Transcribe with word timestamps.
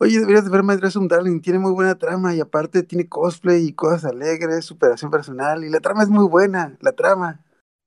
Oye, 0.00 0.18
deberías 0.18 0.44
de 0.44 0.50
ver 0.50 0.62
My 0.62 0.76
Dress 0.76 0.98
Darling, 1.08 1.40
tiene 1.40 1.58
muy 1.58 1.72
buena 1.72 1.96
trama 1.96 2.34
y 2.34 2.40
aparte 2.40 2.82
tiene 2.82 3.08
cosplay 3.08 3.68
y 3.68 3.72
cosas 3.72 4.04
alegres, 4.04 4.64
superación 4.64 5.10
personal 5.10 5.64
y 5.64 5.70
la 5.70 5.80
trama 5.80 6.02
es 6.02 6.08
muy 6.08 6.26
buena, 6.26 6.76
la 6.80 6.92
trama. 6.92 7.40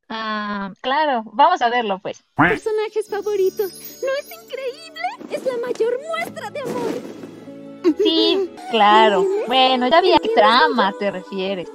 Ah, 0.10 0.72
claro, 0.82 1.24
vamos 1.34 1.62
a 1.62 1.70
verlo 1.70 2.00
pues. 2.00 2.24
Personajes 2.36 3.10
favoritos, 3.10 3.74
¿no 4.02 4.10
es 4.20 4.32
increíble? 4.44 5.02
Es 5.32 5.46
la 5.46 5.58
mayor 5.66 6.00
muestra 6.08 6.50
de 6.50 6.60
amor. 6.62 7.18
Sí, 7.98 8.50
claro. 8.72 9.26
Bueno, 9.48 9.88
ya 9.88 10.02
vi 10.02 10.14
a 10.14 10.20
qué 10.20 10.30
trama 10.30 10.94
te 10.98 11.12
refieres. 11.12 11.70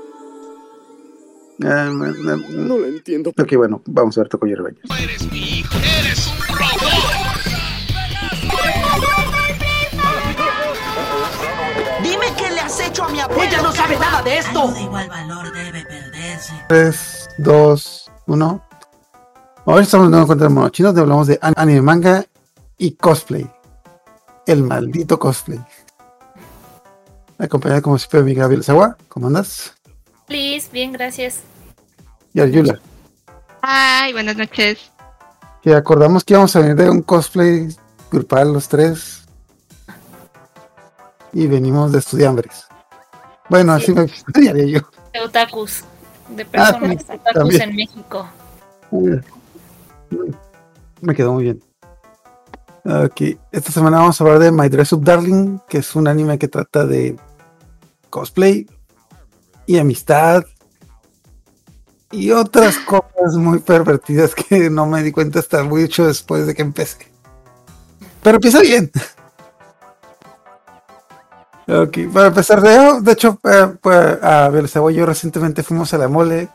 Ah, 1.65 1.91
no, 1.93 2.07
no, 2.07 2.37
No 2.37 2.79
lo 2.79 2.87
entiendo. 2.87 3.31
Ok, 3.31 3.55
bueno, 3.57 3.83
vamos 3.87 4.17
a 4.17 4.23
ver 4.23 4.29
Tocoyo 4.29 4.57
Rebaños. 4.57 4.81
Eres 5.01 5.31
mi 5.31 5.59
hijo, 5.59 5.79
eres 5.79 6.27
un 6.29 6.57
robot. 6.57 7.22
A 13.05 13.09
mi 13.09 13.21
abuela. 13.21 13.45
Ella 13.45 13.63
no 13.63 13.73
sabe 13.73 13.99
nada 13.99 14.23
de 14.23 14.39
esto. 14.39 14.61
Algo 14.63 14.75
de 14.75 14.83
igual 14.83 15.09
valor 15.09 15.53
debe 15.53 15.85
perderse. 15.85 16.53
3, 16.69 17.29
2, 17.39 18.11
1. 18.27 18.65
Hoy 19.65 19.83
estamos 19.83 20.07
de 20.07 20.11
nuevo 20.11 20.27
contra 20.27 20.49
el 20.49 20.53
mono 20.55 20.69
chino, 20.71 20.89
donde 20.89 21.01
hablamos 21.03 21.27
de 21.27 21.39
an- 21.41 21.55
anime, 21.57 21.83
manga 21.83 22.25
y 22.79 22.93
cosplay. 22.97 23.49
El 24.47 24.65
maldito 24.65 25.19
cosplay. 25.19 25.61
Acompañada 27.39 27.81
como 27.83 27.99
siempre 27.99 28.21
de 28.21 28.25
mi 28.27 28.35
Gabriel 28.35 28.65
Sawa. 28.65 28.97
¿Cómo 29.09 29.27
andas? 29.29 29.75
Liz, 30.29 30.71
bien, 30.73 30.93
gracias. 30.93 31.41
Y 32.35 32.41
Arjula. 32.41 32.81
Ay, 33.61 34.13
buenas 34.13 34.37
noches. 34.37 34.91
Que 35.63 35.75
acordamos 35.75 36.25
que 36.25 36.33
íbamos 36.35 36.55
a 36.57 36.61
venir 36.61 36.75
de 36.77 36.91
un 36.91 37.03
cosplay 37.03 37.69
grupal 38.11 38.53
los 38.53 38.69
tres. 38.69 39.25
Y 41.33 41.47
venimos 41.47 41.93
de 41.93 41.99
estudiambres. 42.01 42.67
Bueno, 43.53 43.73
así 43.75 43.93
me 43.93 44.07
haría 44.35 44.65
yo. 44.65 44.81
De 45.13 45.21
otakus. 45.21 45.85
De 46.35 46.43
Ah, 46.45 46.47
personas 46.73 47.05
otakus 47.05 47.33
también. 47.35 47.63
en 47.63 47.77
México. 47.77 48.27
Me 51.03 51.15
quedó 51.15 51.35
muy 51.35 51.45
bien. 51.45 51.63
Ok, 52.85 53.39
esta 53.53 53.71
semana 53.71 53.99
vamos 53.99 54.19
a 54.19 54.25
hablar 54.25 54.39
de 54.39 54.51
My 54.51 54.71
Dress 54.71 54.95
Up 54.95 55.05
Darling, 55.05 55.59
que 55.69 55.79
es 55.79 55.95
un 55.95 56.09
anime 56.09 56.39
que 56.39 56.49
trata 56.49 56.87
de 56.87 57.15
cosplay 58.09 58.67
y 59.67 59.77
amistad 59.79 60.45
y 62.11 62.31
otras 62.31 62.79
cosas 62.79 63.37
muy 63.37 63.59
pervertidas 63.59 64.35
que 64.35 64.71
no 64.71 64.87
me 64.87 65.03
di 65.03 65.13
cuenta 65.13 65.41
hasta 65.41 65.63
mucho 65.63 66.07
después 66.07 66.47
de 66.47 66.55
que 66.55 66.63
empecé. 66.63 67.07
Pero 68.23 68.37
empieza 68.37 68.61
bien. 68.63 68.91
Ok, 71.73 71.99
para 72.13 72.27
empezar 72.27 72.61
de, 72.61 73.01
de 73.01 73.13
hecho, 73.13 73.41
eh, 73.45 73.75
pues, 73.81 74.23
a 74.23 74.51
ver, 74.51 74.67
y 74.67 74.95
yo 74.95 75.07
recientemente 75.07 75.63
fuimos 75.63 75.95
a 75.95 75.99
la 75.99 76.07
mole 76.07 76.51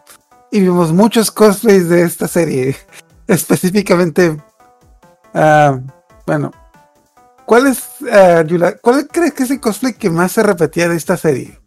y 0.52 0.60
vimos 0.60 0.94
muchos 0.94 1.32
cosplays 1.32 1.90
de 1.90 2.04
esta 2.04 2.28
serie. 2.28 2.76
Específicamente, 3.28 4.38
ah, 5.34 5.80
bueno, 6.28 6.52
¿cuál 7.48 7.66
es, 7.66 7.84
Yula, 8.46 8.78
cuál 8.78 9.08
crees 9.08 9.34
que 9.34 9.44
es 9.44 9.52
el 9.52 9.60
cosplay 9.60 9.96
que 9.96 10.12
más 10.12 10.34
se 10.34 10.44
repetía 10.44 10.88
de 10.88 10.98
esta 10.98 11.18
serie? 11.18 11.58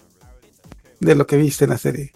De 1.00 1.16
lo 1.16 1.26
que 1.26 1.36
viste 1.36 1.64
en 1.64 1.70
la 1.70 1.78
serie. 1.78 2.12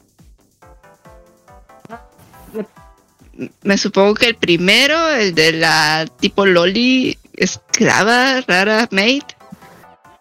Me 3.65 3.77
supongo 3.77 4.15
que 4.15 4.27
el 4.27 4.37
primero, 4.37 5.11
el 5.11 5.35
de 5.35 5.53
la 5.53 6.07
tipo 6.21 6.47
Loli, 6.47 7.19
esclava, 7.33 8.41
rara, 8.43 8.87
maid. 8.93 9.25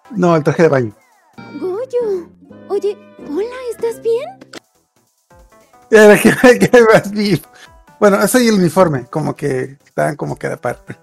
No, 0.09 0.35
el 0.35 0.43
traje 0.43 0.63
de 0.63 0.69
baño. 0.69 1.02
Goyo. 1.37 2.29
Oye, 2.69 2.97
hola, 3.27 3.55
¿estás 3.71 4.01
bien? 4.01 4.29
Bueno, 7.99 8.21
eso 8.21 8.39
y 8.39 8.47
el 8.47 8.55
uniforme, 8.55 9.05
como 9.05 9.35
que 9.35 9.77
estaban 9.85 10.15
como 10.15 10.35
que 10.35 10.47
de 10.47 10.53
aparte. 10.53 10.97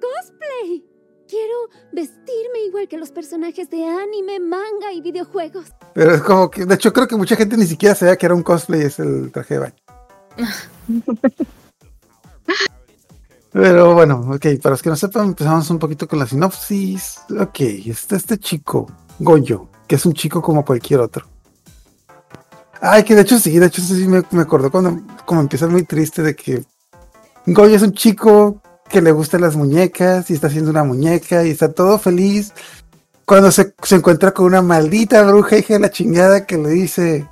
Cosplay. 0.00 0.84
Quiero 1.28 1.54
vestirme 1.92 2.64
igual 2.66 2.88
que 2.88 2.98
los 2.98 3.10
personajes 3.10 3.70
de 3.70 3.86
anime, 3.86 4.40
manga 4.40 4.92
y 4.92 5.00
videojuegos. 5.00 5.66
Pero 5.94 6.14
es 6.14 6.22
como 6.22 6.50
que, 6.50 6.66
de 6.66 6.74
hecho, 6.74 6.92
creo 6.92 7.06
que 7.08 7.16
mucha 7.16 7.36
gente 7.36 7.56
ni 7.56 7.66
siquiera 7.66 7.94
sabía 7.94 8.16
que 8.16 8.26
era 8.26 8.34
un 8.34 8.42
cosplay, 8.42 8.82
es 8.82 8.98
el 8.98 9.30
traje 9.32 9.54
de 9.54 9.60
baño. 9.60 9.76
Pero 13.52 13.94
bueno, 13.94 14.20
ok, 14.34 14.46
para 14.62 14.74
los 14.74 14.82
que 14.82 14.90
no 14.90 14.96
sepan, 14.96 15.28
empezamos 15.28 15.70
un 15.70 15.78
poquito 15.78 16.06
con 16.06 16.18
la 16.18 16.26
sinopsis. 16.26 17.20
Ok, 17.40 17.60
está 17.60 18.16
este 18.16 18.36
chico, 18.36 18.86
Goyo, 19.18 19.68
que 19.86 19.96
es 19.96 20.06
un 20.06 20.12
chico 20.12 20.42
como 20.42 20.64
cualquier 20.64 21.00
otro. 21.00 21.26
Ay, 22.80 23.04
que 23.04 23.14
de 23.14 23.22
hecho 23.22 23.38
sí, 23.38 23.58
de 23.58 23.66
hecho 23.66 23.80
sí 23.82 24.06
me, 24.06 24.22
me 24.30 24.42
acordó 24.42 24.70
cuando 24.70 25.00
como 25.24 25.40
empieza 25.40 25.66
muy 25.66 25.84
triste 25.84 26.22
de 26.22 26.36
que 26.36 26.64
Goyo 27.46 27.76
es 27.76 27.82
un 27.82 27.92
chico 27.92 28.60
que 28.88 29.00
le 29.00 29.12
gustan 29.12 29.40
las 29.40 29.56
muñecas 29.56 30.30
y 30.30 30.34
está 30.34 30.46
haciendo 30.46 30.70
una 30.70 30.84
muñeca 30.84 31.44
y 31.44 31.50
está 31.50 31.72
todo 31.72 31.98
feliz 31.98 32.52
cuando 33.26 33.50
se, 33.50 33.74
se 33.82 33.96
encuentra 33.96 34.32
con 34.32 34.46
una 34.46 34.62
maldita 34.62 35.22
bruja 35.24 35.58
hija 35.58 35.74
de 35.74 35.80
la 35.80 35.90
chingada 35.90 36.46
que 36.46 36.56
le 36.56 36.70
dice, 36.70 37.26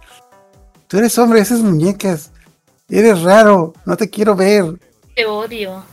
tú 0.89 0.99
eres 0.99 1.17
hombre, 1.19 1.41
esas 1.41 1.61
muñecas, 1.61 2.33
eres 2.89 3.23
raro, 3.23 3.73
no 3.87 3.97
te 3.97 4.11
quiero 4.11 4.35
ver. 4.35 4.77
Te 5.15 5.25
odio. 5.25 5.85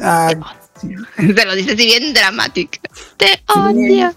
Ah, 0.00 0.32
Se 0.80 1.44
lo 1.44 1.54
dice 1.54 1.72
así 1.72 1.84
bien 1.84 2.14
dramático. 2.14 2.78
Te 3.18 3.42
odio. 3.54 4.12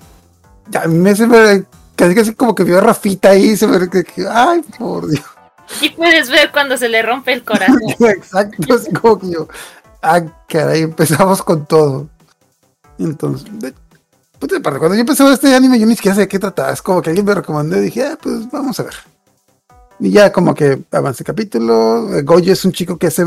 A 0.74 0.88
mí 0.88 0.96
me, 0.98 1.16
se 1.16 1.28
me- 1.28 1.64
casi 1.96 2.16
casi 2.16 2.34
como 2.34 2.54
que 2.56 2.64
vio 2.64 2.78
a 2.78 2.82
Rafita 2.82 3.30
ahí, 3.30 3.56
se 3.56 3.68
me, 3.68 3.90
que- 3.90 4.04
que- 4.04 4.28
ay, 4.30 4.62
por 4.78 5.08
Dios. 5.08 5.24
Y 5.82 5.90
puedes 5.92 6.30
ver 6.30 6.52
cuando 6.52 6.78
se 6.78 6.90
le 6.90 7.02
rompe 7.02 7.34
el 7.34 7.44
corazón. 7.44 7.80
Exacto, 8.00 8.74
así 8.74 8.92
como 8.94 9.20
que 9.20 9.32
yo, 9.32 9.48
ah, 10.02 10.22
caray, 10.48 10.82
empezamos 10.84 11.42
con 11.42 11.66
todo. 11.66 12.08
Entonces, 13.00 13.48
de, 13.60 13.74
para 14.62 14.78
cuando 14.78 14.96
yo 14.96 15.02
empecé 15.02 15.24
a 15.24 15.26
ver 15.26 15.34
este 15.36 15.56
anime, 15.56 15.80
yo 15.80 15.86
ni 15.88 15.96
siquiera 15.96 16.14
sabía 16.16 16.26
de 16.26 16.30
qué 16.30 16.40
trataba. 16.40 16.72
Es 16.72 16.82
como 16.82 17.02
que 17.02 17.10
alguien 17.10 17.26
me 17.26 17.34
recomendó 17.34 17.78
y 17.78 17.82
dije, 17.82 18.04
ah, 18.06 18.18
pues 18.22 18.50
vamos 18.52 18.80
a 18.80 18.84
ver. 18.84 18.94
Y 20.00 20.12
ya 20.12 20.32
como 20.32 20.54
que 20.54 20.84
avance 20.92 21.24
capítulo. 21.24 22.16
eh, 22.16 22.22
Goyo 22.22 22.54
es 22.54 22.64
un 22.66 22.72
chico 22.74 22.98
que 22.98 23.08
hace. 23.08 23.26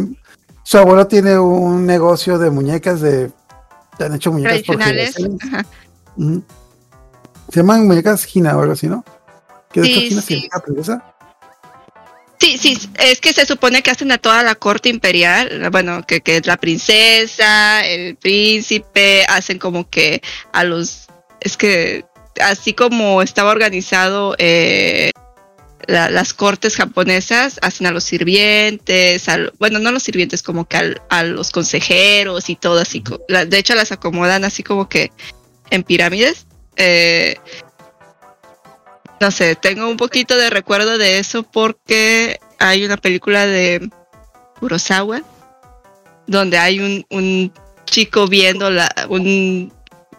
Su 0.62 0.78
abuelo 0.78 1.06
tiene 1.06 1.38
un 1.38 1.86
negocio 1.86 2.38
de 2.38 2.50
muñecas 2.50 3.00
de. 3.00 3.32
Han 3.98 4.14
hecho 4.14 4.30
muñecas 4.30 4.62
por 4.62 4.76
Tradicionales. 4.76 5.42
Ajá. 5.44 5.66
Se 7.50 7.60
llaman 7.60 7.86
muñecas 7.86 8.26
Hina 8.34 8.56
o 8.56 8.60
algo 8.60 8.72
así, 8.74 8.86
¿no? 8.86 9.04
Que 9.72 9.80
de 9.80 9.86
hecho 9.88 10.00
Sí, 10.00 10.06
Hina 10.08 10.20
sí. 10.22 10.26
significa 10.28 10.60
princesa. 10.60 11.04
Sí, 12.40 12.56
sí, 12.56 12.78
es 13.00 13.20
que 13.20 13.32
se 13.32 13.44
supone 13.46 13.82
que 13.82 13.90
hacen 13.90 14.12
a 14.12 14.18
toda 14.18 14.42
la 14.44 14.54
corte 14.54 14.88
imperial, 14.88 15.68
bueno, 15.72 16.06
que, 16.06 16.20
que 16.20 16.36
es 16.36 16.46
la 16.46 16.56
princesa, 16.56 17.84
el 17.84 18.14
príncipe, 18.16 19.24
hacen 19.28 19.58
como 19.58 19.90
que 19.90 20.22
a 20.52 20.62
los, 20.62 21.08
es 21.40 21.56
que 21.56 22.04
así 22.40 22.74
como 22.74 23.22
estaba 23.22 23.50
organizado 23.50 24.36
eh, 24.38 25.10
la- 25.88 26.10
las 26.10 26.32
cortes 26.32 26.76
japonesas, 26.76 27.58
hacen 27.60 27.88
a 27.88 27.90
los 27.90 28.04
sirvientes, 28.04 29.28
al- 29.28 29.52
bueno, 29.58 29.80
no 29.80 29.90
los 29.90 30.04
sirvientes, 30.04 30.44
como 30.44 30.64
que 30.68 30.76
al- 30.76 31.02
a 31.10 31.24
los 31.24 31.50
consejeros 31.50 32.48
y 32.50 32.54
todo 32.54 32.78
así, 32.80 33.02
la- 33.26 33.46
de 33.46 33.58
hecho 33.58 33.74
las 33.74 33.90
acomodan 33.90 34.44
así 34.44 34.62
como 34.62 34.88
que 34.88 35.10
en 35.70 35.82
pirámides. 35.82 36.46
Eh, 36.78 37.36
no 39.20 39.30
sé, 39.30 39.56
tengo 39.56 39.88
un 39.88 39.96
poquito 39.96 40.36
de 40.36 40.48
recuerdo 40.48 40.96
de 40.96 41.18
eso 41.18 41.42
porque 41.42 42.38
hay 42.58 42.84
una 42.84 42.96
película 42.96 43.46
de 43.46 43.90
Kurosawa 44.60 45.22
donde 46.26 46.58
hay 46.58 46.78
un, 46.78 47.04
un 47.10 47.52
chico 47.84 48.28
viendo 48.28 48.68
un, 49.08 49.72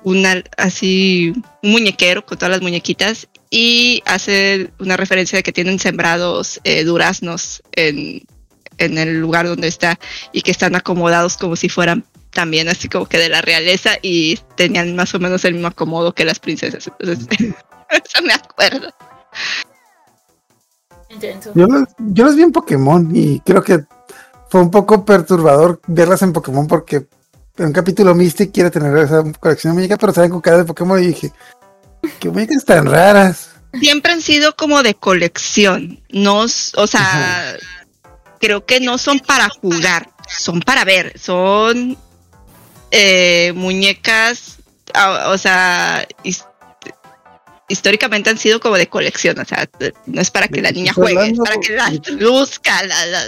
una, 0.03 0.43
así, 0.57 1.33
un 1.63 1.71
muñequero 1.71 2.25
con 2.25 2.37
todas 2.37 2.51
las 2.51 2.61
muñequitas 2.61 3.29
y 3.49 4.01
hace 4.05 4.71
una 4.79 4.97
referencia 4.97 5.37
de 5.37 5.43
que 5.43 5.53
tienen 5.53 5.79
sembrados 5.79 6.59
eh, 6.63 6.83
duraznos 6.83 7.63
en, 7.71 8.23
en 8.77 8.97
el 8.97 9.19
lugar 9.19 9.47
donde 9.47 9.67
está 9.67 9.97
y 10.33 10.41
que 10.41 10.51
están 10.51 10.75
acomodados 10.75 11.37
como 11.37 11.55
si 11.55 11.69
fueran 11.69 12.03
también 12.39 12.69
así 12.69 12.87
como 12.87 13.05
que 13.05 13.17
de 13.17 13.27
la 13.27 13.41
realeza 13.41 13.97
y 14.01 14.37
tenían 14.55 14.95
más 14.95 15.13
o 15.13 15.19
menos 15.19 15.43
el 15.43 15.55
mismo 15.55 15.67
acomodo 15.67 16.13
que 16.13 16.23
las 16.23 16.39
princesas. 16.39 16.89
Entonces, 16.97 17.27
eso 17.89 18.23
me 18.23 18.31
acuerdo. 18.31 18.93
Yo 21.53 21.67
las, 21.67 21.89
yo 21.97 22.23
las 22.23 22.37
vi 22.37 22.43
en 22.43 22.53
Pokémon 22.53 23.11
y 23.13 23.41
creo 23.41 23.61
que 23.61 23.83
fue 24.49 24.61
un 24.61 24.71
poco 24.71 25.03
perturbador 25.03 25.81
verlas 25.85 26.21
en 26.21 26.31
Pokémon 26.31 26.65
porque 26.65 27.07
en 27.57 27.65
un 27.65 27.73
capítulo 27.73 28.15
Mystic 28.15 28.53
quiere 28.53 28.71
tener 28.71 28.97
esa 28.99 29.21
colección 29.37 29.73
de 29.73 29.75
muñecas, 29.75 29.97
pero 29.99 30.13
salen 30.13 30.31
con 30.31 30.39
cara 30.39 30.59
de 30.59 30.63
Pokémon 30.63 31.03
y 31.03 31.07
dije, 31.07 31.33
qué 32.21 32.29
muñecas 32.29 32.63
tan 32.63 32.85
raras. 32.85 33.49
siempre 33.81 34.13
han 34.13 34.21
sido 34.21 34.55
como 34.55 34.81
de 34.81 34.95
colección. 34.95 36.01
No, 36.07 36.43
o 36.43 36.87
sea, 36.87 37.57
creo 38.39 38.65
que 38.65 38.79
no 38.79 38.97
son 38.97 39.19
para 39.19 39.49
jugar, 39.49 40.09
son 40.29 40.61
para 40.61 40.85
ver, 40.85 41.19
son 41.19 41.97
eh, 42.91 43.53
muñecas, 43.55 44.57
o 45.27 45.37
sea, 45.37 46.07
his- 46.23 46.45
históricamente 47.67 48.29
han 48.29 48.37
sido 48.37 48.59
como 48.59 48.75
de 48.77 48.87
colección, 48.87 49.37
o 49.39 49.45
sea, 49.45 49.69
no 50.07 50.21
es 50.21 50.31
para 50.31 50.47
que 50.47 50.61
la 50.61 50.71
niña 50.71 50.93
juegue, 50.93 51.31
es 51.31 51.37
para 51.37 51.57
que 51.59 51.75
las 51.75 52.09
luzca, 52.09 52.83
la- 52.83 53.05
la- 53.05 53.25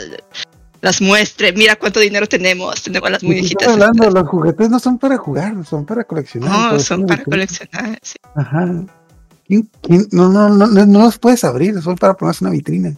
las 0.81 0.99
muestre, 0.99 1.53
mira 1.53 1.75
cuánto 1.75 1.99
dinero 1.99 2.27
tenemos, 2.27 2.81
tenemos 2.81 3.11
las 3.11 3.21
Estoy 3.21 3.35
muñequitas. 3.35 3.67
hablando, 3.67 4.09
los 4.09 4.27
juguetes 4.27 4.69
no 4.69 4.79
son 4.79 4.97
para 4.97 5.17
jugar, 5.17 5.53
son 5.63 5.85
para 5.85 6.03
coleccionar. 6.05 6.49
No, 6.49 6.69
Por 6.71 6.81
son 6.81 7.05
para 7.05 7.23
coleccionar. 7.23 7.99
sí. 8.01 8.15
Ajá. 8.35 8.65
¿Quién- 9.47 9.69
quién? 9.83 10.07
No, 10.11 10.29
no, 10.29 10.49
no, 10.49 10.65
no, 10.65 10.85
no 10.87 10.99
los 11.03 11.19
puedes 11.19 11.43
abrir, 11.43 11.79
son 11.83 11.95
para 11.97 12.15
ponerse 12.15 12.43
una 12.43 12.51
vitrina. 12.51 12.95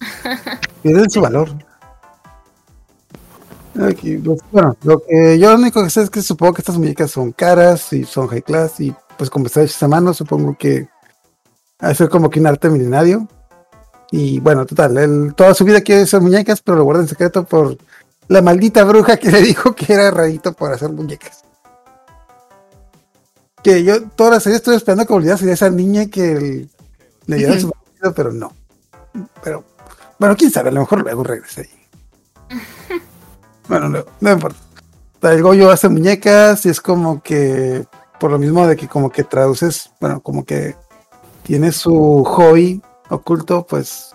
Pierden 0.82 1.08
su 1.08 1.20
valor. 1.22 1.56
Aquí, 3.80 4.16
pues, 4.18 4.40
bueno, 4.50 4.76
lo 4.82 5.02
que 5.02 5.38
yo 5.38 5.50
lo 5.52 5.58
único 5.58 5.82
que 5.82 5.90
sé 5.90 6.02
es 6.02 6.10
que 6.10 6.20
supongo 6.22 6.54
que 6.54 6.60
estas 6.62 6.76
muñecas 6.76 7.10
son 7.10 7.32
caras 7.32 7.92
y 7.92 8.04
son 8.04 8.28
high 8.28 8.42
class 8.42 8.80
y 8.80 8.94
pues 9.16 9.30
como 9.30 9.46
están 9.46 9.64
hechas 9.64 9.82
a 9.82 9.88
mano, 9.88 10.12
supongo 10.12 10.56
que 10.58 10.88
ha 11.78 11.88
de 11.88 11.94
ser 11.94 12.08
como 12.10 12.28
que 12.28 12.40
un 12.40 12.46
arte 12.46 12.68
milenario. 12.68 13.26
Y 14.10 14.40
bueno, 14.40 14.66
total, 14.66 14.98
él 14.98 15.32
toda 15.34 15.54
su 15.54 15.64
vida 15.64 15.80
quiere 15.80 16.02
hacer 16.02 16.20
muñecas, 16.20 16.60
pero 16.60 16.76
lo 16.76 16.84
guarda 16.84 17.02
en 17.02 17.08
secreto 17.08 17.44
por 17.44 17.78
la 18.28 18.42
maldita 18.42 18.84
bruja 18.84 19.16
que 19.16 19.30
le 19.32 19.40
dijo 19.40 19.74
que 19.74 19.92
era 19.94 20.10
rarito 20.10 20.52
por 20.52 20.70
hacer 20.72 20.90
muñecas. 20.92 21.42
Que 23.62 23.84
yo 23.84 24.02
toda 24.10 24.32
la 24.32 24.40
serie 24.40 24.56
estuve 24.56 24.74
esperando 24.76 25.06
que 25.06 25.12
volviera 25.12 25.34
a 25.36 25.38
ser 25.38 25.48
esa 25.48 25.70
niña 25.70 26.06
que 26.06 26.32
el- 26.32 26.70
le 27.26 27.36
diera 27.36 27.58
su 27.60 27.68
marido, 27.68 28.12
pero 28.14 28.32
no. 28.32 28.52
Pero, 29.42 29.64
bueno, 30.18 30.36
quién 30.36 30.50
sabe, 30.50 30.68
a 30.70 30.72
lo 30.72 30.80
mejor 30.80 31.02
luego 31.02 31.22
regrese 31.22 31.62
ahí. 31.62 31.81
Bueno, 33.72 33.88
no, 33.88 34.04
no 34.20 34.32
importa. 34.32 34.58
El 35.22 35.42
Goyo 35.42 35.70
hace 35.70 35.88
muñecas 35.88 36.66
y 36.66 36.68
es 36.68 36.78
como 36.82 37.22
que, 37.22 37.86
por 38.20 38.30
lo 38.30 38.38
mismo 38.38 38.66
de 38.66 38.76
que 38.76 38.86
como 38.86 39.08
que 39.10 39.24
traduces, 39.24 39.90
bueno, 39.98 40.20
como 40.20 40.44
que 40.44 40.76
tiene 41.42 41.72
su 41.72 42.22
hobby 42.22 42.82
oculto, 43.08 43.66
pues 43.66 44.10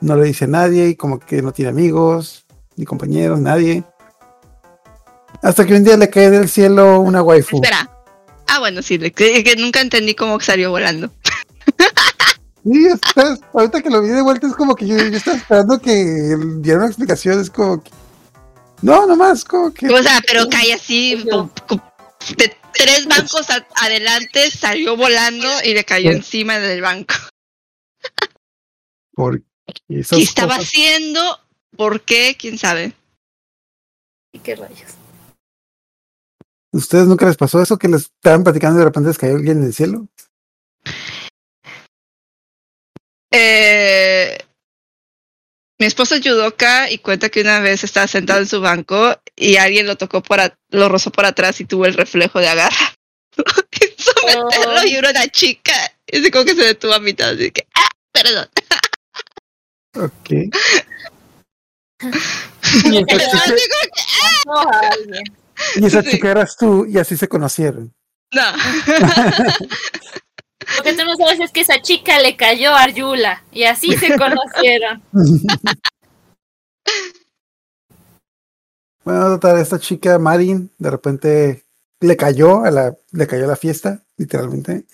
no 0.00 0.14
le 0.14 0.26
dice 0.26 0.44
a 0.44 0.48
nadie 0.48 0.86
y 0.90 0.94
como 0.94 1.18
que 1.18 1.42
no 1.42 1.50
tiene 1.50 1.70
amigos, 1.72 2.46
ni 2.76 2.84
compañeros, 2.84 3.40
nadie. 3.40 3.82
Hasta 5.42 5.66
que 5.66 5.74
un 5.74 5.82
día 5.82 5.96
le 5.96 6.08
cae 6.08 6.30
del 6.30 6.48
cielo 6.48 7.00
una 7.00 7.20
waifu. 7.20 7.56
Espera. 7.56 7.90
Ah, 8.46 8.60
bueno, 8.60 8.80
sí, 8.82 8.96
le- 8.96 9.10
que, 9.10 9.42
que 9.42 9.56
nunca 9.56 9.80
entendí 9.80 10.14
cómo 10.14 10.38
salió 10.38 10.70
volando. 10.70 11.10
Sí, 12.62 12.86
estás- 12.86 13.40
ahorita 13.54 13.80
que 13.80 13.88
lo 13.88 14.02
vi 14.02 14.10
de 14.10 14.20
vuelta 14.20 14.46
es 14.46 14.54
como 14.54 14.76
que 14.76 14.86
yo, 14.86 14.94
yo 14.98 15.16
estaba 15.16 15.38
esperando 15.38 15.80
que 15.80 16.36
diera 16.58 16.78
una 16.80 16.88
explicación, 16.88 17.40
es 17.40 17.48
como 17.48 17.82
que... 17.82 17.90
No, 18.82 19.06
nomás, 19.06 19.44
como 19.44 19.72
que... 19.72 19.88
O 19.88 20.02
sea, 20.02 20.20
pero 20.26 20.48
cae 20.48 20.72
así, 20.72 21.16
de 21.16 22.56
tres 22.72 23.06
bancos 23.06 23.50
a- 23.50 23.66
adelante, 23.76 24.50
salió 24.50 24.96
volando 24.96 25.48
y 25.64 25.74
le 25.74 25.84
cayó 25.84 26.10
encima 26.10 26.58
del 26.58 26.80
banco. 26.80 27.14
Porque 29.12 29.44
esas 29.88 30.16
¿Qué 30.18 30.22
estaba 30.24 30.56
cosas- 30.56 30.68
haciendo? 30.68 31.20
¿Por 31.76 32.00
qué? 32.02 32.36
¿Quién 32.38 32.58
sabe? 32.58 32.94
¿Y 34.32 34.38
qué 34.38 34.56
rayos? 34.56 34.94
¿Ustedes 36.72 37.06
nunca 37.06 37.26
les 37.26 37.36
pasó 37.36 37.60
eso 37.60 37.76
que 37.78 37.88
les 37.88 38.02
estaban 38.02 38.44
platicando 38.44 38.76
y 38.76 38.80
de 38.80 38.84
repente 38.84 39.08
les 39.08 39.18
cayó 39.18 39.34
alguien 39.36 39.60
del 39.62 39.74
cielo? 39.74 40.08
Eh, 43.32 44.38
mi 45.80 45.86
esposo 45.86 46.14
es 46.14 46.22
judoka 46.22 46.88
y 46.90 46.98
cuenta 46.98 47.28
que 47.30 47.40
una 47.40 47.58
vez 47.60 47.82
estaba 47.82 48.06
sentado 48.06 48.38
en 48.40 48.46
su 48.46 48.60
banco 48.60 49.18
y 49.34 49.56
alguien 49.56 49.86
lo 49.86 49.96
tocó 49.96 50.22
por 50.22 50.38
a- 50.40 50.54
lo 50.70 50.88
rozó 50.88 51.10
por 51.10 51.24
atrás 51.24 51.60
y 51.60 51.64
tuvo 51.64 51.86
el 51.86 51.94
reflejo 51.94 52.38
de 52.38 52.48
agarrar. 52.48 52.94
Hizo 53.80 54.12
meterlo 54.26 54.84
y 54.86 54.94
era 54.94 55.10
una 55.10 55.26
chica. 55.28 55.72
Y 56.06 56.18
así 56.20 56.30
como 56.30 56.44
que 56.44 56.54
se 56.54 56.64
detuvo 56.64 56.92
a 56.94 57.00
mitad, 57.00 57.30
así 57.30 57.50
que, 57.50 57.66
ah, 57.74 57.88
perdón. 58.12 58.48
Ok. 59.96 60.30
Y 62.84 62.98
esa 62.98 63.16
chica- 63.18 63.38
Así 63.44 63.68
como 63.68 63.84
que, 63.92 64.02
No, 64.46 64.54
a 64.60 64.78
alguien. 64.92 65.22
Y 65.76 65.86
esa 65.86 66.02
Sí. 66.02 66.10
chica 66.10 66.30
eras 66.30 66.56
tú 66.56 66.86
y 66.86 66.98
así 66.98 67.16
se 67.16 67.28
conocieron. 67.28 67.92
no. 68.32 68.42
Lo 70.76 70.82
que 70.82 70.92
tú 70.94 71.04
no 71.04 71.16
sabes 71.16 71.40
es 71.40 71.50
que 71.50 71.60
esa 71.60 71.80
chica 71.82 72.18
le 72.20 72.36
cayó 72.36 72.70
a 72.70 72.82
Arjula 72.84 73.42
y 73.52 73.64
así 73.64 73.92
se 73.96 74.16
conocieron. 74.18 75.02
bueno, 79.04 79.26
total, 79.28 79.58
esta 79.58 79.78
chica 79.78 80.18
Marin 80.18 80.70
de 80.78 80.90
repente 80.90 81.64
le 82.00 82.16
cayó 82.16 82.64
a 82.64 82.70
la, 82.70 82.96
le 83.12 83.26
cayó 83.26 83.44
a 83.44 83.48
la 83.48 83.56
fiesta, 83.56 84.02
literalmente. 84.16 84.84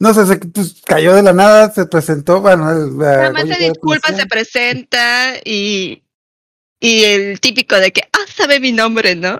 No 0.00 0.12
sé, 0.14 0.26
se 0.26 0.36
pues, 0.38 0.82
cayó 0.84 1.14
de 1.14 1.22
la 1.22 1.32
nada, 1.32 1.70
se 1.70 1.86
presentó, 1.86 2.40
bueno, 2.40 2.70
el- 2.70 2.98
la- 2.98 3.16
Nada 3.16 3.32
más 3.32 3.42
Goyo 3.44 3.54
se 3.54 3.62
disculpa, 3.68 4.12
se 4.12 4.26
presenta 4.26 5.34
y, 5.44 6.02
y 6.80 7.04
el 7.04 7.40
típico 7.40 7.76
de 7.76 7.92
que, 7.92 8.02
ah, 8.12 8.26
sabe 8.34 8.58
mi 8.58 8.72
nombre, 8.72 9.14
¿no? 9.14 9.38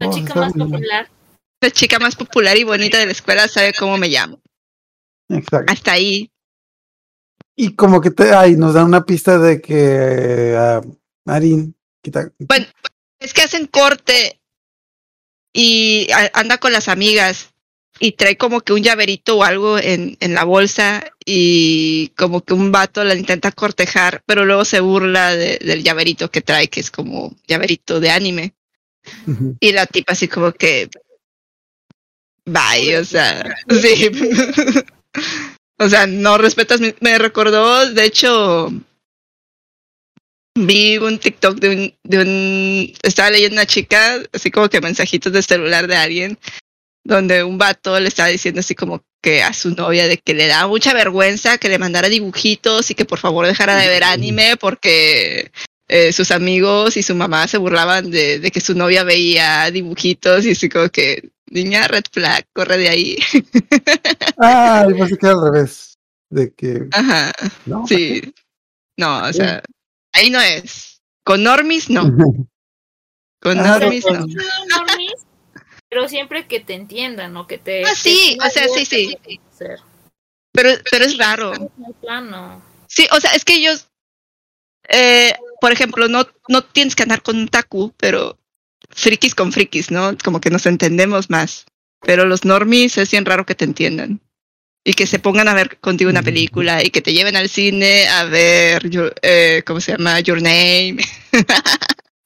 La 0.00 0.08
Oh, 0.08 0.10
chica 0.10 0.34
más 0.34 0.52
popular. 0.52 1.08
La 1.64 1.70
chica 1.70 1.98
más 1.98 2.14
popular 2.14 2.58
y 2.58 2.64
bonita 2.64 2.98
de 2.98 3.06
la 3.06 3.12
escuela 3.12 3.48
sabe 3.48 3.72
cómo 3.72 3.96
me 3.96 4.08
llamo. 4.08 4.38
Exacto. 5.30 5.72
Hasta 5.72 5.92
ahí. 5.92 6.30
Y 7.56 7.74
como 7.74 8.02
que 8.02 8.10
te, 8.10 8.34
ay, 8.34 8.54
nos 8.56 8.74
dan 8.74 8.84
una 8.84 9.06
pista 9.06 9.38
de 9.38 9.62
que 9.62 10.54
a 10.58 10.82
Marin, 11.24 11.74
quita, 12.02 12.30
Bueno, 12.40 12.66
es 13.18 13.32
que 13.32 13.40
hacen 13.40 13.66
corte 13.66 14.42
y 15.54 16.06
a- 16.12 16.32
anda 16.34 16.58
con 16.58 16.70
las 16.70 16.88
amigas 16.88 17.54
y 17.98 18.12
trae 18.12 18.36
como 18.36 18.60
que 18.60 18.74
un 18.74 18.82
llaverito 18.82 19.38
o 19.38 19.42
algo 19.42 19.78
en, 19.78 20.18
en 20.20 20.34
la 20.34 20.44
bolsa 20.44 21.02
y 21.24 22.08
como 22.08 22.42
que 22.44 22.52
un 22.52 22.72
vato 22.72 23.02
la 23.04 23.14
intenta 23.14 23.52
cortejar, 23.52 24.22
pero 24.26 24.44
luego 24.44 24.66
se 24.66 24.80
burla 24.80 25.34
de- 25.34 25.56
del 25.64 25.82
llaverito 25.82 26.30
que 26.30 26.42
trae, 26.42 26.68
que 26.68 26.80
es 26.80 26.90
como 26.90 27.34
llaverito 27.48 28.00
de 28.00 28.10
anime. 28.10 28.52
Ujú. 29.26 29.56
Y 29.60 29.72
la 29.72 29.86
tipa 29.86 30.12
así 30.12 30.28
como 30.28 30.52
que... 30.52 30.90
Bye, 32.46 32.98
o 32.98 33.04
sea, 33.04 33.56
sí. 33.70 34.10
o 35.78 35.88
sea, 35.88 36.06
no 36.06 36.38
respetas, 36.38 36.80
mi- 36.80 36.94
me 37.00 37.18
recordó, 37.18 37.90
de 37.90 38.04
hecho, 38.04 38.70
vi 40.56 40.98
un 40.98 41.18
TikTok 41.18 41.56
de 41.58 41.68
un, 41.70 41.94
de 42.04 42.18
un, 42.22 42.92
estaba 43.02 43.30
leyendo 43.30 43.54
una 43.54 43.66
chica, 43.66 44.20
así 44.32 44.50
como 44.50 44.68
que 44.68 44.80
mensajitos 44.80 45.32
de 45.32 45.42
celular 45.42 45.86
de 45.86 45.96
alguien, 45.96 46.38
donde 47.04 47.42
un 47.44 47.58
vato 47.58 47.98
le 47.98 48.08
estaba 48.08 48.28
diciendo 48.28 48.60
así 48.60 48.74
como 48.74 49.02
que 49.22 49.42
a 49.42 49.52
su 49.52 49.70
novia 49.70 50.06
de 50.06 50.18
que 50.18 50.34
le 50.34 50.46
da 50.46 50.66
mucha 50.66 50.92
vergüenza 50.92 51.58
que 51.58 51.68
le 51.68 51.78
mandara 51.78 52.08
dibujitos 52.08 52.90
y 52.90 52.94
que 52.94 53.04
por 53.06 53.18
favor 53.18 53.46
dejara 53.46 53.76
de 53.76 53.88
ver 53.88 54.04
anime 54.04 54.56
porque 54.58 55.50
eh, 55.88 56.12
sus 56.12 56.30
amigos 56.30 56.96
y 56.96 57.02
su 57.02 57.14
mamá 57.14 57.46
se 57.46 57.58
burlaban 57.58 58.10
de, 58.10 58.38
de 58.38 58.50
que 58.50 58.60
su 58.60 58.74
novia 58.74 59.04
veía 59.04 59.70
dibujitos 59.70 60.44
y 60.44 60.52
así 60.52 60.68
como 60.68 60.88
que, 60.88 61.30
niña, 61.46 61.86
red 61.88 62.04
flag, 62.10 62.46
corre 62.52 62.78
de 62.78 62.88
ahí. 62.88 63.16
Ah, 64.38 64.84
yo 64.88 64.96
pensé 64.96 65.16
que 65.16 65.26
era 65.26 65.34
al 65.36 65.52
revés. 65.52 65.98
De 66.28 66.52
que. 66.52 66.88
Ajá, 66.92 67.32
No, 67.66 67.86
sí. 67.86 68.34
No, 68.96 69.22
o 69.24 69.32
sea, 69.32 69.62
ahí 70.12 70.30
no 70.30 70.40
es. 70.40 71.00
Con 71.24 71.42
normis, 71.44 71.88
no. 71.88 72.02
Con 73.40 73.58
Ah, 73.60 73.78
normis, 73.78 74.04
no. 74.06 74.12
Normis, 74.12 75.12
pero 75.88 76.08
siempre 76.08 76.46
que 76.48 76.60
te 76.60 76.74
entiendan, 76.74 77.32
¿no? 77.32 77.46
Que 77.46 77.58
te. 77.58 77.84
Ah, 77.84 77.94
sí, 77.94 78.36
o 78.44 78.50
sea, 78.50 78.66
sí, 78.68 78.84
sí. 78.84 79.16
Pero, 80.52 80.70
pero 80.90 81.04
es 81.04 81.18
raro. 81.18 81.52
Sí, 82.88 83.06
o 83.12 83.20
sea, 83.20 83.32
es 83.32 83.44
que 83.44 83.56
ellos, 83.56 83.88
eh, 84.88 85.34
por 85.60 85.72
ejemplo, 85.72 86.08
no, 86.08 86.26
no 86.48 86.62
tienes 86.62 86.94
que 86.94 87.02
andar 87.04 87.22
con 87.22 87.36
un 87.36 87.48
taku, 87.48 87.92
pero 87.96 88.38
frikis 88.90 89.34
con 89.34 89.52
frikis, 89.52 89.90
¿no? 89.90 90.16
Como 90.22 90.40
que 90.40 90.50
nos 90.50 90.66
entendemos 90.66 91.30
más. 91.30 91.66
Pero 92.00 92.26
los 92.26 92.44
normies 92.44 92.98
es 92.98 93.10
bien 93.10 93.24
raro 93.24 93.46
que 93.46 93.54
te 93.54 93.64
entiendan. 93.64 94.20
Y 94.86 94.92
que 94.92 95.06
se 95.06 95.18
pongan 95.18 95.48
a 95.48 95.54
ver 95.54 95.78
contigo 95.80 96.10
una 96.10 96.20
Mm. 96.20 96.24
película 96.24 96.84
y 96.84 96.90
que 96.90 97.00
te 97.00 97.14
lleven 97.14 97.36
al 97.36 97.48
cine 97.48 98.06
a 98.08 98.24
ver, 98.24 98.90
Your- 98.90 99.14
eh, 99.22 99.62
¿cómo 99.66 99.80
se 99.80 99.92
llama? 99.92 100.20
Your 100.20 100.42
Name. 100.42 100.98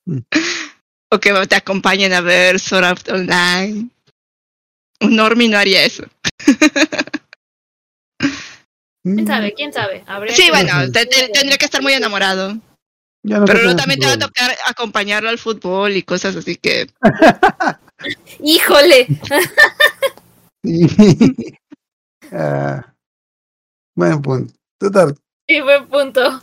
Mm. 0.06 0.18
o 1.12 1.20
que 1.20 1.32
te 1.46 1.54
acompañen 1.54 2.12
a 2.12 2.20
ver 2.20 2.58
Sword 2.58 2.84
Art 2.84 3.08
Online. 3.10 3.88
Un 5.00 5.14
normie 5.14 5.48
no 5.48 5.56
haría 5.58 5.84
eso. 5.84 6.04
¿Quién 9.14 9.26
sabe? 9.26 9.54
¿Quién 9.54 9.72
sabe? 9.72 10.04
Habría 10.06 10.34
Sí, 10.34 10.44
que- 10.44 10.50
bueno, 10.50 10.72
te- 10.92 11.06
te- 11.06 11.28
tendría 11.28 11.56
que 11.58 11.64
estar 11.64 11.82
muy 11.82 11.92
enamorado. 11.92 12.56
Ya 13.24 13.38
no 13.38 13.44
Pero 13.46 13.62
luego 13.62 13.76
también 13.76 14.00
te 14.00 14.06
va 14.06 14.12
a 14.12 14.18
tocar 14.18 14.50
acompañarlo 14.66 15.28
al 15.28 15.38
fútbol 15.38 15.92
y 15.96 16.02
cosas 16.02 16.36
así 16.36 16.56
que. 16.56 16.88
¡Híjole! 18.42 19.06
Ah, 22.30 22.94
buen 23.96 24.20
punto. 24.20 24.52
Total, 24.78 25.14
Sí, 25.48 25.60
buen 25.62 25.86
punto. 25.88 26.42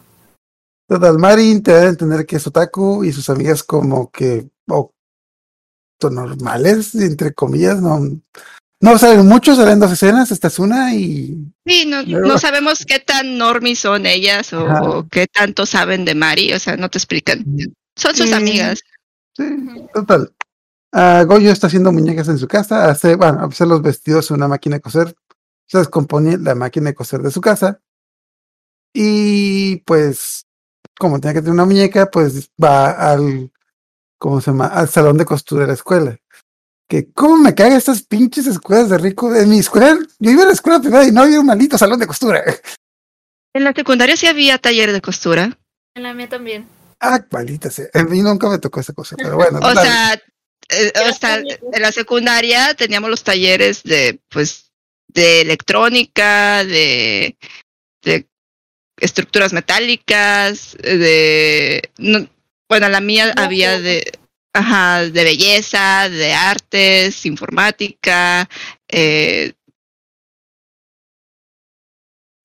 total. 0.89 1.19
Marin 1.19 1.61
te 1.61 1.71
da 1.73 1.81
a 1.83 1.89
entender 1.89 2.25
que 2.25 2.37
es 2.37 2.47
otaku 2.47 3.03
y 3.03 3.11
sus 3.11 3.29
amigas 3.29 3.61
como 3.63 4.09
que 4.09 4.49
oh, 4.69 4.91
son 6.01 6.15
normales, 6.15 6.95
entre 6.95 7.33
comillas, 7.35 7.81
no, 7.81 7.99
No 8.81 8.97
salen 8.97 9.25
muchos, 9.25 9.57
salen 9.57 9.79
dos 9.79 9.91
escenas, 9.91 10.31
esta 10.31 10.47
es 10.49 10.59
una 10.59 10.93
y 10.93 11.51
Sí, 11.65 11.85
no, 11.87 12.03
Luego- 12.03 12.27
no 12.27 12.37
sabemos 12.37 12.85
qué 12.85 12.99
tan 12.99 13.37
normis 13.37 13.79
son 13.79 14.05
ellas 14.05 14.51
o, 14.53 15.07
qué 15.09 15.27
tanto 15.27 15.65
saben 15.65 16.05
de 16.05 16.13
Mari, 16.13 16.53
o 16.53 16.59
sea, 16.59 16.75
no 16.77 16.89
te 16.89 16.97
explican. 16.97 17.43
Son 17.95 18.13
sus 18.15 18.27
Sí. 18.27 18.33
amigas. 18.33 18.81
Sí, 19.35 19.43
total. 19.93 20.33
Ah, 20.91 21.23
Goyo 21.27 21.51
está 21.51 21.67
haciendo 21.67 21.91
muñecas 21.91 22.27
en 22.27 22.37
su 22.37 22.47
casa, 22.47 22.89
hace, 22.89 23.15
bueno, 23.15 23.45
hace 23.45 23.65
los 23.65 23.81
vestidos 23.81 24.29
en 24.29 24.37
una 24.37 24.47
máquina 24.47 24.75
de 24.77 24.81
coser, 24.81 25.15
se 25.67 25.77
descompone 25.79 26.37
la 26.37 26.53
máquina 26.55 26.89
de 26.89 26.95
coser 26.95 27.21
de 27.21 27.31
su 27.31 27.41
casa 27.41 27.79
y 28.93 29.77
pues, 29.77 30.45
como 30.99 31.19
tenía 31.19 31.33
que 31.33 31.39
tener 31.41 31.53
una 31.53 31.65
muñeca, 31.65 32.09
pues 32.11 32.49
va 32.61 32.91
al, 32.91 33.51
¿cómo 34.17 34.39
se 34.41 34.51
llama? 34.51 34.67
Al 34.67 34.87
salón 34.89 35.17
de 35.17 35.25
costura 35.25 35.61
de 35.61 35.67
la 35.67 35.73
escuela. 35.73 36.17
Que 36.87 37.11
cómo 37.11 37.37
me 37.37 37.55
cagan 37.55 37.73
estas 37.77 38.03
pinches 38.03 38.45
escuelas 38.47 38.89
de 38.89 38.97
rico. 38.97 39.33
En 39.35 39.49
mi 39.49 39.59
escuela, 39.59 39.97
yo 40.19 40.31
iba 40.31 40.43
a 40.43 40.47
la 40.47 40.53
escuela 40.53 40.79
privada 40.79 41.07
y 41.07 41.11
no 41.11 41.21
había 41.23 41.39
un 41.39 41.45
maldito 41.47 41.77
salón 41.77 41.99
de 41.99 42.07
costura. 42.07 42.43
En 43.55 43.63
la 43.63 43.73
secundaria 43.73 44.15
sí 44.15 44.27
había 44.27 44.57
taller 44.57 44.91
de 44.91 45.01
costura. 45.01 45.57
En 45.95 46.03
la 46.03 46.13
mía 46.13 46.29
también. 46.29 46.67
Ah, 46.99 47.23
maldita 47.31 47.69
sea. 47.71 47.87
A 47.93 48.03
mí 48.03 48.21
nunca 48.21 48.49
me 48.49 48.59
tocó 48.59 48.79
esa 48.79 48.93
cosa, 48.93 49.15
pero 49.17 49.35
bueno. 49.35 49.57
O 49.59 49.61
total. 49.61 49.85
sea, 49.85 50.13
eh, 50.69 50.93
o 51.09 51.13
sea, 51.13 51.37
en 51.37 51.81
la 51.81 51.91
secundaria 51.91 52.73
teníamos 52.75 53.09
los 53.09 53.23
talleres 53.23 53.81
de, 53.83 54.19
pues, 54.29 54.71
de 55.07 55.41
electrónica, 55.41 56.63
de, 56.65 57.37
de 58.03 58.27
estructuras 58.97 59.53
metálicas, 59.53 60.75
de, 60.81 61.89
no- 61.97 62.27
bueno, 62.69 62.89
la 62.89 62.99
mía 63.01 63.33
había 63.37 63.79
de, 63.79 64.11
ajá, 64.55 65.03
de 65.09 65.23
belleza, 65.23 66.09
de 66.09 66.33
artes, 66.33 67.25
informática, 67.25 68.49
eh, 68.87 69.53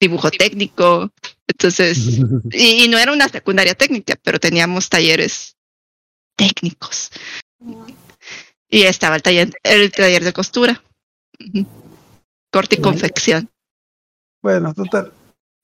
dibujo 0.01 0.31
técnico. 0.31 1.13
Entonces, 1.47 1.99
y, 2.51 2.85
y 2.85 2.89
no 2.89 2.99
era 2.99 3.13
una 3.13 3.29
secundaria 3.29 3.75
técnica, 3.75 4.17
pero 4.23 4.41
teníamos 4.41 4.89
talleres 4.89 5.57
técnicos. 6.37 7.11
Y 8.69 8.83
estaba 8.83 9.17
el 9.17 9.23
taller, 9.23 9.53
el 9.63 9.93
taller 9.93 10.25
de 10.25 10.33
costura. 10.33 10.83
Corte 12.53 12.77
y 12.77 12.81
confección. 12.81 13.49
Bueno, 14.43 14.75
total. 14.75 15.13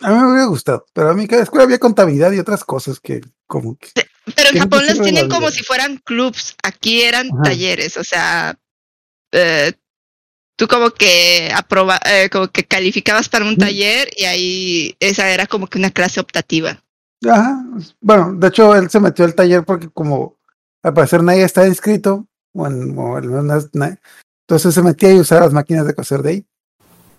A 0.00 0.10
mí 0.10 0.16
me 0.16 0.26
hubiera 0.28 0.46
gustado, 0.46 0.84
pero 0.92 1.10
a 1.10 1.14
mí 1.14 1.26
cada 1.26 1.42
escuela 1.42 1.64
había 1.64 1.78
contabilidad 1.78 2.30
y 2.32 2.38
otras 2.38 2.64
cosas 2.64 3.00
que 3.00 3.22
como 3.46 3.76
que 3.76 3.88
Pero 4.34 4.48
en 4.48 4.54
¿Qué 4.54 4.60
Japón 4.60 4.82
sirve 4.86 5.02
tienen 5.04 5.28
como 5.28 5.50
si 5.50 5.62
fueran 5.62 5.98
clubs. 5.98 6.56
Aquí 6.62 7.02
eran 7.02 7.28
Ajá. 7.32 7.42
talleres, 7.44 7.96
o 7.96 8.04
sea, 8.04 8.58
eh, 9.32 9.72
tú 10.56 10.66
como 10.66 10.90
que 10.90 11.50
aproba, 11.54 12.00
eh, 12.04 12.28
como 12.30 12.48
que 12.48 12.64
calificabas 12.64 13.28
para 13.28 13.44
un 13.44 13.52
Ujú. 13.52 13.60
taller 13.60 14.08
y 14.16 14.24
ahí 14.24 14.96
esa 15.00 15.30
era 15.30 15.46
como 15.46 15.68
que 15.68 15.78
una 15.78 15.90
clase 15.90 16.18
optativa. 16.20 16.82
Ajá. 17.28 17.64
Bueno, 18.00 18.34
de 18.34 18.48
hecho 18.48 18.74
él 18.74 18.90
se 18.90 19.00
metió 19.00 19.24
al 19.24 19.34
taller 19.34 19.64
porque 19.64 19.88
como 19.90 20.36
al 20.82 20.92
parecer 20.94 21.22
nadie 21.22 21.44
estaba 21.44 21.66
inscrito, 21.68 22.26
o 22.52 22.66
en- 22.66 22.96
o 22.98 23.16
al 23.16 23.24
menos 23.28 23.68
na- 23.74 23.98
entonces 24.48 24.74
se 24.74 24.82
metía 24.82 25.12
y 25.12 25.20
usaba 25.20 25.42
las 25.42 25.52
máquinas 25.52 25.86
de 25.86 25.94
coser 25.94 26.22
de 26.22 26.30
ahí. 26.30 26.46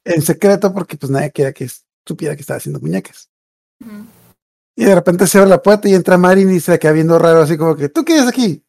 En 0.05 0.21
secreto 0.21 0.73
porque 0.73 0.97
pues 0.97 1.09
nadie 1.11 1.31
quería 1.31 1.51
que 1.53 1.69
supiera 2.05 2.35
que 2.35 2.41
estaba 2.41 2.57
haciendo 2.57 2.79
muñecas. 2.79 3.29
Ujú. 3.83 4.05
Y 4.79 4.85
de 4.85 4.93
repente 4.93 5.25
se 5.25 5.39
abre 5.39 5.49
la 5.49 5.61
puerta 5.61 5.89
y 5.89 5.95
entra 5.95 6.17
Marin 6.19 6.51
y 6.53 6.59
se 6.59 6.77
queda 6.77 6.91
viendo 6.91 7.17
raro 7.17 7.41
así 7.41 7.57
como 7.57 7.75
que, 7.75 7.89
¿tú 7.89 8.05
qué 8.05 8.13
haces 8.13 8.27
aquí? 8.29 8.63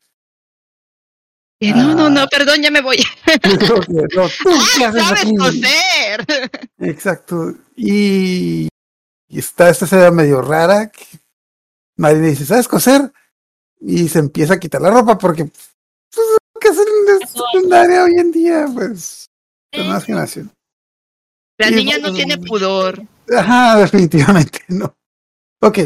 Y, 1.61 1.73
no, 1.73 1.95
no, 1.95 2.07
Ah. 2.07 2.11
no, 2.11 2.27
perdón, 2.29 2.63
ya 2.63 2.71
me 2.71 2.81
voy. 2.81 2.97
"No, 3.45 3.59
¿tú 3.59 3.81
qué 4.79 4.85
¡Ah, 4.85 4.93
sabes 4.93 5.21
aquí?". 5.23 5.37
coser! 5.37 6.25
Exacto. 6.79 7.55
Y, 7.77 8.69
y 9.29 9.39
está 9.39 9.69
esta 9.69 9.85
escena 9.85 10.11
medio 10.11 10.41
rara. 10.41 10.89
Que 10.91 11.05
Marin 11.99 12.25
dice, 12.25 12.47
¿sabes 12.47 12.69
coser? 12.69 13.13
Y 13.81 14.09
se 14.09 14.19
empieza 14.21 14.55
a 14.55 14.59
quitar 14.61 14.81
la 14.81 14.91
ropa 14.91 15.19
porque 15.19 15.45
pues, 15.45 15.71
¿qué 16.61 16.69
hacen 16.69 16.85
en 16.89 17.19
la 17.21 17.27
secundaria 17.27 18.05
hoy 18.05 18.15
en 18.19 18.33
día? 18.33 18.67
Pues, 18.73 19.27
la 19.73 19.85
nueva 19.85 20.01
generación. 20.01 20.53
La 21.59 21.71
Y 21.71 21.75
niña 21.75 21.99
no 21.99 22.15
tiene 22.15 22.39
pudor. 22.39 23.03
Ajá, 23.37 23.77
definitivamente 23.79 24.61
no. 24.69 24.95
Ok. 25.61 25.79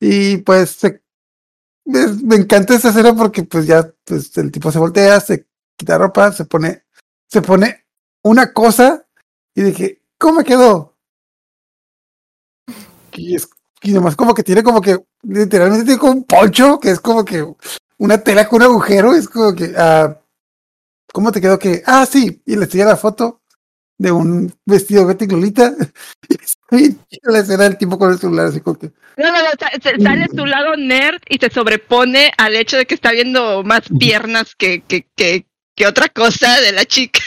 Y 0.00 0.38
pues 0.38 0.70
se- 0.70 1.02
me, 1.84 2.36
encanta 2.36 2.74
esta 2.74 2.90
escena 2.90 3.14
porque 3.14 3.42
pues 3.44 3.66
ya 3.66 3.92
pues 4.04 4.36
el 4.38 4.50
tipo 4.50 4.70
se 4.70 4.78
voltea, 4.78 5.20
se 5.20 5.46
quita 5.76 5.98
ropa, 5.98 6.32
se 6.32 6.44
pone, 6.44 6.84
se 7.28 7.42
pone 7.42 7.86
una 8.22 8.52
cosa 8.52 9.06
y 9.54 9.62
dije, 9.62 10.02
¿cómo 10.18 10.38
me 10.38 10.44
quedó? 10.44 10.96
Y 13.12 13.34
es 13.34 13.48
y 13.82 13.92
nomás 13.92 14.14
como 14.14 14.34
que 14.34 14.42
tiene 14.42 14.62
como 14.62 14.80
que 14.80 14.98
literalmente 15.22 15.84
tiene 15.84 15.98
como 15.98 16.12
un 16.12 16.24
poncho 16.24 16.78
que 16.78 16.90
es 16.90 17.00
como 17.00 17.24
que 17.24 17.46
una 17.98 18.18
tela 18.18 18.46
con 18.48 18.58
un 18.62 18.68
agujero, 18.68 19.14
es 19.14 19.28
como 19.28 19.54
que 19.54 19.72
ah, 19.76 20.20
¿cómo 21.12 21.32
te 21.32 21.40
quedó 21.40 21.58
que? 21.58 21.82
Ah, 21.86 22.06
sí, 22.06 22.42
y 22.44 22.56
le 22.56 22.64
enseñé 22.64 22.84
la 22.84 22.96
foto 22.96 23.42
de 23.98 24.12
un 24.12 24.52
vestido 24.66 25.06
Betty 25.06 25.26
Lolita 25.26 25.74
la 27.22 27.38
escena 27.40 27.64
del 27.64 27.76
tipo 27.78 27.98
con 27.98 28.12
el 28.12 28.18
celular 28.18 28.46
así 28.46 28.60
como 28.60 28.78
que 28.78 28.90
No, 29.16 29.26
no, 29.32 29.38
no, 29.42 29.50
sa- 29.58 30.02
sale 30.02 30.28
tu 30.28 30.46
lado 30.46 30.76
nerd 30.76 31.20
y 31.28 31.38
te 31.38 31.50
sobrepone 31.50 32.32
al 32.38 32.54
hecho 32.56 32.76
de 32.76 32.86
que 32.86 32.94
está 32.94 33.12
viendo 33.12 33.62
más 33.64 33.82
piernas 33.98 34.54
que, 34.54 34.82
que, 34.86 35.06
que, 35.16 35.46
que 35.76 35.86
otra 35.86 36.08
cosa 36.08 36.60
de 36.60 36.72
la 36.72 36.84
chica. 36.84 37.20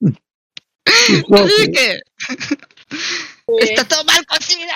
que- 1.72 2.00
está 3.60 3.84
todo 3.84 4.04
mal 4.04 4.24
cocido. 4.26 4.68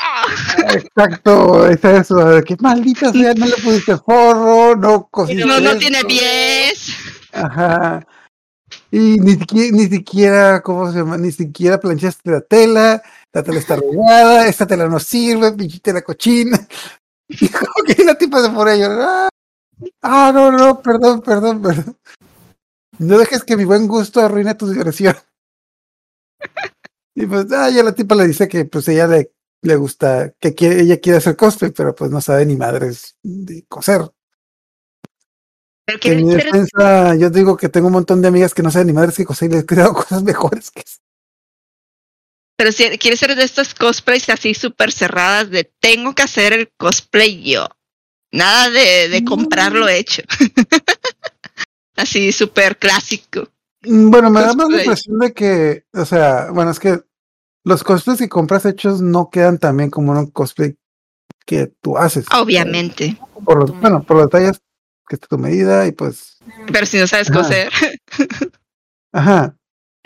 Exacto, 0.73 1.69
es 1.69 1.85
eso, 1.85 2.17
de 2.17 2.43
que 2.43 2.57
maldita 2.61 3.13
sea, 3.13 3.35
no 3.35 3.47
le 3.47 3.57
pusiste 3.57 3.97
forro, 3.99 4.77
no 4.77 5.09
cosiste 5.11 5.45
No, 5.45 5.61
no 5.61 5.69
esto. 5.71 5.79
tiene 5.79 6.05
pies. 6.05 6.95
Ajá. 7.33 8.07
Y 8.91 9.19
ni 9.21 9.33
siquiera, 9.33 9.77
ni 9.77 9.87
siquiera, 9.89 10.61
¿cómo 10.63 10.91
se 10.91 10.99
llama? 10.99 11.17
Ni 11.19 11.33
siquiera 11.33 11.79
planchaste 11.79 12.31
la 12.31 12.41
tela, 12.41 13.03
la 13.35 13.43
tela 13.43 13.59
está 13.59 13.75
arrugada, 13.75 14.47
esta 14.47 14.67
tela 14.67 14.89
no 14.89 15.01
sirve, 15.01 15.53
pinche 15.53 15.81
tela 15.81 16.03
cochina. 16.03 16.59
Y 17.27 17.49
como 17.49 17.83
que 17.87 18.05
la 18.05 18.19
tipa 18.19 18.43
se 18.43 18.51
pone 18.51 18.73
a 18.73 18.77
llorar. 18.77 19.31
Ah, 20.03 20.29
ah, 20.29 20.33
no, 20.33 20.53
no, 20.53 20.83
perdón, 20.83 21.23
perdón, 21.23 21.63
perdón. 21.63 21.97
No 22.99 23.19
dejes 23.19 23.43
que 23.45 23.57
mi 23.57 23.65
buen 23.65 23.89
gusto 23.89 24.21
arruine 24.21 24.55
tu 24.55 24.69
diversión. 24.69 25.17
Y 27.15 27.25
pues, 27.25 27.51
ah, 27.53 27.71
ya 27.71 27.83
la 27.83 27.95
tipa 27.95 28.15
le 28.15 28.27
dice 28.27 28.47
que 28.47 28.67
pues 28.67 28.87
ella 28.89 29.07
le, 29.07 29.33
le 29.63 29.77
gusta, 29.77 30.35
que 30.39 30.55
quiere, 30.55 30.83
ella 30.83 31.01
quiere 31.01 31.17
hacer 31.17 31.35
cosplay, 31.35 31.71
pero 31.71 31.95
pues 31.95 32.11
no 32.11 32.21
sabe 32.21 32.45
ni 32.45 32.57
madres 32.57 33.17
de 33.23 33.65
coser. 33.69 34.03
Pero 35.87 35.99
Que 35.99 36.13
en 36.13 36.27
mi 36.27 37.19
yo 37.19 37.31
digo 37.31 37.57
que 37.57 37.71
tengo 37.71 37.87
un 37.87 37.95
montón 37.95 38.21
de 38.21 38.29
amigas 38.29 38.53
que 38.53 38.63
no 38.63 38.71
saben 38.71 38.89
ni 38.89 38.93
madres 38.93 39.17
que 39.17 39.25
coser 39.25 39.49
y 39.49 39.55
les 39.55 39.63
he 39.63 39.67
creado 39.67 39.95
cosas 39.95 40.23
mejores 40.23 40.71
que 40.71 40.81
eso. 40.81 41.04
Pero 42.57 42.73
si 42.73 42.85
quiere 42.99 43.17
ser 43.17 43.35
de 43.35 43.45
estas 43.45 43.75
cosplays 43.75 44.29
así 44.29 44.55
súper 44.55 44.93
cerradas 44.93 45.51
de 45.51 45.71
tengo 45.81 46.15
que 46.15 46.23
hacer 46.23 46.53
el 46.53 46.71
cosplay 46.77 47.43
yo. 47.43 47.69
Nada 48.33 48.71
de, 48.71 49.09
de 49.09 49.25
comprarlo 49.25 49.89
hecho. 49.89 50.23
así 51.97 52.33
súper 52.33 52.79
clásico. 52.79 53.49
Bueno, 53.83 54.31
me 54.31 54.41
da 54.41 54.55
más 54.55 54.69
la 54.69 54.79
impresión 54.79 55.19
de 55.19 55.33
que, 55.33 55.85
o 55.93 56.05
sea, 56.05 56.51
bueno, 56.51 56.71
es 56.71 56.81
que 56.81 57.01
los 57.65 57.85
cosplays 57.85 58.19
que 58.19 58.29
compras 58.29 58.65
hechos 58.67 59.01
no 59.01 59.31
quedan 59.31 59.59
tan 59.59 59.77
bien 59.77 59.91
como 59.91 60.13
un 60.13 60.31
cosplay 60.31 60.77
que 61.45 61.73
tú 61.81 61.97
haces. 61.97 62.27
Obviamente. 62.33 63.17
Por 63.45 63.59
los, 63.59 63.81
bueno, 63.81 64.03
por 64.03 64.17
los 64.17 64.27
detalles 64.27 64.61
que 65.07 65.17
está 65.17 65.27
tu 65.27 65.39
medida 65.39 65.87
y 65.87 65.93
pues, 65.93 66.39
Pero 66.73 66.87
si 66.87 66.99
no 66.99 67.07
sabes 67.07 67.31
Ajá. 67.31 67.39
coser. 67.39 67.73
ajá. 69.13 69.57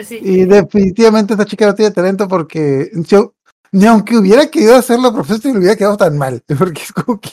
Sí. 0.04 0.20
Y 0.22 0.44
definitivamente 0.44 1.32
esta 1.34 1.44
chica 1.44 1.66
no 1.66 1.74
tiene 1.74 1.90
talento 1.90 2.28
porque 2.28 2.90
yo, 2.94 3.34
ni 3.72 3.86
aunque 3.86 4.16
hubiera 4.16 4.46
querido 4.48 4.76
hacerlo 4.76 5.12
profesional, 5.12 5.54
le 5.54 5.58
hubiera 5.58 5.76
quedado 5.76 5.96
tan 5.96 6.16
mal. 6.16 6.42
Porque 6.58 6.82
es 6.82 6.92
como 6.92 7.20
que. 7.20 7.30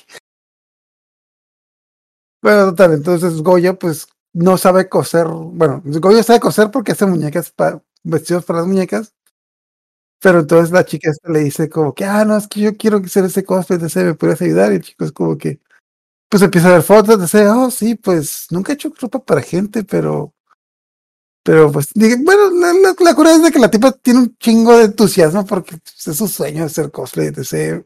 Bueno, 2.44 2.66
total, 2.70 2.94
entonces 2.94 3.42
Goya, 3.42 3.74
pues, 3.78 4.08
no 4.34 4.58
sabe 4.58 4.88
coser. 4.90 5.28
Bueno, 5.28 5.82
Goya 5.86 6.22
sabe 6.24 6.40
coser 6.40 6.70
porque 6.72 6.92
hace 6.92 7.06
muñecas, 7.06 7.52
para, 7.52 7.82
vestidos 8.04 8.46
para 8.46 8.60
las 8.60 8.68
muñecas. 8.68 9.14
Pero 10.22 10.40
entonces 10.40 10.72
la 10.72 10.86
chica 10.86 11.12
le 11.26 11.40
dice 11.40 11.70
como 11.70 11.94
que, 11.94 12.06
ah, 12.06 12.26
no, 12.26 12.38
es 12.38 12.48
que 12.48 12.62
yo 12.62 12.78
quiero 12.78 12.98
hacer 12.98 13.26
ese 13.26 13.44
cosplay, 13.44 13.80
de 13.80 14.04
¿me 14.04 14.14
puedes 14.16 14.42
ayudar? 14.42 14.72
Y 14.72 14.76
el 14.76 14.82
chico 14.82 15.06
es 15.06 15.12
como 15.12 15.38
que, 15.38 15.60
pues 16.30 16.44
empieza 16.44 16.70
a 16.70 16.74
ver 16.74 16.84
fotos, 16.84 17.22
dice, 17.22 17.50
oh, 17.50 17.72
sí, 17.72 17.96
pues, 17.96 18.48
nunca 18.52 18.74
he 18.74 18.76
hecho 18.76 18.94
ropa 19.02 19.20
para 19.26 19.42
gente, 19.44 19.86
pero 19.86 20.35
pero 21.46 21.72
pues, 21.72 21.90
dije, 21.94 22.18
bueno, 22.24 22.50
la, 22.50 22.74
la, 22.74 22.96
la 23.00 23.14
cura 23.14 23.32
es 23.32 23.44
de 23.44 23.52
que 23.52 23.60
la 23.60 23.70
tipa 23.70 23.92
tiene 23.92 24.22
un 24.22 24.36
chingo 24.40 24.76
de 24.76 24.86
entusiasmo 24.86 25.46
porque 25.46 25.78
pues, 25.78 26.08
es 26.08 26.18
su 26.18 26.28
sueño 26.28 26.64
hacer 26.64 26.90
cosplay 26.90 27.30
de 27.30 27.44
ese. 27.44 27.86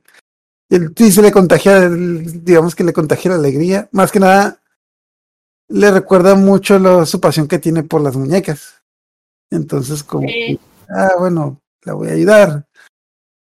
Y 0.69 0.75
el 0.75 0.93
sí 0.95 1.11
se 1.11 1.21
le 1.21 1.29
contagia, 1.33 1.77
el- 1.79 2.45
digamos 2.45 2.73
que 2.73 2.85
le 2.85 2.93
contagia 2.93 3.31
la 3.31 3.37
alegría. 3.37 3.89
Más 3.91 4.13
que 4.13 4.21
nada, 4.21 4.61
le 5.67 5.91
recuerda 5.91 6.35
mucho 6.35 6.79
lo- 6.79 7.05
su 7.05 7.19
pasión 7.19 7.49
que 7.49 7.59
tiene 7.59 7.83
por 7.83 7.99
las 7.99 8.15
muñecas. 8.15 8.81
Entonces, 9.51 10.03
como, 10.03 10.29
ah, 10.89 11.15
bueno, 11.19 11.59
la 11.83 11.93
voy 11.95 12.07
a 12.07 12.13
ayudar. 12.13 12.65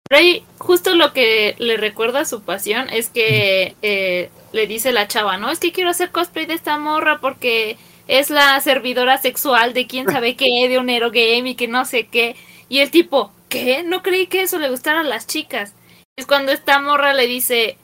Pero 0.07 0.19
ahí 0.22 0.45
justo 0.60 0.95
lo 0.95 1.12
que 1.12 1.55
le 1.57 1.75
recuerda 1.75 2.24
su 2.24 2.41
pasión 2.41 2.88
es 2.89 3.10
que 3.10 3.75
eh, 3.81 4.29
le 4.53 4.67
dice 4.67 4.93
la 4.93 5.10
chava, 5.10 5.38
¿no? 5.38 5.51
Es 5.51 5.60
que 5.60 5.74
quiero 5.74 5.89
hacer 5.89 6.12
cosplay 6.12 6.45
de 6.45 6.53
esta 6.53 6.77
morra 6.77 7.19
porque 7.19 7.77
es 8.07 8.29
la 8.29 8.59
servidora 8.62 9.17
sexual 9.17 9.74
de 9.74 9.88
quién 9.88 10.05
sabe 10.09 10.35
qué, 10.35 10.67
de 10.69 10.77
un 10.79 10.89
hero 10.89 11.09
game 11.12 11.50
y 11.51 11.55
que 11.55 11.67
no 11.67 11.85
sé 11.85 12.07
qué. 12.07 12.35
Y 12.69 12.79
el 12.79 12.91
tipo, 12.91 13.31
¿qué? 13.50 13.83
No 13.83 14.01
creí 14.03 14.27
que 14.27 14.41
eso 14.41 14.59
le 14.59 14.69
gustara 14.69 15.01
a 15.01 15.03
las 15.03 15.27
chicas. 15.27 15.74
Es 16.17 16.25
cuando 16.25 16.51
esta 16.51 16.79
morra 16.79 17.13
le 17.13 17.27
dice, 17.27 17.77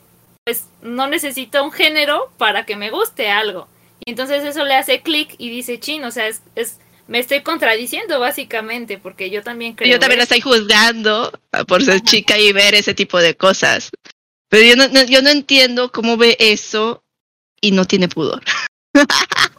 pues 0.45 0.65
no 0.81 1.07
necesito 1.07 1.63
un 1.63 1.71
género 1.71 2.31
para 2.37 2.65
que 2.65 2.75
me 2.75 2.89
guste 2.91 3.29
algo. 3.29 3.67
Y 4.05 4.11
entonces 4.11 4.43
eso 4.43 4.63
le 4.65 4.75
hace 4.75 5.01
clic 5.01 5.35
y 5.37 5.49
dice, 5.49 5.79
chin, 5.79 6.03
o 6.05 6.11
sea, 6.11 6.27
es, 6.27 6.41
es 6.55 6.79
me 7.07 7.19
estoy 7.19 7.41
contradiciendo 7.41 8.19
básicamente 8.19 8.97
porque 8.97 9.29
yo 9.29 9.43
también 9.43 9.73
creo 9.73 9.91
Yo 9.91 9.99
también 9.99 10.19
la 10.19 10.23
eso". 10.23 10.33
estoy 10.35 10.51
juzgando 10.51 11.31
ah, 11.51 11.63
por 11.65 11.83
ser 11.83 11.99
chica 12.01 12.37
y 12.39 12.53
ver 12.53 12.73
ese 12.73 12.93
tipo 12.93 13.19
de 13.19 13.35
cosas. 13.35 13.89
Pero 14.49 14.63
yo 14.67 14.75
no, 14.75 14.87
no- 14.87 15.03
yo 15.03 15.21
no 15.21 15.29
entiendo 15.29 15.91
cómo 15.91 16.15
ve 16.17 16.37
eso 16.39 17.03
y 17.59 17.71
no 17.71 17.85
tiene 17.85 18.07
pudor. 18.07 18.41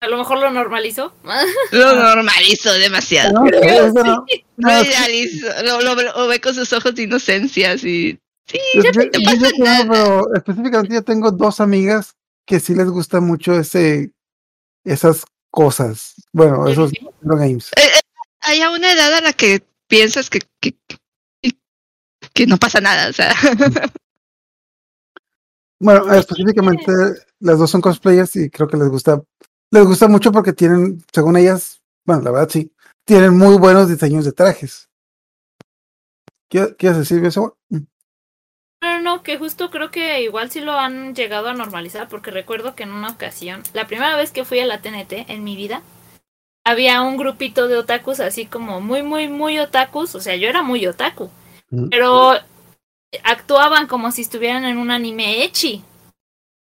A 0.00 0.06
lo 0.06 0.16
mejor 0.18 0.38
lo 0.38 0.50
normalizó. 0.52 1.12
Lo 1.72 1.94
normalizó 1.96 2.72
demasiado. 2.74 3.32
no, 3.32 3.46
eso 3.48 3.92
no- 3.94 4.24
Lo 4.56 4.68
no, 4.68 4.80
sí, 4.80 4.88
idealizó, 4.88 5.62
lo, 5.64 5.80
lo- 5.82 5.94
lo 5.96 6.26
ve 6.28 6.40
con 6.40 6.54
sus 6.54 6.72
ojos 6.72 6.94
de 6.94 7.02
inocencia, 7.02 7.72
así. 7.72 8.18
Sí, 8.46 8.58
yo- 8.74 8.82
ya 8.82 8.90
yo- 8.92 9.10
te 9.10 9.18
yo 9.20 9.24
pasa 9.24 9.48
tengo, 9.50 9.64
nada. 9.64 9.86
pero 9.90 10.34
específicamente 10.36 10.94
yo 10.94 11.02
tengo 11.02 11.30
dos 11.32 11.60
amigas 11.60 12.14
que 12.46 12.60
sí 12.60 12.74
les 12.74 12.88
gusta 12.88 13.20
mucho 13.20 13.58
ese, 13.58 14.12
esas 14.84 15.24
cosas. 15.50 16.14
Bueno, 16.32 16.66
esos 16.68 16.92
hero 16.92 17.36
games. 17.36 17.70
Hay 18.40 18.62
a 18.62 18.70
una 18.70 18.92
edad 18.92 19.12
a 19.14 19.20
la 19.20 19.32
que 19.32 19.62
piensas 19.88 20.30
que, 20.30 20.40
que, 20.60 20.72
que- 21.42 21.56
que 22.32 22.46
no 22.46 22.56
pasa 22.56 22.80
nada, 22.80 23.08
o 23.08 23.12
sea. 23.12 23.34
Bueno, 25.80 26.12
específicamente 26.12 26.92
las 27.40 27.58
dos 27.58 27.70
son 27.70 27.80
cosplayers 27.80 28.34
y 28.36 28.50
creo 28.50 28.66
que 28.68 28.76
les 28.76 28.88
gusta, 28.88 29.22
les 29.70 29.86
gusta 29.86 30.08
mucho 30.08 30.32
porque 30.32 30.52
tienen, 30.52 31.02
según 31.12 31.36
ellas, 31.36 31.80
bueno, 32.04 32.22
la 32.22 32.30
verdad 32.32 32.48
sí, 32.50 32.72
tienen 33.04 33.36
muy 33.36 33.56
buenos 33.58 33.88
diseños 33.88 34.24
de 34.24 34.32
trajes. 34.32 34.88
¿Qué- 36.48 36.74
¿Quieres 36.76 36.98
decir 36.98 37.24
eso? 37.24 37.56
No, 37.70 37.86
no, 38.82 39.00
no, 39.00 39.22
que 39.22 39.38
justo 39.38 39.70
creo 39.70 39.90
que 39.90 40.22
igual 40.22 40.50
sí 40.50 40.60
lo 40.60 40.72
han 40.72 41.14
llegado 41.14 41.48
a 41.48 41.54
normalizar, 41.54 42.08
porque 42.08 42.30
recuerdo 42.30 42.74
que 42.74 42.84
en 42.84 42.92
una 42.92 43.10
ocasión, 43.10 43.62
la 43.72 43.86
primera 43.86 44.16
vez 44.16 44.30
que 44.30 44.44
fui 44.44 44.60
a 44.60 44.66
la 44.66 44.80
TNT 44.80 45.26
en 45.28 45.44
mi 45.44 45.56
vida, 45.56 45.82
había 46.64 47.02
un 47.02 47.16
grupito 47.16 47.66
de 47.68 47.76
otakus 47.76 48.20
así 48.20 48.46
como 48.46 48.80
muy, 48.80 49.02
muy, 49.02 49.28
muy 49.28 49.58
otakus, 49.58 50.14
o 50.14 50.20
sea, 50.20 50.36
yo 50.36 50.48
era 50.48 50.62
muy 50.62 50.86
otaku, 50.86 51.30
Mm. 51.70 51.88
pero 51.90 52.32
actuaban 53.24 53.86
como 53.86 54.10
si 54.12 54.22
estuvieran 54.22 54.64
en 54.64 54.78
un 54.78 54.90
anime 54.90 55.42
echi. 55.44 55.82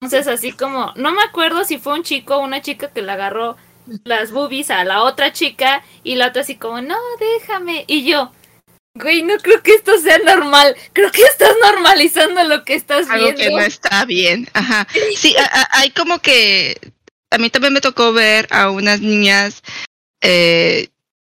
Entonces, 0.01 0.27
así 0.27 0.53
como, 0.53 0.93
no 0.97 1.13
me 1.13 1.23
acuerdo 1.23 1.65
si 1.65 1.79
fue 1.79 1.95
un 1.95 2.03
chico 2.03 2.37
o 2.37 2.41
una 2.41 2.61
chica 2.61 2.91
que 2.93 3.03
le 3.03 3.13
agarró 3.13 3.57
las 4.05 4.33
boobies 4.33 4.71
a 4.71 4.85
la 4.85 5.03
otra 5.03 5.33
chica 5.33 5.85
y 6.03 6.17
la 6.17 6.29
otra 6.29 6.43
así 6.43 6.57
como, 6.57 6.81
no, 6.81 6.97
déjame. 7.21 7.85
Y 7.87 8.05
yo, 8.05 8.33
güey, 8.95 9.23
no 9.23 9.37
creo 9.39 9.63
que 9.63 9.75
esto 9.75 9.97
sea 9.99 10.19
normal. 10.19 10.75
Creo 10.93 11.11
que 11.13 11.23
estás 11.23 11.55
normalizando 11.63 12.43
lo 12.45 12.65
que 12.65 12.75
estás 12.75 13.09
algo 13.09 13.27
viendo. 13.27 13.43
que 13.43 13.51
no 13.51 13.61
está 13.61 14.05
bien. 14.05 14.49
Ajá. 14.55 14.89
Sí, 15.17 15.37
a- 15.37 15.45
a- 15.63 15.69
hay 15.79 15.91
como 15.91 16.19
que 16.19 16.77
a 17.31 17.39
mí 17.39 17.49
también 17.51 17.73
me 17.73 17.81
tocó 17.81 18.13
ver 18.13 18.49
a 18.51 18.71
unas 18.71 19.01
niñas, 19.01 19.63
eh, 20.21 20.89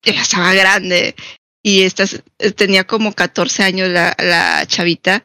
ella 0.05 0.23
estaba 0.23 0.55
grande 0.55 1.15
y 1.63 1.83
estas 1.83 2.23
eh, 2.39 2.51
tenía 2.53 2.85
como 2.85 3.13
14 3.13 3.63
años 3.63 3.89
la, 3.89 4.15
la 4.19 4.67
chavita 4.67 5.25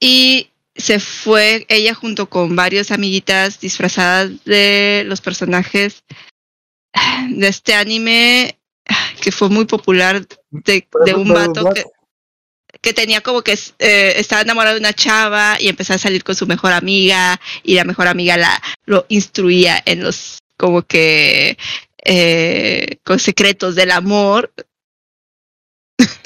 y 0.00 0.50
se 0.74 0.98
fue 0.98 1.66
ella 1.68 1.94
junto 1.94 2.28
con 2.28 2.56
varios 2.56 2.90
amiguitas 2.90 3.60
disfrazadas 3.60 4.44
de 4.44 5.04
los 5.06 5.20
personajes 5.20 6.02
de 7.30 7.48
este 7.48 7.74
anime 7.74 8.58
que 9.22 9.32
fue 9.32 9.48
muy 9.48 9.66
popular 9.66 10.26
de, 10.50 10.88
de 11.04 11.14
un 11.14 11.28
vato 11.28 11.70
que, 11.72 11.84
que 12.80 12.92
tenía 12.92 13.20
como 13.20 13.42
que 13.42 13.52
eh, 13.78 14.14
estaba 14.16 14.42
enamorado 14.42 14.74
de 14.74 14.80
una 14.80 14.92
chava 14.92 15.56
y 15.60 15.68
empezó 15.68 15.94
a 15.94 15.98
salir 15.98 16.24
con 16.24 16.34
su 16.34 16.46
mejor 16.46 16.72
amiga 16.72 17.40
y 17.62 17.74
la 17.74 17.84
mejor 17.84 18.08
amiga 18.08 18.36
la 18.36 18.60
lo 18.84 19.06
instruía 19.08 19.80
en 19.86 20.02
los 20.02 20.38
como 20.56 20.82
que 20.82 21.56
eh, 22.04 22.96
con 23.04 23.20
secretos 23.20 23.76
del 23.76 23.92
amor 23.92 24.52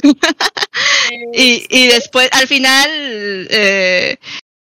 y, 1.32 1.66
y 1.70 1.86
después 1.88 2.28
al 2.32 2.46
final 2.48 2.88
eh, 3.50 4.16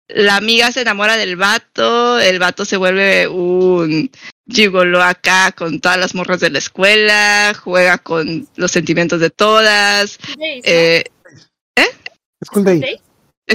la 0.08 0.36
amiga 0.36 0.70
se 0.72 0.82
enamora 0.82 1.16
del 1.16 1.36
vato 1.36 2.18
el 2.20 2.38
vato 2.38 2.64
se 2.64 2.76
vuelve 2.76 3.26
un 3.28 4.10
gigolo 4.50 5.02
acá 5.02 5.52
con 5.52 5.80
todas 5.80 5.98
las 5.98 6.14
morras 6.14 6.40
de 6.40 6.50
la 6.50 6.58
escuela 6.58 7.54
juega 7.62 7.98
con 7.98 8.46
los 8.56 8.70
sentimientos 8.70 9.20
de 9.20 9.30
todas 9.30 10.18
¿no? 10.38 10.44
eh, 10.44 11.04
School 12.44 12.64
Day. 12.64 12.80
Days. 12.80 13.00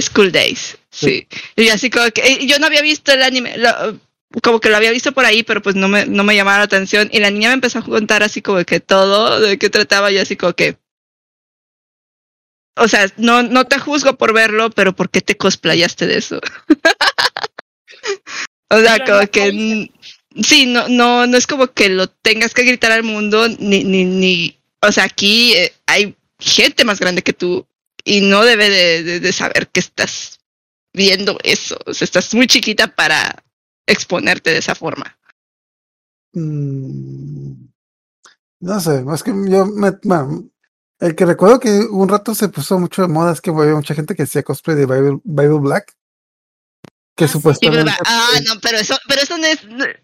School 0.00 0.32
Days, 0.32 0.78
sí. 0.90 1.26
Y 1.56 1.68
así 1.68 1.90
como 1.90 2.10
que 2.10 2.22
eh, 2.22 2.46
yo 2.46 2.58
no 2.58 2.66
había 2.66 2.82
visto 2.82 3.12
el 3.12 3.22
anime, 3.22 3.56
lo- 3.56 3.98
como 4.42 4.60
que 4.60 4.68
lo 4.68 4.76
había 4.76 4.90
visto 4.90 5.12
por 5.12 5.24
ahí, 5.24 5.42
pero 5.42 5.62
pues 5.62 5.76
no 5.76 5.88
me, 5.88 6.06
no 6.06 6.24
me 6.24 6.34
llamaba 6.36 6.58
la 6.58 6.64
atención. 6.64 7.08
Y 7.12 7.18
la 7.20 7.30
niña 7.30 7.48
me 7.48 7.54
empezó 7.54 7.80
a 7.80 7.84
contar 7.84 8.22
así 8.22 8.42
como 8.42 8.64
que 8.64 8.80
todo, 8.80 9.40
de 9.40 9.58
qué 9.58 9.70
trataba, 9.70 10.10
y 10.10 10.18
así 10.18 10.36
como 10.36 10.54
que. 10.54 10.76
O 12.82 12.88
sea, 12.88 13.06
no, 13.18 13.42
no 13.42 13.66
te 13.66 13.78
juzgo 13.78 14.16
por 14.16 14.32
verlo, 14.32 14.70
pero 14.70 14.94
¿por 14.96 15.10
qué 15.10 15.20
te 15.20 15.36
cosplayaste 15.36 16.06
de 16.06 16.16
eso? 16.18 16.40
o 18.70 18.80
sea, 18.80 18.96
Pero 18.96 19.04
como 19.18 19.30
que. 19.30 19.90
Sí, 20.42 20.66
no, 20.66 20.88
no, 20.88 21.26
no 21.26 21.36
es 21.36 21.46
como 21.46 21.66
que 21.72 21.88
lo 21.88 22.08
tengas 22.08 22.54
que 22.54 22.62
gritar 22.62 22.92
al 22.92 23.02
mundo, 23.02 23.48
ni, 23.58 23.84
ni, 23.84 24.04
ni. 24.04 24.58
O 24.80 24.92
sea, 24.92 25.04
aquí 25.04 25.54
eh, 25.54 25.72
hay 25.86 26.16
gente 26.38 26.84
más 26.84 27.00
grande 27.00 27.22
que 27.22 27.32
tú 27.32 27.66
y 28.04 28.20
no 28.22 28.44
debe 28.44 28.70
de, 28.70 29.02
de- 29.02 29.20
de 29.20 29.32
saber 29.32 29.68
que 29.68 29.80
estás 29.80 30.38
viendo 30.94 31.38
eso. 31.42 31.76
O 31.84 31.92
sea, 31.92 32.04
estás 32.04 32.32
muy 32.34 32.46
chiquita 32.46 32.94
para 32.94 33.42
exponerte 33.86 34.50
de 34.52 34.58
esa 34.58 34.74
forma. 34.74 35.18
Mm, 36.32 37.52
no 38.60 38.80
sé, 38.80 39.02
más 39.02 39.22
que 39.24 39.32
yo, 39.48 39.66
me, 39.66 39.90
bueno, 40.04 40.48
el 41.00 41.14
que 41.16 41.26
recuerdo 41.26 41.60
que 41.60 41.70
un 41.90 42.08
rato 42.08 42.34
se 42.34 42.48
puso 42.48 42.78
mucho 42.78 43.02
de 43.02 43.08
moda 43.08 43.32
es 43.32 43.40
que 43.40 43.50
había 43.50 43.74
mucha 43.74 43.94
gente 43.94 44.14
que 44.14 44.22
hacía 44.24 44.42
cosplay 44.42 44.76
de 44.76 44.86
Bible, 44.86 45.20
Bible 45.24 45.58
Black. 45.60 45.94
Que 47.16 47.24
Ah, 47.24 47.28
supuestamente. 47.28 47.92
ah, 48.06 48.30
no, 48.46 48.54
pero 48.62 48.78
eso, 48.78 48.96
pero 49.08 49.20
eso 49.22 49.36
no 49.36 49.44
es. 49.46 49.60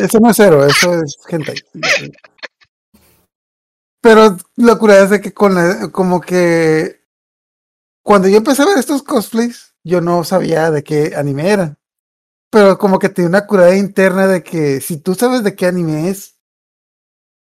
Eso 0.00 0.18
no 0.20 0.30
es 0.30 0.36
cero, 0.36 0.64
eso 0.66 1.02
es 1.02 1.16
hentai. 1.28 1.56
Pero 4.02 4.36
la 4.56 4.76
curiosidad 4.76 5.04
es 5.04 5.10
de 5.10 5.20
que 5.20 5.34
con 5.34 5.54
la- 5.54 5.88
como 5.90 6.20
que 6.20 7.02
cuando 8.02 8.28
yo 8.28 8.38
empecé 8.38 8.62
a 8.62 8.66
ver 8.66 8.78
estos 8.78 9.02
cosplays, 9.02 9.74
yo 9.84 10.00
no 10.00 10.24
sabía 10.24 10.70
de 10.70 10.82
qué 10.82 11.14
anime 11.16 11.50
era. 11.50 11.78
Pero 12.50 12.78
como 12.78 12.98
que 12.98 13.08
tenía 13.10 13.28
una 13.28 13.46
curiosidad 13.46 13.76
interna 13.78 14.26
de 14.26 14.42
que 14.42 14.80
si 14.80 14.96
tú 14.98 15.14
sabes 15.14 15.44
de 15.44 15.54
qué 15.54 15.66
anime 15.66 16.08
es, 16.08 16.36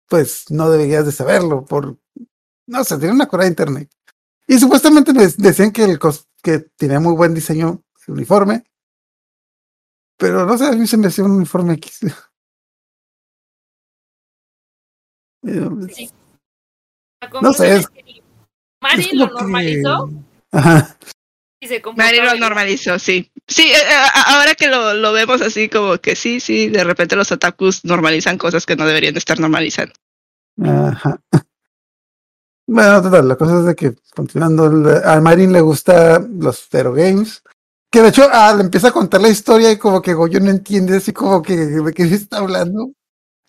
pues 0.08 0.46
no 0.52 0.70
deberías 0.70 1.06
de 1.06 1.12
saberlo. 1.12 1.65
Por 1.65 1.98
no 2.68 2.84
sé, 2.84 2.98
tiene 2.98 3.13
una 3.13 3.28
curiosidad 3.28 3.52
interna. 3.52 3.88
Y 4.48 4.60
supuestamente 4.60 5.13
me 5.13 5.28
decían 5.28 5.72
que 5.72 5.84
el 5.84 6.00
cos- 6.00 6.28
que 6.44 6.60
tenía 6.60 7.00
muy 7.00 7.13
buen 7.15 7.34
diseño 7.34 7.84
el 8.08 8.13
uniforme. 8.13 8.63
Pero 10.18 10.46
no 10.46 10.58
sé, 10.58 10.65
a 10.68 10.72
mí 10.72 10.88
se 10.88 10.98
me 10.98 11.08
hacía 11.08 11.24
un 11.26 11.32
uniforme 11.32 11.74
X. 11.76 12.00
Sí. 15.44 16.10
No 17.41 17.54
sé, 17.54 17.68
conclusión 17.68 17.68
es- 17.72 17.88
Mari 18.82 19.12
lo 19.15 19.28
que- 19.28 19.34
normalizó 19.34 20.10
Ajá. 20.52 20.98
Y 21.65 21.67
se 21.67 21.82
Mari 21.95 22.21
lo 22.21 22.36
normalizó, 22.36 22.97
sí. 22.99 23.32
Sí, 23.47 23.63
eh, 23.63 23.75
eh, 23.75 24.21
ahora 24.28 24.56
que 24.56 24.67
lo, 24.67 24.93
lo 24.93 25.13
vemos 25.13 25.41
así 25.41 25.69
como 25.69 25.97
que 25.97 26.15
sí, 26.15 26.39
sí, 26.39 26.69
de 26.69 26.84
repente 26.84 27.15
los 27.15 27.32
otakus 27.32 27.86
normalizan 27.86 28.38
cosas 28.38 28.65
que 28.65 28.75
no 28.75 28.86
deberían 28.86 29.17
estar 29.17 29.39
normalizando. 29.39 29.93
Ajá. 30.63 31.19
Bueno, 32.67 32.99
total, 32.99 33.28
la 33.28 33.36
cosa 33.36 33.60
es 33.60 33.65
de 33.65 33.75
que 33.75 33.95
continuando, 34.15 34.63
a 35.06 35.21
Marin 35.21 35.54
le 35.54 35.62
gusta 35.62 36.19
los 36.19 36.67
Zero 36.67 36.93
Games. 36.93 37.43
Que 37.91 38.01
de 38.01 38.10
hecho, 38.10 38.28
ah, 38.32 38.54
le 38.56 38.63
empieza 38.63 38.88
a 38.88 38.91
contar 38.91 39.21
la 39.21 39.30
historia 39.30 39.71
y 39.71 39.78
como 39.78 40.01
que 40.01 40.15
Goyo 40.15 40.39
no 40.39 40.49
entiende 40.49 40.97
así 40.97 41.13
como 41.13 41.43
que 41.43 41.56
de 41.56 41.93
qué 41.93 42.08
se 42.08 42.15
está 42.15 42.39
hablando. 42.39 42.91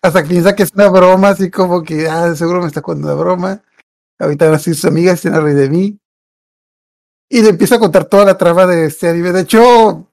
Hasta 0.03 0.21
que 0.21 0.29
piensa 0.29 0.55
que 0.55 0.63
es 0.63 0.71
una 0.73 0.89
broma, 0.89 1.29
así 1.29 1.49
como 1.49 1.81
que, 1.83 2.07
ah, 2.07 2.35
seguro 2.35 2.61
me 2.61 2.67
está 2.67 2.81
contando 2.81 3.13
una 3.13 3.21
broma. 3.23 3.63
Ahorita 4.19 4.45
van 4.45 4.53
a 4.55 4.59
ser 4.59 4.75
sus 4.75 4.85
amigas, 4.85 5.19
se 5.19 5.29
van 5.29 5.39
a 5.39 5.41
reír 5.41 5.57
de 5.57 5.69
mí. 5.69 5.99
Y 7.29 7.41
le 7.41 7.49
empieza 7.49 7.75
a 7.75 7.79
contar 7.79 8.05
toda 8.05 8.25
la 8.25 8.37
trama 8.37 8.65
de 8.65 8.85
este 8.85 9.09
anime. 9.09 9.31
De 9.31 9.41
hecho, 9.41 10.07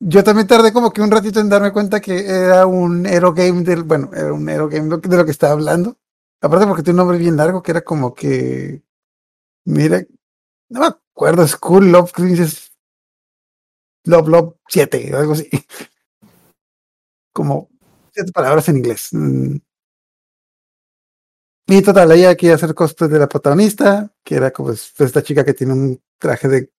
yo 0.00 0.24
también 0.24 0.48
tardé 0.48 0.72
como 0.72 0.92
que 0.92 1.00
un 1.00 1.10
ratito 1.10 1.40
en 1.40 1.48
darme 1.48 1.72
cuenta 1.72 2.00
que 2.00 2.26
era 2.26 2.66
un 2.66 3.06
Hero 3.06 3.32
Game 3.32 3.62
del, 3.62 3.84
bueno, 3.84 4.10
era 4.12 4.32
un 4.32 4.48
Hero 4.48 4.68
Game 4.68 4.88
de 4.96 5.16
lo 5.16 5.24
que 5.24 5.30
estaba 5.30 5.52
hablando. 5.52 5.96
Aparte 6.40 6.66
porque 6.66 6.82
tiene 6.82 7.00
un 7.00 7.06
nombre 7.06 7.18
bien 7.18 7.36
largo 7.36 7.62
que 7.62 7.70
era 7.70 7.82
como 7.82 8.14
que, 8.14 8.82
mira, 9.64 10.04
no 10.68 10.80
me 10.80 10.86
acuerdo, 10.86 11.46
School 11.46 11.92
Love 11.92 12.12
Princess 12.12 12.72
Love 14.04 14.28
Love 14.28 14.54
7, 14.68 15.12
algo 15.14 15.32
así. 15.32 15.48
Como 17.32 17.70
siete 18.12 18.32
palabras 18.32 18.68
en 18.68 18.76
inglés. 18.78 19.10
Y 21.66 21.80
total, 21.82 22.10
ella 22.12 22.34
quería 22.36 22.56
hacer 22.56 22.74
cosplay 22.74 23.08
de 23.10 23.18
la 23.18 23.28
protagonista, 23.28 24.12
que 24.24 24.34
era 24.34 24.50
como 24.50 24.72
es- 24.72 24.92
esta 24.98 25.22
chica 25.22 25.44
que 25.44 25.54
tiene 25.54 25.72
un 25.72 26.02
traje 26.18 26.48
de 26.48 26.70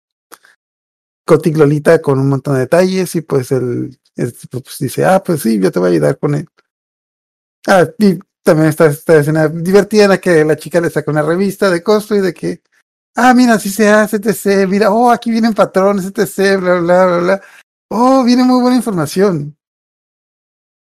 Gothic 1.26 1.56
Lolita 1.58 2.02
con 2.02 2.20
un 2.20 2.30
montón 2.30 2.56
de 2.56 2.62
detalles 2.62 3.16
y 3.16 3.22
pues 3.22 3.52
él 3.52 3.98
pues, 4.16 4.78
dice, 4.80 5.06
ah, 5.06 5.24
pues 5.24 5.42
sí, 5.42 5.60
yo 5.60 5.72
te 5.72 5.80
voy 5.80 5.90
a 5.90 5.92
ayudar 5.94 6.18
con 6.20 6.36
él. 6.36 6.48
Ah, 7.68 7.88
y 7.98 8.20
también 8.44 8.70
está 8.70 8.88
esta 8.88 9.18
escena 9.18 9.48
divertida 9.48 10.04
en 10.04 10.10
la 10.10 10.18
que 10.20 10.44
la 10.44 10.58
chica 10.58 10.82
le 10.82 10.90
saca 10.90 11.12
una 11.12 11.22
revista 11.22 11.70
de 11.70 11.82
cosplay 11.82 12.20
de 12.20 12.34
que, 12.34 12.62
ah, 13.16 13.34
mira, 13.34 13.54
así 13.54 13.70
se 13.70 13.90
hace, 13.90 14.18
etc. 14.18 14.68
Mira, 14.68 14.92
oh, 14.92 15.12
aquí 15.12 15.32
vienen 15.32 15.54
patrones, 15.54 16.06
etc. 16.06 16.60
Bla, 16.60 16.80
bla, 16.82 17.06
bla, 17.06 17.18
bla. 17.20 17.42
Oh, 17.90 18.24
viene 18.24 18.44
muy 18.44 18.62
buena 18.62 18.76
información. 18.78 19.58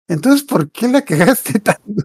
Entonces, 0.07 0.43
¿por 0.43 0.71
qué 0.71 0.87
la 0.87 1.01
cagaste 1.05 1.59
tanto? 1.59 2.03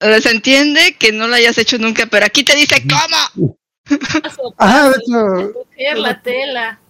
Se 0.00 0.30
entiende 0.30 0.96
que 0.98 1.12
no 1.12 1.26
lo 1.26 1.34
hayas 1.34 1.56
hecho 1.58 1.78
nunca, 1.78 2.06
pero 2.06 2.26
aquí 2.26 2.44
te 2.44 2.54
dice 2.54 2.82
cómo. 2.86 3.56
Ajá, 4.58 4.90
de 4.90 4.96
hecho, 4.96 5.52
Coger 5.52 5.98
la 5.98 6.22
tela. 6.22 6.80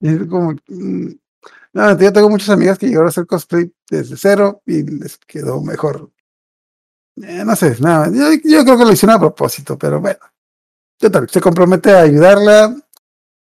es 0.00 0.18
como, 0.28 0.52
mm, 0.66 1.10
no, 1.72 1.98
yo 1.98 2.12
tengo 2.12 2.28
muchas 2.28 2.50
amigas 2.50 2.78
que 2.78 2.86
llegaron 2.86 3.06
a 3.06 3.10
hacer 3.10 3.26
cosplay 3.26 3.72
desde 3.88 4.16
cero 4.16 4.62
y 4.66 4.82
les 4.82 5.16
quedó 5.18 5.62
mejor. 5.62 6.10
Eh, 7.22 7.44
no 7.44 7.54
sé, 7.56 7.76
nada, 7.80 8.08
yo, 8.12 8.32
yo 8.44 8.64
creo 8.64 8.78
que 8.78 8.84
lo 8.84 8.92
hicieron 8.92 9.16
a 9.16 9.20
propósito, 9.20 9.78
pero 9.78 10.00
bueno. 10.00 10.20
Total, 10.98 11.28
se 11.30 11.40
compromete 11.40 11.92
a 11.92 12.02
ayudarla 12.02 12.76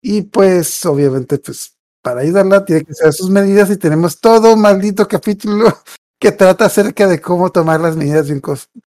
y 0.01 0.23
pues 0.23 0.85
obviamente 0.85 1.39
pues 1.39 1.75
para 2.01 2.21
ayudarla 2.21 2.65
tiene 2.65 2.83
que 2.83 2.91
hacer 2.91 3.13
sus 3.13 3.29
medidas 3.29 3.69
y 3.71 3.77
tenemos 3.77 4.19
todo 4.19 4.53
un 4.53 4.61
maldito 4.61 5.07
capítulo 5.07 5.81
que 6.21 6.31
trata 6.31 6.65
acerca 6.65 7.07
de 7.07 7.19
cómo 7.19 7.51
tomar 7.51 7.81
las 7.81 7.97
medidas 7.97 8.27
de 8.27 8.33
un 8.35 8.41
cosplay. 8.41 8.83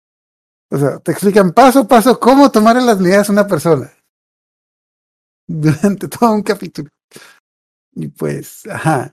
O 0.69 0.77
sea, 0.77 0.99
te 0.99 1.11
explican 1.11 1.51
paso 1.51 1.79
a 1.79 1.87
paso 1.87 2.19
cómo 2.19 2.51
tomar 2.51 2.75
las 2.81 2.99
medidas 2.99 3.27
a 3.27 3.31
una 3.31 3.47
persona. 3.47 3.91
Durante 5.47 6.07
todo 6.07 6.31
un 6.31 6.43
capítulo. 6.43 6.89
Y 7.95 8.07
pues, 8.07 8.65
ajá. 8.67 9.11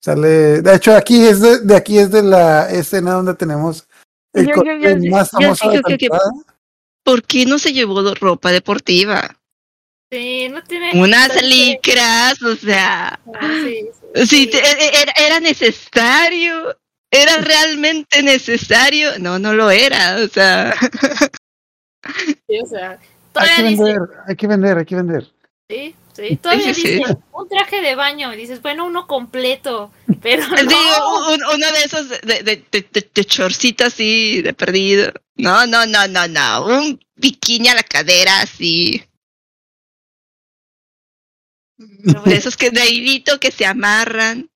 Sale. 0.00 0.62
De 0.62 0.74
hecho, 0.74 0.96
aquí 0.96 1.24
es 1.24 1.40
de, 1.40 1.60
de 1.60 1.76
aquí 1.76 1.98
es 1.98 2.10
de 2.10 2.22
la 2.22 2.70
escena 2.70 3.12
donde 3.12 3.34
tenemos 3.34 3.86
el 4.32 5.10
más 5.10 5.30
famoso 5.30 5.70
de 5.70 5.82
temporada. 5.82 6.32
¿Por 7.04 7.22
qué 7.22 7.44
no 7.46 7.58
se 7.58 7.72
llevó 7.72 8.02
ropa 8.14 8.50
deportiva? 8.50 9.36
Sí, 10.10 10.48
no 10.48 10.62
tiene. 10.64 11.00
Unas 11.00 11.42
licras, 11.42 12.42
o 12.42 12.54
sea, 12.56 13.20
sí, 13.40 13.88
sí, 14.14 14.26
sí, 14.26 14.46
te- 14.46 14.58
e- 14.58 15.02
era, 15.02 15.12
era 15.16 15.40
necesario, 15.40 16.76
era 17.12 17.36
realmente 17.38 18.22
necesario. 18.24 19.18
No, 19.20 19.38
no 19.38 19.52
lo 19.52 19.70
era, 19.70 20.16
o 20.24 20.28
sea, 20.28 20.74
sí, 22.48 22.60
o 22.62 22.66
sea, 22.66 22.98
Hay 23.34 23.50
que 23.50 23.62
dice, 23.62 23.84
vender, 23.84 24.00
hay 24.26 24.36
que 24.36 24.46
vender, 24.46 24.78
hay 24.78 24.84
que 24.84 24.96
vender. 24.96 25.32
sí, 25.68 25.94
sí, 26.12 26.36
todavía 26.36 26.74
sí, 26.74 26.74
sí. 26.74 27.02
un 27.32 27.48
traje 27.48 27.80
de 27.80 27.94
baño 27.94 28.32
y 28.32 28.36
dices, 28.36 28.62
bueno, 28.62 28.86
uno 28.86 29.06
completo, 29.06 29.92
pero 30.20 30.44
no. 30.62 30.62
digo, 30.68 31.32
un- 31.34 31.44
uno 31.54 31.72
de 31.72 31.84
esos 31.84 32.08
de, 32.08 32.42
de, 32.42 32.64
de, 32.70 32.88
de- 32.92 33.10
de 33.14 33.24
chorcito 33.24 33.84
así, 33.86 34.42
de 34.42 34.52
perdido. 34.54 35.12
No, 35.36 35.66
no, 35.66 35.86
no, 35.86 36.06
no, 36.08 36.28
no, 36.28 36.66
un 36.66 37.00
bikini 37.16 37.68
a 37.68 37.74
la 37.74 37.82
cadera 37.82 38.40
así, 38.42 39.02
de 42.26 42.34
esos 42.36 42.56
que 42.56 42.70
de 42.70 42.86
hilito 42.88 43.38
que 43.40 43.50
se 43.50 43.66
amarran. 43.66 44.50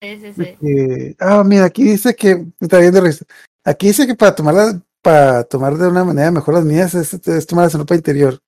Sí, 0.00 0.18
sí, 0.20 0.32
sí. 0.36 0.66
Eh, 0.66 1.14
ah, 1.20 1.42
mira, 1.44 1.64
aquí 1.66 1.84
dice 1.84 2.14
que 2.14 2.44
está 2.60 2.78
bien 2.78 2.92
de 2.92 3.00
risa. 3.00 3.24
Aquí 3.64 3.88
dice 3.88 4.06
que 4.06 4.14
para 4.14 4.34
tomar 4.34 4.54
para 5.02 5.44
tomar 5.44 5.76
de 5.76 5.88
una 5.88 6.04
manera 6.04 6.30
mejor 6.30 6.54
las 6.54 6.64
mías 6.64 6.94
es, 6.94 7.14
es 7.14 7.46
tomar 7.46 7.70
la 7.72 7.78
ropa 7.78 7.94
interior. 7.94 8.38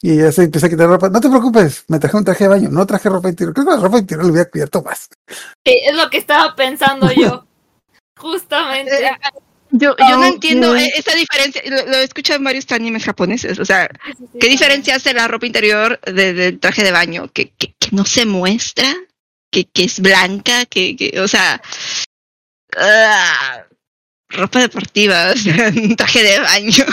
Y 0.00 0.12
ella 0.12 0.30
se 0.30 0.44
empieza 0.44 0.66
a 0.66 0.70
quitar 0.70 0.86
ropa. 0.88 1.08
No 1.08 1.20
te 1.20 1.28
preocupes, 1.28 1.84
me 1.88 1.98
traje 1.98 2.16
un 2.16 2.24
traje 2.24 2.44
de 2.44 2.48
baño, 2.48 2.68
no 2.70 2.86
traje 2.86 3.08
ropa 3.08 3.28
interior. 3.30 3.52
Creo 3.54 3.66
que 3.66 3.72
la 3.72 3.80
ropa 3.80 3.98
interior 3.98 4.24
lo 4.26 4.32
hubiera 4.32 4.48
cubierto 4.50 4.82
más. 4.82 5.08
Sí, 5.66 5.80
es 5.84 5.96
lo 5.96 6.08
que 6.10 6.18
estaba 6.18 6.54
pensando 6.54 7.10
yo. 7.16 7.44
Justamente. 8.18 9.06
Eh, 9.06 9.10
Yo, 9.70 9.94
yo 9.98 10.16
no 10.16 10.24
entiendo 10.26 10.74
eh, 10.76 10.90
esa 10.96 11.14
diferencia, 11.14 11.60
lo, 11.66 11.86
lo 11.90 11.96
he 11.98 12.02
escuchado 12.04 12.38
en 12.38 12.44
varios 12.44 12.70
animes 12.72 13.04
japoneses, 13.04 13.58
o 13.58 13.64
sea, 13.66 13.86
Sí, 14.06 14.12
sí, 14.16 14.24
sí, 14.32 14.38
¿Qué 14.38 14.48
diferencia 14.48 14.94
hace 14.96 15.12
la 15.12 15.28
ropa 15.28 15.44
interior 15.46 16.00
de- 16.00 16.32
del 16.32 16.58
traje 16.58 16.84
de 16.84 16.90
baño? 16.92 17.28
¿Que, 17.34 17.50
que, 17.50 17.74
que 17.78 17.88
no 17.92 18.06
se 18.06 18.24
muestra? 18.24 18.86
¿Que, 19.50 19.64
que 19.64 19.84
es 19.84 20.00
blanca? 20.00 20.66
que, 20.66 20.96
que 20.96 21.20
O 21.20 21.28
sea... 21.28 21.60
ah, 22.76 23.64
ropa 24.30 24.60
deportiva, 24.60 25.30
o 25.34 25.36
sea, 25.36 25.68
un 25.68 25.96
traje 25.96 26.22
de 26.22 26.40
baño. 26.40 26.84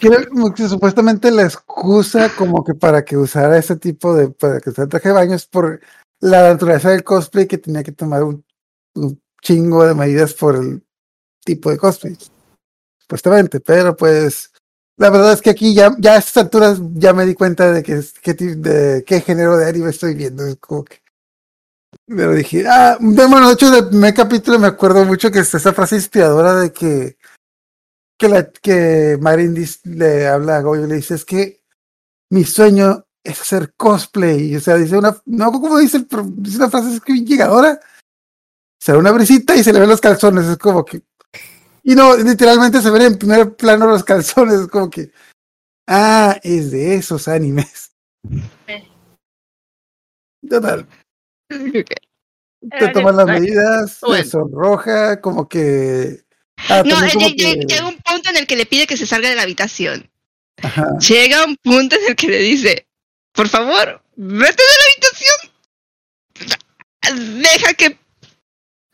Que 0.00 0.68
supuestamente 0.68 1.30
la 1.30 1.42
excusa 1.42 2.34
como 2.36 2.64
que 2.64 2.74
para 2.74 3.04
que 3.04 3.16
usara 3.16 3.58
ese 3.58 3.76
tipo 3.76 4.14
de, 4.14 4.28
para 4.30 4.60
que 4.60 4.70
usara 4.70 4.88
traje 4.88 5.08
de 5.08 5.14
baño 5.14 5.34
es 5.34 5.46
por 5.46 5.80
la 6.20 6.42
naturaleza 6.52 6.90
del 6.90 7.04
cosplay 7.04 7.46
que 7.46 7.58
tenía 7.58 7.82
que 7.82 7.92
tomar 7.92 8.22
un, 8.22 8.44
chingo 9.40 9.86
de 9.86 9.94
medidas 9.94 10.34
por 10.34 10.56
el 10.56 10.82
tipo 11.44 11.70
de 11.70 11.78
cosplay. 11.78 12.16
Supuestamente, 13.00 13.60
pero 13.60 13.96
pues 13.96 14.52
la 14.96 15.10
verdad 15.10 15.32
es 15.32 15.40
que 15.40 15.50
aquí 15.50 15.74
ya, 15.74 15.94
ya 15.98 16.14
a 16.14 16.18
estas 16.18 16.44
alturas 16.44 16.80
ya 16.94 17.12
me 17.12 17.24
di 17.24 17.34
cuenta 17.34 17.72
de 17.72 17.82
que 17.82 18.34
ti- 18.34 18.56
de 18.56 19.04
qué 19.06 19.20
género 19.20 19.56
de 19.56 19.68
anime 19.68 19.90
estoy 19.90 20.14
viendo. 20.14 20.44
Es 20.44 20.56
como 20.56 20.84
que 20.84 21.00
pero 22.06 22.34
dije, 22.34 22.64
ah, 22.68 22.96
de, 23.00 23.26
bueno, 23.26 23.48
de 23.48 23.54
hecho 23.54 23.70
del 23.70 23.88
primer 23.88 24.14
capítulo 24.14 24.58
me 24.58 24.66
acuerdo 24.66 25.04
mucho 25.04 25.30
que 25.30 25.40
está 25.40 25.58
esa 25.58 25.72
frase 25.72 25.96
inspiradora 25.96 26.54
de 26.54 26.72
que 26.72 27.16
que 28.18 28.28
la 28.28 28.50
que 28.50 29.16
Marin 29.20 29.54
le 29.84 30.26
habla 30.26 30.56
a 30.56 30.62
Goyo 30.62 30.84
y 30.84 30.88
le 30.88 30.96
dice 30.96 31.14
es 31.14 31.24
que 31.24 31.62
mi 32.30 32.44
sueño 32.44 33.06
es 33.22 33.40
hacer 33.40 33.74
cosplay. 33.74 34.56
O 34.56 34.60
sea, 34.60 34.76
dice 34.76 34.98
una, 34.98 35.16
no 35.26 35.52
como 35.52 35.78
dice, 35.78 36.04
dice 36.36 36.56
una 36.58 36.70
frase 36.70 36.94
es 36.94 37.00
que 37.00 37.14
llegadora. 37.24 37.80
Se 38.80 38.92
da 38.92 38.98
una 38.98 39.12
brisita 39.12 39.56
y 39.56 39.62
se 39.62 39.72
le 39.72 39.80
ven 39.80 39.88
los 39.88 40.00
calzones. 40.00 40.46
Es 40.46 40.56
como 40.58 40.84
que. 40.84 41.02
Y 41.82 41.94
no, 41.94 42.16
literalmente 42.16 42.80
se 42.80 42.90
ven 42.90 43.02
en 43.02 43.18
primer 43.18 43.56
plano 43.56 43.86
los 43.86 44.04
calzones. 44.04 44.60
Es 44.60 44.68
como 44.68 44.90
que. 44.90 45.12
Ah, 45.86 46.38
es 46.42 46.70
de 46.70 46.96
esos 46.96 47.28
animes. 47.28 47.92
Total. 50.48 50.86
Te 51.48 52.88
toman 52.92 53.16
las 53.16 53.26
medidas, 53.26 53.98
Bueno. 54.02 54.22
te 54.24 54.30
sonroja, 54.30 55.20
como 55.20 55.48
que. 55.48 56.20
Ah, 56.68 56.82
No, 56.84 57.02
eh, 57.04 57.10
como 57.12 57.28
que- 57.28 57.54
llega 57.54 57.86
un 57.86 57.96
punto 57.98 58.30
en 58.30 58.36
el 58.36 58.46
que 58.46 58.56
le 58.56 58.66
pide 58.66 58.86
que 58.86 58.96
se 58.96 59.06
salga 59.06 59.28
de 59.28 59.36
la 59.36 59.42
habitación. 59.42 60.10
ajá. 60.60 60.88
Llega 60.98 61.44
un 61.44 61.56
punto 61.56 61.94
en 61.96 62.08
el 62.08 62.16
que 62.16 62.26
le 62.28 62.38
dice, 62.38 62.88
por 63.32 63.48
favor, 63.48 64.02
vete 64.16 64.62
de 64.62 64.78
la 64.80 64.84
habitación. 64.92 65.36
Deja 67.42 67.74
que 67.74 67.96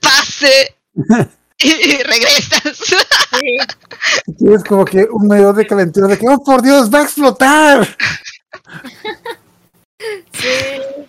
pase. 0.01 0.77
y, 1.59 2.03
regresas. 2.03 2.77
Sí, 2.77 2.97
es 4.55 4.63
como 4.65 4.85
que 4.85 5.05
un 5.11 5.27
medio 5.27 5.53
de 5.55 5.67
calentura 5.67 6.07
de 6.09 6.19
que, 6.19 6.27
oh 6.29 6.43
por 6.45 6.61
Dios, 6.63 6.93
va 6.93 7.01
a 7.01 7.05
explotar. 7.05 7.97
sí. 10.33 11.07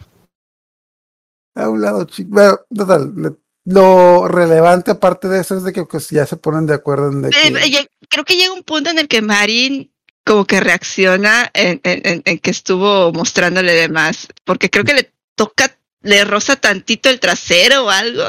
A 1.55 1.69
un 1.69 1.81
lado, 1.81 2.03
chico. 2.05 2.29
Bueno, 2.31 2.59
total. 2.75 3.13
le- 3.15 3.35
Lo 3.67 4.27
relevante 4.27 4.91
aparte 4.91 5.27
de 5.27 5.39
eso 5.41 5.57
es 5.57 5.63
de 5.63 5.73
que 5.73 5.85
pues, 5.85 6.09
ya 6.11 6.27
se 6.27 6.37
ponen 6.37 6.67
de 6.67 6.75
acuerdo 6.75 7.11
en 7.11 7.23
de 7.23 7.29
que, 7.31 7.47
Eh, 7.47 7.89
Creo 8.09 8.23
que 8.23 8.35
llega 8.37 8.53
un 8.53 8.61
punto 8.63 8.91
en 8.91 8.99
el 8.99 9.07
que 9.07 9.23
Marin 9.23 9.91
como 10.23 10.45
que 10.45 10.59
reacciona 10.59 11.49
en, 11.53 11.81
en- 11.83 12.01
en- 12.05 12.21
en 12.25 12.37
que 12.39 12.51
estuvo 12.51 13.11
mostrándole 13.11 13.73
de 13.73 13.89
más, 13.89 14.27
porque 14.43 14.69
creo 14.69 14.83
que 14.83 14.93
le 14.93 15.11
toca, 15.35 15.75
le 16.01 16.23
roza 16.25 16.55
tantito 16.55 17.09
el 17.09 17.19
trasero 17.19 17.85
o 17.85 17.89
algo, 17.89 18.23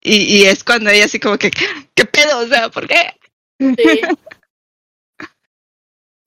y, 0.00 0.16
y 0.38 0.44
es 0.46 0.64
cuando 0.64 0.90
ella 0.90 1.04
así 1.04 1.20
como 1.20 1.36
que, 1.38 1.50
¿qué 1.94 2.04
pedo? 2.04 2.38
O 2.40 2.46
sea, 2.48 2.68
¿por 2.68 2.88
qué? 2.88 3.14
Sí. 3.60 4.00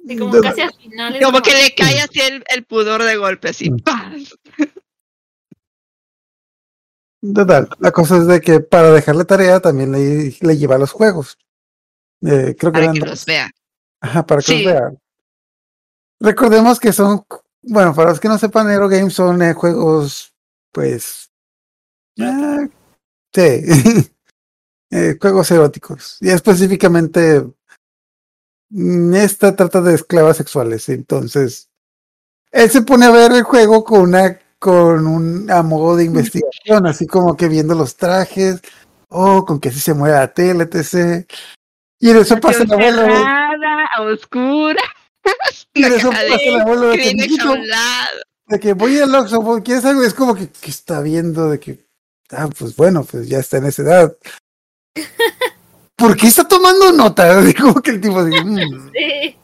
Sí, 0.08 0.18
como 0.18 0.39
casi 0.42 0.62
al 0.62 0.74
final. 0.74 1.15
es 1.15 1.24
Como 1.24 1.42
que 1.42 1.52
le 1.54 1.76
cae 1.76 2.00
así 2.02 2.22
el, 2.22 2.44
el 2.50 2.63
pudor 2.63 3.04
de 3.04 3.18
golpe, 3.18 3.50
así. 3.50 3.70
Mm. 3.70 3.78
Total, 7.21 7.67
la 7.79 7.91
cosa 7.91 8.17
es 8.17 8.27
de 8.27 8.39
que 8.39 8.60
para 8.62 8.91
dejarle 8.91 9.25
tarea 9.25 9.60
también 9.60 9.91
le, 9.91 10.34
le 10.39 10.58
lleva 10.58 10.77
los 10.77 10.91
juegos. 10.91 11.38
Eh, 12.21 12.55
creo 12.58 12.71
que 12.71 12.79
Para 12.79 12.93
que 12.93 12.99
dos. 12.99 13.10
los 13.10 13.25
vea. 13.25 13.49
Ajá, 14.01 14.25
para 14.25 14.41
que 14.41 14.47
Sí. 14.47 14.63
los 14.63 14.73
vean. 14.73 14.97
recordemos 16.21 16.79
que 16.79 16.93
son, 16.93 17.25
bueno, 17.62 17.93
para 17.93 18.10
los 18.12 18.19
que 18.19 18.27
no 18.29 18.38
sepan, 18.38 18.69
Eurogames 18.71 19.13
son 19.13 19.41
eh, 19.41 19.53
juegos, 19.53 20.34
pues, 20.71 21.29
ah, 22.21 22.67
sí, 23.34 23.41
eh, 24.91 25.17
juegos 25.19 25.51
eróticos. 25.51 26.17
Y 26.21 26.29
específicamente, 26.29 27.45
mm, 28.69 29.13
esta 29.15 29.55
trata 29.55 29.82
de 29.82 29.95
esclavas 29.95 30.38
sexuales. 30.38 30.88
Entonces, 30.89 31.69
él 32.51 32.69
se 32.69 32.82
pone 32.82 33.05
a 33.05 33.12
ver 33.12 33.32
el 33.34 33.43
juego 33.43 33.84
con 33.84 34.01
una 34.01 34.39
con 34.60 35.08
un 35.08 35.50
a 35.52 35.63
modo 35.63 35.95
de 35.95 36.04
investigación, 36.06 36.86
así 36.88 37.08
como 37.08 37.36
que 37.38 37.48
viendo 37.48 37.76
los 37.76 37.95
trajes, 37.95 38.62
oh, 39.10 39.45
con 39.45 39.60
que 39.60 39.69
así 39.69 39.80
se 39.80 39.93
mueve 39.93 40.15
la 40.17 40.34
tele, 40.34 40.65
etc. 40.72 41.26
Y 42.00 42.10
en 42.12 42.17
eso 42.17 42.39
pasa 42.39 42.63
el 42.63 42.72
abuelo. 42.72 43.02
Cerrada, 43.04 43.86
a 43.95 44.02
oscura. 44.04 44.82
Y 45.74 45.84
en 45.84 45.93
eso 45.93 46.10
pasa 46.10 46.24
el 46.36 46.60
abuelo 46.62 46.88
de 46.89 46.98
que, 46.98 47.04
Kleenex 47.04 47.24
a 47.24 47.28
"Mijito, 47.28 47.52
un 47.54 47.67
lado. 47.67 48.17
de 48.48 48.60
que 48.60 48.74
voy 48.74 49.00
al 49.00 49.13
Oxxo, 49.15 49.41
¿por- 49.43 49.63
¿quieres 49.63 49.86
algo? 49.86 50.04
Es 50.04 50.13
como 50.13 50.34
que, 50.36 50.50
que 50.50 50.72
está 50.72 51.02
viendo 51.02 51.50
de 51.50 51.60
que, 51.60 51.86
ah, 52.32 52.48
pues 52.58 52.76
bueno, 52.76 53.04
pues 53.04 53.28
ya 53.30 53.39
está 53.39 53.58
en 53.58 53.65
esa 53.65 53.82
edad. 53.84 54.17
¿Por 55.95 56.15
qué 56.17 56.28
está 56.28 56.48
tomando 56.48 56.91
nota? 56.93 57.41
Como 57.60 57.76
que 57.82 57.91
el 57.91 58.02
tipo 58.02 58.24
dice, 58.24 58.43
"Mm". 58.43 58.91
Sí. 58.93 59.38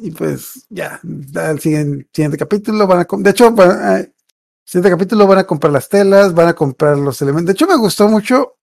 Y 0.00 0.10
pues 0.12 0.66
ya, 0.70 1.00
al 1.34 1.60
siguiente, 1.60 2.38
capítulo 2.38 2.86
van 2.86 3.00
a... 3.00 3.06
De 3.18 3.30
hecho, 3.30 3.50
van 3.52 3.70
a- 3.70 4.06
siguiente 4.64 4.90
capítulo 4.90 5.26
van 5.26 5.38
a 5.38 5.44
comprar 5.44 5.72
las 5.72 5.88
telas, 5.88 6.34
van 6.34 6.48
a 6.48 6.54
comprar 6.54 6.98
los 6.98 7.20
elementos. 7.22 7.46
De 7.46 7.52
hecho, 7.52 7.66
me 7.66 7.76
gustó 7.76 8.08
mucho 8.08 8.56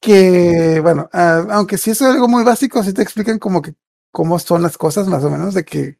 que, 0.00 0.80
bueno, 0.80 1.08
aunque 1.12 1.78
sí 1.78 1.90
es 1.90 2.02
algo 2.02 2.28
muy 2.28 2.44
básico, 2.44 2.82
sí 2.82 2.92
te 2.92 3.02
explican 3.02 3.38
como 3.38 3.62
que 3.62 3.74
cómo 4.12 4.38
son 4.38 4.62
las 4.62 4.78
cosas, 4.78 5.08
más 5.08 5.24
o 5.24 5.30
menos, 5.30 5.54
de 5.54 5.64
que, 5.64 5.98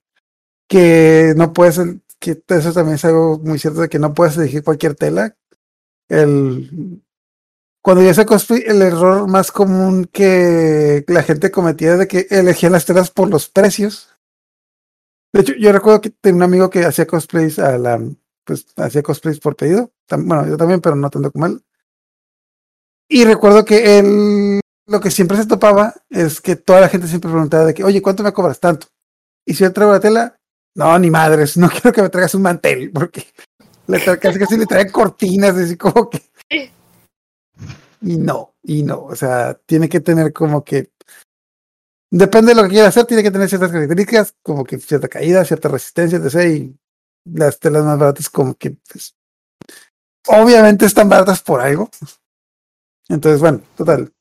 que 0.69 1.35
no 1.37 1.53
puedes, 1.53 1.81
que 2.21 2.43
eso 2.49 2.73
también 2.73 2.97
es 2.97 3.05
algo 3.05 3.39
muy 3.39 3.59
cierto, 3.59 3.81
de 3.81 3.89
que 3.89 3.99
no 3.99 4.15
puedes 4.15 4.37
elegir 4.37 4.63
cualquier 4.63 4.95
tela. 4.95 5.37
El, 6.09 7.03
cuando 7.89 8.05
yo 8.05 8.11
hacía 8.11 8.27
cosplay, 8.27 8.65
el 8.67 8.83
error 8.83 9.27
más 9.29 9.51
común 9.51 10.11
que 10.13 11.07
la 11.09 11.23
gente 11.23 11.51
cometía 11.51 11.97
de 11.97 12.07
que 12.07 12.27
elegían 12.29 12.73
las 12.73 12.85
telas 12.85 13.11
por 13.11 13.31
los 13.31 13.49
precios. 13.49 14.15
De 15.33 15.41
hecho, 15.41 15.55
yo 15.59 15.73
recuerdo 15.73 16.03
que 16.03 16.11
tenía 16.11 16.37
un 16.37 16.43
amigo 16.43 16.69
que 16.69 16.85
hacía 16.85 17.07
cosplays 17.07 17.59
a 17.59 17.79
la, 17.79 17.99
pues 18.45 18.67
hacía 18.77 19.03
cosplays 19.03 19.41
por 19.41 19.57
pedido. 19.57 19.91
Bueno, 20.11 20.47
yo 20.47 20.59
también, 20.59 20.83
pero 20.83 20.97
no 20.97 21.09
tanto 21.09 21.33
como 21.33 21.47
él. 21.47 21.65
Y 23.09 23.25
recuerdo 23.25 23.65
que 23.65 23.99
él, 23.99 24.61
lo 24.87 25.01
que 25.01 25.11
siempre 25.11 25.39
se 25.39 25.47
topaba 25.47 25.95
es 26.11 26.43
que 26.43 26.57
toda 26.57 26.83
la 26.83 26.91
gente 26.91 27.07
siempre 27.07 27.31
preguntaba 27.31 27.65
de 27.65 27.73
que, 27.73 27.85
oye, 27.85 28.03
¿cuánto 28.03 28.23
me 28.23 28.35
cobras 28.35 28.61
tanto? 28.61 28.89
Y 29.47 29.55
si 29.55 29.65
yo 29.65 29.73
traigo 29.73 29.95
la 29.95 30.01
tela, 30.01 30.39
no, 30.75 30.99
ni 30.99 31.11
madres, 31.11 31.57
no 31.57 31.71
quiero 31.71 31.91
que 31.95 32.03
me 32.03 32.11
traigas 32.11 32.35
un 32.35 32.43
mantel, 32.43 32.91
porque 32.93 33.25
le 33.87 34.05
casi 34.05 34.39
casi 34.39 34.59
le 34.59 34.67
traen 34.67 34.91
cortinas, 34.91 35.57
así 35.57 35.79
como 35.79 36.11
que. 36.11 36.21
Y 38.01 38.19
no, 38.19 38.55
y 38.63 38.83
no, 38.83 39.05
o 39.05 39.17
sea, 39.17 39.55
tiene 39.67 39.89
que 39.89 40.01
tener 40.01 40.33
como 40.33 40.65
que. 40.65 40.91
Depende 42.11 42.55
de 42.55 42.57
lo 42.57 42.63
que 42.63 42.71
quiera 42.71 42.89
hacer, 42.89 43.05
tiene 43.05 43.23
que 43.23 43.31
tener 43.31 43.49
ciertas 43.49 43.71
características, 43.71 44.35
como 44.43 44.65
que 44.65 44.79
cierta 44.79 45.09
caída, 45.09 45.45
cierta 45.45 45.69
resistencia, 45.69 46.19
etc. 46.19 46.47
Y 46.47 46.77
las 47.25 47.59
telas 47.59 47.85
más 47.85 47.99
baratas, 47.99 48.31
como 48.31 48.55
que, 48.55 48.77
pues. 48.91 49.15
Obviamente 50.27 50.87
están 50.87 51.09
baratas 51.09 51.43
por 51.43 51.61
algo. 51.61 51.91
Entonces, 53.09 53.41
bueno, 53.41 53.63
total. 53.77 54.13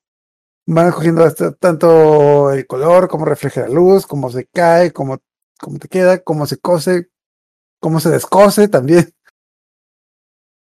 Van 0.66 0.92
cogiendo 0.92 1.24
hasta 1.24 1.54
tanto 1.54 2.52
el 2.52 2.68
color, 2.68 3.08
cómo 3.08 3.26
refleja 3.26 3.62
la 3.62 3.70
luz, 3.70 4.06
cómo 4.06 4.30
se 4.30 4.46
cae, 4.48 4.92
cómo, 4.92 5.20
cómo 5.60 5.80
te 5.80 5.88
queda, 5.88 6.20
cómo 6.20 6.46
se 6.46 6.58
cose, 6.58 7.10
cómo 7.80 8.00
se 8.00 8.10
descose 8.10 8.68
también. 8.68 9.14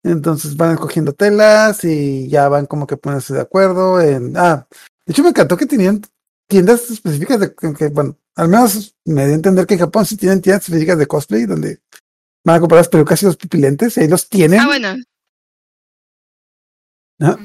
Entonces 0.04 0.58
van 0.58 0.74
escogiendo 0.74 1.14
telas 1.14 1.84
y 1.86 2.28
ya 2.28 2.50
van 2.50 2.66
como 2.66 2.86
que 2.86 2.98
poniéndose 2.98 3.34
de 3.34 3.42
acuerdo 3.42 4.02
en... 4.02 4.36
Ah, 4.36 4.68
de 5.06 5.12
hecho 5.12 5.24
me 5.24 5.30
encantó 5.30 5.56
que 5.56 5.66
tenían 5.66 6.02
tiendas 6.48 6.90
específicas 6.92 7.40
de... 7.40 7.56
Que, 7.56 7.88
bueno, 7.88 8.18
al 8.36 8.50
menos 8.50 8.96
me 9.06 9.24
dio 9.24 9.32
a 9.32 9.36
entender 9.36 9.66
que 9.66 9.76
en 9.76 9.80
Japón 9.80 10.06
sí 10.06 10.18
tienen 10.18 10.42
tiendas 10.42 10.64
específicas 10.64 10.98
de 10.98 11.08
cosplay 11.08 11.46
donde 11.46 11.80
van 12.44 12.58
a 12.58 12.60
comprar 12.60 12.80
las 12.80 12.90
pelucas 12.90 13.24
y 13.24 13.28
los 13.28 13.38
pupilentes 13.38 13.96
y 13.96 14.02
ahí 14.02 14.08
los 14.10 14.28
tienen. 14.28 14.60
Ah, 14.60 14.66
bueno. 14.66 14.96
Ah, 17.22 17.38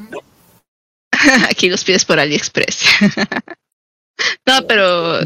Aquí 1.50 1.68
los 1.68 1.84
pides 1.84 2.04
por 2.04 2.18
AliExpress. 2.18 2.84
no, 4.46 4.66
pero 4.66 5.20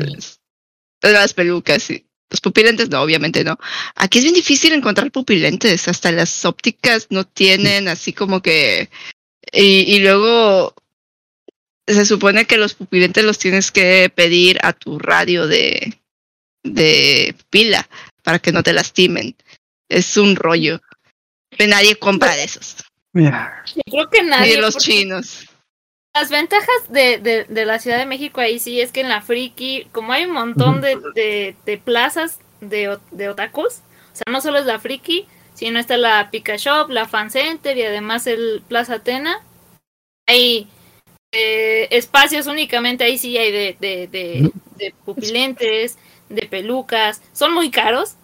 las 1.03 1.35
pelucas 1.35 1.83
sí. 1.83 2.07
Los 2.33 2.41
pupilentes 2.41 2.89
no, 2.89 3.01
obviamente 3.03 3.45
no. 3.45 3.59
Aquí 3.95 4.19
es 4.19 4.25
bien 4.25 4.35
difícil 4.35 4.73
encontrar 4.73 5.13
pupilentes, 5.13 5.87
hasta 5.87 6.11
las 6.11 6.45
ópticas 6.45 7.07
no 7.11 7.25
tienen 7.27 7.87
así 7.89 8.13
como 8.13 8.41
que... 8.43 8.89
Y, 9.53 9.95
y 9.95 9.99
luego 10.01 10.75
se 11.87 12.07
supone 12.07 12.47
que 12.47 12.57
los 12.57 12.73
pupilentes 12.75 13.23
los 13.23 13.39
tienes 13.39 13.71
que 13.71 14.11
pedir 14.15 14.59
a 14.63 14.73
tu 14.73 14.99
radio 14.99 15.47
de, 15.47 15.99
de 16.63 17.35
pila 17.51 17.87
para 18.23 18.39
que 18.39 18.51
no 18.53 18.63
te 18.63 18.73
lastimen. 18.73 19.37
Es 19.91 20.17
un 20.17 20.35
rollo. 20.37 20.81
Pero 21.59 21.69
nadie 21.71 21.97
compra 21.97 22.35
de 22.35 22.45
esos. 22.45 22.77
mira, 23.13 23.63
Yo 23.75 23.83
creo 23.91 24.09
que 24.09 24.23
Ni 24.23 24.31
nadie. 24.31 24.55
de 24.57 24.61
los 24.63 24.75
porque 24.75 24.87
chinos. 24.91 25.45
Las 26.15 26.29
ventajas 26.29 26.69
de, 26.91 27.19
de, 27.19 27.45
de 27.45 27.65
la 27.65 27.79
Ciudad 27.79 27.97
de 27.97 28.05
México 28.07 28.41
ahí 28.41 28.59
sí 28.59 28.81
es 28.81 28.93
que 28.93 29.01
en 29.01 29.09
la 29.09 29.23
Friki, 29.23 29.87
como 29.93 30.13
hay 30.13 30.27
un 30.27 30.33
montón 30.33 30.83
de, 30.83 30.99
de, 31.15 31.57
de 31.65 31.79
plazas 31.79 32.39
de, 32.61 32.99
de 33.11 33.29
otakus, 33.31 33.77
o 34.13 34.17
sea, 34.17 34.31
no 34.31 34.43
solo 34.43 34.59
es 34.59 34.67
la 34.67 34.79
Friki, 34.79 35.27
sino 35.55 35.79
está 35.79 35.97
la 35.97 36.31
Pika 36.31 36.57
Shop, 36.57 36.91
la 36.91 37.09
Fan 37.09 37.31
Center 37.31 37.77
y 37.79 37.83
además 37.83 38.27
el 38.27 38.63
Plaza 38.69 38.97
Atena. 38.97 39.41
Hay 40.29 40.69
eh, 41.33 41.89
espacios 41.91 42.47
únicamente, 42.47 43.05
ahí 43.05 43.17
sí 43.17 43.39
hay 43.39 43.51
de, 43.51 43.77
de, 43.81 44.07
de, 44.09 44.51
de 44.77 44.95
pupilentes, 45.07 45.97
de 46.29 46.43
pelucas, 46.47 47.23
son 47.33 47.55
muy 47.55 47.71
caros, 47.71 48.17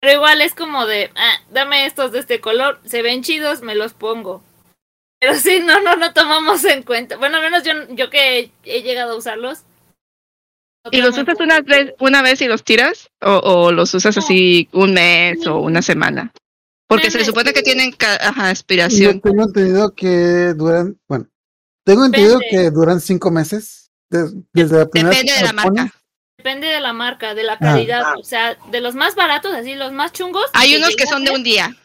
pero 0.00 0.14
igual 0.14 0.40
es 0.40 0.54
como 0.54 0.84
de, 0.84 1.10
ah, 1.14 1.36
dame 1.50 1.86
estos 1.86 2.10
de 2.10 2.18
este 2.18 2.40
color, 2.40 2.80
se 2.84 3.02
ven 3.02 3.22
chidos, 3.22 3.62
me 3.62 3.76
los 3.76 3.94
pongo. 3.94 4.42
Pero 5.20 5.34
sí, 5.34 5.60
no, 5.62 5.80
no, 5.82 5.96
no 5.96 6.12
tomamos 6.14 6.64
en 6.64 6.82
cuenta. 6.82 7.16
Bueno, 7.18 7.36
al 7.36 7.42
menos 7.42 7.62
yo, 7.62 7.72
yo 7.90 8.08
que 8.10 8.50
he 8.64 8.82
llegado 8.82 9.12
a 9.12 9.16
usarlos. 9.16 9.64
no 10.84 10.90
¿Y 10.92 11.02
los 11.02 11.16
usas 11.18 11.38
una 11.40 11.60
vez, 11.60 11.94
una 12.00 12.22
vez 12.22 12.40
y 12.40 12.46
los 12.46 12.64
tiras? 12.64 13.10
¿O, 13.20 13.32
o 13.36 13.72
los 13.72 13.92
usas 13.92 14.16
así 14.16 14.68
un 14.72 14.94
mes 14.94 15.46
o 15.46 15.58
una 15.58 15.82
semana? 15.82 16.32
Porque 16.88 17.10
se 17.10 17.18
Meses. 17.18 17.26
supone 17.28 17.52
que 17.52 17.62
tienen 17.62 17.92
yo 17.92 18.50
expiración. 18.50 19.20
tengo 19.20 19.42
entendido 19.44 19.94
que 19.94 20.54
duran, 20.56 20.98
bueno, 21.06 21.26
tengo 21.84 22.04
entendido 22.06 22.38
Depende. 22.38 22.64
que 22.64 22.70
duran 22.70 23.00
cinco 23.00 23.30
meses 23.30 23.90
des- 24.10 24.32
desde 24.52 24.78
la 24.78 24.88
primera 24.88 25.10
Depende 25.14 25.32
de 25.34 25.42
la 25.44 25.52
marca. 25.52 25.94
Depende 26.38 26.66
de 26.66 26.80
la 26.80 26.92
marca, 26.94 27.34
de 27.34 27.42
la 27.44 27.58
calidad. 27.58 28.14
O 28.18 28.24
sea, 28.24 28.56
de 28.70 28.80
los 28.80 28.94
más 28.94 29.14
baratos, 29.14 29.52
así, 29.54 29.74
los 29.74 29.92
más 29.92 30.12
chungos. 30.12 30.46
Hay 30.54 30.74
unos 30.76 30.96
que 30.96 31.06
son 31.06 31.22
de 31.24 31.30
un 31.32 31.44
día. 31.44 31.76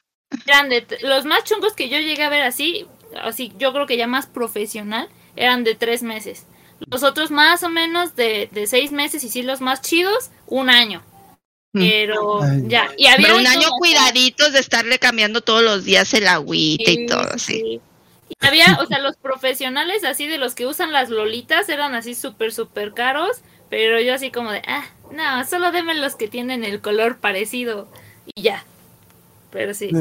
eran 0.47 0.69
de 0.69 0.81
t- 0.81 0.97
los 1.01 1.25
más 1.25 1.43
chungos 1.43 1.73
que 1.73 1.87
yo 1.89 1.99
llegué 1.99 2.23
a 2.23 2.29
ver 2.29 2.41
así, 2.43 2.87
así, 3.21 3.53
yo 3.57 3.73
creo 3.73 3.85
que 3.85 3.97
ya 3.97 4.07
más 4.07 4.27
profesional, 4.27 5.09
eran 5.35 5.63
de 5.63 5.75
tres 5.75 6.03
meses. 6.03 6.45
Los 6.91 7.03
otros 7.03 7.31
más 7.31 7.63
o 7.63 7.69
menos 7.69 8.15
de, 8.15 8.49
de 8.51 8.67
seis 8.67 8.91
meses 8.91 9.23
y 9.23 9.29
sí 9.29 9.41
los 9.43 9.61
más 9.61 9.81
chidos, 9.81 10.29
un 10.47 10.69
año. 10.69 11.01
Mm. 11.73 11.79
Pero 11.79 12.43
Ay. 12.43 12.63
ya, 12.67 12.89
y 12.97 13.07
había 13.07 13.27
Pero 13.27 13.37
un 13.37 13.47
año 13.47 13.67
cuidaditos 13.77 14.53
de 14.53 14.59
estarle 14.59 14.97
cambiando 14.97 15.41
todos 15.41 15.61
los 15.61 15.83
días 15.83 16.13
el 16.13 16.27
agüita 16.27 16.89
y 16.91 17.05
todo 17.05 17.23
sí, 17.23 17.29
así. 17.33 17.53
sí. 17.59 17.81
Y 18.29 18.45
había, 18.45 18.79
o 18.81 18.85
sea, 18.87 18.99
los 18.99 19.17
profesionales 19.17 20.03
así 20.03 20.25
de 20.25 20.37
los 20.37 20.55
que 20.55 20.65
usan 20.65 20.91
las 20.91 21.09
lolitas 21.09 21.69
eran 21.69 21.93
así 21.93 22.15
súper, 22.15 22.53
súper 22.53 22.93
caros, 22.93 23.41
pero 23.69 23.99
yo 23.99 24.15
así 24.15 24.31
como 24.31 24.51
de, 24.51 24.61
ah, 24.67 24.85
no, 25.11 25.45
solo 25.45 25.71
deme 25.71 25.93
los 25.95 26.15
que 26.15 26.27
tienen 26.27 26.63
el 26.63 26.81
color 26.81 27.17
parecido 27.17 27.87
y 28.33 28.41
ya. 28.41 28.65
Pero 29.51 29.73
sí. 29.73 29.91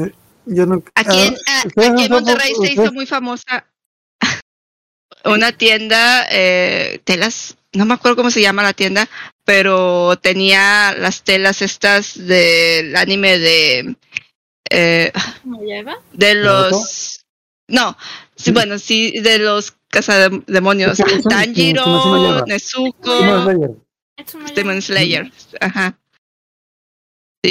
Eh, 0.47 0.53
Yo 0.55 0.65
no, 0.65 0.83
Aquí, 0.95 1.21
en, 1.21 1.35
ah, 1.47 1.63
ah, 1.77 1.91
aquí 1.93 2.09
Monterrey 2.09 2.53
se 2.61 2.73
hizo 2.73 2.91
muy 2.91 3.05
famosa 3.05 3.65
una 5.25 5.51
tienda, 5.51 6.27
eh, 6.29 6.99
telas, 7.03 7.57
no 7.73 7.85
me 7.85 7.95
acuerdo 7.95 8.17
cómo 8.17 8.31
se 8.31 8.41
llama 8.41 8.63
la 8.63 8.73
tienda, 8.73 9.09
pero 9.43 10.17
tenía 10.17 10.93
las 10.97 11.23
telas 11.23 11.61
estas 11.61 12.27
del 12.27 12.95
anime 12.95 13.39
de... 13.39 13.95
eh, 14.69 15.11
de 16.13 16.35
los 16.35 17.25
no 17.67 17.97
sí, 18.35 18.45
Sí. 18.45 18.51
bueno 18.51 18.77
sí 18.77 19.19
de 19.21 19.39
los 19.39 19.73
cazademonios 19.87 21.01
Tanjiro. 21.27 22.45
Nezuko 22.45 23.11
Demon 24.53 24.81
Slayer. 24.81 25.31
Ajá 25.59 25.97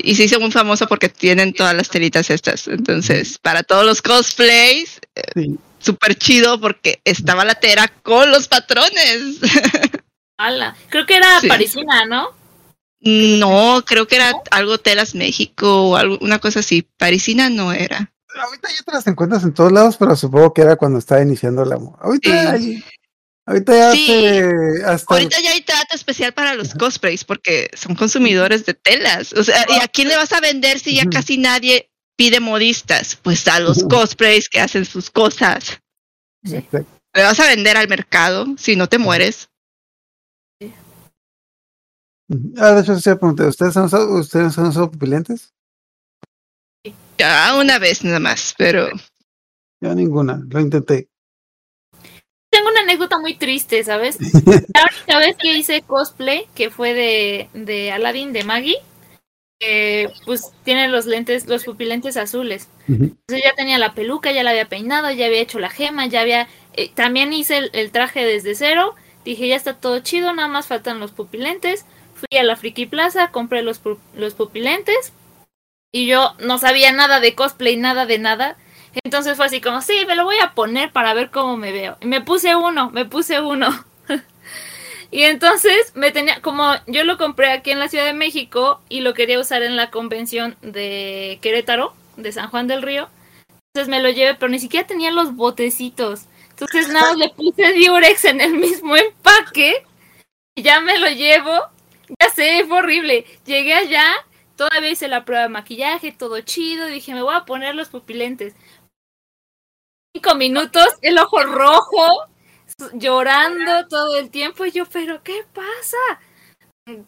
y 0.02 0.14
se 0.14 0.24
hizo 0.24 0.40
muy 0.40 0.50
famoso 0.50 0.86
porque 0.86 1.08
tienen 1.08 1.52
todas 1.52 1.74
las 1.74 1.88
telitas 1.88 2.30
estas 2.30 2.66
entonces 2.68 3.38
para 3.38 3.62
todos 3.62 3.84
los 3.84 4.02
cosplays 4.02 5.00
Sí. 5.34 5.56
súper 5.78 6.16
chido 6.16 6.60
porque 6.60 7.00
estaba 7.04 7.44
la 7.44 7.54
tela 7.54 7.92
con 8.02 8.30
los 8.30 8.48
patrones 8.48 9.38
Ala, 10.38 10.76
creo 10.88 11.06
que 11.06 11.16
era 11.16 11.40
Sí. 11.40 11.48
parisina, 11.48 12.04
¿no? 12.06 12.28
No, 13.00 13.84
creo 13.86 14.06
que 14.08 14.16
era 14.16 14.32
algo 14.50 14.78
Telas 14.78 15.14
México 15.14 15.90
o 15.90 15.96
algo, 15.96 16.18
una 16.22 16.38
cosa 16.38 16.60
así. 16.60 16.88
Parisina 16.96 17.50
no 17.50 17.72
era. 17.72 18.10
Ahorita 18.42 18.68
ya 18.70 18.82
te 18.84 18.92
las 18.92 19.06
encuentras 19.06 19.44
en 19.44 19.52
todos 19.54 19.70
lados, 19.70 19.96
pero 19.98 20.16
supongo 20.16 20.52
que 20.54 20.62
era 20.62 20.76
cuando 20.76 20.98
estaba 20.98 21.20
iniciando 21.22 21.64
la 21.64 21.76
moda. 21.78 21.98
Ahorita, 22.00 22.58
Sí. 22.58 22.82
Ahorita 23.46 23.72
ya 23.76 23.92
Sí. 23.92 24.40
hasta 24.84 25.14
Ahorita 25.14 25.40
ya 25.40 25.52
hay 25.52 25.62
trato 25.62 25.94
especial 25.94 26.32
para 26.32 26.54
los 26.54 26.74
cosplays 26.74 27.24
porque 27.24 27.70
son 27.74 27.94
consumidores 27.94 28.64
de 28.66 28.74
telas. 28.74 29.32
O 29.32 29.44
sea, 29.44 29.64
¿y 29.68 29.80
a 29.82 29.88
quién 29.88 30.08
le 30.08 30.16
vas 30.16 30.32
a 30.32 30.40
vender 30.40 30.78
si 30.78 30.96
ya 30.96 31.04
casi 31.06 31.38
nadie 31.38 31.90
pide 32.16 32.40
modistas? 32.40 33.16
Pues 33.16 33.46
a 33.48 33.60
los 33.60 33.84
cosplays 33.84 34.48
que 34.48 34.60
hacen 34.60 34.84
sus 34.84 35.10
cosas. 35.10 35.80
Exacto. 36.42 36.86
Le 37.14 37.22
vas 37.22 37.38
a 37.38 37.48
vender 37.48 37.76
al 37.76 37.88
mercado 37.88 38.46
si 38.58 38.76
no 38.76 38.88
te 38.88 38.98
mueres. 38.98 39.48
Ah, 42.56 42.72
de 42.72 42.80
hecho, 42.80 42.98
sí 42.98 43.10
me 43.10 43.16
pregunté, 43.16 43.46
¿ustedes 43.46 43.76
han 43.76 43.84
usado, 43.84 44.18
¿ustedes 44.18 44.56
han 44.58 44.66
usado 44.68 44.90
pupilentes? 44.90 45.52
Ya 47.18 47.54
una 47.56 47.78
vez 47.78 48.02
nada 48.02 48.18
más, 48.18 48.54
pero 48.56 48.88
Yo 49.80 49.94
ninguna, 49.94 50.42
lo 50.48 50.60
intenté. 50.60 51.08
Muy 53.20 53.34
triste, 53.36 53.82
¿sabes? 53.84 54.18
La 54.74 54.84
única 54.84 55.18
vez 55.18 55.36
que 55.38 55.52
hice 55.56 55.82
cosplay, 55.82 56.46
que 56.54 56.70
fue 56.70 56.94
de, 56.94 57.48
de 57.54 57.92
Aladdin 57.92 58.32
de 58.32 58.44
Maggie, 58.44 58.78
eh, 59.60 60.08
pues 60.26 60.52
tiene 60.64 60.88
los 60.88 61.06
lentes, 61.06 61.46
los 61.46 61.64
pupilentes 61.64 62.16
azules. 62.16 62.68
Entonces 62.88 63.44
ya 63.44 63.54
tenía 63.56 63.78
la 63.78 63.94
peluca, 63.94 64.32
ya 64.32 64.42
la 64.42 64.50
había 64.50 64.68
peinado, 64.68 65.10
ya 65.10 65.26
había 65.26 65.40
hecho 65.40 65.58
la 65.58 65.70
gema, 65.70 66.06
ya 66.06 66.20
había... 66.20 66.48
eh, 66.74 66.90
también 66.94 67.32
hice 67.32 67.58
el, 67.58 67.70
el 67.72 67.90
traje 67.92 68.24
desde 68.24 68.54
cero. 68.54 68.94
Dije, 69.24 69.48
ya 69.48 69.56
está 69.56 69.74
todo 69.74 70.00
chido, 70.00 70.32
nada 70.34 70.48
más 70.48 70.66
faltan 70.66 71.00
los 71.00 71.12
pupilentes. 71.12 71.86
Fui 72.14 72.38
a 72.38 72.42
la 72.42 72.56
Friki 72.56 72.86
Plaza, 72.86 73.30
compré 73.30 73.62
los, 73.62 73.80
los 74.14 74.34
pupilentes. 74.34 75.12
Y 75.92 76.06
yo 76.06 76.34
no 76.40 76.58
sabía 76.58 76.92
nada 76.92 77.20
de 77.20 77.34
cosplay, 77.34 77.76
nada 77.76 78.04
de 78.06 78.18
nada. 78.18 78.56
Entonces 79.02 79.36
fue 79.36 79.46
así 79.46 79.60
como, 79.60 79.80
sí, 79.82 80.04
me 80.06 80.16
lo 80.16 80.24
voy 80.24 80.36
a 80.42 80.52
poner 80.54 80.92
para 80.92 81.14
ver 81.14 81.30
cómo 81.30 81.56
me 81.56 81.72
veo. 81.72 81.96
Y 82.00 82.06
me 82.06 82.20
puse 82.20 82.54
uno, 82.54 82.90
me 82.90 83.04
puse 83.04 83.40
uno. 83.40 83.68
y 85.10 85.22
entonces 85.22 85.92
me 85.94 86.12
tenía, 86.12 86.40
como 86.40 86.74
yo 86.86 87.04
lo 87.04 87.18
compré 87.18 87.50
aquí 87.50 87.70
en 87.70 87.78
la 87.78 87.88
Ciudad 87.88 88.04
de 88.04 88.12
México 88.12 88.80
y 88.88 89.00
lo 89.00 89.14
quería 89.14 89.40
usar 89.40 89.62
en 89.62 89.76
la 89.76 89.90
convención 89.90 90.56
de 90.62 91.38
Querétaro, 91.42 91.94
de 92.16 92.32
San 92.32 92.50
Juan 92.50 92.66
del 92.66 92.82
Río. 92.82 93.08
Entonces 93.74 93.90
me 93.90 94.00
lo 94.00 94.10
llevé, 94.10 94.34
pero 94.34 94.50
ni 94.50 94.60
siquiera 94.60 94.86
tenía 94.86 95.10
los 95.10 95.34
botecitos. 95.34 96.26
Entonces 96.50 96.88
nada, 96.88 97.14
le 97.14 97.30
puse 97.30 97.74
Durex 97.74 98.24
en 98.26 98.40
el 98.40 98.54
mismo 98.54 98.96
empaque. 98.96 99.84
Y 100.54 100.62
ya 100.62 100.80
me 100.80 100.98
lo 100.98 101.08
llevo. 101.08 101.50
Ya 102.20 102.30
sé, 102.30 102.64
fue 102.68 102.78
horrible. 102.78 103.24
Llegué 103.44 103.74
allá, 103.74 104.04
todavía 104.56 104.90
hice 104.90 105.08
la 105.08 105.24
prueba 105.24 105.42
de 105.44 105.48
maquillaje, 105.48 106.12
todo 106.12 106.40
chido. 106.42 106.86
Dije, 106.86 107.14
me 107.14 107.22
voy 107.22 107.34
a 107.34 107.44
poner 107.44 107.74
los 107.74 107.88
pupilentes. 107.88 108.54
Cinco 110.14 110.36
minutos, 110.36 110.86
el 111.02 111.18
ojo 111.18 111.42
rojo, 111.42 112.28
llorando 112.92 113.88
todo 113.88 114.16
el 114.16 114.30
tiempo. 114.30 114.64
Y 114.64 114.70
yo, 114.70 114.86
pero 114.86 115.22
¿qué 115.24 115.44
pasa? 115.52 115.96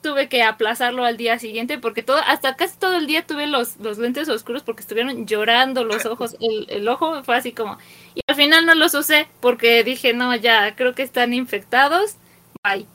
Tuve 0.02 0.28
que 0.28 0.42
aplazarlo 0.42 1.04
al 1.04 1.16
día 1.16 1.38
siguiente 1.38 1.78
porque 1.78 2.02
todo, 2.02 2.16
hasta 2.16 2.56
casi 2.56 2.78
todo 2.78 2.96
el 2.96 3.06
día 3.06 3.26
tuve 3.26 3.46
los, 3.46 3.76
los 3.76 3.98
lentes 3.98 4.28
oscuros 4.28 4.62
porque 4.64 4.80
estuvieron 4.80 5.24
llorando 5.26 5.84
los 5.84 6.04
ojos. 6.04 6.34
El, 6.40 6.66
el 6.68 6.88
ojo 6.88 7.22
fue 7.22 7.36
así 7.36 7.52
como. 7.52 7.78
Y 8.14 8.22
al 8.26 8.34
final 8.34 8.66
no 8.66 8.74
los 8.74 8.94
usé 8.94 9.28
porque 9.40 9.84
dije, 9.84 10.12
no, 10.12 10.34
ya, 10.34 10.74
creo 10.74 10.94
que 10.94 11.02
están 11.02 11.32
infectados. 11.32 12.16
Bye. 12.64 12.86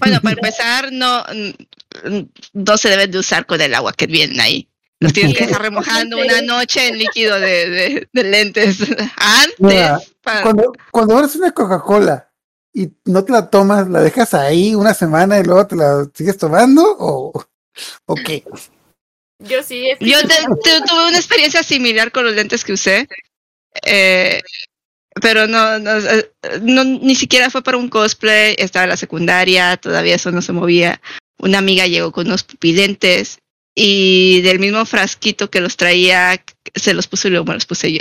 bueno, 0.00 0.20
para 0.20 0.34
empezar, 0.34 0.90
no, 0.90 1.22
mm, 2.04 2.22
no 2.54 2.76
se 2.76 2.88
deben 2.88 3.10
de 3.12 3.18
usar 3.18 3.46
con 3.46 3.60
el 3.60 3.72
agua 3.72 3.92
que 3.92 4.06
vienen 4.08 4.40
ahí. 4.40 4.68
Los 5.00 5.12
tienes 5.12 5.36
que 5.36 5.46
dejar 5.46 5.62
remojando 5.62 6.18
una 6.18 6.42
noche 6.42 6.88
en 6.88 6.98
líquido 6.98 7.38
de, 7.38 7.68
de- 7.70 8.08
de 8.12 8.24
lentes 8.24 8.78
Mira, 9.58 9.94
antes. 9.94 10.10
para- 10.22 10.42
Cuando, 10.42 10.72
cuando 10.90 11.16
abres 11.16 11.36
una 11.36 11.52
Coca-Cola 11.52 12.30
y 12.74 12.88
no 13.04 13.24
te 13.24 13.32
la 13.32 13.48
tomas, 13.48 13.88
¿la 13.88 14.00
dejas 14.00 14.34
ahí 14.34 14.74
una 14.74 14.94
semana 14.94 15.38
y 15.38 15.44
luego 15.44 15.66
te 15.66 15.76
la 15.76 16.04
sigues 16.14 16.36
tomando? 16.36 16.82
¿O, 16.98 17.44
o 18.06 18.14
qué? 18.16 18.44
Yo 19.40 19.62
sí. 19.62 19.88
es 19.90 19.98
que 20.00 20.04
Yo 20.10 20.18
se- 20.18 20.26
te- 20.26 20.34
te- 20.64 20.80
tuve 20.86 21.08
una 21.08 21.16
experiencia 21.16 21.62
similar 21.62 22.10
con 22.10 22.24
los 22.24 22.34
lentes 22.34 22.64
que 22.64 22.72
usé, 22.72 23.08
eh, 23.86 24.40
pero 25.20 25.46
no, 25.46 25.78
no, 25.78 25.92
no, 26.62 26.84
ni 26.84 27.14
siquiera 27.14 27.50
fue 27.50 27.62
para 27.62 27.76
un 27.76 27.88
cosplay, 27.88 28.56
estaba 28.58 28.84
en 28.84 28.90
la 28.90 28.96
secundaria, 28.96 29.76
todavía 29.76 30.16
eso 30.16 30.30
no 30.32 30.42
se 30.42 30.52
movía. 30.52 31.00
Una 31.38 31.58
amiga 31.58 31.86
llegó 31.86 32.10
con 32.10 32.26
unos 32.26 32.42
pupilentes 32.42 33.38
y 33.74 34.40
del 34.42 34.58
mismo 34.58 34.84
frasquito 34.84 35.50
que 35.50 35.60
los 35.60 35.76
traía, 35.76 36.42
se 36.74 36.94
los 36.94 37.06
puso 37.06 37.28
y 37.28 37.30
luego 37.32 37.46
me 37.46 37.54
los 37.54 37.66
puse 37.66 37.92
yo. 37.92 38.00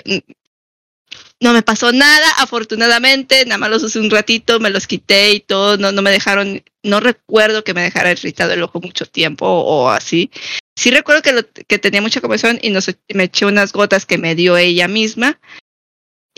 No 1.40 1.54
me 1.54 1.62
pasó 1.62 1.92
nada, 1.92 2.28
afortunadamente, 2.38 3.46
nada 3.46 3.60
más 3.60 3.70
los 3.70 3.84
usé 3.84 4.00
un 4.00 4.10
ratito, 4.10 4.60
me 4.60 4.72
los 4.72 4.88
quité 4.88 5.34
y 5.34 5.40
todo, 5.40 5.78
no, 5.78 6.02
me 6.02 6.10
dejaron, 6.10 6.64
no 6.82 7.00
recuerdo 7.00 7.64
que 7.64 7.76
me 7.76 7.84
dejara 7.84 8.12
irritado 8.12 8.54
el 8.54 8.64
ojo 8.64 8.82
mucho 8.82 9.06
tiempo 9.06 9.46
o, 9.46 9.90
así. 9.90 10.32
Sí 10.76 10.90
recuerdo 10.90 11.22
que, 11.22 11.64
que 11.68 11.78
tenía 11.78 12.02
mucha 12.02 12.22
comezón 12.22 12.60
y 12.62 12.72
nos, 12.72 12.92
me 13.14 13.26
eché 13.26 13.46
unas 13.46 13.72
gotas 13.72 14.08
que 14.08 14.18
me 14.18 14.34
dio 14.34 14.58
ella 14.58 14.88
misma 14.88 15.40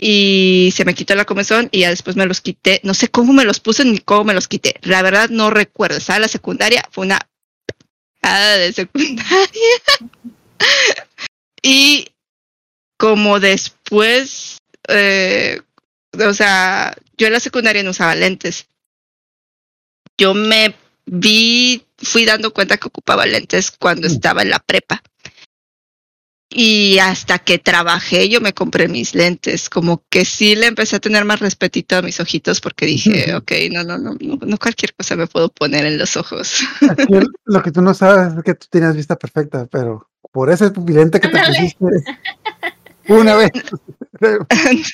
y 0.02 0.72
se 0.74 0.84
me 0.86 0.94
quitó 0.94 1.14
la 1.14 1.26
comezón 1.26 1.68
y 1.72 1.80
ya 1.80 1.90
después 1.90 2.16
me 2.16 2.24
los 2.26 2.40
quité. 2.40 2.80
No 2.84 2.94
sé 2.94 3.08
cómo 3.08 3.32
me 3.34 3.44
los 3.44 3.60
puse 3.60 3.84
ni 3.84 3.98
cómo 3.98 4.24
me 4.24 4.34
los 4.34 4.48
quité. 4.48 4.76
La 4.82 5.02
verdad 5.02 5.28
no 5.28 5.50
recuerdo. 5.50 5.98
Estaba 5.98 6.16
en 6.16 6.22
la 6.22 6.28
secundaria, 6.28 6.82
fue 6.90 7.04
una 7.04 7.20
picada 8.20 8.56
de 8.58 8.72
secundaria. 8.72 9.80
y 11.62 12.08
como 12.98 13.40
después, 13.40 14.58
eh, 14.88 15.60
o 16.18 16.34
sea, 16.34 16.94
yo 17.16 17.26
en 17.26 17.32
la 17.32 17.40
secundaria 17.40 17.82
no 17.82 17.90
usaba 17.90 18.14
lentes. 18.14 18.66
Yo 20.18 20.34
me 20.34 20.74
vi, 21.06 21.82
fui 21.98 22.24
dando 22.26 22.52
cuenta 22.52 22.76
que 22.76 22.88
ocupaba 22.88 23.24
lentes 23.26 23.70
cuando 23.70 24.08
Mm. 24.08 24.12
estaba 24.12 24.42
en 24.42 24.50
la 24.50 24.58
prepa. 24.58 25.02
Y 26.52 26.98
hasta 26.98 27.38
que 27.38 27.60
trabajé, 27.60 28.28
yo 28.28 28.40
me 28.40 28.52
compré 28.52 28.88
mis 28.88 29.14
lentes. 29.14 29.70
Como 29.70 30.02
que 30.10 30.24
sí 30.24 30.56
le 30.56 30.66
empecé 30.66 30.96
a 30.96 31.00
tener 31.00 31.24
más 31.24 31.38
respetito 31.38 31.96
a 31.96 32.02
mis 32.02 32.18
ojitos 32.18 32.60
porque 32.60 32.86
dije, 32.86 33.34
ok, 33.36 33.52
no, 33.70 33.84
no, 33.84 33.98
no, 33.98 34.16
no, 34.20 34.36
no 34.40 34.58
cualquier 34.58 34.92
cosa 34.94 35.14
me 35.14 35.28
puedo 35.28 35.48
poner 35.48 35.86
en 35.86 35.96
los 35.96 36.16
ojos. 36.16 36.60
Aquí 36.90 37.04
Lo 37.44 37.62
que 37.62 37.70
tú 37.70 37.82
no 37.82 37.94
sabes 37.94 38.36
es 38.36 38.42
que 38.42 38.54
tú 38.54 38.66
tenías 38.68 38.96
vista 38.96 39.16
perfecta, 39.16 39.66
pero 39.70 40.10
por 40.32 40.50
ese 40.50 40.70
pupilente 40.72 41.20
que 41.20 41.28
te 41.28 41.38
pusiste 41.38 41.86
una 43.06 43.36
vez. 43.36 43.50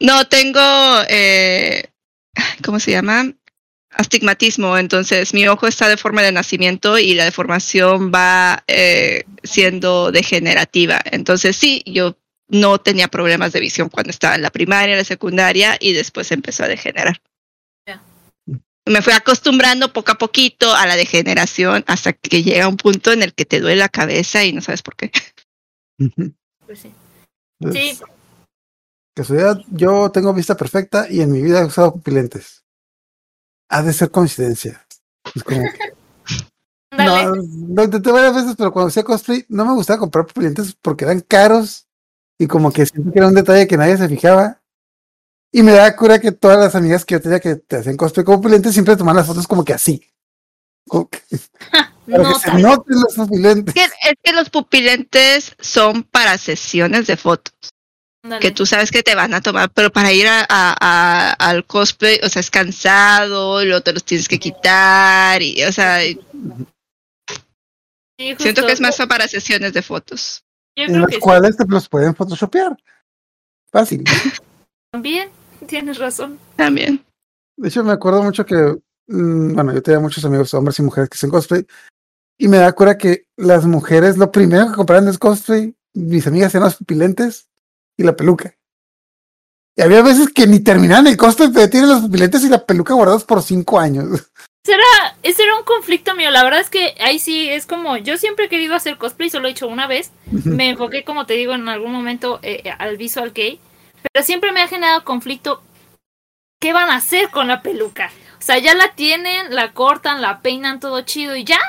no, 0.00 0.26
tengo, 0.26 0.60
eh, 1.08 1.90
¿cómo 2.62 2.78
se 2.78 2.90
llama? 2.90 3.32
Astigmatismo, 3.94 4.76
entonces 4.76 5.32
mi 5.34 5.46
ojo 5.46 5.66
está 5.66 5.88
de 5.88 5.96
forma 5.96 6.22
de 6.22 6.32
nacimiento 6.32 6.98
y 6.98 7.14
la 7.14 7.24
deformación 7.24 8.10
va 8.12 8.64
eh, 8.66 9.24
siendo 9.42 10.10
degenerativa. 10.10 11.00
Entonces 11.04 11.56
sí, 11.56 11.82
yo 11.86 12.16
no 12.48 12.78
tenía 12.78 13.08
problemas 13.08 13.52
de 13.52 13.60
visión 13.60 13.88
cuando 13.88 14.10
estaba 14.10 14.34
en 14.34 14.42
la 14.42 14.50
primaria, 14.50 14.94
en 14.94 14.98
la 14.98 15.04
secundaria 15.04 15.76
y 15.80 15.92
después 15.92 16.32
empezó 16.32 16.64
a 16.64 16.68
degenerar. 16.68 17.22
Ya. 17.86 18.02
Me 18.86 19.00
fui 19.00 19.12
acostumbrando 19.12 19.92
poco 19.92 20.12
a 20.12 20.18
poquito 20.18 20.74
a 20.74 20.86
la 20.86 20.96
degeneración 20.96 21.84
hasta 21.86 22.12
que 22.12 22.42
llega 22.42 22.68
un 22.68 22.76
punto 22.76 23.12
en 23.12 23.22
el 23.22 23.32
que 23.32 23.44
te 23.44 23.60
duele 23.60 23.76
la 23.76 23.88
cabeza 23.88 24.44
y 24.44 24.52
no 24.52 24.60
sabes 24.60 24.82
por 24.82 24.96
qué. 24.96 25.12
pues 26.66 26.80
sí. 26.80 26.92
Entonces, 27.60 27.98
Sí. 27.98 28.04
Casualidad, 29.16 29.60
yo 29.70 30.10
tengo 30.10 30.34
vista 30.34 30.56
perfecta 30.56 31.06
y 31.08 31.20
en 31.20 31.30
mi 31.30 31.40
vida 31.40 31.60
he 31.60 31.64
usado 31.64 31.92
pupilentes. 31.92 32.63
Ha 33.68 33.82
de 33.82 33.92
ser 33.92 34.10
coincidencia. 34.10 34.84
Es 35.34 35.42
como 35.44 35.60
que- 35.62 35.94
no, 36.96 37.34
lo 37.34 37.84
intenté 37.84 38.12
varias 38.12 38.34
veces, 38.34 38.54
pero 38.56 38.72
cuando 38.72 38.88
hacía 38.88 39.02
cosplay 39.04 39.44
no 39.48 39.64
me 39.64 39.72
gustaba 39.72 39.98
comprar 39.98 40.26
pupilentes 40.26 40.76
porque 40.80 41.04
eran 41.04 41.20
caros 41.20 41.86
y 42.38 42.46
como 42.46 42.72
que 42.72 42.86
siento 42.86 43.12
que 43.12 43.18
era 43.18 43.28
un 43.28 43.34
detalle 43.34 43.66
que 43.66 43.76
nadie 43.76 43.96
se 43.96 44.08
fijaba. 44.08 44.60
Y 45.52 45.62
me 45.62 45.70
da 45.72 45.94
cura 45.94 46.18
que 46.20 46.32
todas 46.32 46.58
las 46.58 46.74
amigas 46.74 47.04
que 47.04 47.14
yo 47.14 47.20
tenía 47.20 47.38
que 47.38 47.54
te 47.56 47.76
hacían 47.76 47.96
cosplay 47.96 48.24
con 48.24 48.36
pupilentes 48.40 48.72
siempre 48.72 48.96
toman 48.96 49.14
las 49.16 49.26
fotos 49.26 49.46
como 49.46 49.64
que 49.64 49.72
así. 49.74 50.04
Como 50.88 51.08
que- 51.08 51.20
No, 52.06 52.18
que 52.34 52.38
se 52.40 52.46
tal- 52.50 52.60
noten 52.62 52.96
los 53.00 53.14
pupilentes. 53.14 53.74
Es 53.74 53.90
que, 53.90 54.10
es 54.10 54.14
que 54.22 54.32
los 54.34 54.50
pupilentes 54.50 55.54
son 55.58 56.02
para 56.02 56.36
sesiones 56.36 57.06
de 57.06 57.16
fotos. 57.16 57.54
Que 58.40 58.50
tú 58.50 58.64
sabes 58.64 58.90
que 58.90 59.02
te 59.02 59.14
van 59.14 59.34
a 59.34 59.40
tomar, 59.42 59.70
pero 59.70 59.90
para 59.92 60.12
ir 60.12 60.26
a, 60.26 60.40
a- 60.48 60.76
a- 60.80 61.32
al 61.32 61.66
cosplay, 61.66 62.18
o 62.22 62.28
sea, 62.28 62.40
es 62.40 62.50
cansado, 62.50 63.62
y 63.62 63.66
luego 63.66 63.82
te 63.82 63.92
los 63.92 64.04
tienes 64.04 64.28
que 64.28 64.38
quitar, 64.38 65.42
y, 65.42 65.62
o 65.64 65.72
sea, 65.72 66.00
Sí, 68.18 68.34
siento 68.38 68.64
que 68.64 68.72
es 68.72 68.80
más 68.80 68.96
para 69.08 69.26
sesiones 69.26 69.72
de 69.72 69.82
fotos. 69.82 70.44
Yo 70.76 70.84
En 70.84 70.90
creo 70.90 71.00
las 71.00 71.08
que 71.08 71.14
sí. 71.16 71.20
cuales 71.20 71.56
te 71.56 71.64
los 71.66 71.88
pueden 71.88 72.14
photoshopear. 72.14 72.76
Fácil. 73.72 74.04
También, 74.92 75.30
tienes 75.66 75.98
razón. 75.98 76.38
También. 76.56 77.04
De 77.56 77.68
hecho, 77.68 77.82
me 77.82 77.92
acuerdo 77.92 78.22
mucho 78.22 78.46
que 78.46 78.54
mm, 79.08 79.54
bueno, 79.54 79.72
yo 79.74 79.82
tenía 79.82 79.98
muchos 80.00 80.24
amigos, 80.24 80.54
hombres 80.54 80.78
y 80.78 80.82
mujeres 80.82 81.10
que 81.10 81.16
hacen 81.16 81.30
cosplay, 81.30 81.66
y 82.38 82.48
me 82.48 82.58
da 82.58 82.72
cuenta 82.72 82.96
que 82.96 83.26
las 83.36 83.64
mujeres 83.64 84.16
lo 84.16 84.30
primero 84.30 84.68
que 84.68 84.74
compraban 84.76 85.08
es 85.08 85.18
cosplay, 85.18 85.74
mis 85.92 86.26
amigas 86.26 86.54
eran 86.54 86.64
las 86.66 86.76
pupilentes 86.76 87.48
y 87.96 88.02
la 88.02 88.16
peluca. 88.16 88.54
Y 89.76 89.82
había 89.82 90.02
veces 90.02 90.28
que 90.32 90.46
ni 90.46 90.60
terminaban 90.60 91.06
el 91.08 91.16
cosplay, 91.16 91.50
pero 91.52 91.68
tienen 91.68 91.90
los 91.90 92.02
pupilentes 92.02 92.44
y 92.44 92.48
la 92.48 92.64
peluca 92.64 92.94
guardados 92.94 93.24
por 93.24 93.42
cinco 93.42 93.80
años. 93.80 94.30
Será, 94.64 95.16
ese 95.22 95.42
era 95.42 95.56
un 95.56 95.64
conflicto 95.64 96.14
mío. 96.14 96.30
La 96.30 96.44
verdad 96.44 96.60
es 96.60 96.70
que 96.70 96.94
ahí 97.00 97.18
sí 97.18 97.50
es 97.50 97.66
como. 97.66 97.96
Yo 97.96 98.16
siempre 98.16 98.46
he 98.46 98.48
querido 98.48 98.74
hacer 98.74 98.96
cosplay, 98.96 99.28
solo 99.28 99.48
he 99.48 99.50
hecho 99.50 99.66
una 99.66 99.86
vez. 99.86 100.10
Me 100.30 100.70
enfoqué, 100.70 101.04
como 101.04 101.26
te 101.26 101.34
digo, 101.34 101.54
en 101.54 101.68
algún 101.68 101.92
momento 101.92 102.38
eh, 102.42 102.62
eh, 102.64 102.70
al 102.78 102.96
visual 102.96 103.32
kei. 103.32 103.60
Pero 104.12 104.24
siempre 104.24 104.52
me 104.52 104.62
ha 104.62 104.68
generado 104.68 105.04
conflicto. 105.04 105.62
¿Qué 106.60 106.72
van 106.72 106.88
a 106.88 106.96
hacer 106.96 107.30
con 107.30 107.48
la 107.48 107.60
peluca? 107.60 108.10
O 108.38 108.42
sea, 108.42 108.58
ya 108.58 108.74
la 108.74 108.94
tienen, 108.94 109.54
la 109.54 109.72
cortan, 109.72 110.22
la 110.22 110.40
peinan 110.40 110.80
todo 110.80 111.02
chido 111.02 111.36
y 111.36 111.44
ya. 111.44 111.60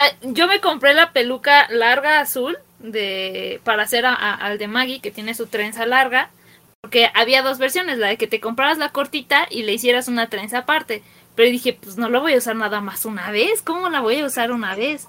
Eh, 0.00 0.16
Yo 0.22 0.46
me 0.46 0.60
compré 0.60 0.94
la 0.94 1.12
peluca 1.12 1.68
larga 1.70 2.20
azul 2.20 2.56
de 2.80 3.60
para 3.64 3.82
hacer 3.84 4.04
a- 4.06 4.14
al 4.14 4.58
de 4.58 4.68
Maggie, 4.68 5.00
que 5.00 5.10
tiene 5.10 5.34
su 5.34 5.46
trenza 5.46 5.86
larga. 5.86 6.30
Porque 6.82 7.10
había 7.14 7.42
dos 7.42 7.58
versiones, 7.58 7.98
la 7.98 8.08
de 8.08 8.16
que 8.16 8.26
te 8.26 8.40
compraras 8.40 8.78
la 8.78 8.88
cortita 8.90 9.46
y 9.50 9.62
le 9.64 9.72
hicieras 9.72 10.08
una 10.08 10.28
trenza 10.28 10.58
aparte. 10.58 11.02
Pero 11.34 11.50
dije, 11.50 11.78
pues 11.80 11.96
no 11.98 12.08
lo 12.08 12.20
voy 12.20 12.32
a 12.34 12.38
usar 12.38 12.56
nada 12.56 12.80
más 12.80 13.04
una 13.04 13.30
vez. 13.30 13.62
¿Cómo 13.62 13.90
la 13.90 14.00
voy 14.00 14.18
a 14.20 14.24
usar 14.26 14.50
una 14.50 14.74
vez? 14.74 15.06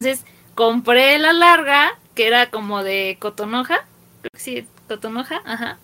Entonces 0.00 0.24
compré 0.54 1.18
la 1.18 1.32
larga, 1.32 1.98
que 2.14 2.26
era 2.26 2.50
como 2.50 2.82
de 2.84 3.16
cotonoja. 3.18 3.84
Creo 4.20 4.30
que 4.32 4.40
sí, 4.40 4.66
cotonoja, 4.88 5.42
ajá. 5.44 5.78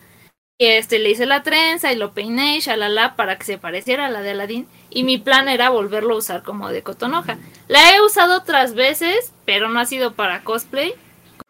Y 0.58 0.66
este, 0.68 0.98
le 0.98 1.10
hice 1.10 1.26
la 1.26 1.42
trenza 1.42 1.92
y 1.92 1.96
lo 1.96 2.12
peiné 2.12 2.56
y 2.56 2.60
shalala 2.60 3.14
para 3.16 3.36
que 3.36 3.44
se 3.44 3.58
pareciera 3.58 4.06
a 4.06 4.10
la 4.10 4.22
de 4.22 4.30
Aladdin. 4.30 4.66
Y 4.90 5.04
mi 5.04 5.18
plan 5.18 5.48
era 5.48 5.70
volverlo 5.70 6.14
a 6.14 6.18
usar 6.18 6.42
como 6.44 6.70
de 6.70 6.82
cotonoja. 6.82 7.36
La 7.68 7.94
he 7.94 8.00
usado 8.00 8.38
otras 8.38 8.74
veces, 8.74 9.32
pero 9.44 9.68
no 9.68 9.80
ha 9.80 9.86
sido 9.86 10.14
para 10.14 10.42
cosplay 10.44 10.94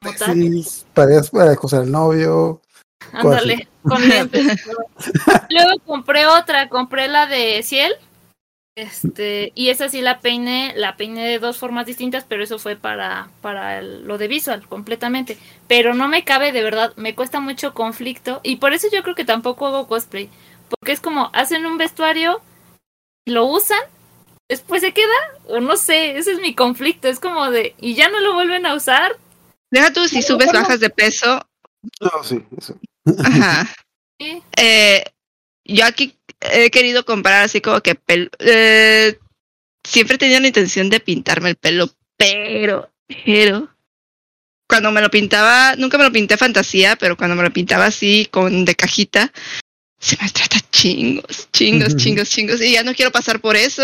como 0.01 0.15
tal. 0.17 0.35
Sí, 0.35 0.85
para, 0.95 1.53
acosar 1.53 1.83
al 1.83 1.91
novio. 1.91 2.61
Ándale, 3.13 3.69
con 3.83 4.07
lentes. 4.09 4.47
Luego 5.51 5.79
compré 5.85 6.27
otra, 6.27 6.69
compré 6.69 7.09
la 7.09 7.27
de 7.27 7.63
Ciel. 7.63 7.93
Este, 8.77 9.53
y 9.55 9.71
esa 9.71 9.89
sí 9.89 10.03
la 10.03 10.21
peiné, 10.21 10.75
la 10.77 10.99
peiné 10.99 11.27
de 11.27 11.39
dos 11.39 11.57
formas 11.57 11.87
distintas, 11.87 12.25
pero 12.29 12.45
eso 12.45 12.59
fue 12.59 12.77
para, 12.77 13.31
para 13.41 13.79
el- 13.79 14.07
lo 14.07 14.19
de 14.19 14.29
visual, 14.29 14.69
completamente. 14.69 15.39
Pero 15.67 15.95
no 15.95 16.09
me 16.09 16.25
cabe, 16.25 16.53
de 16.53 16.63
verdad, 16.63 16.93
me 16.97 17.15
cuesta 17.15 17.41
mucho 17.41 17.73
conflicto. 17.73 18.41
Y 18.43 18.57
por 18.57 18.75
eso 18.75 18.89
yo 18.93 19.03
creo 19.03 19.15
que 19.15 19.25
tampoco 19.25 19.67
hago 19.67 19.87
cosplay. 19.89 20.29
Porque 20.69 20.93
es 20.93 21.01
como, 21.01 21.31
hacen 21.33 21.65
un 21.65 21.79
vestuario, 21.79 22.43
lo 23.27 23.47
usan, 23.47 23.81
después 24.51 24.83
se 24.83 24.93
queda, 24.93 25.15
o 25.49 25.61
no 25.61 25.77
sé, 25.79 26.19
ese 26.19 26.33
es 26.33 26.41
mi 26.41 26.55
conflicto. 26.55 27.09
Es 27.09 27.19
como 27.19 27.51
de, 27.51 27.75
y 27.81 27.95
ya 27.95 28.11
no 28.11 28.21
lo 28.21 28.35
vuelven 28.35 28.67
a 28.67 28.75
usar. 28.75 29.17
Deja 29.71 29.93
tú 29.93 30.07
si 30.09 30.23
subes, 30.23 30.47
bajas 30.53 30.81
de 30.81 30.91
peso. 30.91 31.47
No, 32.01 32.23
sí, 32.25 32.43
eso. 32.57 32.79
Ajá. 33.25 33.69
Eh, 34.57 35.05
yo 35.67 35.85
aquí 35.85 36.17
he 36.41 36.71
querido 36.71 37.05
comprar 37.05 37.45
así 37.45 37.61
como 37.61 37.83
que 37.83 37.95
pel- 38.01 38.31
eh, 38.39 39.19
siempre 39.87 40.15
he 40.15 40.19
tenido 40.19 40.41
la 40.41 40.47
intención 40.47 40.89
de 40.89 41.01
pintarme 41.01 41.51
el 41.51 41.57
pelo, 41.57 41.91
pero, 42.17 42.91
pero 43.27 43.69
cuando 44.67 44.91
me 44.91 45.03
lo 45.03 45.11
pintaba, 45.11 45.77
nunca 45.77 45.99
me 45.99 46.05
lo 46.05 46.13
pinté 46.13 46.39
fantasía, 46.39 46.97
pero 46.97 47.19
cuando 47.19 47.37
me 47.37 47.43
lo 47.43 47.53
pintaba 47.53 47.85
así 47.85 48.27
con 48.31 48.65
de 48.65 48.75
cajita, 48.75 49.31
se 50.01 50.17
me 50.23 50.31
trata 50.31 50.61
chingos, 50.71 51.49
chingos, 51.53 51.95
chingos, 51.97 52.31
chingos, 52.31 52.63
y 52.63 52.73
ya 52.73 52.83
no 52.85 52.95
quiero 52.95 53.13
pasar 53.13 53.41
por 53.43 53.55
eso. 53.55 53.83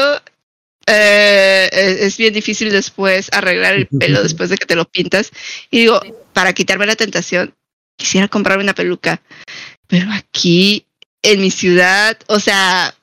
Eh, 0.86 1.68
es 2.00 2.16
bien 2.16 2.34
difícil 2.34 2.70
después 2.70 3.28
arreglar 3.32 3.74
el 3.74 3.86
pelo 3.86 4.22
después 4.22 4.50
de 4.50 4.56
que 4.58 4.66
te 4.66 4.76
lo 4.76 4.84
pintas. 4.84 5.30
Y 5.70 5.80
digo, 5.80 6.00
para 6.32 6.52
quitarme 6.52 6.86
la 6.86 6.96
tentación, 6.96 7.54
quisiera 7.96 8.28
comprarme 8.28 8.64
una 8.64 8.74
peluca. 8.74 9.20
Pero 9.86 10.10
aquí, 10.12 10.86
en 11.22 11.40
mi 11.40 11.50
ciudad, 11.50 12.18
o 12.26 12.40
sea, 12.40 12.94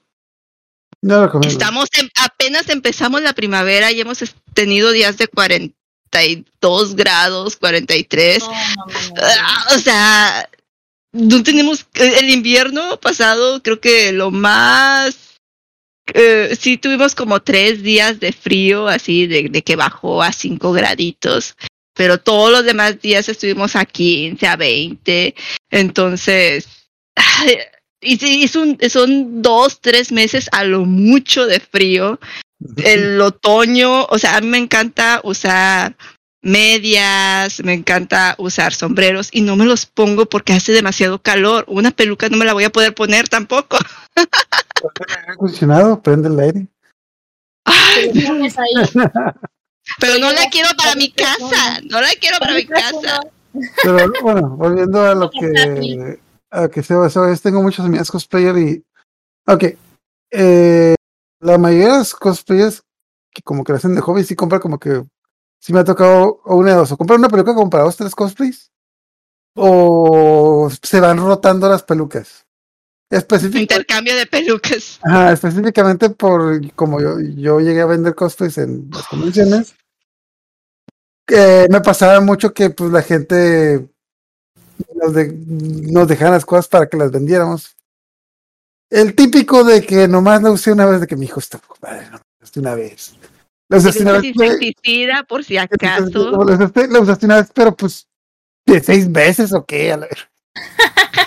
No 1.01 1.30
estamos 1.47 1.88
en- 1.97 2.11
apenas 2.15 2.67
empezamos 2.69 3.21
la 3.21 3.34
primavera 3.34 3.91
y 3.91 4.01
hemos 4.01 4.19
tenido 4.53 4.91
días 4.91 5.17
de 5.17 5.30
42 5.30 6.95
grados, 6.95 7.55
43. 7.55 8.39
No, 8.39 8.47
no, 8.49 8.86
no, 8.86 8.86
no. 8.86 9.21
Ah, 9.23 9.65
o 9.75 9.80
sea, 9.80 10.49
no 11.13 11.41
tenemos 11.43 11.86
el 11.93 12.30
invierno 12.30 12.99
pasado, 12.99 13.63
creo 13.63 13.80
que 13.80 14.11
lo 14.11 14.32
más 14.32 15.15
eh, 16.14 16.55
sí 16.60 16.78
tuvimos 16.78 17.16
como 17.16 17.41
tres 17.41 17.84
días 17.84 18.20
de 18.20 18.32
frío, 18.32 18.88
así 18.88 19.28
de, 19.28 19.49
de 19.49 19.62
que 19.62 19.76
bajó 19.76 20.22
a 20.24 20.32
5 20.32 20.72
graditos, 20.72 21.55
pero 21.93 22.18
todos 22.18 22.51
los 22.51 22.64
demás 22.66 23.01
días 23.01 23.28
estuvimos 23.30 23.76
a 23.76 23.86
15, 23.86 24.47
a 24.47 24.55
20, 24.55 25.36
entonces, 25.70 26.68
y 28.01 28.18
sí, 28.18 28.43
es 28.43 28.55
un- 28.55 28.78
son 28.89 29.41
dos, 29.41 29.82
tres 29.82 30.12
meses 30.12 30.49
a 30.51 30.64
lo 30.64 30.86
mucho 30.86 31.45
de 31.45 31.60
frío. 31.60 32.20
El 32.78 33.20
otoño, 33.22 34.05
o 34.05 34.18
sea, 34.20 34.38
a 34.38 34.41
mí 34.41 34.47
me 34.47 34.57
encanta 34.57 35.22
usar 35.24 35.95
medias, 36.41 37.62
me 37.64 37.74
encanta 37.74 38.36
usar 38.38 38.74
sombreros 38.74 39.30
y 39.32 39.41
no 39.41 39.55
me 39.57 39.66
los 39.66 39.86
pongo 39.86 40.26
porque 40.28 40.53
hace 40.53 40.72
demasiado 40.72 41.22
calor. 41.22 41.66
Una 41.68 41.91
peluca 41.91 42.30
no 42.30 42.38
me 42.38 42.45
la 42.45 42.53
voy 42.53 42.64
a 42.66 42.70
poder 42.72 42.93
poner 42.93 43.28
tampoco. 43.30 43.78
aire 45.17 45.32
acondicionado, 45.34 46.01
prende 46.01 46.30
el 46.30 46.39
aire. 46.39 46.67
Ay, 47.65 48.11
pero 49.99 50.19
no 50.19 50.32
la 50.32 50.49
quiero 50.51 50.69
para 50.77 50.95
mi 50.95 51.11
casa, 51.11 51.82
no 51.89 52.01
la 52.01 52.09
quiero 52.19 52.38
para 52.39 52.53
mi 52.53 52.65
casa. 52.65 53.19
Pero 53.84 54.11
bueno, 54.21 54.55
volviendo 54.55 55.01
a 55.01 55.15
lo 55.15 55.30
que 55.30 56.19
a 56.51 56.61
lo 56.61 56.69
que 56.69 56.84
se 56.84 57.38
tengo 57.43 57.61
muchos 57.61 57.86
amigas 57.86 58.11
cosplayer 58.11 58.57
y 58.57 58.84
ok. 59.45 59.63
Eh, 60.32 60.95
la 61.41 61.57
mayoría 61.57 61.93
de 61.93 61.99
los 61.99 62.13
cosplayers 62.13 62.84
que 63.32 63.41
como 63.41 63.63
que 63.63 63.71
lo 63.71 63.77
hacen 63.77 63.95
de 63.95 64.01
hobby 64.01 64.23
sí 64.23 64.36
compran 64.36 64.61
como 64.61 64.80
que 64.80 65.03
sí 65.59 65.73
me 65.73 65.80
ha 65.80 65.84
tocado 65.84 66.41
o 66.43 66.55
una 66.55 66.71
de 66.71 66.77
dos, 66.77 66.91
o 66.91 66.97
comprar 66.97 67.19
una 67.19 67.30
peluca 67.30 67.53
como 67.53 67.69
para 67.69 67.84
dos, 67.84 67.97
tres 67.97 68.15
cosplays, 68.15 68.71
o 69.55 70.69
se 70.82 70.99
van 70.99 71.17
rotando 71.17 71.69
las 71.69 71.84
pelucas. 71.84 72.45
Específicamente, 73.10 73.74
Intercambio 73.74 74.16
de 74.16 74.26
pelucas. 74.28 74.99
Ajá, 75.03 75.32
específicamente 75.34 76.10
por 76.12 76.60
como 76.76 77.01
yo, 77.01 77.20
yo 77.20 77.60
llegué 77.60 77.82
a 77.82 77.86
vender 77.88 78.14
cosplays 78.14 78.57
en 78.60 78.89
las 78.91 79.07
convenciones, 79.07 79.74
que 81.26 81.68
me 81.70 81.82
pasaba 81.82 82.22
mucho 82.22 82.53
que 82.53 82.70
pues 82.70 82.91
la 82.91 83.01
gente 83.01 83.88
nos, 84.95 85.14
de- 85.14 85.34
nos 85.34 86.07
dejaban 86.07 86.34
las 86.34 86.45
cosas 86.45 86.68
para 86.68 86.88
que 86.88 86.97
las 86.97 87.12
vendiéramos. 87.12 87.76
El 88.91 89.14
típico 89.16 89.64
de 89.64 89.84
que 89.86 90.07
nomás 90.07 90.41
la 90.41 90.51
usé 90.51 90.72
una 90.72 90.86
vez, 90.86 91.01
de 91.01 91.07
que 91.07 91.16
mi 91.16 91.26
hijo 91.26 91.39
está 91.39 91.60
padre, 91.80 92.05
no, 92.12 92.18
la 92.18 92.43
usé 92.43 92.60
una 92.60 92.76
vez. 92.76 93.16
La 93.70 93.78
usaste 93.78 94.01
una 94.01 94.14
vez, 94.14 94.24
Insecticida 94.26 95.24
por 95.24 95.43
si 95.43 95.57
acaso. 95.60 96.32
la 96.43 96.55
usaste, 96.55 96.88
la 96.88 96.99
usaste 96.99 97.26
una 97.26 97.36
vez, 97.38 97.51
pero 97.53 97.76
pues 97.76 98.07
de 98.66 98.82
seis 98.82 99.12
veces 99.12 99.53
o 99.53 99.64
qué, 99.66 99.93
a 99.93 99.97
la 99.97 100.05
ver. 100.07 100.28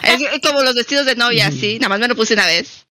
Es 0.03 0.41
como 0.43 0.63
los 0.63 0.75
vestidos 0.75 1.07
de 1.07 1.17
novia, 1.17 1.51
sí, 1.51 1.79
nada 1.79 1.91
más 1.91 2.01
me 2.01 2.09
lo 2.09 2.17
puse 2.17 2.35
una 2.35 2.47
vez. 2.47 2.87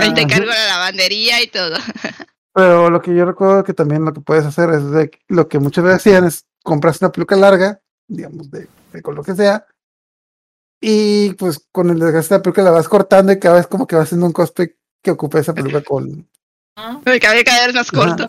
Ahí 0.00 0.14
te 0.14 0.26
cargo 0.26 0.46
la 0.46 0.66
lavandería 0.66 1.42
y 1.42 1.48
todo. 1.48 1.76
Pero 2.54 2.88
lo 2.88 3.02
que 3.02 3.14
yo 3.14 3.24
recuerdo 3.24 3.64
que 3.64 3.74
también 3.74 4.04
lo 4.04 4.12
que 4.12 4.20
puedes 4.20 4.46
hacer 4.46 4.70
es 4.70 4.90
de 4.90 5.10
lo 5.28 5.46
que 5.48 5.58
muchas 5.58 5.84
veces 5.84 6.00
hacían 6.00 6.24
es 6.24 6.46
compras 6.62 7.00
una 7.02 7.12
peluca 7.12 7.36
larga, 7.36 7.80
digamos, 8.08 8.50
de, 8.50 8.66
de 8.92 9.02
con 9.02 9.14
lo 9.14 9.22
que 9.22 9.34
sea, 9.34 9.66
y 10.80 11.32
pues 11.34 11.66
con 11.72 11.90
el 11.90 11.98
desgaste 11.98 12.34
de 12.34 12.38
la 12.38 12.42
peluca 12.42 12.62
la 12.62 12.70
vas 12.70 12.88
cortando 12.88 13.32
y 13.32 13.38
cada 13.38 13.56
vez 13.56 13.66
como 13.66 13.86
que 13.86 13.96
vas 13.96 14.04
haciendo 14.04 14.26
un 14.26 14.32
cosplay 14.32 14.74
que 15.02 15.10
ocupe 15.10 15.38
esa 15.38 15.54
peluca 15.54 15.82
con. 15.82 16.28
Me 17.04 17.20
cabía 17.20 17.44
cada 17.44 17.66
vez 17.66 17.74
más 17.74 17.90
corto. 17.90 18.26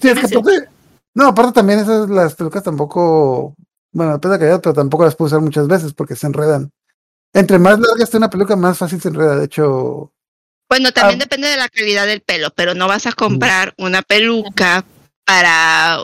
Sí, 0.00 0.08
es 0.08 0.18
que 0.18 0.26
aparte. 0.36 0.68
No, 1.14 1.28
aparte 1.28 1.52
también 1.52 1.80
esas 1.80 2.08
las 2.08 2.34
pelucas 2.34 2.62
tampoco. 2.62 3.54
Bueno, 3.94 4.12
depende 4.14 4.28
de 4.28 4.34
la 4.34 4.38
calidad, 4.40 4.60
pero 4.62 4.74
tampoco 4.74 5.04
las 5.04 5.14
puedo 5.16 5.28
usar 5.28 5.40
muchas 5.40 5.66
veces 5.66 5.94
porque 5.94 6.14
se 6.16 6.26
enredan. 6.26 6.70
Entre 7.32 7.58
más 7.58 7.78
larga 7.78 8.04
esté 8.04 8.16
una 8.18 8.28
peluca, 8.28 8.54
más 8.56 8.76
fácil 8.76 9.00
se 9.00 9.08
enreda. 9.08 9.36
De 9.36 9.46
hecho, 9.46 10.10
Bueno, 10.68 10.92
también 10.92 11.20
Ah. 11.20 11.24
depende 11.24 11.48
de 11.48 11.56
la 11.56 11.68
calidad 11.68 12.06
del 12.06 12.20
pelo, 12.22 12.50
pero 12.54 12.74
no 12.74 12.88
vas 12.88 13.06
a 13.06 13.12
comprar 13.12 13.72
una 13.78 14.02
peluca 14.02 14.84
para 15.24 15.98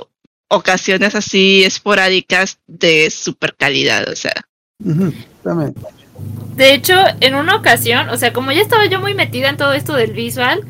ocasiones 0.49 1.14
así 1.14 1.64
esporádicas 1.64 2.59
de 2.66 3.11
super 3.11 3.55
calidad, 3.57 4.09
o 4.09 4.16
sea. 4.16 4.34
también. 5.43 5.74
De 6.57 6.74
hecho, 6.74 6.95
en 7.20 7.34
una 7.34 7.57
ocasión, 7.57 8.09
o 8.11 8.16
sea, 8.16 8.32
como 8.32 8.53
ya 8.53 8.61
estaba 8.61 8.86
yo 8.86 9.01
muy 9.01 9.14
metida 9.14 9.49
en 9.49 9.57
todo 9.57 9.72
esto 9.72 9.95
del 9.95 10.12
visual, 10.12 10.64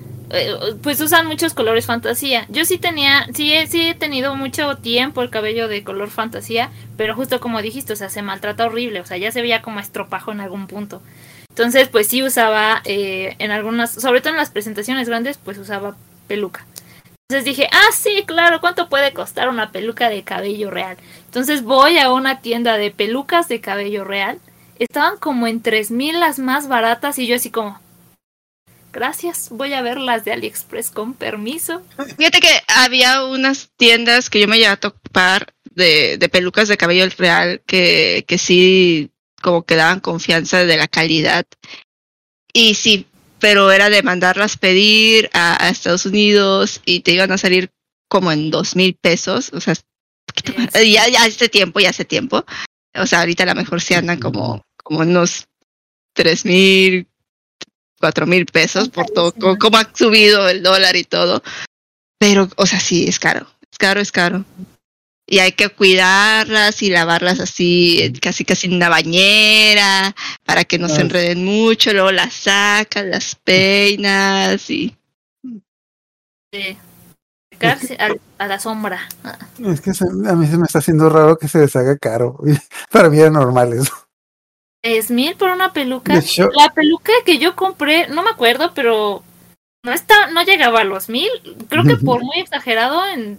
pues 0.83 1.01
usan 1.01 1.27
muchos 1.27 1.55
colores 1.55 1.87
fantasía. 1.87 2.47
Yo 2.49 2.65
sí 2.65 2.79
tenía, 2.79 3.27
sí 3.35 3.55
sí 3.67 3.89
he 3.89 3.95
tenido 3.95 4.37
mucho 4.37 4.77
tiempo 4.77 5.23
el 5.23 5.31
cabello 5.31 5.69
de 5.69 5.83
color 5.83 6.11
fantasía, 6.11 6.71
pero 6.97 7.15
justo 7.15 7.41
como 7.41 7.63
dijiste, 7.63 7.93
o 7.93 7.97
sea, 7.97 8.09
se 8.09 8.23
maltrata 8.23 8.67
horrible, 8.67 9.01
o 9.01 9.07
sea, 9.07 9.17
ya 9.17 9.33
se 9.33 9.43
veía 9.43 9.63
como 9.63 9.81
estropajo 9.81 10.33
en 10.33 10.41
algún 10.41 10.67
punto. 10.67 11.03
Entonces, 11.51 11.89
pues 11.89 12.07
sí 12.07 12.23
usaba 12.23 12.81
eh, 12.85 13.35
en 13.39 13.51
algunas, 13.51 13.91
sobre 13.93 14.21
todo 14.21 14.31
en 14.31 14.37
las 14.37 14.51
presentaciones 14.51 15.09
grandes, 15.09 15.37
pues 15.37 15.59
usaba 15.59 15.97
peluca. 16.29 16.65
Entonces 17.29 17.45
dije, 17.45 17.69
ah, 17.73 17.93
sí, 17.93 18.25
claro, 18.27 18.61
¿cuánto 18.61 18.89
puede 18.89 19.13
costar 19.13 19.49
una 19.49 19.71
peluca 19.71 20.09
de 20.09 20.23
cabello 20.23 20.71
real? 20.71 20.97
Entonces 21.27 21.63
voy 21.63 21.99
a 21.99 22.13
una 22.13 22.41
tienda 22.41 22.77
de 22.77 22.91
pelucas 22.91 23.47
de 23.49 23.61
cabello 23.61 24.05
real. 24.05 24.41
Estaban 24.79 25.17
como 25.19 25.47
en 25.47 25.61
3000 25.61 26.19
las 26.19 26.39
más 26.39 26.67
baratas 26.67 27.19
y 27.19 27.27
yo 27.27 27.37
así 27.37 27.51
como, 27.51 27.81
gracias, 28.93 29.49
voy 29.51 29.73
a 29.73 29.83
ver 29.83 29.99
las 29.99 30.25
de 30.25 30.33
AliExpress 30.33 30.91
con 30.91 31.15
permiso. 31.15 31.83
Fíjate 32.17 32.41
que 32.41 32.63
había 32.69 33.25
unas 33.25 33.71
tiendas 33.77 34.31
que 34.31 34.41
yo 34.41 34.49
me 34.49 34.59
llevé 34.59 34.69
a 34.69 34.77
topar 34.77 35.53
de, 35.71 36.17
de 36.19 36.29
pelucas 36.29 36.69
de 36.69 36.77
cabello 36.77 37.07
real 37.17 37.63
que, 37.67 38.25
que 38.27 38.39
sí 38.39 39.11
como 39.41 39.63
que 39.63 39.77
daban 39.77 40.01
confianza 40.01 40.65
de 40.65 40.77
la 40.77 40.89
calidad. 40.89 41.47
Y 42.53 42.75
sí, 42.75 43.07
pero 43.39 43.71
era 43.71 43.91
de 43.91 44.03
mandarlas 44.03 44.57
pedir 44.57 45.31
a, 45.33 45.65
a 45.65 45.71
Estados 45.71 46.07
Unidos 46.07 46.81
y 46.85 47.01
te 47.01 47.13
iban 47.13 47.33
a 47.33 47.39
salir 47.39 47.71
como 48.09 48.33
en 48.33 48.51
dos 48.51 48.77
mil 48.77 48.95
pesos, 48.95 49.51
o 49.53 49.61
sea, 49.61 49.75
más. 50.57 50.73
ya, 50.75 51.09
ya 51.09 51.25
hace 51.25 51.49
tiempo, 51.49 51.81
ya 51.81 51.91
hace 51.91 52.05
tiempo. 52.05 52.45
O 52.95 53.07
sea, 53.07 53.21
ahorita 53.21 53.45
a 53.45 53.47
lo 53.47 53.55
mejor 53.55 53.81
sí 53.81 53.95
andan 53.95 54.19
como, 54.19 54.65
como 54.83 55.01
unos 55.01 55.47
tres 56.13 56.45
mil, 56.45 57.07
cuatro 58.01 58.27
mil 58.27 58.47
pesos 58.47 58.89
por 58.89 59.07
todo, 59.07 59.33
co- 59.33 59.59
cómo 59.59 59.77
ha 59.77 59.89
subido 59.95 60.49
el 60.49 60.63
dólar 60.63 60.97
y 60.97 61.05
todo. 61.05 61.43
Pero, 62.19 62.49
o 62.57 62.67
sea, 62.67 62.81
sí, 62.81 63.07
es 63.09 63.19
caro, 63.19 63.47
es 63.71 63.79
caro, 63.79 64.01
es 64.01 64.11
caro. 64.13 64.45
Y 65.27 65.39
hay 65.39 65.53
que 65.53 65.69
cuidarlas 65.69 66.83
y 66.83 66.91
lavarlas 66.91 67.39
así, 67.39 68.13
casi 68.21 68.45
casi 68.45 68.67
en 68.67 68.75
una 68.75 68.89
bañera, 68.89 70.15
para 70.45 70.65
que 70.65 70.77
no 70.79 70.89
se 70.89 70.99
Ah. 70.99 71.03
enreden 71.03 71.45
mucho, 71.45 71.93
luego 71.93 72.11
las 72.11 72.35
sacas, 72.35 73.05
las 73.07 73.37
peinas 73.37 74.69
y 74.71 74.97
secarse 77.53 77.97
a, 78.01 78.09
a 78.43 78.47
la 78.49 78.59
sombra. 78.59 79.09
Es 79.65 79.81
que 79.81 79.95
se- 79.95 80.05
a 80.05 80.35
mí 80.35 80.47
se 80.49 80.57
me 80.59 80.65
está 80.65 80.81
haciendo 80.81 81.09
raro 81.09 81.39
que 81.39 81.47
se 81.49 81.59
deshaga 81.61 81.97
caro. 81.97 82.39
Para 82.91 83.09
mí 83.09 83.19
era 83.19 83.31
normal 83.31 83.73
eso. 83.75 83.93
¿Es 84.83 85.11
mil 85.11 85.37
por 85.37 85.51
una 85.51 85.73
peluca? 85.73 86.15
La 86.15 86.73
peluca 86.75 87.13
que 87.27 87.39
yo 87.39 87.55
compré, 87.55 88.09
no 88.09 88.23
me 88.23 88.31
acuerdo, 88.31 88.73
pero 88.75 89.23
no 89.85 89.93
está, 89.93 90.31
no 90.31 90.43
llegaba 90.43 90.81
a 90.81 90.85
los 90.85 91.09
mil. 91.09 91.29
Creo 91.69 91.85
que 91.85 91.97
por 91.97 92.23
muy 92.23 92.39
exagerado 92.39 93.07
en 93.09 93.39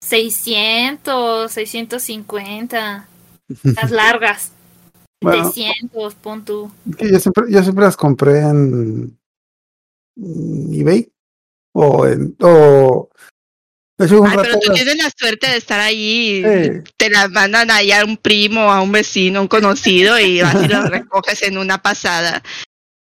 600, 0.00 1.50
650. 1.50 3.08
Las 3.64 3.90
largas. 3.90 4.52
Bueno. 5.20 5.50
300, 5.50 6.14
pon 6.14 6.44
tú. 6.44 6.70
Yo 6.84 7.18
siempre, 7.18 7.44
yo 7.48 7.62
siempre 7.62 7.84
las 7.84 7.96
compré 7.96 8.40
en 8.40 9.18
eBay 10.16 11.10
o 11.74 12.06
en 12.06 12.36
o 12.40 13.08
un 13.98 14.26
Ay, 14.28 14.36
pero 14.40 14.58
tú 14.60 14.72
tienes 14.72 14.96
la 14.96 15.10
suerte 15.16 15.48
de 15.48 15.56
estar 15.56 15.80
ahí. 15.80 16.42
Sí. 16.44 16.70
Te 16.96 17.10
las 17.10 17.30
mandan 17.30 17.70
ahí 17.70 17.90
a 17.90 18.04
un 18.04 18.16
primo, 18.16 18.72
a 18.72 18.80
un 18.80 18.92
vecino, 18.92 19.40
a 19.40 19.42
un 19.42 19.48
conocido 19.48 20.18
y 20.20 20.40
vas 20.40 20.54
y 20.64 20.68
las 20.68 20.88
recoges 20.90 21.42
en 21.42 21.58
una 21.58 21.82
pasada. 21.82 22.42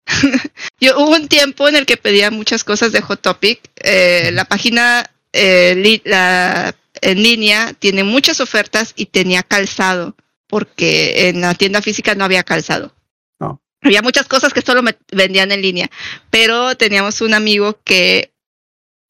Yo 0.80 0.99
hubo 0.99 1.11
un 1.11 1.28
tiempo 1.28 1.68
en 1.68 1.76
el 1.76 1.86
que 1.86 1.97
pedía 1.97 2.30
muchas 2.30 2.64
cosas 2.64 2.92
de 2.92 3.03
Hot 3.03 3.20
Topic. 3.20 3.61
Eh, 3.82 4.30
la 4.32 4.44
página 4.44 5.11
eh, 5.32 5.74
li- 5.76 6.03
la, 6.05 6.74
en 7.03 7.22
línea 7.22 7.72
tiene 7.78 8.05
muchas 8.05 8.40
ofertas 8.40 8.92
y 8.97 9.07
tenía 9.07 9.42
calzado, 9.42 10.16
porque 10.47 11.28
en 11.28 11.40
la 11.40 11.55
tienda 11.55 11.82
física 11.82 12.14
no 12.14 12.24
había 12.24 12.42
calzado. 12.42 12.94
No. 13.38 13.61
Había 13.82 14.01
muchas 14.03 14.26
cosas 14.26 14.53
que 14.55 14.62
solo 14.62 14.82
me 14.82 14.97
vendían 15.12 15.53
en 15.53 15.61
línea, 15.61 15.90
pero 16.30 16.76
teníamos 16.76 17.20
un 17.20 17.34
amigo 17.34 17.78
que 17.84 18.32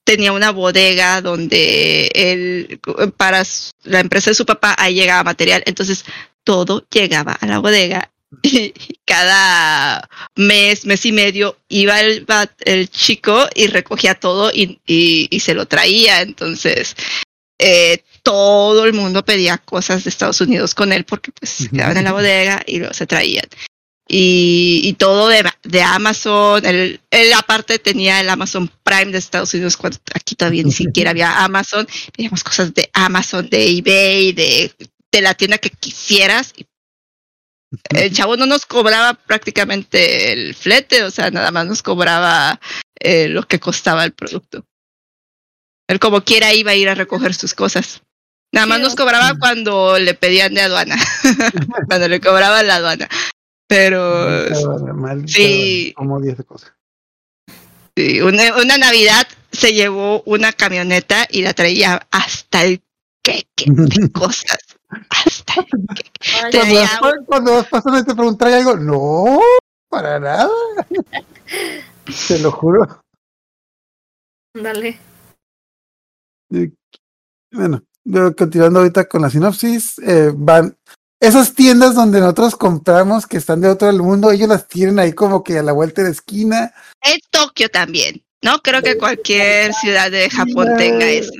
tenía 0.06 0.32
una 0.32 0.52
bodega 0.52 1.20
donde 1.20 2.06
él, 2.14 2.80
para 3.16 3.42
la 3.82 4.00
empresa 4.00 4.30
de 4.30 4.34
su 4.34 4.46
papá, 4.46 4.74
ahí 4.78 4.94
llegaba 4.94 5.24
material. 5.24 5.62
Entonces, 5.66 6.04
todo 6.44 6.86
llegaba 6.90 7.32
a 7.32 7.46
la 7.46 7.58
bodega 7.58 8.10
y 8.42 8.72
cada 9.04 10.08
mes, 10.36 10.86
mes 10.86 11.04
y 11.06 11.12
medio, 11.12 11.58
iba 11.68 12.00
el, 12.00 12.24
el 12.64 12.88
chico 12.88 13.46
y 13.54 13.66
recogía 13.66 14.14
todo 14.14 14.50
y, 14.52 14.80
y- 14.86 15.26
y 15.30 15.40
se 15.40 15.54
lo 15.54 15.66
traía. 15.66 16.20
Entonces, 16.22 16.94
eh, 17.58 18.04
todo 18.22 18.84
el 18.84 18.92
mundo 18.92 19.24
pedía 19.24 19.58
cosas 19.58 20.04
de 20.04 20.10
Estados 20.10 20.40
Unidos 20.40 20.74
con 20.74 20.92
él 20.92 21.04
porque 21.04 21.32
pues 21.32 21.68
quedaban 21.72 21.96
en 21.96 22.04
la 22.04 22.12
bodega 22.12 22.62
y 22.66 22.78
luego 22.78 22.94
se 22.94 23.06
traían. 23.06 23.46
Y, 24.08 24.82
y 24.84 24.92
todo 24.94 25.28
de, 25.28 25.44
de 25.64 25.82
Amazon. 25.82 26.64
Él, 26.64 27.00
él 27.10 27.32
aparte 27.32 27.78
tenía 27.78 28.20
el 28.20 28.28
Amazon 28.28 28.70
Prime 28.84 29.12
de 29.12 29.18
Estados 29.18 29.52
Unidos 29.54 29.76
cuando 29.76 29.98
aquí 30.14 30.34
todavía 30.34 30.62
ni 30.62 30.72
siquiera 30.72 31.10
había 31.10 31.44
Amazon. 31.44 31.86
Pedíamos 32.16 32.44
cosas 32.44 32.72
de 32.74 32.88
Amazon, 32.92 33.48
de 33.48 33.78
eBay, 33.78 34.32
de, 34.32 34.72
de 35.12 35.20
la 35.20 35.34
tienda 35.34 35.58
que 35.58 35.70
quisieras. 35.70 36.54
El 37.90 38.12
chavo 38.12 38.36
no 38.36 38.46
nos 38.46 38.64
cobraba 38.64 39.14
prácticamente 39.14 40.32
el 40.32 40.54
flete, 40.54 41.02
o 41.02 41.10
sea, 41.10 41.30
nada 41.30 41.50
más 41.50 41.66
nos 41.66 41.82
cobraba 41.82 42.60
eh, 43.00 43.28
lo 43.28 43.42
que 43.42 43.58
costaba 43.58 44.04
el 44.04 44.12
producto. 44.12 44.64
Él 45.88 45.98
como 45.98 46.22
quiera 46.22 46.52
iba 46.54 46.72
a 46.72 46.74
ir 46.74 46.88
a 46.88 46.94
recoger 46.94 47.34
sus 47.34 47.54
cosas. 47.54 48.02
Nada 48.52 48.66
más 48.66 48.80
nos 48.80 48.94
cobraba 48.94 49.34
cuando 49.38 49.98
le 49.98 50.14
pedían 50.14 50.54
de 50.54 50.62
aduana, 50.62 50.96
cuando 51.88 52.08
le 52.08 52.20
cobraban 52.20 52.66
la 52.66 52.76
aduana. 52.76 53.08
Pero 53.68 54.46
sí. 55.26 55.92
como 55.96 56.20
10 56.20 56.38
de 56.38 56.44
cosas. 56.44 56.72
sí, 57.96 58.20
una, 58.20 58.56
una 58.56 58.78
Navidad 58.78 59.26
se 59.50 59.72
llevó 59.72 60.22
una 60.22 60.52
camioneta 60.52 61.26
y 61.30 61.42
la 61.42 61.52
traía 61.54 62.06
hasta 62.10 62.64
el 62.64 62.82
queque 63.22 63.66
de 63.66 64.10
cosas. 64.12 64.58
Hasta 65.10 65.54
el 65.60 65.66
queque. 65.94 66.10
Ay, 66.42 66.52
Cuando, 66.52 66.60
Tenía 66.60 67.00
vas, 67.00 67.14
cuando 67.26 67.52
vas 67.54 67.68
pasando 67.68 67.98
y 67.98 68.04
te 68.04 68.14
preguntan 68.14 68.52
algo, 68.52 68.76
no, 68.76 69.40
para 69.88 70.20
nada. 70.20 70.50
Te 72.28 72.38
lo 72.38 72.52
juro. 72.52 73.00
Dale. 74.54 74.98
Bueno, 77.50 77.82
yo 78.04 78.34
continuando 78.36 78.78
ahorita 78.80 79.08
con 79.08 79.22
la 79.22 79.30
sinopsis, 79.30 79.98
eh, 79.98 80.32
van 80.34 80.76
esas 81.20 81.54
tiendas 81.54 81.94
donde 81.94 82.20
nosotros 82.20 82.56
compramos 82.56 83.26
que 83.26 83.36
están 83.38 83.60
de 83.60 83.68
otro 83.68 83.88
del 83.88 84.02
mundo, 84.02 84.30
ellos 84.30 84.48
las 84.48 84.68
tienen 84.68 84.98
ahí 84.98 85.12
como 85.12 85.42
que 85.42 85.58
a 85.58 85.62
la 85.62 85.72
vuelta 85.72 86.02
de 86.02 86.08
la 86.08 86.12
esquina. 86.12 86.74
En 87.02 87.18
Tokio 87.30 87.68
también. 87.68 88.22
No 88.42 88.60
creo 88.60 88.82
que 88.82 88.98
cualquier 88.98 89.72
ciudad 89.74 90.10
de 90.10 90.28
Japón 90.30 90.68
tenga 90.76 91.06
eso. 91.06 91.32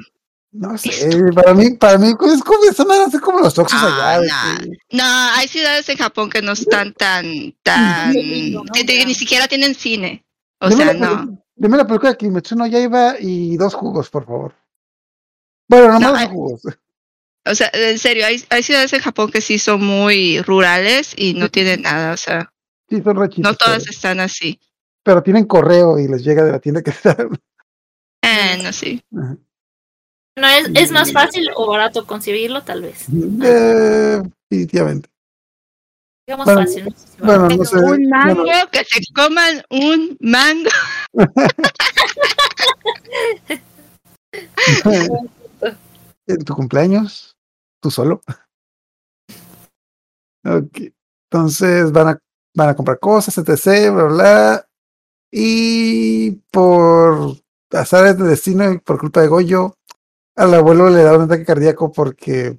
No 0.52 0.78
sé, 0.78 0.90
para 1.34 1.52
mí, 1.52 1.72
para 1.74 1.98
mí 1.98 2.08
es 2.08 2.42
como, 2.42 2.58
así 3.06 3.18
como 3.18 3.40
los 3.40 3.52
toxos 3.52 3.78
Ah, 3.82 4.14
allá. 4.14 4.26
nah. 4.26 4.58
que- 4.58 4.70
No, 4.96 5.04
hay 5.04 5.46
ciudades 5.48 5.86
en 5.90 5.98
Japón 5.98 6.30
que 6.30 6.40
no 6.40 6.52
están 6.52 6.94
tan, 6.94 7.54
tan, 7.62 8.14
¿no? 8.52 8.62
que- 8.72 8.86
que 8.86 9.04
ni 9.04 9.14
siquiera 9.14 9.46
tienen 9.48 9.74
cine. 9.74 10.24
O 10.60 10.70
Deme 10.70 10.84
sea, 10.84 10.94
la 10.94 10.98
no. 11.14 11.38
Deme 11.54 11.76
la 11.76 11.86
película 11.86 12.12
de 12.12 12.16
Kimetsu 12.16 12.56
no 12.56 12.66
Yaiba 12.66 13.16
y 13.20 13.56
dos 13.58 13.74
jugos, 13.74 14.08
por 14.08 14.24
favor. 14.24 14.54
Bueno, 15.68 15.86
nomás 15.88 16.00
No, 16.00 16.08
dos 16.12 16.18
hay- 16.20 16.28
jugos. 16.28 16.62
O 17.47 17.55
sea, 17.55 17.70
en 17.72 17.99
serio, 17.99 18.26
hay, 18.26 18.42
hay 18.51 18.62
ciudades 18.62 18.92
en 18.92 19.01
Japón 19.01 19.30
que 19.30 19.40
sí 19.40 19.59
son 19.59 19.84
muy 19.84 20.40
rurales 20.42 21.14
y 21.16 21.34
no 21.34 21.49
tienen 21.51 21.82
nada. 21.82 22.12
O 22.12 22.16
sea, 22.16 22.53
Sí, 22.88 23.03
son 23.03 23.16
rachitos. 23.16 23.51
no 23.53 23.57
todas 23.57 23.82
pero, 23.84 23.90
están 23.90 24.20
así. 24.20 24.61
pero 25.03 25.22
tienen 25.22 25.44
correo 25.47 25.99
y 25.99 26.09
les 26.09 26.22
llega 26.24 26.44
de 26.44 26.53
la 26.53 26.61
tienda 26.61 26.82
que 26.82 26.90
está. 27.03 27.16
Eh, 28.22 28.59
no. 28.62 28.68
Ajá. 29.22 29.36
No, 30.38 30.49
es, 30.49 30.68
es 30.74 30.90
más 30.90 31.12
fácil 31.12 31.49
o 31.55 31.66
barato 31.70 32.07
conseguirlo, 32.07 32.62
tal 32.62 32.82
vez. 32.82 33.07
Eh, 33.42 34.20
definitivamente. 34.51 35.09
Digamos 36.28 36.44
Bueno, 36.44 36.61
fácil. 36.61 36.84
no 36.84 36.90
sé 36.90 37.07
si 37.09 37.22
Bueno, 37.22 37.49
no 37.49 37.64
sé. 37.64 37.76
Un 37.78 38.09
mango, 38.09 38.42
bueno, 38.44 38.68
que 38.70 38.84
se 38.84 39.01
coman 39.14 39.62
un 39.70 40.16
mango. 40.20 40.68
en 46.26 46.44
tu 46.44 46.55
cumpleaños, 46.55 47.36
solo. 47.91 48.22
Ok. 50.45 50.78
Entonces 51.30 51.91
van 51.93 52.09
a, 52.09 52.18
van 52.55 52.68
a 52.70 52.76
comprar 52.76 52.99
cosas, 52.99 53.37
etc. 53.39 53.93
Bla, 53.93 54.05
bla. 54.05 54.68
Y 55.30 56.32
por 56.51 57.37
azares 57.70 58.16
de 58.18 58.24
destino 58.24 58.72
y 58.72 58.78
por 58.78 58.99
culpa 58.99 59.20
de 59.20 59.28
Goyo, 59.28 59.76
al 60.37 60.55
abuelo 60.55 60.89
le 60.89 61.03
da 61.03 61.16
un 61.16 61.22
ataque 61.22 61.45
cardíaco 61.45 61.93
porque, 61.93 62.59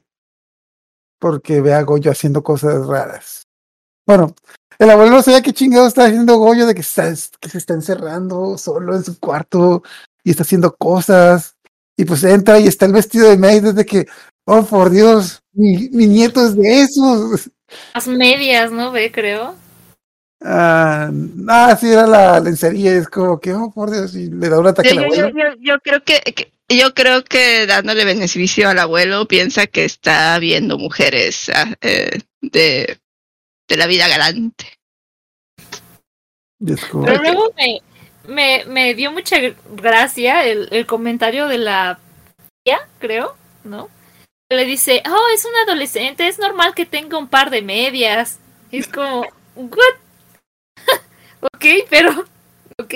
porque 1.19 1.61
ve 1.61 1.73
a 1.73 1.83
Goyo 1.83 2.11
haciendo 2.11 2.43
cosas 2.43 2.85
raras. 2.85 3.47
Bueno, 4.05 4.35
el 4.79 4.89
abuelo 4.89 5.11
no 5.11 5.23
sabía 5.23 5.41
qué 5.41 5.53
chingado 5.53 5.87
está 5.87 6.05
haciendo 6.05 6.37
Goyo 6.37 6.67
de 6.67 6.75
que, 6.75 6.81
está, 6.81 7.09
que 7.39 7.49
se 7.49 7.57
está 7.57 7.73
encerrando 7.73 8.57
solo 8.57 8.95
en 8.95 9.03
su 9.03 9.19
cuarto 9.19 9.83
y 10.23 10.31
está 10.31 10.43
haciendo 10.43 10.75
cosas. 10.75 11.55
Y 11.97 12.05
pues 12.05 12.23
entra 12.23 12.59
y 12.59 12.67
está 12.67 12.85
el 12.85 12.93
vestido 12.93 13.29
de 13.29 13.37
May 13.37 13.59
desde 13.59 13.85
que, 13.85 14.07
oh 14.47 14.65
por 14.65 14.89
Dios, 14.89 15.41
mi, 15.53 15.89
mi 15.89 16.07
nieto 16.07 16.45
es 16.45 16.55
de 16.55 16.81
esos. 16.81 17.51
Las 17.93 18.07
medias, 18.07 18.71
¿no? 18.71 18.91
Ve, 18.91 19.11
creo. 19.11 19.55
Ah, 20.41 21.09
ah, 21.49 21.77
sí, 21.79 21.91
era 21.91 22.05
la 22.07 22.39
lencería. 22.39 22.93
Es 22.93 23.07
como 23.07 23.39
que, 23.39 23.53
oh, 23.53 23.71
por 23.71 23.91
Dios, 23.91 24.15
y 24.15 24.29
le 24.29 24.49
da 24.49 24.59
un 24.59 24.67
ataque 24.67 24.89
Yo, 24.93 24.99
al 24.99 25.05
abuelo. 25.05 25.29
yo- 25.29 25.55
yo 25.59 25.79
creo 25.79 26.03
que, 26.03 26.21
que- 26.33 26.51
yo 26.69 26.93
creo 26.93 27.23
que 27.23 27.65
dándole 27.65 28.05
beneficio 28.05 28.69
al 28.69 28.79
abuelo 28.79 29.27
piensa 29.27 29.67
que 29.67 29.85
está 29.85 30.37
viendo 30.39 30.77
mujeres 30.77 31.49
ah, 31.49 31.73
eh, 31.81 32.19
de, 32.41 32.99
de 33.67 33.77
la 33.77 33.87
vida 33.87 34.07
galante. 34.07 34.65
Pero 36.59 37.21
luego 37.21 37.53
me, 37.57 37.81
me, 38.27 38.65
me 38.65 38.93
dio 38.95 39.11
mucha 39.11 39.37
gracia 39.75 40.45
el, 40.45 40.67
el 40.71 40.85
comentario 40.85 41.47
de 41.47 41.57
la 41.57 41.99
tía, 42.63 42.79
creo, 42.99 43.35
¿no? 43.63 43.89
Le 44.49 44.65
dice, 44.65 45.03
oh, 45.05 45.27
es 45.33 45.43
un 45.45 45.51
adolescente, 45.67 46.27
es 46.27 46.39
normal 46.39 46.73
que 46.73 46.85
tenga 46.85 47.17
un 47.17 47.27
par 47.27 47.49
de 47.49 47.61
medias. 47.61 48.39
Y 48.71 48.77
es 48.77 48.87
como, 48.87 49.25
¿what? 49.55 49.95
ok, 51.41 51.65
pero, 51.89 52.25
ok. 52.77 52.93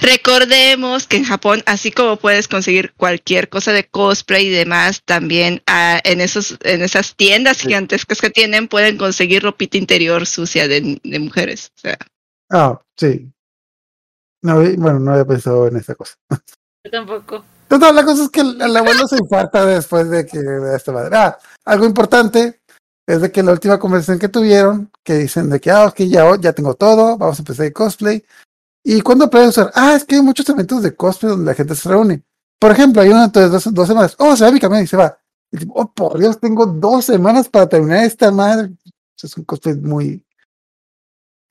Recordemos 0.00 1.08
que 1.08 1.16
en 1.16 1.24
Japón, 1.24 1.62
así 1.66 1.90
como 1.90 2.16
puedes 2.16 2.46
conseguir 2.46 2.92
cualquier 2.92 3.48
cosa 3.48 3.72
de 3.72 3.88
cosplay 3.88 4.46
y 4.46 4.50
demás, 4.50 5.02
también 5.04 5.60
ah, 5.66 6.00
en 6.04 6.20
esos 6.20 6.56
en 6.62 6.82
esas 6.82 7.16
tiendas 7.16 7.62
gigantescas 7.62 8.20
que 8.20 8.30
tienen 8.30 8.68
pueden 8.68 8.96
conseguir 8.96 9.42
ropita 9.42 9.78
interior 9.78 10.24
sucia 10.24 10.68
de, 10.68 11.00
de 11.02 11.18
mujeres. 11.18 11.72
O 11.76 11.80
sea, 11.80 11.98
ah, 12.50 12.80
sí. 12.96 13.32
No, 14.42 14.60
bueno, 14.60 15.00
no 15.00 15.10
había 15.10 15.24
pensado 15.24 15.66
en 15.66 15.78
esa 15.78 15.96
cosa. 15.96 16.14
Yo 16.84 16.90
tampoco. 16.92 17.44
Total, 17.68 17.94
la 17.94 18.04
cosa 18.04 18.24
es 18.24 18.28
que 18.30 18.40
el, 18.40 18.60
el 18.60 18.76
abuelo 18.76 19.08
se 19.08 19.16
infarta 19.16 19.66
después 19.66 20.08
de 20.08 20.24
que 20.24 20.38
de 20.38 20.76
esta 20.76 20.92
madre. 20.92 21.16
Ah, 21.16 21.38
algo 21.64 21.84
importante 21.84 22.60
es 23.06 23.20
de 23.20 23.30
que 23.30 23.42
la 23.42 23.52
última 23.52 23.78
conversación 23.78 24.18
que 24.18 24.28
tuvieron, 24.28 24.90
que 25.02 25.14
dicen 25.14 25.48
de 25.50 25.60
que, 25.60 25.70
ah, 25.70 25.86
ok, 25.86 26.00
ya, 26.02 26.24
ya 26.40 26.52
tengo 26.52 26.74
todo, 26.74 27.16
vamos 27.16 27.38
a 27.38 27.42
empezar 27.42 27.66
el 27.66 27.72
cosplay. 27.72 28.24
¿Y 28.84 29.00
cuándo 29.00 29.28
pueden 29.30 29.48
usar? 29.48 29.72
Ah, 29.74 29.94
es 29.94 30.04
que 30.04 30.16
hay 30.16 30.22
muchos 30.22 30.48
eventos 30.48 30.82
de 30.82 30.94
cosplay 30.94 31.30
donde 31.30 31.46
la 31.46 31.54
gente 31.54 31.74
se 31.74 31.88
reúne. 31.88 32.22
Por 32.60 32.70
ejemplo, 32.70 33.02
hay 33.02 33.10
uno 33.10 33.28
de 33.28 33.48
dos, 33.48 33.72
dos 33.72 33.88
semanas. 33.88 34.14
Oh, 34.18 34.36
se 34.36 34.44
va 34.44 34.52
mi 34.52 34.60
camión 34.60 34.82
y 34.82 34.86
se 34.86 34.96
va. 34.96 35.18
Oh, 35.68 35.92
por 35.92 36.18
Dios, 36.18 36.38
tengo 36.40 36.66
dos 36.66 37.04
semanas 37.04 37.48
para 37.48 37.68
terminar 37.68 38.04
esta 38.04 38.30
madre. 38.30 38.72
Es 39.20 39.36
un 39.36 39.44
cosplay 39.44 39.74
muy... 39.76 40.25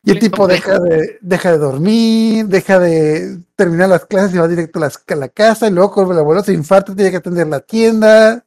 Y 0.05 0.11
el 0.11 0.19
tipo 0.19 0.47
deja 0.47 0.77
de, 0.79 1.17
deja 1.21 1.51
de 1.51 1.57
dormir, 1.57 2.45
deja 2.45 2.77
de 2.79 3.39
terminar 3.55 3.89
las 3.89 4.05
clases 4.05 4.35
y 4.35 4.37
va 4.37 4.47
directo 4.47 4.77
a, 4.79 4.83
las- 4.83 5.03
a 5.07 5.15
la 5.15 5.29
casa 5.29 5.67
y 5.67 5.71
luego 5.71 6.11
el 6.11 6.19
abuelo 6.19 6.43
se 6.43 6.53
infarta 6.53 6.95
tiene 6.95 7.09
que 7.11 7.17
atender 7.17 7.47
la 7.47 7.59
tienda. 7.59 8.43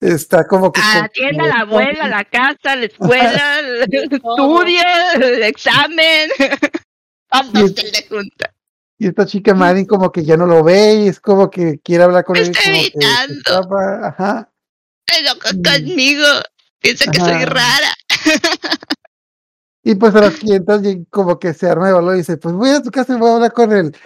Está 0.00 0.46
como 0.46 0.72
que... 0.72 0.80
atienda 0.80 1.44
a 1.44 1.48
la 1.48 1.54
abuela, 1.60 2.08
la 2.08 2.24
casa, 2.24 2.74
la 2.76 2.86
escuela, 2.86 3.60
el 3.60 3.82
estudio, 4.10 4.82
el 5.16 5.42
examen. 5.44 6.30
Vamos, 7.30 7.74
te 7.74 7.82
le 7.90 8.06
junta. 8.08 8.52
Y 8.98 9.08
esta 9.08 9.26
chica 9.26 9.54
Marin 9.54 9.84
como 9.86 10.10
que 10.10 10.24
ya 10.24 10.36
no 10.36 10.46
lo 10.46 10.64
ve 10.64 10.94
y 11.04 11.08
es 11.08 11.20
como 11.20 11.50
que 11.50 11.78
quiere 11.84 12.04
hablar 12.04 12.24
con 12.24 12.34
Me 12.34 12.40
él. 12.40 12.50
está 12.50 12.70
evitando. 12.70 13.76
Ajá. 14.04 14.50
Se 15.06 15.22
loca 15.22 15.50
Mm. 15.52 15.62
conmigo. 15.62 16.24
Piensa 16.80 17.10
que 17.10 17.20
soy 17.20 17.44
rara. 17.44 17.92
Y 19.84 19.94
pues 19.96 20.14
a 20.14 20.20
las 20.20 20.34
clientas 20.34 20.84
y 20.84 21.04
como 21.06 21.38
que 21.38 21.54
se 21.54 21.68
arma 21.68 21.88
de 21.88 21.92
valor 21.94 22.14
y 22.14 22.18
dice, 22.18 22.36
pues 22.36 22.54
voy 22.54 22.70
a 22.70 22.82
tu 22.82 22.90
casa 22.90 23.14
y 23.14 23.18
voy 23.18 23.30
a 23.30 23.34
hablar 23.34 23.52
con 23.52 23.72
él. 23.72 23.96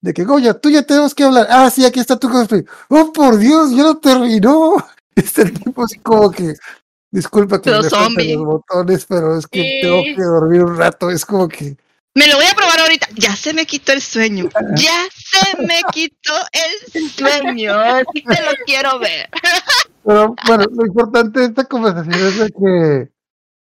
De 0.00 0.12
que, 0.12 0.24
Goya, 0.24 0.54
tú 0.54 0.68
ya 0.70 0.82
tenemos 0.82 1.14
que 1.14 1.24
hablar. 1.24 1.46
Ah, 1.50 1.70
sí, 1.70 1.84
aquí 1.84 2.00
está 2.00 2.18
tu 2.18 2.28
cosplay. 2.28 2.64
Oh, 2.88 3.12
por 3.12 3.36
Dios, 3.38 3.70
ya 3.70 3.82
lo 3.84 3.98
terminó. 3.98 4.76
Este 5.14 5.44
tipo 5.44 5.84
así 5.84 5.98
como 5.98 6.30
que, 6.30 6.54
disculpa 7.10 7.60
que 7.60 7.70
Pero 7.70 7.82
me 8.16 8.24
los 8.34 8.44
botones, 8.46 9.04
pero 9.04 9.36
es 9.36 9.46
que 9.46 9.60
Sí. 9.60 9.78
tengo 9.82 10.02
que 10.02 10.22
dormir 10.22 10.64
un 10.64 10.76
rato. 10.78 11.10
Es 11.10 11.26
como 11.26 11.48
que, 11.48 11.76
Me 12.14 12.26
lo 12.28 12.36
voy 12.36 12.46
a 12.46 12.54
probar 12.54 12.80
ahorita. 12.80 13.08
Ya 13.16 13.36
se 13.36 13.52
me 13.52 13.66
quitó 13.66 13.92
el 13.92 14.00
sueño. 14.00 14.48
Ya 14.76 15.04
se 15.14 15.62
me 15.62 15.82
quitó 15.92 16.32
el 16.52 17.10
sueño. 17.10 17.74
Sí 18.14 18.22
te 18.22 18.42
lo 18.42 18.52
quiero 18.64 18.98
ver. 19.00 19.28
pero 20.04 20.34
bueno, 20.46 20.64
lo 20.72 20.86
importante 20.86 21.40
de 21.40 21.46
esta 21.46 21.64
conversación 21.64 22.14
es 22.14 22.38
de 22.38 22.48
que 22.50 23.11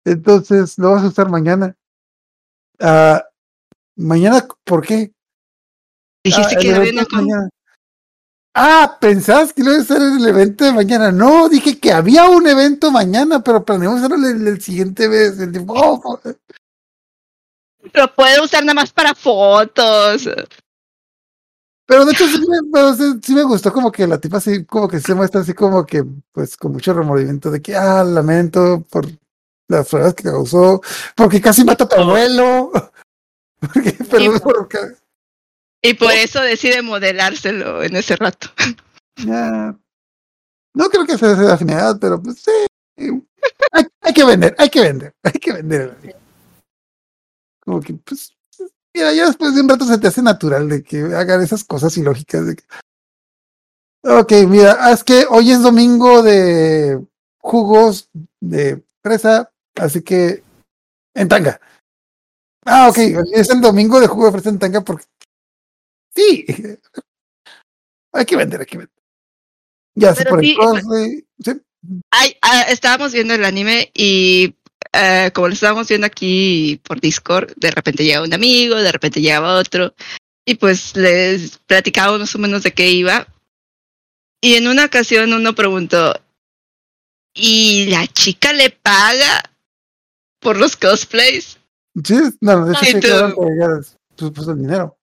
entonces 0.05 0.77
lo 0.77 0.91
vas 0.91 1.03
a 1.03 1.07
usar 1.07 1.29
mañana. 1.29 1.75
Ah, 2.79 3.23
mañana, 3.95 4.45
¿por 4.63 4.85
qué? 4.85 5.11
Dijiste 6.23 6.55
Ah, 6.55 6.59
que 6.59 6.73
había 6.75 7.05
con- 7.05 7.21
mañana. 7.25 7.49
Ah, 8.55 8.97
pensabas 9.01 9.51
que 9.51 9.63
iba 9.63 9.75
a 9.75 9.83
ser 9.83 10.01
el 10.01 10.25
evento 10.27 10.63
de 10.63 10.73
mañana. 10.73 11.11
No, 11.11 11.49
dije 11.49 11.79
que 11.79 11.91
había 11.91 12.29
un 12.29 12.45
evento 12.47 12.91
mañana, 12.91 13.43
pero 13.43 13.65
planeamos 13.65 13.99
hacerlo 14.01 14.27
el, 14.27 14.47
el 14.47 14.61
siguiente 14.61 15.07
vez. 15.07 15.39
El 15.39 15.51
tipo, 15.51 15.73
oh, 15.75 15.99
po- 15.99 16.19
Lo 17.93 18.13
puedo 18.13 18.43
usar 18.43 18.63
nada 18.63 18.75
más 18.75 18.93
para 18.93 19.15
fotos. 19.15 20.29
pero 21.87 22.05
de 22.05 22.11
hecho 22.13 22.27
sí 22.27 22.39
me, 22.47 22.57
pero 22.71 22.93
sí- 22.95 23.19
sí 23.23 23.33
me 23.35 23.43
gustó 23.43 23.73
como 23.73 23.91
que 23.91 24.05
la 24.07 24.19
tipa 24.19 24.37
así, 24.37 24.63
como 24.65 24.87
que 24.87 24.99
se 24.99 25.13
muestra 25.15 25.41
así 25.41 25.53
como 25.53 25.85
que, 25.85 26.03
pues 26.31 26.55
con 26.55 26.71
mucho 26.73 26.93
remordimiento 26.93 27.49
de 27.51 27.61
que, 27.61 27.75
ah, 27.75 28.03
lamento 28.03 28.83
por 28.89 29.07
las 29.67 29.87
pruebas 29.87 30.13
que 30.13 30.23
causó, 30.23 30.81
porque 31.15 31.41
casi 31.41 31.63
mata 31.63 31.85
a 31.85 31.89
tu 31.89 31.95
abuelo. 31.95 32.71
Porque, 33.73 33.93
perdón 33.93 34.41
por 34.41 34.67
ca- 34.67 34.93
Y 35.81 35.93
por 35.93 36.11
eso 36.11 36.41
decide 36.41 36.81
modelárselo 36.81 37.81
en 37.81 37.95
ese 37.95 38.15
rato. 38.15 38.49
Ya. 39.17 39.77
No 40.73 40.89
creo 40.89 41.05
que 41.05 41.17
sea 41.19 41.33
esa 41.33 41.53
afinidad, 41.53 41.97
pero 42.01 42.21
pues 42.21 42.39
sí. 42.41 42.51
Hay, 43.71 43.85
hay 44.01 44.13
que 44.13 44.23
vender, 44.25 44.55
hay 44.57 44.69
que 44.69 44.81
vender, 44.81 45.13
hay 45.23 45.33
que 45.33 45.53
vender. 45.53 45.95
Como 47.63 47.79
que, 47.79 47.93
pues, 47.93 48.35
mira, 48.93 49.13
ya 49.13 49.27
después 49.27 49.53
de 49.53 49.61
un 49.61 49.69
rato 49.69 49.85
se 49.85 49.99
te 49.99 50.07
hace 50.07 50.21
natural 50.23 50.67
de 50.67 50.83
que 50.83 50.97
hagan 51.15 51.41
esas 51.41 51.63
cosas 51.63 51.95
ilógicas. 51.95 52.47
De 52.47 52.55
que... 52.55 52.63
Ok, 54.03 54.31
mira, 54.47 54.77
ah, 54.79 54.91
es 54.91 55.03
que 55.03 55.25
hoy 55.29 55.51
es 55.51 55.61
domingo 55.61 56.23
de 56.23 56.99
jugos 57.37 58.09
de 58.41 58.83
fresa, 59.03 59.52
así 59.75 60.01
que 60.01 60.43
en 61.15 61.27
tanga. 61.27 61.59
Ah, 62.65 62.89
ok, 62.89 62.97
es 63.33 63.49
el 63.49 63.61
domingo 63.61 63.99
de 63.99 64.07
jugo 64.07 64.27
de 64.27 64.31
fresa 64.31 64.49
en 64.49 64.59
tanga 64.59 64.81
porque 64.81 65.05
sí. 66.15 66.45
Hay 68.15 68.25
que 68.25 68.35
vender, 68.35 68.59
hay 68.59 68.67
que 68.67 68.77
vender. 68.77 69.03
Ya 69.95 70.13
se 70.13 70.21
sí, 70.21 70.55
cosplay. 70.55 71.25
Sí, 71.43 71.51
Ay, 72.11 72.37
ah, 72.43 72.61
estábamos 72.69 73.11
viendo 73.11 73.33
el 73.33 73.43
anime 73.43 73.91
y 73.95 74.55
eh, 74.93 75.31
como 75.33 75.47
lo 75.47 75.53
estábamos 75.53 75.87
viendo 75.87 76.05
aquí 76.05 76.79
por 76.83 77.01
Discord, 77.01 77.53
de 77.55 77.71
repente 77.71 78.03
llegaba 78.03 78.25
un 78.25 78.33
amigo, 78.33 78.75
de 78.75 78.91
repente 78.91 79.21
llegaba 79.21 79.55
otro, 79.55 79.95
y 80.45 80.55
pues 80.55 80.95
les 80.95 81.57
platicaba 81.57 82.17
más 82.17 82.35
o 82.35 82.39
menos 82.39 82.63
de 82.63 82.71
qué 82.73 82.89
iba. 82.91 83.27
Y 84.41 84.55
en 84.55 84.67
una 84.67 84.85
ocasión 84.85 85.33
uno 85.33 85.55
preguntó, 85.55 86.13
¿y 87.33 87.87
la 87.87 88.05
chica 88.07 88.53
le 88.53 88.69
paga 88.69 89.43
por 90.43 90.57
los 90.57 90.75
cosplays? 90.75 91.57
sí, 92.03 92.19
no, 92.41 92.65
de 92.65 92.73
hecho 92.73 92.85
Sí, 92.85 92.99
claro 92.99 93.35
ya 93.59 93.67
pues, 94.15 94.31
puso 94.31 94.51
el 94.51 94.59
dinero. 94.59 94.97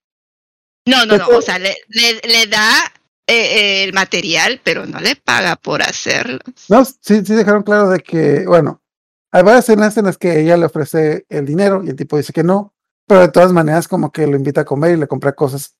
No, 0.86 1.04
no, 1.06 1.18
no, 1.18 1.28
o 1.28 1.42
sea, 1.42 1.58
le, 1.58 1.76
le, 1.88 2.20
le 2.26 2.46
da 2.46 2.92
eh, 3.26 3.34
eh, 3.34 3.84
el 3.84 3.92
material, 3.92 4.60
pero 4.64 4.86
no 4.86 4.98
le 4.98 5.14
paga 5.16 5.56
por 5.56 5.82
hacerlo. 5.82 6.40
No, 6.68 6.84
sí, 6.84 7.24
sí 7.24 7.34
dejaron 7.34 7.62
claro 7.62 7.88
de 7.90 8.00
que, 8.00 8.44
bueno, 8.46 8.82
hay 9.30 9.42
varias 9.42 9.68
escenas 9.68 9.96
en 9.96 10.06
las 10.06 10.18
que 10.18 10.40
ella 10.40 10.56
le 10.56 10.66
ofrece 10.66 11.26
el 11.28 11.46
dinero 11.46 11.82
y 11.84 11.90
el 11.90 11.96
tipo 11.96 12.16
dice 12.16 12.32
que 12.32 12.42
no, 12.42 12.74
pero 13.06 13.20
de 13.20 13.28
todas 13.28 13.52
maneras 13.52 13.86
como 13.86 14.10
que 14.10 14.26
lo 14.26 14.36
invita 14.36 14.62
a 14.62 14.64
comer 14.64 14.92
y 14.92 14.96
le 14.96 15.06
compra 15.06 15.32
cosas 15.32 15.76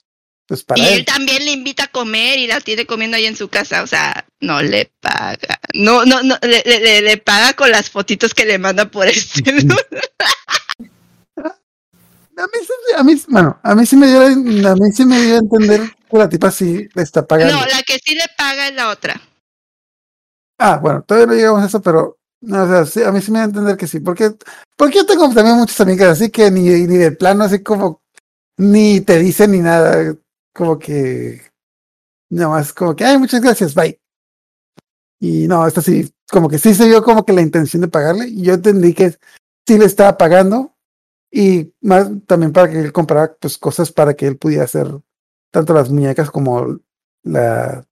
pues 0.51 0.65
para 0.65 0.83
Y 0.83 0.85
él. 0.89 0.95
él 0.95 1.05
también 1.05 1.45
le 1.45 1.53
invita 1.53 1.85
a 1.85 1.89
comer 1.93 2.37
y 2.41 2.49
la 2.49 2.61
tiene 2.61 2.85
comiendo 2.85 3.17
ahí 3.17 3.25
en 3.25 3.37
su 3.37 3.49
casa, 3.49 3.85
o 3.85 3.87
sea, 3.87 4.27
no 4.41 4.61
le 4.61 4.91
paga. 5.01 5.61
No, 5.75 6.05
no, 6.05 6.25
no, 6.25 6.37
le, 6.43 6.61
le- 6.67 7.03
le- 7.03 7.17
paga 7.19 7.53
con 7.53 7.71
las 7.71 7.89
fotitos 7.89 8.35
que 8.35 8.45
le 8.47 8.59
manda 8.59 8.91
por 8.91 9.07
este. 9.07 9.45
A 11.37 12.47
mí, 12.47 12.59
sí- 12.63 12.95
a 12.97 13.05
mí, 13.05 13.23
bueno, 13.29 13.61
a 13.63 13.75
mí 13.77 13.87
sí 13.87 13.95
me 13.97 14.09
dio, 14.09 14.23
a 14.23 14.75
mí 14.75 14.93
sí 14.93 15.05
me 15.05 15.21
dio 15.21 15.37
a 15.37 15.39
entender 15.39 15.83
que 16.11 16.19
la 16.19 16.29
tipa 16.29 16.51
sí 16.51 16.89
le 16.95 17.03
está 17.03 17.25
pagando. 17.25 17.55
No, 17.55 17.61
la 17.67 17.83
que 17.85 18.01
sí 18.05 18.17
le 18.17 18.25
paga 18.37 18.67
es 18.67 18.75
la 18.75 18.89
otra. 18.91 19.21
Ah, 20.59 20.79
bueno, 20.83 21.03
todavía 21.07 21.27
no 21.29 21.35
llegamos 21.35 21.63
a 21.63 21.67
eso, 21.67 21.81
pero 21.81 22.19
no, 22.41 22.65
o 22.65 22.67
sea, 22.67 22.87
sí, 22.87 23.05
a 23.05 23.13
mí 23.13 23.21
sí 23.21 23.31
me 23.31 23.39
da 23.39 23.45
a 23.45 23.49
entender 23.49 23.77
que 23.77 23.87
sí, 23.87 24.01
porque, 24.01 24.33
porque 24.77 24.97
yo 24.99 25.07
tengo 25.07 25.33
también 25.33 25.59
muchas 25.59 25.81
amigas 25.81 26.09
así 26.09 26.29
que 26.31 26.51
ni, 26.51 26.63
ni 26.63 26.97
de 26.97 27.13
plano 27.13 27.45
así 27.45 27.63
como 27.63 28.03
ni 28.59 29.01
te 29.01 29.19
dicen 29.21 29.53
ni 29.53 29.59
nada, 29.61 30.17
como 30.55 30.79
que 30.79 31.43
nada 32.31 32.51
más 32.51 32.73
como 32.73 32.95
que 32.97 33.05
ay 33.05 33.19
muchas 33.19 33.41
gracias, 33.41 33.75
bye. 33.75 34.01
Y 35.21 35.47
no, 35.49 35.67
esta 35.67 35.83
sí, 35.83 36.11
como 36.31 36.49
que 36.49 36.59
sí 36.59 36.75
se 36.75 36.87
vio 36.87 37.03
como 37.03 37.25
que 37.25 37.33
la 37.33 37.43
intención 37.43 37.83
de 37.83 37.89
pagarle, 37.89 38.29
y 38.29 38.43
yo 38.43 38.55
entendí 38.55 38.95
que 38.95 39.11
sí 39.67 39.79
le 39.79 39.85
estaba 39.85 40.17
pagando, 40.17 40.75
y 41.31 41.73
más 41.83 42.09
también 42.27 42.53
para 42.53 42.71
que 42.71 42.81
él 42.81 42.93
comprara 42.93 43.37
pues 43.39 43.59
cosas 43.59 43.93
para 43.93 44.15
que 44.15 44.27
él 44.27 44.39
pudiera 44.39 44.65
hacer 44.65 44.89
tanto 45.53 45.75
las 45.75 45.91
muñecas 45.91 46.31
como 46.31 46.81
la 47.23 47.87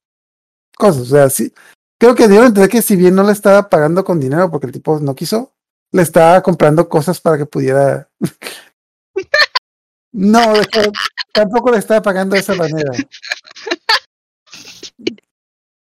cosas, 0.77 1.03
o 1.03 1.07
sea, 1.07 1.31
sí, 1.31 1.53
creo 1.99 2.15
que 2.15 2.29
dieron 2.29 2.47
entender 2.47 2.71
que 2.71 2.83
si 2.83 2.97
bien 2.97 3.15
no 3.15 3.25
le 3.25 3.33
estaba 3.33 3.69
pagando 3.69 4.05
con 4.05 4.21
dinero 4.21 4.51
porque 4.51 4.67
el 4.67 4.73
tipo 4.73 4.99
no 5.01 5.15
quiso, 5.15 5.55
le 5.93 6.03
estaba 6.03 6.43
comprando 6.43 6.89
cosas 6.89 7.21
para 7.21 7.37
que 7.37 7.47
pudiera 7.47 8.09
No, 10.13 10.55
de 10.55 10.63
hecho, 10.63 10.81
tampoco 11.39 11.71
le 11.71 11.79
estaba 11.79 12.03
pagando 12.03 12.35
de 12.35 12.41
esa 12.41 12.55
manera. 12.55 12.91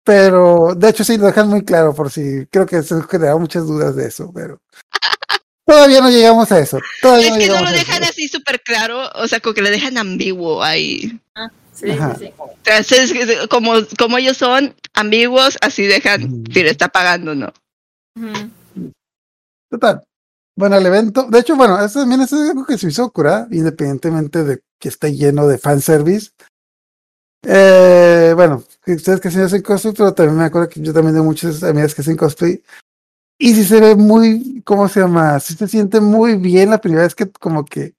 Pero, 0.05 0.75
de 0.75 0.89
hecho, 0.89 1.05
sí 1.05 1.17
lo 1.17 1.27
dejan 1.27 1.49
muy 1.49 1.65
claro 1.65 1.95
por 1.95 2.11
si 2.11 2.47
creo 2.51 2.67
que 2.67 2.83
se 2.83 3.01
generaron 3.05 3.43
muchas 3.43 3.67
dudas 3.67 3.95
de 3.95 4.07
eso, 4.07 4.33
pero 4.35 4.61
todavía 5.67 6.01
no 6.01 6.11
llegamos 6.11 6.51
a 6.51 6.59
eso. 6.59 6.79
Todavía 7.01 7.29
Es 7.29 7.39
que 7.39 7.47
no 7.49 7.61
lo 7.65 7.71
dejan 7.71 8.03
así 8.03 8.27
súper 8.29 8.61
claro, 8.63 9.09
o 9.15 9.29
sea, 9.29 9.41
como 9.41 9.55
que 9.55 9.63
lo 9.63 9.71
dejan 9.71 9.97
ambiguo 9.99 10.63
ahí. 10.63 11.21
Sí, 11.73 11.91
Ajá. 11.91 12.17
sí, 12.19 12.27
sí. 12.27 12.33
Entonces, 12.65 13.11
es- 13.13 13.47
como, 13.49 13.73
como 13.99 14.19
ellos 14.19 14.37
son 14.37 14.75
ambiguos, 14.95 15.57
así 15.61 15.85
dejan 15.87 16.45
si 16.53 16.63
le 16.63 16.71
está 16.71 16.89
pagando 16.89 17.35
no. 17.35 17.53
Total. 19.71 20.03
Bueno, 20.55 20.77
el 20.77 20.85
evento, 20.85 21.23
de 21.31 21.39
hecho, 21.39 21.57
bueno, 21.57 21.83
eso 21.83 22.01
también 22.01 22.21
es 22.21 22.33
algo 22.33 22.67
que 22.67 22.77
se 22.77 22.89
hizo 22.89 23.11
curar, 23.11 23.47
independientemente 23.53 24.45
de 24.45 24.61
que 24.83 24.89
esté 24.89 25.15
lleno 25.15 25.47
de 25.47 25.59
fanservice. 25.59 26.33
Eh, 27.45 28.33
bueno, 28.35 28.65
ustedes 28.85 29.21
que 29.21 29.31
se 29.31 29.43
hacen 29.43 29.63
cosplay, 29.63 29.95
pero 29.95 30.13
también 30.13 30.39
me 30.39 30.45
acuerdo 30.45 30.69
que 30.69 30.81
yo 30.81 30.93
también 30.93 31.15
tengo 31.15 31.27
muchas 31.27 31.63
amigas 31.63 31.95
que 31.95 32.03
hacen 32.03 32.17
cosplay. 32.17 32.61
Y 33.39 33.55
si 33.55 33.65
se 33.65 33.81
ve 33.81 33.95
muy, 33.95 34.61
¿cómo 34.65 34.89
se 34.89 35.01
llama? 35.01 35.39
Si 35.39 35.55
se 35.55 35.69
siente 35.69 36.01
muy 36.01 36.35
bien 36.37 36.71
la 36.71 36.81
primera 36.81 37.05
vez 37.05 37.15
que 37.15 37.31
como 37.31 37.65
que 37.65 37.95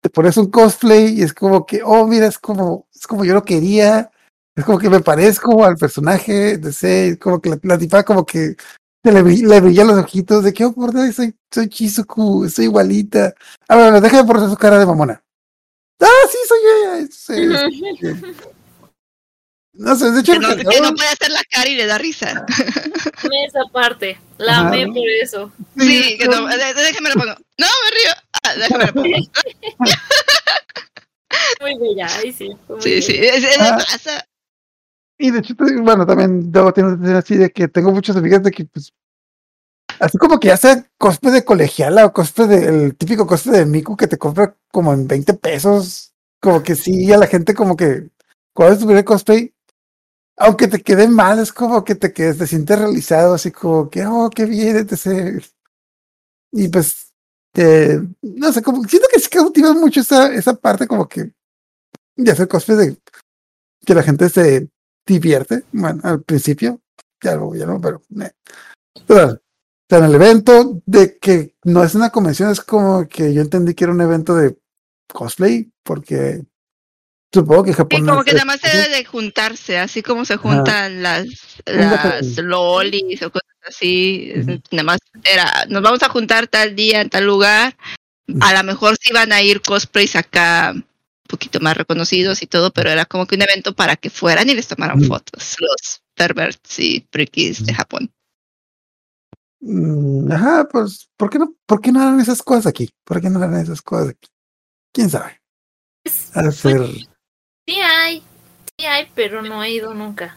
te 0.00 0.10
pones 0.10 0.36
un 0.36 0.50
cosplay 0.50 1.18
y 1.18 1.22
es 1.22 1.34
como 1.34 1.66
que, 1.66 1.82
oh, 1.84 2.06
mira, 2.06 2.28
es 2.28 2.38
como, 2.38 2.86
es 2.94 3.06
como 3.08 3.24
yo 3.24 3.34
lo 3.34 3.42
quería. 3.42 4.12
Es 4.56 4.64
como 4.64 4.78
que 4.78 4.88
me 4.88 5.00
parezco 5.00 5.64
al 5.64 5.76
personaje 5.76 6.58
de 6.58 6.72
sé, 6.72 7.18
como 7.20 7.40
que 7.40 7.50
la, 7.50 7.58
la 7.64 7.78
tipa 7.78 8.04
como 8.04 8.24
que 8.24 8.56
le, 9.02 9.22
le 9.22 9.60
brillan 9.60 9.88
los 9.88 9.98
ojitos 9.98 10.44
de 10.44 10.52
que, 10.52 10.64
oh, 10.64 10.72
por 10.72 10.92
Dios, 10.92 11.16
soy, 11.16 11.34
soy 11.52 11.68
Chizuku, 11.68 12.48
soy 12.48 12.66
igualita. 12.66 13.34
A 13.68 13.76
ver, 13.76 13.84
bueno, 13.86 14.00
déjame 14.00 14.24
poner 14.24 14.48
su 14.48 14.56
cara 14.56 14.78
de 14.78 14.86
mamona. 14.86 15.23
Ah, 16.00 16.26
sí, 16.30 16.38
soy 16.48 16.58
ella. 16.76 17.06
sí, 17.10 17.34
sí. 18.00 18.06
No 19.76 19.96
sé, 19.96 20.12
de 20.12 20.20
hecho, 20.20 20.34
Que 20.34 20.38
no, 20.38 20.56
que 20.56 20.62
puede 20.64 21.08
hacer 21.08 21.30
la 21.30 21.42
cara 21.50 21.68
y 21.68 21.74
le 21.74 21.86
da 21.86 21.98
risa. 21.98 22.46
Amé 23.22 23.44
esa 23.48 23.64
parte. 23.72 24.16
La 24.38 24.58
Ajá. 24.60 24.68
amé 24.68 24.86
por 24.86 25.08
eso. 25.22 25.52
Sí, 25.76 26.16
que 26.18 26.28
no, 26.28 26.46
déjame 26.46 27.08
lo 27.08 27.14
pongo. 27.16 27.34
No, 27.58 27.66
me 27.66 27.90
río. 27.90 28.12
Ah, 28.44 28.54
déjame 28.54 28.86
lo 28.86 28.92
pongo. 28.92 29.08
Muy 31.60 31.78
bella. 31.78 32.06
Ahí 32.18 32.32
sí. 32.32 32.50
Sí, 32.80 33.02
sí, 33.02 33.18
bella. 33.18 33.34
es, 33.34 33.44
es- 33.44 33.56
Ah. 33.60 33.76
pasa. 33.78 34.26
Y 35.18 35.30
de 35.30 35.38
hecho, 35.40 35.54
bueno, 35.56 36.06
también 36.06 36.50
luego 36.52 36.72
tengo 36.72 37.16
así 37.18 37.36
de 37.36 37.50
que 37.50 37.68
tengo 37.68 37.92
muchas 37.92 38.16
amigas 38.16 38.42
de 38.42 38.50
que, 38.50 38.64
pues, 38.66 38.92
así 40.00 40.18
como 40.18 40.38
que 40.38 40.48
ya 40.48 40.56
sea 40.56 40.86
cosplay 40.98 41.32
de 41.32 41.44
colegiala 41.44 42.06
o 42.06 42.12
cosplay 42.12 42.48
del 42.48 42.96
típico 42.96 43.26
cosplay 43.26 43.60
de 43.60 43.66
Miku 43.66 43.96
que 43.96 44.06
te 44.06 44.18
compra 44.18 44.56
como 44.72 44.92
en 44.92 45.06
20 45.06 45.34
pesos. 45.34 46.12
Como 46.40 46.62
que 46.62 46.74
sí, 46.74 47.12
a 47.12 47.18
la 47.18 47.26
gente 47.26 47.54
como 47.54 47.76
que 47.76 48.10
cuando 48.54 48.74
es 48.74 48.80
tu 48.80 49.04
cosplay, 49.04 49.54
aunque 50.36 50.68
te 50.68 50.82
quede 50.82 51.08
mal, 51.08 51.38
es 51.38 51.52
como 51.52 51.84
que 51.84 51.94
te 51.94 52.12
quedes, 52.12 52.38
te 52.38 52.46
sientes 52.46 52.78
realizado, 52.78 53.34
así 53.34 53.50
como 53.50 53.88
que, 53.90 54.04
oh, 54.06 54.30
qué 54.30 54.44
bien, 54.46 54.76
etc. 54.76 55.42
Y 56.52 56.68
pues, 56.68 57.12
no 58.22 58.52
sé, 58.52 58.62
como 58.62 58.84
siento 58.84 59.08
que 59.12 59.20
sí 59.20 59.28
cautiva 59.28 59.72
mucho 59.74 60.00
esa, 60.00 60.32
esa 60.34 60.54
parte 60.54 60.86
como 60.86 61.08
que 61.08 61.32
de 62.16 62.30
hacer 62.30 62.48
cosplay 62.48 62.76
de 62.76 62.96
que 63.84 63.94
la 63.94 64.02
gente 64.02 64.28
se 64.28 64.68
divierte, 65.06 65.64
bueno, 65.72 66.00
al 66.04 66.22
principio, 66.22 66.80
ya 67.22 67.34
luego 67.36 67.54
ya 67.56 67.66
no, 67.66 67.80
pero 67.80 68.02
eh. 68.20 68.32
Total, 69.06 69.42
sea, 69.88 69.98
en 69.98 70.04
el 70.04 70.14
evento 70.14 70.82
de 70.86 71.18
que 71.18 71.54
no 71.64 71.84
es 71.84 71.94
una 71.94 72.10
convención, 72.10 72.50
es 72.50 72.60
como 72.60 73.08
que 73.08 73.34
yo 73.34 73.42
entendí 73.42 73.74
que 73.74 73.84
era 73.84 73.92
un 73.92 74.00
evento 74.00 74.34
de 74.34 74.56
cosplay, 75.08 75.70
porque 75.82 76.42
supongo 77.32 77.64
que 77.64 77.72
Sí, 77.72 77.76
Japón. 77.76 78.00
como 78.00 78.14
no 78.14 78.24
que 78.24 78.32
nada 78.32 78.44
más 78.44 78.60
se 78.60 78.76
debe 78.76 78.96
de 78.96 79.04
juntarse, 79.04 79.78
así 79.78 80.02
como 80.02 80.24
se 80.24 80.36
juntan 80.36 81.02
las, 81.02 81.26
las 81.66 82.36
lolis 82.38 83.22
o 83.22 83.30
cosas 83.30 83.48
así. 83.66 84.32
Nada 84.70 84.84
más 84.84 84.98
era, 85.24 85.66
nos 85.68 85.82
vamos 85.82 86.02
a 86.02 86.08
juntar 86.08 86.46
tal 86.46 86.74
día 86.76 87.00
en 87.00 87.10
tal 87.10 87.24
lugar. 87.24 87.76
A 88.40 88.54
lo 88.54 88.64
mejor 88.64 88.96
sí 89.00 89.10
iban 89.10 89.32
a 89.32 89.42
ir 89.42 89.60
cosplays 89.60 90.16
acá 90.16 90.72
un 90.74 90.84
poquito 91.28 91.60
más 91.60 91.76
reconocidos 91.76 92.42
y 92.42 92.46
todo, 92.46 92.72
pero 92.72 92.90
era 92.90 93.04
como 93.04 93.26
que 93.26 93.34
un 93.34 93.42
evento 93.42 93.74
para 93.74 93.96
que 93.96 94.10
fueran 94.10 94.48
y 94.48 94.54
les 94.54 94.68
tomaran 94.68 95.02
fotos, 95.02 95.56
los 95.58 96.02
perverts 96.14 96.78
y 96.78 97.06
frikis 97.10 97.66
de 97.66 97.74
Japón. 97.74 98.10
Mm, 99.66 100.30
Ajá, 100.30 100.68
pues, 100.70 101.08
¿por 101.16 101.30
qué 101.30 101.38
no, 101.38 101.54
por 101.64 101.80
qué 101.80 101.90
no 101.90 102.00
harán 102.02 102.20
esas 102.20 102.42
cosas 102.42 102.66
aquí? 102.66 102.90
¿Por 103.02 103.22
qué 103.22 103.30
no 103.30 103.38
harán 103.38 103.58
esas 103.60 103.80
cosas 103.80 104.10
aquí? 104.10 104.28
¿Quién 104.92 105.08
sabe? 105.08 105.40
Hacer. 106.34 106.86
Sí 107.66 107.80
hay. 107.80 108.22
Sí 108.78 108.84
hay, 108.84 109.10
pero 109.14 109.40
no 109.40 109.64
he 109.64 109.70
ido 109.70 109.94
nunca. 109.94 110.36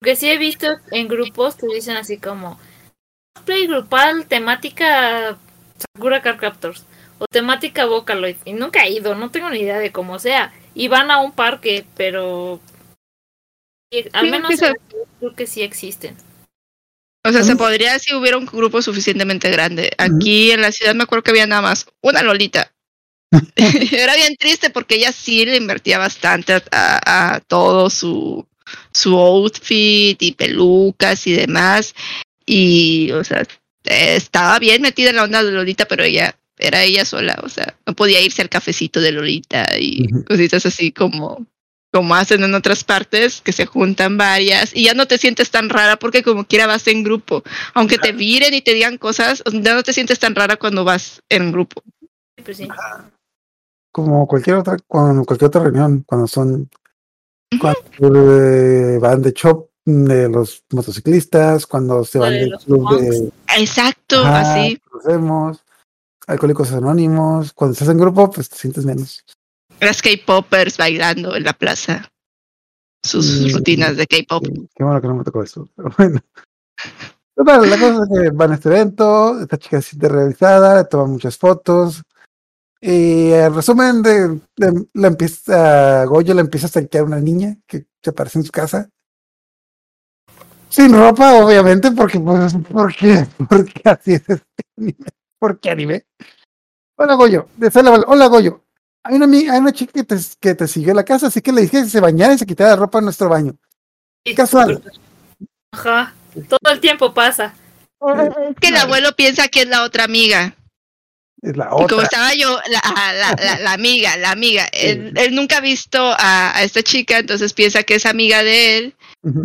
Porque 0.00 0.16
sí 0.16 0.30
he 0.30 0.38
visto 0.38 0.68
en 0.90 1.06
grupos 1.06 1.56
que 1.56 1.66
dicen 1.66 1.98
así 1.98 2.16
como 2.16 2.58
cosplay 3.34 3.66
grupal, 3.66 4.26
temática 4.26 5.36
Sakura 5.78 6.22
Card 6.22 6.38
Captors 6.38 6.86
o 7.18 7.26
temática 7.26 7.84
Vocaloid. 7.84 8.36
Y 8.46 8.54
nunca 8.54 8.84
he 8.84 8.92
ido, 8.92 9.14
no 9.14 9.30
tengo 9.30 9.50
ni 9.50 9.60
idea 9.60 9.78
de 9.78 9.92
cómo 9.92 10.18
sea. 10.18 10.54
Y 10.74 10.88
van 10.88 11.10
a 11.10 11.18
un 11.18 11.32
parque, 11.32 11.84
pero 11.94 12.60
y 13.90 14.08
al 14.14 14.24
Sí, 14.24 14.30
menos 14.30 14.50
sí, 14.54 14.64
creo 15.20 15.34
que 15.34 15.46
sí 15.46 15.62
existen. 15.62 16.16
O 17.28 17.32
sea, 17.32 17.42
se 17.42 17.56
podría 17.56 17.98
si 17.98 18.14
hubiera 18.14 18.38
un 18.38 18.46
grupo 18.46 18.80
suficientemente 18.82 19.50
grande. 19.50 19.90
Aquí 19.98 20.50
en 20.52 20.60
la 20.62 20.72
ciudad 20.72 20.94
me 20.94 21.02
acuerdo 21.04 21.22
que 21.24 21.30
había 21.32 21.46
nada 21.46 21.62
más 21.62 21.86
una 22.00 22.22
Lolita. 22.22 22.72
Era 23.56 24.14
bien 24.14 24.36
triste 24.38 24.70
porque 24.70 24.94
ella 24.96 25.12
sí 25.12 25.44
le 25.44 25.56
invertía 25.56 25.98
bastante 25.98 26.52
a, 26.54 26.62
a- 26.72 27.34
a 27.34 27.40
todo 27.40 27.90
su, 27.90 28.46
su 28.92 29.16
outfit 29.18 30.20
y 30.22 30.32
pelucas 30.32 31.26
y 31.26 31.32
demás. 31.32 31.94
Y, 32.46 33.10
o 33.12 33.24
sea, 33.24 33.42
estaba 33.84 34.58
bien 34.58 34.82
metida 34.82 35.10
en 35.10 35.16
la 35.16 35.24
onda 35.24 35.42
de 35.42 35.50
Lolita, 35.52 35.86
pero 35.86 36.04
ella 36.04 36.36
era 36.58 36.82
ella 36.84 37.04
sola. 37.04 37.38
O 37.42 37.48
sea, 37.48 37.76
no 37.86 37.94
podía 37.94 38.20
irse 38.20 38.42
al 38.42 38.48
cafecito 38.48 39.00
de 39.00 39.12
Lolita 39.12 39.66
y 39.78 40.06
cositas 40.24 40.64
así 40.66 40.92
como 40.92 41.44
como 41.92 42.14
hacen 42.14 42.44
en 42.44 42.54
otras 42.54 42.84
partes, 42.84 43.40
que 43.40 43.52
se 43.52 43.66
juntan 43.66 44.18
varias 44.18 44.74
y 44.74 44.84
ya 44.84 44.94
no 44.94 45.06
te 45.06 45.18
sientes 45.18 45.50
tan 45.50 45.68
rara 45.68 45.96
porque 45.96 46.22
como 46.22 46.44
quiera 46.44 46.66
vas 46.66 46.86
en 46.88 47.02
grupo. 47.02 47.42
Aunque 47.74 47.98
te 47.98 48.12
viren 48.12 48.54
y 48.54 48.62
te 48.62 48.74
digan 48.74 48.98
cosas, 48.98 49.42
ya 49.50 49.74
no 49.74 49.82
te 49.82 49.92
sientes 49.92 50.18
tan 50.18 50.34
rara 50.34 50.56
cuando 50.56 50.84
vas 50.84 51.22
en 51.28 51.52
grupo. 51.52 51.82
Pues 52.44 52.58
sí. 52.58 52.68
como 53.90 54.26
cualquier 54.26 54.56
otra, 54.56 54.76
cuando 54.86 55.24
cualquier 55.24 55.48
otra 55.48 55.62
reunión, 55.62 56.04
cuando 56.06 56.26
son, 56.26 56.68
cuando 57.58 58.36
eh, 58.36 58.98
van 58.98 59.22
de 59.22 59.32
shop 59.32 59.70
de 59.86 60.28
los 60.28 60.64
motociclistas, 60.70 61.66
cuando 61.66 62.04
se 62.04 62.18
van 62.18 62.32
De 62.32 62.40
del 62.40 62.58
club 62.58 63.00
de 63.00 63.32
Exacto, 63.56 64.20
Ajá, 64.20 64.40
así. 64.40 64.78
conocemos, 64.90 65.64
alcohólicos 66.26 66.72
anónimos, 66.72 67.52
cuando 67.52 67.72
estás 67.72 67.88
en 67.88 67.98
grupo, 67.98 68.30
pues 68.30 68.48
te 68.48 68.56
sientes 68.56 68.84
menos. 68.84 69.24
Las 69.80 70.02
K-Poppers 70.02 70.76
bailando 70.78 71.36
en 71.36 71.44
la 71.44 71.52
plaza. 71.52 72.08
Sus 73.04 73.26
Mm. 73.52 73.54
rutinas 73.54 73.96
de 73.96 74.06
K-Pop. 74.06 74.44
Sí, 74.46 74.68
Qué 74.74 74.82
bueno 74.84 75.00
que 75.00 75.06
no 75.08 75.14
me 75.16 75.24
tocó 75.24 75.42
eso, 75.42 75.68
pero 75.76 75.90
bueno. 75.96 76.20
Total, 77.36 77.68
la 77.70 77.78
cosa 77.78 78.02
es 78.02 78.20
que 78.20 78.30
van 78.30 78.52
a 78.52 78.54
este 78.54 78.68
evento, 78.70 79.38
esta 79.40 79.58
chica 79.58 79.80
se 79.82 79.90
siente 79.90 80.08
realizada, 80.08 80.78
le 80.78 80.84
toman 80.88 81.10
muchas 81.10 81.36
fotos. 81.36 82.02
Y 82.80 83.30
el 83.30 83.54
resumen 83.54 84.02
de, 84.02 84.40
de- 84.56 84.86
la 84.94 85.08
empieza, 85.08 86.04
Goyo 86.06 86.34
le 86.34 86.40
empieza 86.40 86.66
a 86.66 86.68
stalkear 86.70 87.04
a 87.04 87.06
una 87.06 87.20
niña 87.20 87.56
que 87.66 87.86
se 88.02 88.10
aparece 88.10 88.38
en 88.38 88.44
su 88.44 88.52
casa. 88.52 88.88
Sin 90.68 90.92
ropa, 90.92 91.44
obviamente, 91.44 91.90
porque 91.92 92.18
pues, 92.18 92.54
porque, 92.72 93.26
porque 93.48 93.80
así 93.84 94.14
es 94.14 94.28
este 94.28 94.62
anime. 94.76 94.96
Porque 95.38 95.70
anime. 95.70 96.06
Hola 96.98 97.14
Goyo, 97.14 97.48
la- 97.58 98.04
hola 98.06 98.26
Goyo. 98.26 98.62
Hay 99.08 99.14
una, 99.16 99.26
hay 99.26 99.58
una 99.60 99.72
chica 99.72 99.92
que 99.92 100.04
te, 100.04 100.16
que 100.40 100.54
te 100.54 100.68
siguió 100.68 100.92
a 100.92 100.96
la 100.96 101.04
casa, 101.04 101.26
así 101.28 101.40
que 101.42 101.52
le 101.52 101.62
dije 101.62 101.82
que 101.82 101.88
se 101.88 102.00
bañara 102.00 102.34
y 102.34 102.38
se 102.38 102.46
quitara 102.46 102.70
la 102.70 102.76
ropa 102.76 102.98
en 102.98 103.04
nuestro 103.04 103.28
baño. 103.28 103.54
Sí, 104.24 104.34
Casual. 104.34 104.82
Ajá. 105.72 106.14
Todo 106.48 106.72
el 106.72 106.80
tiempo 106.80 107.14
pasa. 107.14 107.54
Que 108.60 108.68
el 108.68 108.76
abuelo 108.76 109.12
piensa 109.16 109.48
que 109.48 109.62
es 109.62 109.68
la 109.68 109.82
otra 109.84 110.04
amiga. 110.04 110.54
Es 111.42 111.56
la 111.56 111.66
Y 111.66 111.68
como 111.68 111.84
otra. 111.84 112.02
estaba 112.04 112.34
yo, 112.34 112.58
la, 112.68 113.12
la, 113.12 113.36
la- 113.42 113.58
la 113.60 113.72
amiga, 113.72 114.16
la 114.16 114.30
amiga. 114.32 114.66
Él, 114.72 115.12
él 115.16 115.34
nunca 115.34 115.58
ha 115.58 115.60
visto 115.60 115.98
a, 116.18 116.56
a 116.56 116.62
esta 116.62 116.82
chica, 116.82 117.18
entonces 117.18 117.52
piensa 117.52 117.82
que 117.82 117.94
es 117.96 118.06
amiga 118.06 118.42
de 118.42 118.78
él. 118.78 118.94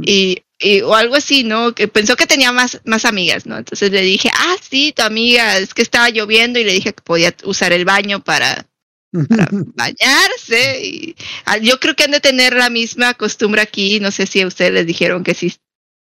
Y, 0.04 0.44
y- 0.60 0.82
o 0.82 0.94
algo 0.96 1.16
así, 1.16 1.44
¿no? 1.44 1.74
Que 1.74 1.88
pensó 1.88 2.16
que 2.16 2.28
tenía 2.28 2.52
más, 2.52 2.82
más 2.86 3.06
amigas, 3.06 3.46
¿no? 3.46 3.58
Entonces 3.58 3.92
le 3.92 4.02
dije, 4.02 4.30
ah, 4.34 4.56
sí, 4.62 4.94
tu 4.96 5.02
amiga, 5.04 5.58
es 5.58 5.74
que 5.74 5.82
estaba 5.82 6.10
lloviendo 6.10 6.60
y 6.60 6.64
le 6.64 6.74
dije 6.74 6.94
que 6.94 7.02
podía 7.02 7.34
usar 7.46 7.74
el 7.74 7.86
baño 7.86 8.24
para, 8.24 8.66
para 9.30 9.48
bañarse. 9.52 10.82
Y, 10.84 11.16
ah, 11.46 11.58
yo 11.58 11.80
creo 11.80 11.96
que 11.96 12.04
han 12.04 12.12
de 12.12 12.20
tener 12.20 12.54
la 12.54 12.70
misma 12.70 13.14
costumbre 13.14 13.62
aquí, 13.62 14.00
no 14.00 14.12
sé 14.12 14.28
si 14.28 14.42
a 14.42 14.48
ustedes 14.48 14.72
les 14.72 14.88
dijeron 14.88 15.24
que 15.24 15.34
si 15.34 15.56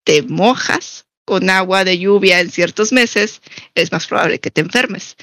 te 0.05 0.23
mojas 0.23 1.07
con 1.25 1.49
agua 1.49 1.85
de 1.85 1.99
lluvia 1.99 2.41
en 2.41 2.51
ciertos 2.51 2.93
meses, 2.93 3.41
es 3.75 3.93
más 3.93 4.07
probable 4.07 4.39
que 4.39 4.51
te 4.51 4.61
enfermes. 4.61 5.17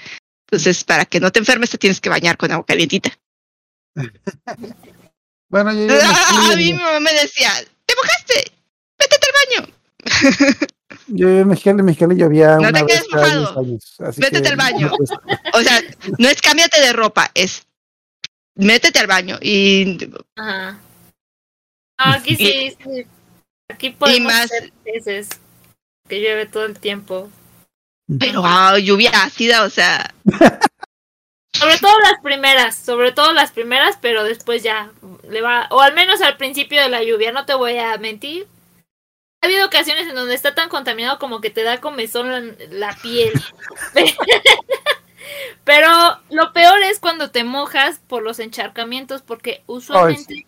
Entonces, 0.47 0.83
para 0.83 1.05
que 1.05 1.19
no 1.19 1.31
te 1.31 1.39
enfermes, 1.39 1.69
te 1.69 1.77
tienes 1.77 2.01
que 2.01 2.09
bañar 2.09 2.37
con 2.37 2.51
agua 2.51 2.65
calientita. 2.65 3.11
Bueno, 5.51 5.73
yo, 5.73 5.85
yo 5.85 5.95
a 6.53 6.55
mí 6.55 6.71
mi 6.71 6.79
mamá 6.79 7.01
me 7.01 7.11
decía, 7.11 7.51
¿te 7.85 7.93
mojaste? 7.93 8.53
Métete 8.97 9.27
al 9.27 9.65
baño. 9.65 10.71
Yo 11.11 11.29
en 11.29 11.47
Mexicali, 11.47 11.79
en 11.79 11.85
Mexicali 11.85 12.15
llovía 12.15 12.55
No 12.55 12.69
una 12.69 12.71
te 12.73 12.83
vez 12.83 12.93
quedes 12.93 13.13
mojado. 13.13 13.39
10 13.39 13.57
años. 13.57 13.95
Así 13.99 14.21
Métete 14.21 14.41
que 14.41 14.49
al 14.49 14.55
baño. 14.55 14.91
O 15.53 15.61
sea, 15.61 15.81
no 16.17 16.27
es 16.27 16.41
cámbiate 16.41 16.81
de 16.81 16.93
ropa, 16.93 17.29
es 17.33 17.65
métete 18.55 18.99
al 18.99 19.07
baño. 19.07 19.37
Y 19.41 19.97
Ajá. 20.35 20.79
Ah, 21.97 22.13
aquí 22.13 22.35
sí, 22.35 22.75
sí. 22.83 23.05
Aquí 23.69 23.91
podemos 23.91 24.33
más- 24.33 24.49
ser 24.49 24.71
peces. 24.83 25.29
Que 26.07 26.19
llueve 26.19 26.45
todo 26.47 26.65
el 26.65 26.77
tiempo. 26.79 27.29
pero 28.19 28.41
wow, 28.41 28.77
lluvia 28.77 29.11
ácida, 29.23 29.63
o 29.63 29.69
sea, 29.69 30.13
Sobre 31.53 31.77
todo 31.77 31.99
las 31.99 32.19
primeras, 32.23 32.75
sobre 32.75 33.11
todo 33.11 33.33
las 33.33 33.51
primeras, 33.51 33.97
pero 34.01 34.23
después 34.23 34.63
ya 34.63 34.89
le 35.29 35.41
va, 35.41 35.67
o 35.69 35.81
al 35.81 35.93
menos 35.93 36.21
al 36.21 36.37
principio 36.37 36.81
de 36.81 36.89
la 36.89 37.03
lluvia, 37.03 37.31
no 37.31 37.45
te 37.45 37.53
voy 37.53 37.77
a 37.77 37.97
mentir. 37.97 38.47
Ha 39.41 39.47
habido 39.47 39.65
ocasiones 39.65 40.07
en 40.07 40.15
donde 40.15 40.35
está 40.35 40.53
tan 40.53 40.69
contaminado 40.69 41.17
como 41.17 41.41
que 41.41 41.49
te 41.49 41.63
da 41.63 41.81
comezón 41.81 42.29
la, 42.29 42.41
la 42.69 42.95
piel. 43.01 43.33
pero 45.63 45.89
lo 46.29 46.53
peor 46.53 46.81
es 46.83 46.99
cuando 46.99 47.31
te 47.31 47.43
mojas 47.43 47.99
por 48.07 48.21
los 48.21 48.39
encharcamientos, 48.39 49.23
porque 49.23 49.63
usualmente 49.65 50.45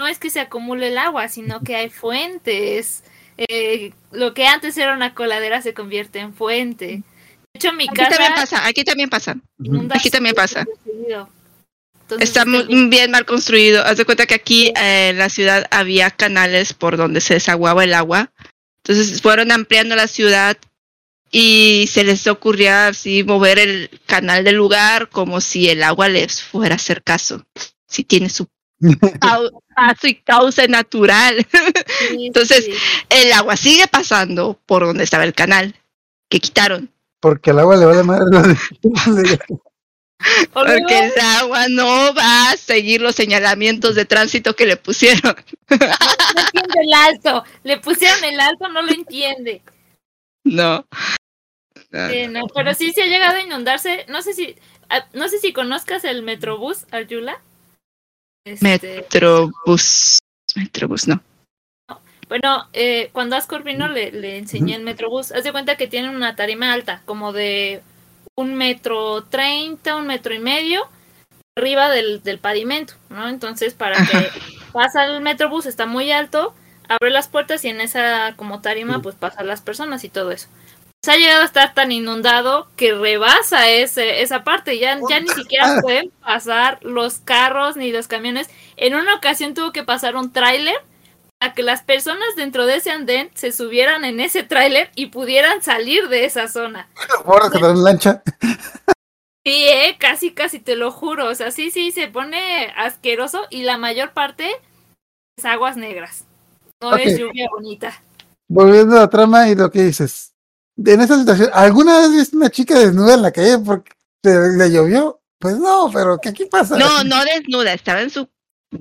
no 0.00 0.06
es 0.06 0.18
que 0.18 0.30
se 0.30 0.40
acumule 0.40 0.88
el 0.88 0.98
agua, 0.98 1.28
sino 1.28 1.60
que 1.60 1.74
hay 1.74 1.90
fuentes. 1.90 3.02
Eh, 3.36 3.92
lo 4.12 4.32
que 4.32 4.46
antes 4.46 4.76
era 4.76 4.94
una 4.94 5.14
coladera 5.14 5.60
se 5.60 5.74
convierte 5.74 6.20
en 6.20 6.34
fuente. 6.34 6.86
De 6.86 7.02
hecho, 7.54 7.72
mi 7.72 7.84
aquí 7.84 7.96
casa 7.96 8.10
también 8.10 8.34
pasa, 8.34 8.66
aquí 8.66 8.84
también 8.84 9.10
pasa. 9.10 9.36
Aquí 9.90 10.10
también 10.10 10.34
pasa. 10.34 10.66
Entonces, 12.10 12.28
Está 12.30 12.46
muy 12.46 12.88
bien 12.88 13.10
mal 13.10 13.26
construido. 13.26 13.84
Haz 13.84 13.98
de 13.98 14.06
cuenta 14.06 14.24
que 14.24 14.34
aquí 14.34 14.72
eh, 14.80 15.10
en 15.10 15.18
la 15.18 15.28
ciudad 15.28 15.66
había 15.70 16.10
canales 16.10 16.72
por 16.72 16.96
donde 16.96 17.20
se 17.20 17.34
desaguaba 17.34 17.84
el 17.84 17.92
agua. 17.92 18.32
Entonces 18.82 19.20
fueron 19.20 19.52
ampliando 19.52 19.94
la 19.94 20.06
ciudad 20.06 20.56
y 21.30 21.86
se 21.92 22.04
les 22.04 22.26
ocurría 22.26 22.88
así 22.88 23.24
mover 23.24 23.58
el 23.58 23.90
canal 24.06 24.44
del 24.44 24.56
lugar 24.56 25.10
como 25.10 25.42
si 25.42 25.68
el 25.68 25.82
agua 25.82 26.08
les 26.08 26.42
fuera 26.42 26.74
a 26.74 26.76
hacer 26.76 27.02
caso. 27.02 27.44
Si 27.86 28.04
tiene 28.04 28.30
su 28.30 28.48
y 30.02 30.14
causa 30.22 30.66
natural. 30.66 31.46
sí, 32.08 32.26
entonces, 32.26 32.64
sí. 32.64 32.72
El 33.10 33.32
agua 33.32 33.56
sigue 33.56 33.86
pasando 33.86 34.58
por 34.64 34.86
donde 34.86 35.04
estaba 35.04 35.24
el 35.24 35.34
canal 35.34 35.74
que 36.30 36.40
quitaron. 36.40 36.90
Porque 37.20 37.50
el 37.50 37.58
agua 37.58 37.76
le 37.76 37.84
vale 37.84 38.02
madre. 38.02 38.56
Porque 40.52 40.98
el 40.98 41.20
agua 41.20 41.66
no 41.68 42.14
va 42.14 42.50
a 42.50 42.56
seguir 42.56 43.00
los 43.00 43.14
señalamientos 43.14 43.94
de 43.94 44.04
tránsito 44.04 44.54
que 44.54 44.66
le 44.66 44.76
pusieron. 44.76 45.36
no 45.68 46.40
entiende 46.40 46.80
el 46.82 46.94
alto. 46.94 47.44
Le 47.62 47.78
pusieron 47.78 48.24
el 48.24 48.40
alto, 48.40 48.68
no 48.68 48.82
lo 48.82 48.92
entiende. 48.92 49.62
No. 50.44 50.84
No. 51.90 52.10
Sí, 52.10 52.26
no, 52.26 52.46
pero 52.54 52.74
sí 52.74 52.92
se 52.92 53.02
ha 53.02 53.06
llegado 53.06 53.36
a 53.36 53.42
inundarse. 53.42 54.04
No 54.08 54.22
sé 54.22 54.34
si, 54.34 54.56
ah, 54.90 55.06
no 55.14 55.28
sé 55.28 55.38
si 55.38 55.52
conozcas 55.52 56.04
el 56.04 56.22
Metrobús, 56.22 56.86
Arjula. 56.90 57.40
Este, 58.44 58.96
Metrobús. 58.96 60.18
Metrobús, 60.54 61.08
no. 61.08 61.22
Bueno, 62.28 62.68
eh, 62.74 63.08
cuando 63.12 63.36
Ascor 63.36 63.62
vino 63.62 63.88
le, 63.88 64.12
le 64.12 64.36
enseñé 64.36 64.74
el 64.74 64.82
Metrobús. 64.82 65.32
Haz 65.32 65.44
de 65.44 65.52
cuenta 65.52 65.76
que 65.76 65.86
tiene 65.86 66.10
una 66.10 66.36
tarima 66.36 66.72
alta, 66.72 67.02
como 67.06 67.32
de 67.32 67.82
un 68.38 68.54
metro 68.54 69.24
treinta, 69.24 69.96
un 69.96 70.06
metro 70.06 70.32
y 70.32 70.38
medio, 70.38 70.86
arriba 71.56 71.90
del, 71.90 72.22
del 72.22 72.38
pavimento, 72.38 72.94
¿no? 73.10 73.28
Entonces, 73.28 73.74
para 73.74 73.96
que 73.96 74.30
pasa 74.72 75.06
el 75.06 75.20
Metrobús, 75.22 75.66
está 75.66 75.86
muy 75.86 76.12
alto, 76.12 76.54
abre 76.88 77.10
las 77.10 77.26
puertas 77.26 77.64
y 77.64 77.68
en 77.68 77.80
esa 77.80 78.34
como 78.36 78.60
tarima, 78.60 79.02
pues 79.02 79.16
pasan 79.16 79.48
las 79.48 79.60
personas 79.60 80.04
y 80.04 80.08
todo 80.08 80.30
eso. 80.30 80.46
Se 81.04 81.10
ha 81.10 81.16
llegado 81.16 81.42
a 81.42 81.46
estar 81.46 81.74
tan 81.74 81.90
inundado 81.90 82.68
que 82.76 82.94
rebasa 82.94 83.68
ese, 83.70 84.22
esa 84.22 84.44
parte, 84.44 84.78
ya, 84.78 84.96
ya 85.10 85.18
ni 85.18 85.28
siquiera 85.30 85.80
pueden 85.82 86.10
pasar 86.20 86.78
los 86.82 87.18
carros 87.18 87.76
ni 87.76 87.90
los 87.90 88.06
camiones. 88.06 88.48
En 88.76 88.94
una 88.94 89.16
ocasión 89.16 89.52
tuvo 89.52 89.72
que 89.72 89.82
pasar 89.82 90.14
un 90.14 90.32
tráiler 90.32 90.76
a 91.40 91.54
que 91.54 91.62
las 91.62 91.82
personas 91.82 92.34
dentro 92.36 92.66
de 92.66 92.76
ese 92.76 92.90
andén 92.90 93.30
se 93.34 93.52
subieran 93.52 94.04
en 94.04 94.20
ese 94.20 94.42
tráiler 94.42 94.90
y 94.94 95.06
pudieran 95.06 95.62
salir 95.62 96.08
de 96.08 96.24
esa 96.24 96.48
zona. 96.48 96.88
Ahora 97.24 97.50
que 97.50 97.58
lancha. 97.58 98.22
Sí, 99.44 99.64
eh, 99.66 99.96
casi, 99.98 100.32
casi 100.32 100.58
te 100.58 100.76
lo 100.76 100.90
juro. 100.90 101.28
O 101.28 101.34
sea, 101.34 101.50
sí, 101.50 101.70
sí, 101.70 101.90
se 101.92 102.08
pone 102.08 102.72
asqueroso 102.76 103.46
y 103.50 103.62
la 103.62 103.78
mayor 103.78 104.12
parte 104.12 104.50
es 105.36 105.44
aguas 105.44 105.76
negras. 105.76 106.24
No 106.82 106.96
es 106.96 107.18
lluvia 107.18 107.48
bonita. 107.50 108.02
Volviendo 108.48 108.96
a 108.96 109.00
la 109.00 109.10
trama 109.10 109.48
y 109.48 109.54
lo 109.54 109.70
que 109.70 109.84
dices. 109.84 110.34
En 110.76 111.00
esa 111.00 111.18
situación, 111.18 111.50
¿alguna 111.52 111.98
vez 111.98 112.12
viste 112.12 112.36
una 112.36 112.50
chica 112.50 112.78
desnuda 112.78 113.14
en 113.14 113.22
la 113.22 113.32
calle 113.32 113.58
porque 113.58 113.92
le, 114.22 114.56
le 114.56 114.70
llovió? 114.70 115.20
Pues 115.38 115.56
no, 115.58 115.90
pero 115.92 116.18
¿qué 116.18 116.30
aquí 116.30 116.46
pasa? 116.46 116.76
No, 116.76 117.04
no 117.04 117.24
desnuda, 117.24 117.72
estaba 117.72 118.02
en 118.02 118.10
su. 118.10 118.28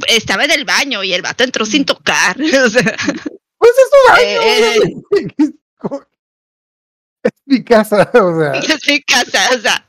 Estaba 0.08 0.46
en 0.46 0.52
el 0.52 0.66
baño 0.66 1.04
y 1.04 1.14
el 1.14 1.22
vato 1.22 1.44
entró 1.44 1.66
sin 1.66 1.86
tocar. 1.86 2.38
O 2.66 2.70
sea, 2.70 2.96
Pues 3.58 3.72
es 3.72 3.90
su 3.92 4.12
baño. 4.12 4.42
Eh, 4.42 4.80
güey. 5.82 6.04
Es 7.28 7.34
mi 7.46 7.64
casa, 7.64 8.10
o 8.14 8.40
sea. 8.40 8.54
es 8.54 8.88
mi 8.88 9.02
casa, 9.02 9.40
o 9.54 9.60
sea. 9.60 9.86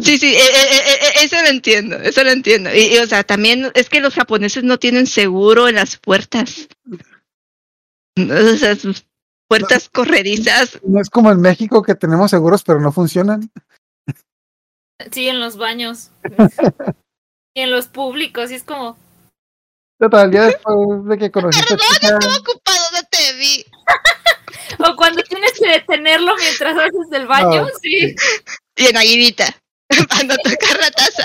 Sí, 0.00 0.18
sí, 0.18 0.34
eh, 0.34 0.38
eh, 0.38 0.68
eh, 0.70 0.98
eh, 1.00 1.12
eso 1.22 1.40
lo 1.40 1.48
entiendo, 1.48 1.96
eso 1.96 2.22
lo 2.24 2.30
entiendo. 2.30 2.74
Y, 2.74 2.94
y, 2.94 2.98
o 2.98 3.06
sea, 3.06 3.24
también 3.24 3.70
es 3.74 3.88
que 3.88 4.00
los 4.00 4.14
japoneses 4.14 4.64
no 4.64 4.78
tienen 4.78 5.06
seguro 5.06 5.68
en 5.68 5.76
las 5.76 5.96
puertas. 5.96 6.68
O 8.18 8.56
sea, 8.56 8.76
sus 8.76 9.06
puertas 9.48 9.88
corredizas. 9.88 10.78
No 10.84 11.00
es 11.00 11.08
como 11.08 11.30
en 11.30 11.40
México 11.40 11.82
que 11.82 11.94
tenemos 11.94 12.30
seguros 12.30 12.62
pero 12.64 12.80
no 12.80 12.92
funcionan. 12.92 13.50
Sí, 15.12 15.28
en 15.28 15.40
los 15.40 15.56
baños. 15.56 16.10
y 17.54 17.60
en 17.60 17.70
los 17.70 17.86
públicos. 17.86 18.50
Y 18.50 18.56
es 18.56 18.64
como, 18.64 18.98
Total, 19.98 20.30
ya 20.30 20.44
después 20.44 20.76
de 21.06 21.18
que 21.18 21.24
esta 21.24 21.40
Perdón, 21.40 21.78
estaba 21.92 22.36
ocupado, 22.38 22.84
no 22.92 23.02
te 23.10 23.32
vi. 23.34 23.64
o 24.78 24.96
cuando 24.96 25.22
tienes 25.24 25.52
que 25.58 25.68
detenerlo 25.68 26.36
mientras 26.36 26.76
haces 26.76 27.12
el 27.12 27.26
baño. 27.26 27.62
No, 27.62 27.68
sí. 27.82 28.14
Y 28.76 28.86
en 28.86 28.96
aguilita, 28.96 29.46
para 30.08 30.22
no 30.22 30.36
tocar 30.36 30.78
la 30.80 30.90
taza. 30.92 31.24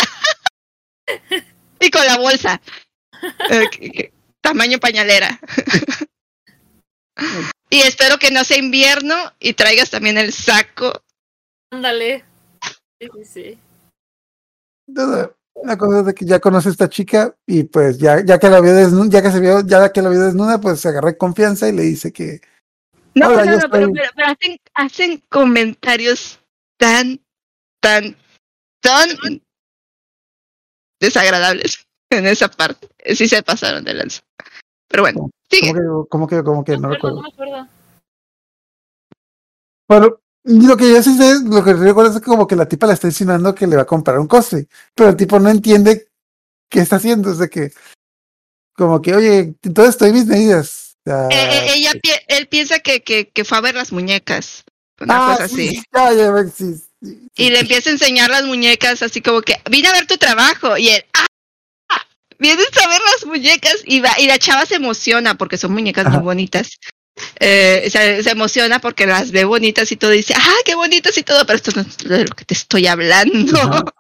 y 1.80 1.92
con 1.92 2.06
la 2.06 2.18
bolsa. 2.18 2.60
Eh, 3.52 4.12
tamaño 4.42 4.80
pañalera. 4.80 5.40
y 7.70 7.80
espero 7.82 8.18
que 8.18 8.32
no 8.32 8.44
sea 8.44 8.58
invierno 8.58 9.16
y 9.40 9.54
traigas 9.54 9.92
también 9.92 10.18
el 10.18 10.34
saco. 10.34 11.04
Ándale. 11.72 12.26
Sí, 13.00 13.08
sí, 13.14 13.26
sí. 13.26 13.60
La 15.62 15.78
cosa 15.78 16.00
es 16.00 16.06
de 16.08 16.14
que 16.14 16.26
ya 16.26 16.40
conoce 16.40 16.70
a 16.70 16.72
esta 16.72 16.90
chica 16.90 17.36
y 17.46 17.64
pues 17.64 17.98
ya, 17.98 18.24
ya 18.26 18.40
que 18.40 18.50
la 18.50 18.60
vio 18.60 18.74
desnuda, 18.74 19.10
ya 19.10 19.22
que 19.22 19.32
se 19.32 19.40
vio, 19.40 19.62
ya 19.66 19.92
que 19.92 20.02
la 20.02 20.10
vio 20.10 20.20
desnuda, 20.22 20.60
pues 20.60 20.80
se 20.80 20.90
agarró 20.90 21.16
confianza 21.18 21.70
y 21.70 21.74
le 21.74 21.84
dice 21.84 22.12
que 22.12 22.42
No, 23.16 23.30
no, 23.30 23.46
no, 23.46 23.60
pero, 23.72 23.92
pero- 23.92 23.92
pero 24.16 24.28
hacen, 24.28 24.58
hacen 24.74 25.24
comentarios 25.30 26.40
tan, 26.78 27.22
tan, 27.80 28.16
tan 28.82 29.10
desagradables 31.00 31.86
en 32.10 32.26
esa 32.26 32.48
parte. 32.50 32.90
Sí 33.16 33.28
se 33.28 33.44
pasaron 33.44 33.84
de 33.84 33.94
lanza. 33.94 34.22
Pero 34.90 35.04
bueno, 35.04 35.30
sigue. 35.50 35.72
como 36.10 36.28
que, 36.28 36.44
como 36.44 36.64
que, 36.64 36.78
No 36.78 36.90
recuerdo. 36.90 37.18
no 37.18 37.22
me 37.24 37.30
acuerdo. 37.30 37.68
Bueno, 39.88 40.20
y 40.46 40.66
lo 40.68 40.76
que 40.78 40.90
yo 40.90 41.02
sí 41.02 41.16
sé, 41.18 41.40
lo 41.44 41.64
que 41.64 41.74
recuerdo 41.74 42.18
es 42.18 42.24
como 42.24 42.48
que 42.48 42.56
la 42.56 42.68
tipa 42.68 42.88
le 42.88 42.94
está 42.94 43.08
insinuando 43.08 43.56
que 43.56 43.68
le 43.68 43.76
va 43.76 43.84
a 43.84 43.86
comprar 43.88 44.20
un 44.20 44.28
cosplay, 44.28 44.68
pero 44.94 45.10
el 45.10 45.18
tipo 45.18 45.40
no 45.40 45.50
entiende 45.50 46.08
qué 46.70 46.80
está 46.82 46.98
haciendo, 46.98 47.32
es 47.32 47.38
de 47.38 47.50
que, 47.50 47.72
como 48.76 49.02
que, 49.02 49.16
oye, 49.16 49.56
entonces 49.62 49.96
estoy 49.96 50.12
mis 50.12 50.26
medidas. 50.26 50.96
Sea, 51.06 51.28
Eh, 51.30 51.68
eh, 51.68 51.74
ella, 51.76 51.92
pi- 52.02 52.10
él 52.28 52.48
piensa 52.48 52.80
que, 52.80 53.04
que, 53.04 53.30
que 53.30 53.44
fue 53.46 53.58
a 53.58 53.62
ver 53.62 53.76
las 53.76 53.92
muñecas. 53.92 54.64
Una 55.00 55.18
ah, 55.18 55.36
cosa 55.36 55.48
sí, 55.48 55.54
así. 55.54 55.70
sí, 55.76 55.84
ya, 55.94 56.14
ya, 56.14 56.26
ya, 56.26 56.50
sí, 56.50 56.76
sí, 57.02 57.30
Y 57.36 57.50
le 57.50 57.60
empieza 57.60 57.90
a 57.90 57.94
enseñar 57.94 58.30
las 58.30 58.44
muñecas 58.46 59.02
así 59.02 59.22
como 59.22 59.42
que, 59.42 59.62
vine 59.70 59.90
a 59.90 59.94
ver 59.94 60.08
tu 60.08 60.18
trabajo. 60.18 60.78
Y 60.78 60.90
él, 60.90 61.06
¡ah! 61.14 61.26
Vienes 62.40 62.68
a 62.84 62.88
ver 62.88 63.02
las 63.12 63.26
muñecas. 63.26 63.78
Y, 63.86 64.00
va, 64.00 64.12
y 64.18 64.28
la 64.28 64.40
chava 64.40 64.66
se 64.66 64.76
emociona 64.76 65.36
porque 65.36 65.58
son 65.58 65.74
muñecas 65.74 66.06
Ajá. 66.08 66.18
muy 66.18 66.24
bonitas. 66.24 66.80
Eh, 67.40 67.90
se, 67.90 68.24
se 68.24 68.30
emociona 68.32 68.80
porque 68.80 69.06
las 69.06 69.32
ve 69.32 69.46
bonitas 69.46 69.92
y 69.92 69.98
todo. 69.98 70.14
Y 70.14 70.18
dice, 70.18 70.34
¡ah, 70.38 70.56
qué 70.66 70.76
bonitas 70.76 71.18
y 71.18 71.24
todo! 71.24 71.46
Pero 71.46 71.58
esto 71.58 71.72
no 71.76 71.82
es 71.82 71.98
de 71.98 72.26
lo 72.26 72.36
que 72.36 72.46
te 72.46 72.54
estoy 72.54 72.88
hablando. 72.88 73.94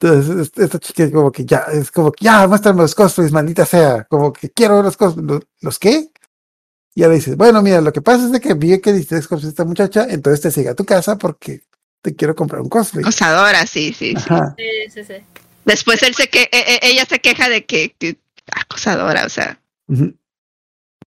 Entonces, 0.00 0.52
esta 0.56 0.78
chica 0.78 1.04
es 1.04 1.12
como 1.12 1.30
que 1.30 1.44
ya, 1.44 1.66
es 1.72 1.90
como 1.90 2.12
que 2.12 2.24
ya, 2.24 2.46
muéstrame 2.46 2.82
los 2.82 2.94
cosplays, 2.94 3.32
maldita 3.32 3.66
sea. 3.66 4.04
Como 4.04 4.32
que 4.32 4.50
quiero 4.50 4.76
ver 4.76 4.84
los 4.84 4.96
cosplays. 4.96 5.28
¿Los, 5.28 5.42
los 5.60 5.78
qué? 5.78 6.08
Y 6.94 7.02
le 7.02 7.10
dices, 7.10 7.36
bueno, 7.36 7.62
mira, 7.62 7.80
lo 7.80 7.92
que 7.92 8.02
pasa 8.02 8.24
es 8.24 8.32
de 8.32 8.40
que 8.40 8.54
vi 8.54 8.80
que 8.80 8.92
diste 8.92 9.16
cosplay 9.16 9.46
a 9.46 9.48
esta 9.48 9.64
muchacha, 9.64 10.06
entonces 10.08 10.40
te 10.40 10.50
sigue 10.50 10.70
a 10.70 10.74
tu 10.74 10.84
casa 10.84 11.16
porque 11.16 11.62
te 12.02 12.14
quiero 12.16 12.34
comprar 12.34 12.62
un 12.62 12.68
cosplay. 12.68 13.02
Acosadora, 13.02 13.66
sí, 13.66 13.92
sí, 13.92 14.14
sí. 14.16 14.16
Ajá. 14.16 14.54
Sí, 14.56 14.90
sí, 14.92 15.04
sí. 15.04 15.14
Después 15.64 16.02
él 16.02 16.14
se 16.14 16.28
que, 16.28 16.42
e- 16.42 16.48
e- 16.50 16.80
ella 16.82 17.04
se 17.04 17.20
queja 17.20 17.48
de 17.48 17.64
que, 17.64 17.94
que 17.98 18.18
acosadora, 18.52 19.24
o 19.24 19.28
sea. 19.28 19.59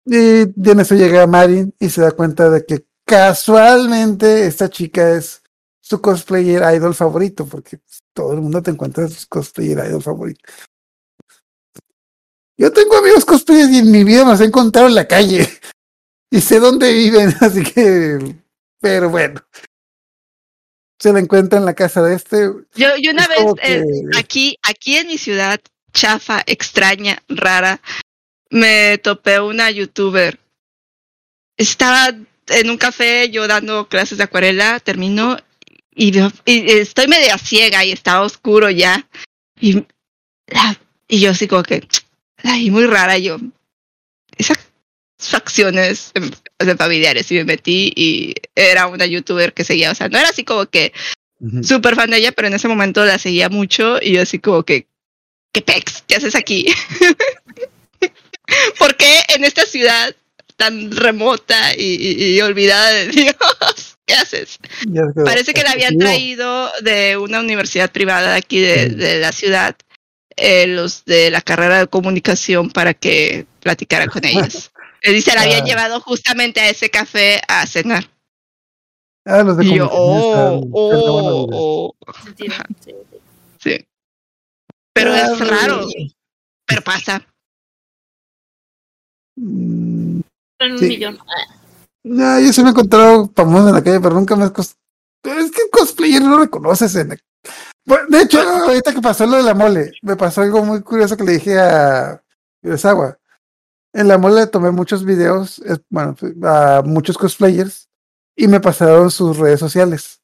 Y 0.04 0.70
en 0.70 0.80
eso 0.80 0.94
llega 0.94 1.26
Marin 1.26 1.74
y 1.80 1.90
se 1.90 2.02
da 2.02 2.12
cuenta 2.12 2.50
de 2.50 2.64
que 2.64 2.86
casualmente 3.04 4.46
esta 4.46 4.68
chica 4.68 5.16
es 5.16 5.42
su 5.80 6.00
cosplayer 6.00 6.62
idol 6.74 6.94
favorito, 6.94 7.46
porque 7.46 7.78
todo 8.12 8.32
el 8.32 8.40
mundo 8.40 8.62
te 8.62 8.70
encuentra 8.70 9.08
su 9.08 9.26
cosplayer 9.28 9.86
idol 9.88 10.02
favorito. 10.02 10.42
Yo 12.58 12.72
tengo 12.72 12.96
amigos 12.96 13.24
cosplayers 13.24 13.70
y 13.70 13.78
en 13.78 13.90
mi 13.90 14.02
vida 14.02 14.24
me 14.24 14.30
los 14.30 14.40
he 14.40 14.44
encontrado 14.44 14.88
en 14.88 14.94
la 14.94 15.06
calle 15.06 15.46
y 16.30 16.40
sé 16.40 16.58
dónde 16.58 16.92
viven, 16.92 17.34
así 17.40 17.62
que, 17.62 18.36
pero 18.80 19.10
bueno. 19.10 19.40
Se 20.98 21.12
la 21.12 21.20
encuentra 21.20 21.58
en 21.58 21.66
la 21.66 21.74
casa 21.74 22.02
de 22.02 22.14
este. 22.14 22.50
Yo, 22.74 22.96
yo 23.00 23.10
una 23.10 23.24
Es 23.24 23.28
vez, 23.28 23.38
eh, 23.62 23.84
aquí, 24.18 24.58
aquí 24.62 24.96
en 24.96 25.08
mi 25.08 25.18
ciudad, 25.18 25.60
chafa, 25.92 26.42
extraña, 26.46 27.22
rara, 27.28 27.82
me 28.51 28.99
topé 28.99 29.40
una 29.40 29.70
youtuber. 29.70 30.38
Estaba 31.57 32.09
en 32.49 32.70
un 32.70 32.76
café 32.76 33.30
yo 33.30 33.47
dando 33.49 33.88
clases 33.88 34.18
de 34.18 34.24
acuarela, 34.24 34.78
termino 34.80 35.36
y, 35.94 36.11
veo- 36.12 36.32
y 36.44 36.70
estoy 36.72 37.09
media 37.09 37.38
ciega 37.38 37.84
y 37.84 37.92
estaba 37.92 38.22
oscuro 38.22 38.70
ya. 38.70 39.09
Y, 39.61 39.84
la- 40.49 40.78
y 41.09 41.20
yo 41.20 41.30
así 41.30 41.49
como 41.49 41.62
que, 41.62 41.86
la 42.42 42.53
vi 42.55 42.70
muy 42.70 42.86
rara, 42.86 43.16
yo, 43.18 43.38
esas 44.36 44.59
facciones 45.18 46.12
de 46.59 46.76
familiares 46.76 47.30
y 47.32 47.36
me 47.36 47.44
metí 47.44 47.90
y 47.97 48.34
era 48.55 48.86
una 48.86 49.07
youtuber 49.07 49.55
que 49.55 49.64
seguía, 49.64 49.90
o 49.90 49.94
sea, 49.94 50.09
no 50.09 50.18
era 50.18 50.28
así 50.28 50.44
como 50.44 50.66
que 50.66 50.92
Ujú. 51.40 51.64
súper 51.64 51.97
fan 51.97 52.11
de 52.11 52.18
ella, 52.18 52.32
pero 52.32 52.49
en 52.49 52.55
ese 52.55 52.68
momento 52.68 53.05
la 53.05 53.18
seguía 53.18 53.49
mucho 53.49 53.99
y 54.03 54.12
yo 54.12 54.22
así 54.22 54.38
como 54.38 54.62
que, 54.62 54.86
¿qué 55.53 55.62
pex? 55.62 56.05
¿Qué 56.07 56.16
haces 56.16 56.34
aquí? 56.34 56.66
¿Por 58.78 58.97
qué 58.97 59.20
en 59.34 59.44
esta 59.44 59.64
ciudad 59.66 60.14
tan 60.57 60.90
remota 60.90 61.74
y, 61.76 61.82
y- 61.82 62.36
y 62.36 62.40
olvidada 62.40 62.90
de 62.92 63.07
Dios? 63.12 63.99
¿Qué 64.07 64.14
haces? 64.14 64.59
Parece 65.24 65.53
que 65.53 65.62
la 65.62 65.72
habían 65.72 65.99
traído 65.99 66.70
de 66.82 67.16
una 67.16 67.40
universidad 67.40 67.90
privada 67.90 68.32
de 68.32 68.38
aquí 68.38 68.61
de, 68.61 68.88
de 68.90 69.18
la 69.18 69.32
ciudad, 69.32 69.74
eh, 70.36 70.66
los 70.68 71.05
de 71.05 71.30
la 71.30 71.40
carrera 71.40 71.80
de 71.80 71.86
comunicación 71.88 72.70
para 72.70 72.94
que 72.94 73.47
platicara 73.61 74.07
con 74.07 74.24
ellos. 74.24 74.70
Dice, 75.03 75.34
la 75.34 75.42
habían 75.42 75.62
Ah. 75.62 75.66
llevado 75.66 76.01
justamente 76.01 76.61
a 76.61 76.68
ese 76.70 76.88
café 76.90 77.40
a 77.49 77.66
cenar. 77.66 78.09
Ah, 79.24 79.42
los 79.42 79.57
de 79.57 79.64
Y 79.64 79.74
yo, 79.76 79.88
oh, 79.90 80.61
oh, 80.72 81.49
oh. 81.53 81.97
Sí. 83.62 83.84
Pero 84.92 85.12
Ah, 85.12 85.28
es 85.32 85.38
raro, 85.40 85.86
pero 86.64 86.82
pasa. 86.82 87.26
Mm, 89.37 90.20
En 90.59 90.72
un 90.72 90.78
Sí. 90.78 90.89
millón. 90.89 91.18
No, 92.05 92.41
yo 92.41 92.53
sí 92.53 92.62
me 92.62 92.68
he 92.68 92.70
encontrado 92.70 93.30
famoso 93.34 93.68
en 93.68 93.74
la 93.74 93.82
calle, 93.84 94.01
pero 94.01 94.14
nunca 94.14 94.37
me 94.37 94.45
has 94.45 94.53
cos- 94.53 94.76
Es 95.24 95.51
que 95.51 95.68
cosplayer 95.70 96.22
no 96.22 96.39
reconoces 96.39 96.95
en 96.97 97.09
la- 97.11 97.16
Bueno, 97.84 98.05
de 98.09 98.22
hecho, 98.22 98.41
ahorita 98.41 98.95
que 98.95 99.01
pasó 99.01 99.26
lo 99.26 99.37
de 99.37 99.43
la 99.43 99.55
mole, 99.55 99.93
me 100.03 100.16
pasó 100.16 100.43
algo 100.43 100.64
muy 100.64 100.82
curioso 100.82 101.16
que 101.16 101.24
le 101.24 101.32
dije 101.32 101.59
a 101.59 102.22
Urasawa. 102.62 103.18
En 103.93 104.09
la 104.09 104.18
mole 104.18 104.47
tomé 104.47 104.70
muchos 104.70 105.05
videos, 105.05 105.62
bueno, 105.91 106.16
a 106.45 106.82
muchos 106.84 107.18
cosplayers, 107.18 107.89
y 108.37 108.47
me 108.49 108.61
pasaron 108.61 109.11
sus 109.11 109.37
redes 109.37 109.61
sociales. 109.61 110.20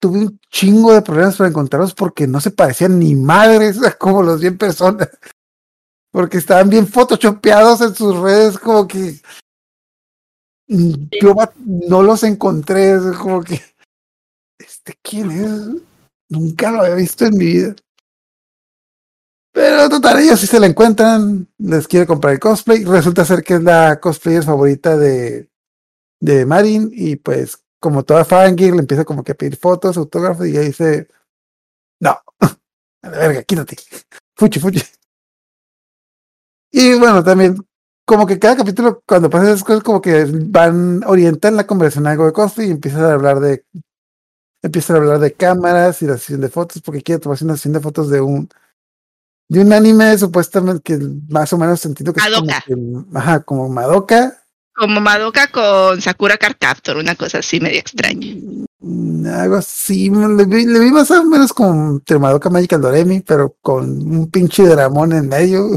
Tuve 0.00 0.18
un 0.18 0.40
chingo 0.50 0.92
de 0.92 1.02
problemas 1.02 1.36
para 1.36 1.48
encontrarlos 1.50 1.94
porque 1.94 2.26
no 2.26 2.40
se 2.40 2.50
parecían 2.50 2.98
ni 2.98 3.14
madres 3.14 3.78
a 3.86 3.92
como 3.96 4.22
los 4.22 4.40
vi 4.40 4.48
en 4.48 4.58
persona. 4.58 5.08
Porque 6.12 6.38
estaban 6.38 6.70
bien 6.70 6.86
photoshopeados 6.86 7.80
en 7.80 7.94
sus 7.94 8.16
redes, 8.18 8.58
como 8.58 8.86
que 8.86 9.20
Mm, 10.72 11.08
yo 11.20 11.34
no 11.66 12.02
los 12.02 12.22
encontré, 12.22 12.96
como 13.20 13.42
que 13.42 13.60
este 14.58 14.94
quién 15.02 15.30
es, 15.30 15.82
nunca 16.30 16.70
lo 16.70 16.80
había 16.80 16.94
visto 16.94 17.26
en 17.26 17.36
mi 17.36 17.44
vida. 17.44 17.76
Pero 19.52 19.88
total, 19.90 20.20
ellos 20.20 20.40
sí 20.40 20.46
se 20.46 20.58
la 20.58 20.66
encuentran, 20.66 21.46
les 21.58 21.86
quiere 21.86 22.06
comprar 22.06 22.32
el 22.32 22.40
cosplay, 22.40 22.84
resulta 22.84 23.26
ser 23.26 23.42
que 23.42 23.54
es 23.54 23.62
la 23.62 24.00
cosplayer 24.00 24.42
favorita 24.42 24.96
de, 24.96 25.50
de 26.20 26.46
Marin, 26.46 26.90
y 26.90 27.16
pues 27.16 27.62
como 27.78 28.02
toda 28.02 28.24
fangirl 28.24 28.76
le 28.76 28.80
empieza 28.80 29.04
como 29.04 29.22
que 29.22 29.32
a 29.32 29.34
pedir 29.34 29.56
fotos, 29.56 29.98
autógrafos, 29.98 30.46
y 30.46 30.52
ella 30.52 30.60
dice, 30.60 31.08
no, 32.00 32.18
a 33.02 33.10
la 33.10 33.18
verga, 33.18 33.42
quítate, 33.42 33.76
fuchi, 34.36 34.58
fuchi. 34.58 34.80
Y 36.72 36.94
bueno, 36.98 37.22
también 37.22 37.56
como 38.04 38.26
que 38.26 38.38
cada 38.38 38.56
capítulo, 38.56 39.02
cuando 39.06 39.30
pasan 39.30 39.48
esas 39.48 39.62
cosas, 39.64 39.82
como 39.82 40.00
que 40.00 40.24
van, 40.46 41.02
orientan 41.06 41.54
la 41.56 41.66
conversación 41.66 42.06
a 42.06 42.12
algo 42.12 42.26
de 42.26 42.32
cosplay 42.32 42.68
y 42.68 42.72
empiezan 42.72 43.04
a 43.04 43.12
hablar 43.12 43.38
de, 43.40 43.64
empiezan 44.62 44.96
a 44.96 44.98
hablar 45.00 45.18
de 45.20 45.32
cámaras 45.34 46.02
y 46.02 46.06
la 46.06 46.18
sesión 46.18 46.40
de 46.40 46.48
fotos, 46.48 46.82
porque 46.82 47.02
quiere 47.02 47.20
tomarse 47.20 47.44
una 47.44 47.54
sesión 47.54 47.74
de 47.74 47.80
fotos 47.80 48.08
de 48.10 48.20
un, 48.20 48.48
de 49.48 49.60
un 49.60 49.72
anime 49.72 50.16
supuestamente 50.18 50.82
que 50.82 50.98
más 51.28 51.52
o 51.52 51.58
menos 51.58 51.78
sentido 51.80 52.12
que 52.12 52.20
es 52.20 52.26
como, 52.26 52.46
Madoka. 52.46 52.64
que- 52.66 53.18
ajá, 53.18 53.40
como 53.42 53.68
Madoka, 53.68 54.38
Como 54.74 55.00
Madoka 55.00 55.48
con 55.48 56.00
Sakura 56.00 56.38
Card 56.38 56.56
Captor, 56.58 56.96
una 56.96 57.14
cosa 57.14 57.38
así 57.38 57.60
medio 57.60 57.78
extraña. 57.80 58.34
mm, 58.80 59.26
algo 59.26 59.56
así, 59.56 60.10
le 60.10 60.44
vi, 60.46 60.64
le 60.66 60.80
vi 60.80 60.90
más 60.90 61.10
o 61.10 61.22
menos 61.24 61.52
como 61.52 61.92
entre 61.92 62.18
Madoka 62.18 62.48
Magical 62.50 62.80
Doremi, 62.80 63.20
pero 63.20 63.54
con 63.60 63.84
un 63.90 64.30
pinche 64.30 64.64
dramón 64.66 65.12
en 65.12 65.28
medio. 65.28 65.68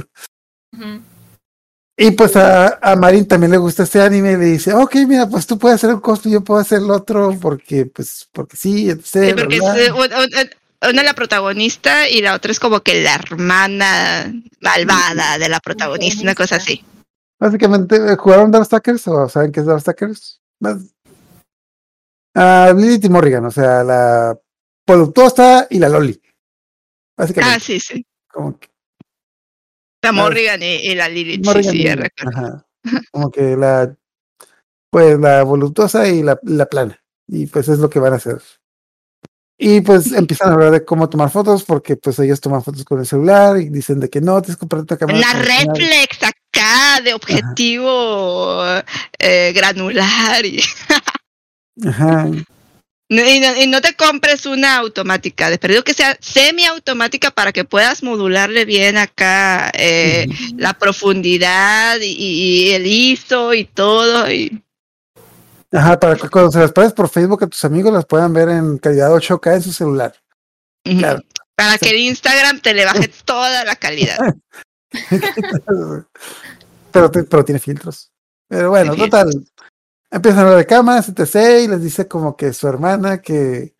Y 1.97 2.11
pues 2.11 2.35
a, 2.35 2.77
a 2.81 2.95
Marin 2.97 3.25
también 3.27 3.51
le 3.51 3.57
gusta 3.57 3.83
este 3.83 4.01
anime 4.01 4.33
y 4.33 4.37
le 4.37 4.45
dice, 4.45 4.73
ok, 4.73 4.95
mira, 5.07 5.27
pues 5.29 5.47
tú 5.47 5.57
puedes 5.57 5.75
hacer 5.75 5.91
el 5.91 6.01
cosplay, 6.01 6.33
yo 6.33 6.43
puedo 6.43 6.59
hacer 6.59 6.79
el 6.79 6.91
otro, 6.91 7.37
porque, 7.41 7.85
pues, 7.85 8.27
porque 8.33 8.57
sí, 8.57 8.89
etc. 8.89 9.05
Sí, 9.05 9.33
porque 9.37 9.55
es, 9.55 9.61
bla". 9.61 9.79
eh, 9.79 9.91
un- 9.91 9.99
un- 10.13 10.89
una 10.89 11.01
es 11.01 11.05
la 11.07 11.13
protagonista 11.13 12.09
y 12.09 12.21
la 12.21 12.35
otra 12.35 12.51
es 12.51 12.59
como 12.59 12.81
que 12.81 13.01
la 13.01 13.15
hermana 13.15 14.31
malvada 14.59 15.37
de 15.37 15.47
la 15.49 15.59
protagonista, 15.61 16.21
una 16.21 16.35
cosa 16.35 16.57
así. 16.57 16.83
Básicamente, 17.39 18.15
¿jugaron 18.17 18.51
Darkstalkers 18.51 19.07
o 19.07 19.29
saben 19.29 19.51
qué 19.53 19.61
es 19.61 19.65
Darkstalkers? 19.65 20.41
Ah, 22.35 22.73
Lilith 22.75 23.05
y 23.05 23.09
Morrigan, 23.09 23.45
o 23.45 23.51
sea, 23.51 23.83
la 23.83 24.37
voluptuosa 24.85 25.67
y 25.69 25.79
la 25.79 25.87
Loli. 25.89 26.21
Básicamente, 27.17 27.55
Ah, 27.55 27.59
sí, 27.59 27.79
sí. 27.79 28.05
como 28.31 28.59
que 28.59 28.67
La 30.05 30.11
Morrigan 30.11 30.61
y, 30.63 30.65
y 30.75 30.95
la 30.95 31.09
Lilith, 31.09 31.41
sí, 31.43 31.49
Morrigan 31.49 31.71
sí, 31.73 31.79
y- 31.79 31.83
ya 31.83 31.95
recuerdo. 31.95 32.37
ajá. 32.37 32.65
Como 33.11 33.31
que 33.31 33.55
la, 33.57 33.95
pues 34.91 35.19
la 35.19 35.43
voluptuosa 35.43 36.07
y 36.07 36.21
la, 36.23 36.39
la 36.43 36.65
plana. 36.67 36.99
Y 37.27 37.47
pues 37.47 37.67
es 37.67 37.79
lo 37.79 37.89
que 37.89 37.99
van 37.99 38.13
a 38.13 38.17
hacer. 38.17 38.41
Y 39.57 39.81
pues 39.81 40.11
empiezan 40.11 40.49
a 40.49 40.53
hablar 40.53 40.71
de 40.71 40.83
cómo 40.85 41.09
tomar 41.09 41.29
fotos, 41.31 41.63
porque 41.63 41.95
pues 41.95 42.19
ellos 42.19 42.41
toman 42.41 42.61
fotos 42.61 42.83
con 42.83 42.99
el 42.99 43.05
celular 43.05 43.57
y 43.57 43.69
dicen 43.69 43.99
de 44.01 44.09
que 44.09 44.19
no, 44.21 44.41
tienes 44.41 44.57
que 44.57 44.59
comprar 44.59 44.81
otra 44.83 44.97
cámara. 44.97 45.17
Profesional. 45.31 45.77
reflex 45.77 46.17
acá 46.23 47.01
de 47.01 47.13
objetivo 47.13 48.63
eh, 49.17 49.53
granular 49.55 50.45
y, 50.45 50.61
Ajá. 51.87 52.27
Y 53.07 53.39
no, 53.39 53.55
y 53.61 53.67
no 53.67 53.81
te 53.81 53.95
compres 53.95 54.45
una 54.45 54.77
automática, 54.77 55.49
de 55.49 55.57
perdido 55.57 55.83
que 55.83 55.93
sea 55.93 56.17
semiautomática 56.19 57.31
para 57.31 57.51
que 57.51 57.63
puedas 57.63 58.01
modularle 58.01 58.65
bien 58.65 58.97
acá 58.97 59.71
eh, 59.73 60.27
la 60.57 60.73
profundidad 60.73 61.97
y, 62.01 62.15
y 62.17 62.71
el 62.71 62.87
ISO 62.87 63.53
y 63.53 63.65
todo. 63.65 64.31
Y, 64.31 64.63
Ajá, 65.75 65.99
para 65.99 66.15
que 66.15 66.29
cuando 66.29 66.51
se 66.51 66.59
las 66.59 66.71
pares 66.71 66.93
por 66.93 67.09
Facebook 67.09 67.43
a 67.43 67.47
tus 67.47 67.65
amigos 67.65 67.93
las 67.93 68.05
puedan 68.05 68.33
ver 68.33 68.49
en 68.49 68.77
calidad 68.77 69.11
8K 69.11 69.55
en 69.55 69.61
su 69.61 69.73
celular. 69.73 70.15
Claro. 70.83 71.21
Para 71.55 71.77
que 71.77 71.89
el 71.89 71.97
Instagram 71.97 72.59
te 72.61 72.73
le 72.73 72.85
baje 72.85 73.07
toda 73.25 73.63
la 73.65 73.75
calidad. 73.75 74.17
pero, 76.91 77.11
pero 77.11 77.45
tiene 77.45 77.59
filtros. 77.59 78.11
Pero 78.47 78.69
bueno, 78.69 78.95
total. 78.95 79.29
Empiezan 80.11 80.39
a 80.39 80.41
hablar 80.43 80.57
de 80.59 80.65
cámaras, 80.65 81.09
etc. 81.09 81.63
Y 81.63 81.67
les 81.67 81.81
dice 81.81 82.07
como 82.07 82.35
que 82.35 82.53
su 82.53 82.67
hermana 82.67 83.21
que. 83.21 83.73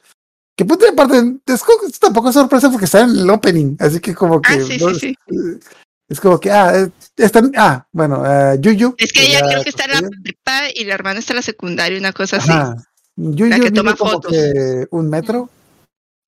Que 0.58 0.64
puta 0.64 0.86
aparte, 0.90 1.18
es 1.48 1.64
como 1.64 1.80
que 1.82 1.90
tampoco 2.00 2.30
es 2.30 2.36
sorpresa 2.36 2.70
porque 2.70 2.86
está 2.86 3.02
en 3.02 3.10
el 3.12 3.30
opening. 3.30 3.76
Así 3.80 4.00
que 4.00 4.16
como 4.16 4.42
que. 4.42 4.54
Ah, 4.54 4.60
sí, 4.66 4.78
no- 4.80 4.94
sí, 4.94 5.16
sí. 5.28 5.60
Es 6.08 6.20
como 6.22 6.40
que, 6.40 6.52
ah, 6.52 6.88
están, 7.18 7.52
ah, 7.58 7.88
bueno, 7.92 8.22
ah, 8.24 8.56
Yuyu. 8.56 8.94
Es 8.98 9.12
que 9.12 9.26
ella 9.26 9.42
la 9.42 9.48
creo 9.50 9.64
que 9.64 9.70
está 9.70 9.86
en 9.86 9.92
la 9.92 10.10
prepa 10.24 10.70
y 10.74 10.86
la 10.86 10.94
hermana 10.94 11.20
está 11.20 11.34
en 11.34 11.38
la 11.38 11.42
secundaria, 11.42 11.98
una 11.98 12.14
cosa 12.14 12.38
así. 12.38 12.52
Ajá. 12.52 12.76
Yuyu 13.16 13.50
La 13.50 13.60
que 13.60 13.72
toma 13.72 13.96
como 13.96 14.12
fotos. 14.12 14.32
que 14.32 14.86
un 14.92 15.10
metro 15.10 15.50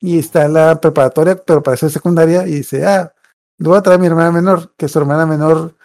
y 0.02 0.18
está 0.20 0.46
en 0.46 0.54
la 0.54 0.82
preparatoria, 0.82 1.36
pero 1.36 1.62
para 1.62 1.78
ser 1.78 1.92
secundaria 1.92 2.48
y 2.48 2.56
dice, 2.56 2.86
ah, 2.86 3.14
le 3.60 3.70
voy 3.70 3.78
a 3.78 3.82
traer 3.84 4.00
a 4.00 4.02
mi 4.02 4.08
hermana 4.08 4.32
menor, 4.32 4.74
que 4.78 4.88
su 4.88 4.98
hermana 4.98 5.26
menor 5.28 5.77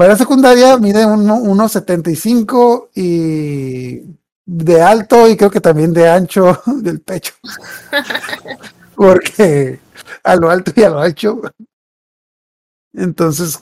va 0.00 0.06
a 0.06 0.08
la 0.08 0.16
secundaria, 0.16 0.76
mide 0.78 1.04
uno- 1.06 1.38
1.75 1.40 2.90
y 2.94 4.00
de 4.44 4.82
alto 4.82 5.28
y 5.28 5.36
creo 5.36 5.50
que 5.50 5.60
también 5.60 5.92
de 5.92 6.08
ancho 6.08 6.60
del 6.66 7.00
pecho. 7.00 7.34
Porque 8.94 9.80
a 10.22 10.36
lo 10.36 10.50
alto 10.50 10.72
y 10.76 10.82
a 10.82 10.90
lo 10.90 11.00
ancho. 11.00 11.40
Entonces, 12.94 13.60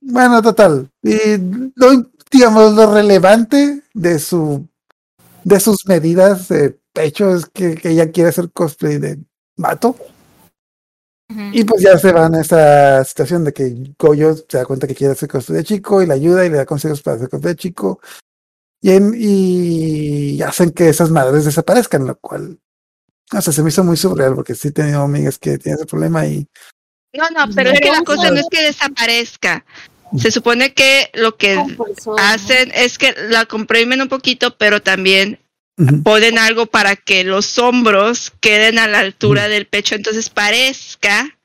bueno, 0.00 0.40
total. 0.42 0.88
Y 1.02 1.36
lo, 1.74 2.10
digamos, 2.30 2.74
lo 2.74 2.92
relevante 2.94 3.82
de 3.94 4.18
su 4.18 4.66
de 5.42 5.58
sus 5.58 5.86
medidas 5.86 6.48
de 6.48 6.78
pecho 6.92 7.34
es 7.34 7.46
que, 7.46 7.74
que 7.74 7.90
ella 7.90 8.10
quiere 8.10 8.28
hacer 8.28 8.50
cosplay 8.52 8.98
de 8.98 9.18
Y 11.52 11.64
pues 11.64 11.82
ya 11.82 11.96
se 11.98 12.12
van 12.12 12.34
a 12.34 12.40
esa 12.40 13.04
situación 13.04 13.44
de 13.44 13.52
que 13.52 13.74
Goyo 13.98 14.34
se 14.34 14.58
da 14.58 14.64
cuenta 14.64 14.86
que 14.86 14.94
quiere 14.94 15.12
hacer 15.12 15.28
cosplay 15.28 15.58
de 15.58 15.64
chico 15.64 16.02
y 16.02 16.06
le 16.06 16.14
ayuda 16.14 16.44
y 16.44 16.50
le 16.50 16.56
da 16.56 16.66
consejos 16.66 17.02
para 17.02 17.16
hacer 17.16 17.28
cosplay 17.28 17.54
de 17.54 17.58
chico. 17.60 18.00
Y, 18.82 18.90
en- 18.92 19.14
y 19.16 20.42
hacen 20.42 20.70
que 20.70 20.88
esas 20.88 21.10
madres 21.10 21.44
desaparezcan, 21.44 22.06
lo 22.06 22.16
cual, 22.18 22.58
o 23.32 23.40
sea, 23.40 23.52
se 23.52 23.62
me 23.62 23.68
hizo 23.68 23.84
muy 23.84 23.96
surreal 23.96 24.34
porque 24.34 24.54
sí 24.54 24.68
he 24.68 24.72
tenido 24.72 25.02
amigas 25.02 25.38
que 25.38 25.58
tienen 25.58 25.78
ese 25.78 25.86
problema 25.86 26.26
y 26.26 26.48
No, 27.12 27.28
no, 27.30 27.52
pero 27.54 27.70
es 27.70 27.80
que 27.80 27.90
la 27.90 28.02
cosa 28.02 28.30
no 28.30 28.40
es 28.40 28.46
que 28.50 28.62
desaparezca. 28.62 29.64
Se 30.18 30.30
supone 30.32 30.74
que 30.74 31.10
lo 31.14 31.36
que 31.36 31.56
hacen 32.18 32.72
es 32.74 32.98
que 32.98 33.14
la 33.28 33.46
comprimen 33.46 34.00
un 34.00 34.08
poquito, 34.08 34.56
pero 34.58 34.82
también 34.82 35.38
Ponen 36.02 36.38
algo 36.38 36.66
para 36.66 36.96
que 36.96 37.24
los 37.24 37.58
hombros 37.58 38.32
queden 38.40 38.78
a 38.78 38.86
la 38.86 38.98
altura 39.00 39.48
del 39.48 39.66
pecho, 39.66 39.94
entonces 39.94 40.28
parezca 40.30 41.38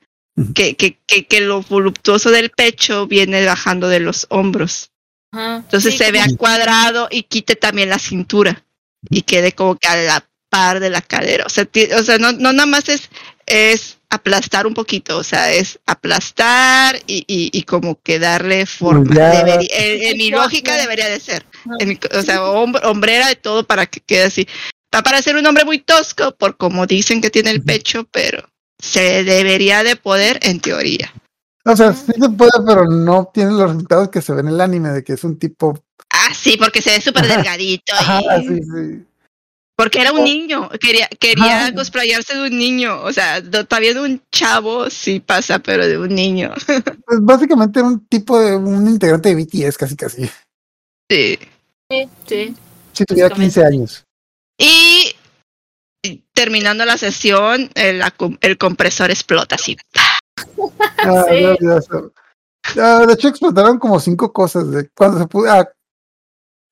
que, 0.54 0.76
que, 0.76 0.98
que, 1.06 1.26
que 1.26 1.40
lo 1.40 1.62
voluptuoso 1.62 2.30
del 2.30 2.50
pecho 2.50 3.06
viene 3.06 3.44
bajando 3.46 3.88
de 3.88 4.00
los 4.00 4.26
hombros. 4.28 4.90
Entonces 5.32 5.92
sí, 5.92 5.98
se 5.98 6.12
vea 6.12 6.24
cuadrado 6.36 7.08
y 7.10 7.22
quite 7.24 7.56
también 7.56 7.88
la 7.88 7.98
cintura 7.98 8.64
y 9.10 9.22
quede 9.22 9.52
como 9.52 9.76
que 9.76 9.88
a 9.88 9.96
la 9.96 10.28
par 10.50 10.80
de 10.80 10.90
la 10.90 11.00
cadera. 11.00 11.44
O 11.46 11.48
sea, 11.50 11.68
o 11.98 12.02
sea 12.02 12.18
no, 12.18 12.32
no 12.32 12.52
nada 12.52 12.66
más 12.66 12.88
es, 12.88 13.10
es 13.46 13.98
aplastar 14.08 14.66
un 14.66 14.74
poquito, 14.74 15.18
o 15.18 15.24
sea, 15.24 15.52
es 15.52 15.78
aplastar 15.86 17.00
y, 17.06 17.24
y, 17.26 17.50
y 17.52 17.62
como 17.62 18.00
que 18.02 18.18
darle 18.18 18.66
forma. 18.66 19.14
Debería- 19.42 19.68
en, 19.72 20.02
en 20.02 20.16
mi 20.18 20.30
lógica 20.30 20.76
debería 20.76 21.08
de 21.08 21.20
ser. 21.20 21.44
En 21.78 21.98
o 22.16 22.22
sea, 22.22 22.40
hom- 22.40 22.80
hombrera 22.84 23.28
de 23.28 23.36
todo 23.36 23.64
para 23.64 23.86
que 23.86 24.00
quede 24.00 24.24
así. 24.24 24.46
Va 24.94 25.00
a 25.00 25.02
parecer 25.02 25.36
un 25.36 25.46
hombre 25.46 25.64
muy 25.64 25.78
tosco 25.78 26.34
por 26.36 26.56
como 26.56 26.86
dicen 26.86 27.20
que 27.20 27.30
tiene 27.30 27.50
el 27.50 27.62
pecho, 27.62 28.04
pero 28.10 28.48
se 28.82 29.24
debería 29.24 29.82
de 29.82 29.96
poder 29.96 30.38
en 30.42 30.60
teoría. 30.60 31.12
O 31.64 31.74
sea, 31.76 31.92
sí 31.92 32.12
se 32.18 32.28
puede, 32.30 32.52
pero 32.66 32.84
no 32.88 33.30
tiene 33.34 33.50
los 33.52 33.68
resultados 33.70 34.08
que 34.10 34.22
se 34.22 34.32
ven 34.32 34.46
en 34.46 34.54
el 34.54 34.60
anime, 34.60 34.90
de 34.90 35.02
que 35.04 35.14
es 35.14 35.24
un 35.24 35.38
tipo. 35.38 35.82
Ah, 36.10 36.32
sí, 36.32 36.56
porque 36.56 36.80
se 36.80 36.90
ve 36.90 37.00
súper 37.00 37.26
delgadito. 37.26 37.92
Ajá, 37.94 38.22
y- 38.40 38.46
sí, 38.46 38.54
sí. 38.62 39.04
Porque 39.78 40.00
era 40.00 40.10
un 40.12 40.24
niño, 40.24 40.70
quería, 40.80 41.06
quería 41.20 41.70
cosplayarse 41.74 42.34
de 42.34 42.46
un 42.46 42.56
niño. 42.56 43.02
O 43.02 43.12
sea, 43.12 43.42
no- 43.42 43.66
todavía 43.66 43.92
de 43.92 44.00
un 44.00 44.22
chavo 44.32 44.88
sí 44.88 45.20
pasa, 45.20 45.58
pero 45.58 45.86
de 45.86 45.98
un 45.98 46.14
niño. 46.14 46.54
Pues 47.06 47.18
básicamente 47.20 47.80
era 47.80 47.88
un 47.88 48.06
tipo 48.06 48.40
de 48.40 48.56
un 48.56 48.86
integrante 48.88 49.34
de 49.34 49.44
BTS, 49.44 49.76
casi 49.76 49.94
casi. 49.96 50.30
Sí. 51.10 51.38
Sí, 51.90 52.08
sí. 52.26 52.56
Si 52.92 53.04
tuviera 53.04 53.30
15 53.34 53.64
años. 53.64 54.04
Y 54.58 55.14
terminando 56.32 56.84
la 56.84 56.96
sesión, 56.96 57.70
el, 57.74 58.02
com- 58.16 58.38
el 58.40 58.56
compresor 58.58 59.10
explota 59.10 59.56
así. 59.56 59.76
Ah, 59.96 60.18
Sí. 61.28 62.78
Ah, 62.80 63.04
de 63.06 63.12
hecho, 63.14 63.28
explotaron 63.28 63.78
como 63.78 64.00
cinco 64.00 64.32
cosas. 64.32 64.70
De 64.70 64.88
cuando 64.90 65.18
se 65.18 65.26
pudo. 65.26 65.50
Ah, 65.52 65.68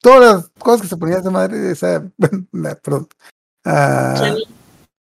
todas 0.03 0.35
las 0.37 0.49
cosas 0.59 0.83
que 0.83 0.89
se 0.89 0.97
ponía 0.97 1.19
esa 1.19 1.31
madre, 1.31 1.71
esa. 1.71 2.03
la- 2.53 2.75
perdón. 2.77 3.09
Ah, 3.65 4.35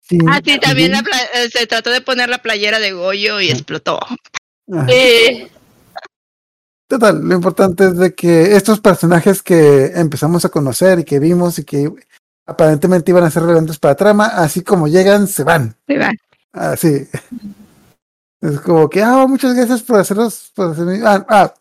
sí, 0.02 0.18
Ah, 0.30 0.40
sí, 0.46 0.60
también 0.60 0.92
sí. 0.92 0.98
la 0.98 1.02
pla- 1.04 1.30
eh, 1.34 1.50
se 1.50 1.66
trató 1.66 1.90
de 1.90 2.02
poner 2.02 2.30
la 2.30 2.42
playera 2.44 2.80
de 2.80 2.92
Goyo 2.92 3.42
y 3.42 3.50
explotó. 3.50 4.00
Ajá. 4.72 4.88
Total, 6.88 7.20
lo 7.24 7.34
importante 7.36 7.86
es 7.86 7.98
de 7.98 8.14
que 8.14 8.56
estos 8.56 8.80
personajes 8.80 9.42
que 9.42 9.86
empezamos 9.96 10.46
a 10.46 10.50
conocer 10.50 11.00
y 11.00 11.04
que 11.06 11.20
vimos 11.20 11.58
y 11.60 11.64
que 11.64 11.92
aparentemente 12.46 13.12
iban 13.12 13.24
a 13.24 13.32
ser 13.32 13.44
relevantes 13.44 13.80
para 13.80 13.96
trama, 13.96 14.26
así 14.28 14.62
como 14.62 14.88
llegan, 14.88 15.28
se 15.28 15.44
van. 15.44 15.76
Sí, 15.88 15.96
va. 15.98 16.12
Así. 16.52 17.08
Es 18.42 18.60
como 18.60 18.90
que, 18.90 19.02
ah, 19.02 19.26
muchas 19.28 19.56
gracias 19.56 19.82
por 19.84 20.00
hacerlos. 20.00 20.52
Por 20.54 20.76
hacerme- 20.76 21.02
ah, 21.06 21.26
ah, 21.30 21.54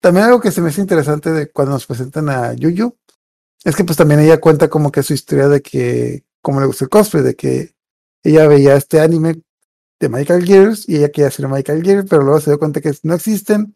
también 0.00 0.26
algo 0.26 0.40
que 0.40 0.52
se 0.52 0.60
me 0.60 0.68
hace 0.68 0.80
interesante 0.80 1.30
de 1.32 1.50
cuando 1.50 1.72
nos 1.72 1.86
presentan 1.86 2.28
a 2.28 2.52
Yuyu 2.54 2.96
es 3.64 3.74
que 3.74 3.84
pues 3.84 3.96
también 3.96 4.20
ella 4.20 4.40
cuenta 4.40 4.68
como 4.68 4.92
que 4.92 5.02
su 5.02 5.14
historia 5.14 5.48
de 5.48 5.60
que, 5.62 6.24
como 6.42 6.60
le 6.60 6.66
gusta 6.66 6.84
el 6.84 6.90
cosplay, 6.90 7.22
de 7.24 7.34
que 7.34 7.74
ella 8.22 8.46
veía 8.46 8.76
este 8.76 9.00
anime 9.00 9.40
de 9.98 10.08
Michael 10.08 10.44
Gears 10.44 10.88
y 10.88 10.96
ella 10.96 11.10
quería 11.10 11.30
un 11.38 11.50
Michael 11.52 11.82
Gear, 11.82 12.04
pero 12.08 12.22
luego 12.22 12.40
se 12.40 12.50
dio 12.50 12.58
cuenta 12.58 12.80
que 12.80 12.92
no 13.02 13.14
existen. 13.14 13.74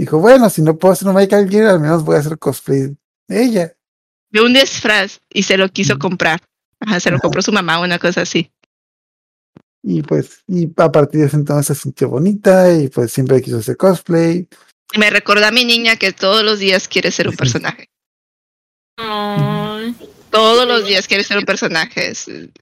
Dijo, 0.00 0.18
bueno, 0.18 0.48
si 0.48 0.62
no 0.62 0.78
puedo 0.78 0.92
hacer 0.94 1.06
un 1.08 1.14
Michael 1.14 1.50
Gear, 1.50 1.66
al 1.66 1.80
menos 1.80 2.02
voy 2.02 2.16
a 2.16 2.20
hacer 2.20 2.38
cosplay 2.38 2.96
de 3.28 3.44
ella. 3.44 3.76
De 4.30 4.40
un 4.40 4.54
disfraz 4.54 5.20
y 5.28 5.42
se 5.42 5.58
lo 5.58 5.68
quiso 5.68 5.92
Ujú. 5.92 6.00
comprar. 6.00 6.40
Ajá, 6.80 7.00
se 7.00 7.10
lo 7.10 7.16
Ajá. 7.16 7.24
compró 7.24 7.42
su 7.42 7.52
mamá, 7.52 7.78
una 7.80 7.98
cosa 7.98 8.22
así. 8.22 8.50
Y 9.82 10.00
pues, 10.00 10.42
y 10.46 10.70
a 10.78 10.90
partir 10.90 11.20
de 11.20 11.26
ese 11.26 11.36
entonces 11.36 11.76
se 11.76 11.82
sintió 11.82 12.08
bonita 12.08 12.72
y 12.72 12.88
pues 12.88 13.12
siempre 13.12 13.42
quiso 13.42 13.58
hacer 13.58 13.76
cosplay. 13.76 14.48
Y 14.94 14.98
me 14.98 15.10
recordó 15.10 15.44
a 15.44 15.50
mi 15.50 15.66
niña 15.66 15.96
que 15.96 16.12
todos 16.12 16.42
los 16.44 16.60
días 16.60 16.88
quiere 16.88 17.10
ser 17.10 17.28
un 17.28 17.36
personaje. 17.36 17.90
Ay, 18.96 19.94
Todos 20.30 20.66
los 20.66 20.86
días 20.86 21.08
quiere 21.08 21.24
ser 21.24 21.36
un 21.36 21.44
personaje. 21.44 22.14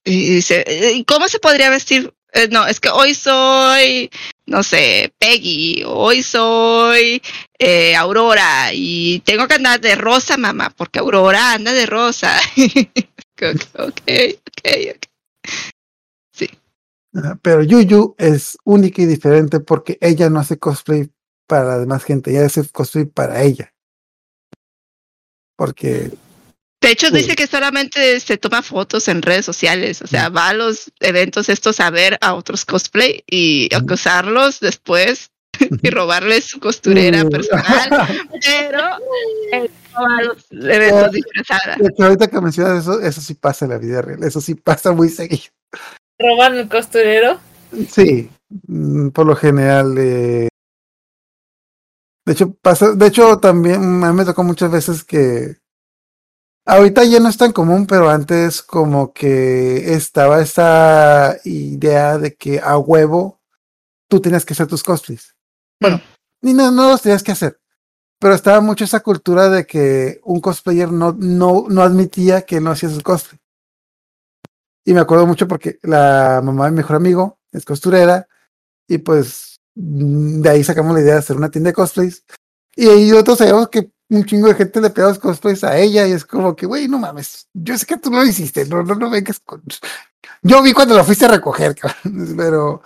Y 0.04 0.34
dice, 0.34 0.64
"¿Y 0.92 1.04
¿cómo 1.04 1.28
se 1.28 1.38
podría 1.38 1.70
vestir? 1.70 2.12
Eh, 2.32 2.48
no, 2.50 2.66
es 2.66 2.80
que 2.80 2.88
hoy 2.90 3.14
soy, 3.14 4.10
no 4.48 4.62
sé, 4.62 5.12
Peggy, 5.18 5.82
hoy 5.86 6.22
soy 6.22 7.20
eh, 7.58 7.94
Aurora 7.94 8.70
y 8.72 9.20
tengo 9.20 9.46
que 9.46 9.54
andar 9.54 9.80
de 9.80 9.94
rosa, 9.94 10.36
mamá, 10.36 10.70
porque 10.76 10.98
Aurora 10.98 11.52
anda 11.52 11.72
de 11.72 11.86
rosa. 11.86 12.38
ok, 12.56 13.62
ok, 13.78 13.84
ok. 13.84 14.98
ok. 16.32 16.48
Ajá, 17.14 17.38
Pero 17.42 17.62
Yuyu 17.62 18.14
es 18.18 18.58
única 18.64 19.02
y 19.02 19.06
diferente 19.06 19.60
porque 19.60 19.98
ella 20.00 20.30
no 20.30 20.40
hace 20.40 20.58
cosplay 20.58 21.10
para 21.46 21.64
la 21.64 21.78
demás 21.78 22.04
gente, 22.04 22.30
ella 22.30 22.46
hace 22.46 22.66
cosplay 22.68 23.04
para 23.04 23.42
ella. 23.42 23.74
Porque 25.56 26.12
De 26.80 26.90
hecho, 26.92 27.08
Sí. 27.08 27.16
dice 27.16 27.34
que 27.34 27.46
solamente 27.46 28.20
se 28.20 28.36
toma 28.36 28.62
fotos 28.62 29.08
en 29.08 29.22
redes 29.22 29.44
sociales, 29.44 30.00
o 30.00 30.06
sea, 30.06 30.28
va 30.28 30.50
a 30.50 30.54
los 30.54 30.92
eventos 31.00 31.48
estos 31.48 31.80
a 31.80 31.90
ver 31.90 32.16
a 32.20 32.34
otros 32.34 32.64
cosplay 32.64 33.24
y 33.26 33.68
Ujú. 33.74 33.84
acosarlos 33.84 34.60
después 34.60 35.30
y 35.82 35.90
robarles 35.90 36.44
su 36.44 36.60
costurera 36.60 37.24
personal, 37.24 37.90
pero 38.44 38.78
va 38.80 40.18
a 40.18 40.22
los 40.22 40.46
eventos 40.52 41.12
disfrazada. 41.12 41.76
De 41.78 41.88
hecho, 41.88 42.04
ahorita 42.04 42.28
que 42.28 42.40
mencionas 42.40 42.82
eso, 42.82 43.00
eso 43.00 43.20
sí 43.20 43.34
pasa 43.34 43.64
en 43.64 43.72
la 43.72 43.78
vida 43.78 44.00
real, 44.00 44.22
eso 44.22 44.40
sí 44.40 44.54
pasa 44.54 44.92
muy 44.92 45.08
seguido. 45.08 45.50
¿Roban 46.20 46.56
el 46.56 46.68
costurero? 46.68 47.40
Sí, 47.90 48.30
mm, 48.68 49.08
por 49.08 49.26
lo 49.26 49.34
general. 49.34 49.96
eh, 49.98 50.48
de 52.24 52.32
hecho, 52.32 52.52
pasa, 52.54 52.92
de 52.92 53.06
hecho, 53.06 53.38
también 53.38 54.04
a 54.04 54.12
mí 54.12 54.18
me 54.18 54.24
tocó 54.24 54.44
muchas 54.44 54.70
veces 54.70 55.02
que 55.02 55.56
ahorita 56.68 57.02
ya 57.04 57.18
no 57.18 57.28
es 57.28 57.36
tan 57.36 57.52
común, 57.52 57.86
pero 57.86 58.10
antes 58.10 58.62
como 58.62 59.12
que 59.12 59.94
estaba 59.94 60.40
esa 60.40 61.36
idea 61.44 62.18
de 62.18 62.36
que 62.36 62.60
a 62.60 62.78
huevo 62.78 63.40
tú 64.08 64.20
tenías 64.20 64.44
que 64.44 64.52
hacer 64.52 64.66
tus 64.66 64.82
cosplays. 64.82 65.34
Bueno, 65.80 66.00
ni 66.42 66.52
no, 66.52 66.70
no 66.70 66.90
los 66.90 67.02
tenías 67.02 67.22
que 67.22 67.32
hacer. 67.32 67.58
Pero 68.20 68.34
estaba 68.34 68.60
mucho 68.60 68.84
esa 68.84 69.00
cultura 69.00 69.48
de 69.48 69.66
que 69.66 70.20
un 70.24 70.40
cosplayer 70.40 70.92
no, 70.92 71.16
no, 71.18 71.66
no 71.68 71.82
admitía 71.82 72.42
que 72.42 72.60
no 72.60 72.70
hacía 72.70 72.90
su 72.90 73.00
cosplay. 73.00 73.40
Y 74.84 74.92
me 74.92 75.00
acuerdo 75.00 75.26
mucho 75.26 75.48
porque 75.48 75.78
la 75.82 76.40
mamá 76.44 76.66
de 76.66 76.72
mi 76.72 76.78
mejor 76.78 76.96
amigo 76.96 77.38
es 77.52 77.64
costurera 77.64 78.26
y 78.86 78.98
pues 78.98 79.60
mm, 79.74 80.42
de 80.42 80.48
ahí 80.50 80.64
sacamos 80.64 80.94
la 80.94 81.00
idea 81.00 81.14
de 81.14 81.20
hacer 81.20 81.36
una 81.36 81.50
tienda 81.50 81.68
de 81.68 81.74
cosplays. 81.74 82.24
Y 82.74 82.88
ahí 82.88 83.10
nosotros 83.10 83.38
sabíamos 83.38 83.68
que 83.68 83.90
un 84.10 84.24
chingo 84.24 84.48
de 84.48 84.54
gente 84.54 84.80
le 84.80 84.90
pegaba 84.90 85.12
los 85.12 85.18
cosplays 85.18 85.64
a 85.64 85.76
ella 85.76 86.06
y 86.06 86.12
es 86.12 86.24
como 86.24 86.56
que, 86.56 86.66
güey, 86.66 86.88
no 86.88 86.98
mames, 86.98 87.48
yo 87.52 87.76
sé 87.76 87.86
que 87.86 87.98
tú 87.98 88.10
lo 88.10 88.24
hiciste, 88.24 88.64
no, 88.66 88.82
no, 88.82 88.94
no 88.94 89.10
vengas 89.10 89.40
con... 89.40 89.62
Yo 90.42 90.62
vi 90.62 90.72
cuando 90.72 90.96
lo 90.96 91.04
fuiste 91.04 91.26
a 91.26 91.28
recoger, 91.28 91.74
cabrón, 91.74 92.34
pero... 92.36 92.82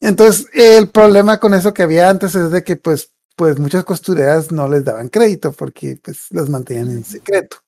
Entonces, 0.00 0.46
el 0.54 0.88
problema 0.88 1.38
con 1.38 1.52
eso 1.52 1.74
que 1.74 1.82
había 1.82 2.08
antes 2.08 2.34
es 2.34 2.50
de 2.50 2.64
que 2.64 2.76
pues, 2.76 3.12
pues 3.36 3.58
muchas 3.58 3.84
costureras 3.84 4.50
no 4.50 4.66
les 4.66 4.82
daban 4.84 5.10
crédito 5.10 5.52
porque 5.52 5.98
pues 6.02 6.26
las 6.30 6.48
mantenían 6.48 6.90
en 6.90 7.04
secreto. 7.04 7.58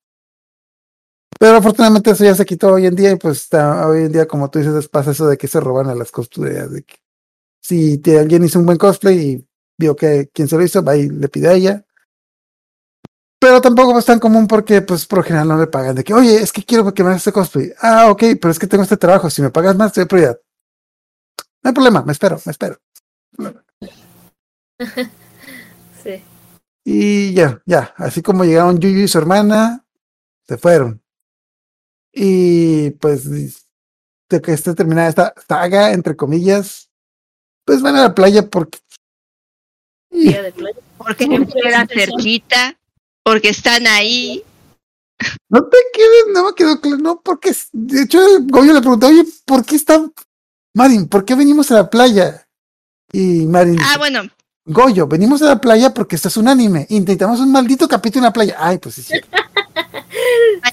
Pero 1.39 1.57
afortunadamente 1.57 2.11
eso 2.11 2.25
ya 2.25 2.35
se 2.35 2.47
quitó 2.47 2.69
hoy 2.69 2.87
en 2.87 2.95
día 2.95 3.11
y 3.11 3.17
pues 3.17 3.43
está, 3.43 3.87
hoy 3.87 4.05
en 4.05 4.13
día, 4.13 4.27
como 4.27 4.49
tú 4.49 4.61
dices, 4.61 4.89
pasa 4.89 5.11
eso 5.11 5.27
de 5.27 5.37
que 5.37 5.49
se 5.49 5.61
roban 5.61 5.89
a 5.89 5.95
las 5.95 6.11
costureras, 6.11 6.71
de 6.73 6.85
que 6.85 6.97
si 7.61 8.01
alguien 8.17 8.45
hizo 8.45 8.59
un 8.59 8.67
buen 8.67 8.79
cosplay 8.79 9.19
y 9.19 9.49
vio 9.79 9.95
que 9.97 10.31
quien 10.33 10.49
se 10.49 10.57
lo 10.57 10.63
hizo, 10.63 10.83
va 10.83 10.97
y 10.97 11.09
le 11.09 11.29
pide 11.29 11.49
a 11.49 11.55
ella. 11.55 11.85
Pero 13.43 13.61
tampoco 13.61 13.99
es 13.99 14.05
tan 14.05 14.21
común 14.21 14.47
porque, 14.47 14.83
pues, 14.83 15.05
por 15.05 15.19
lo 15.19 15.25
general 15.25 15.49
no 15.49 15.59
le 15.59 15.67
pagan. 15.67 15.97
De 15.97 16.05
que, 16.05 16.15
oye, 16.15 16.37
es 16.37 16.53
que 16.53 16.63
quiero 16.63 16.95
que 16.95 17.03
me 17.03 17.09
hagas 17.09 17.23
este 17.23 17.33
cosplay. 17.33 17.73
Ah, 17.81 18.09
ok, 18.09 18.23
pero 18.41 18.53
es 18.53 18.59
que 18.61 18.69
tengo 18.69 18.85
este 18.85 18.97
trabajo. 18.97 19.29
Si 19.31 19.43
me 19.43 19.51
pagas 19.51 19.75
más, 19.75 19.93
te 19.93 20.01
doy 20.01 20.07
prioridad. 20.07 20.39
No 21.61 21.69
hay 21.69 21.75
problema, 21.75 22.05
me 22.05 22.13
espero, 22.13 22.41
me 22.47 22.53
espero. 22.53 22.79
Sí. 26.05 26.23
Y 26.85 27.35
ya, 27.35 27.61
ya. 27.67 27.93
Así 27.97 28.23
como 28.23 28.45
llegaron 28.45 28.79
Yuyu 28.79 29.03
y 29.03 29.09
su 29.09 29.19
hermana, 29.19 29.85
se 30.47 30.57
fueron. 30.57 31.03
Y 32.13 32.91
pues, 32.93 33.29
de 34.29 34.41
que 34.41 34.53
esté 34.53 34.75
terminada 34.75 35.09
esta 35.09 35.35
saga, 35.49 35.93
entre 35.93 36.15
comillas, 36.15 36.91
pues 37.65 37.83
van 37.83 37.97
a 37.97 38.03
la 38.03 38.15
playa 38.15 38.49
porque. 38.49 38.79
Y-. 40.11 40.33
Porque 40.97 41.25
Siempre 41.25 41.61
eso. 41.61 41.87
cerquita, 41.89 42.79
porque 43.25 43.49
están 43.51 43.87
ahí. 43.87 44.43
no 45.49 45.63
te 45.65 45.77
quedes, 45.95 46.25
no 46.35 46.47
me 46.47 46.55
quedó 46.55 46.81
claro, 46.81 46.99
no, 46.99 47.21
porque, 47.23 47.51
es- 47.51 47.69
de 47.73 48.03
hecho, 48.03 48.19
Goyo 48.43 48.73
le 48.73 48.81
preguntó, 48.81 49.07
oye, 49.07 49.25
¿por 49.47 49.65
qué 49.65 49.77
están, 49.77 50.13
Marin, 50.75 51.09
por 51.09 51.25
qué 51.25 51.35
venimos 51.35 51.71
a 51.71 51.75
la 51.75 51.91
playa? 51.91 52.47
Y 53.13 53.47
Marin, 53.47 53.79
Ah, 53.81 53.85
dice, 53.85 53.99
bueno, 53.99 54.23
Goyo, 54.65 55.07
venimos 55.07 55.43
a 55.43 55.47
la 55.47 55.61
playa 55.61 55.93
porque 55.95 56.17
esto 56.17 56.29
es 56.29 56.37
un 56.37 56.49
anime, 56.49 56.87
intentamos 56.91 57.39
un 57.41 57.53
maldito 57.53 57.87
capítulo 57.87 58.21
en 58.21 58.25
la 58.25 58.33
playa. 58.33 58.57
Ay, 58.59 58.79
pues 58.79 58.97
sí, 58.97 59.03
sí. 59.03 59.15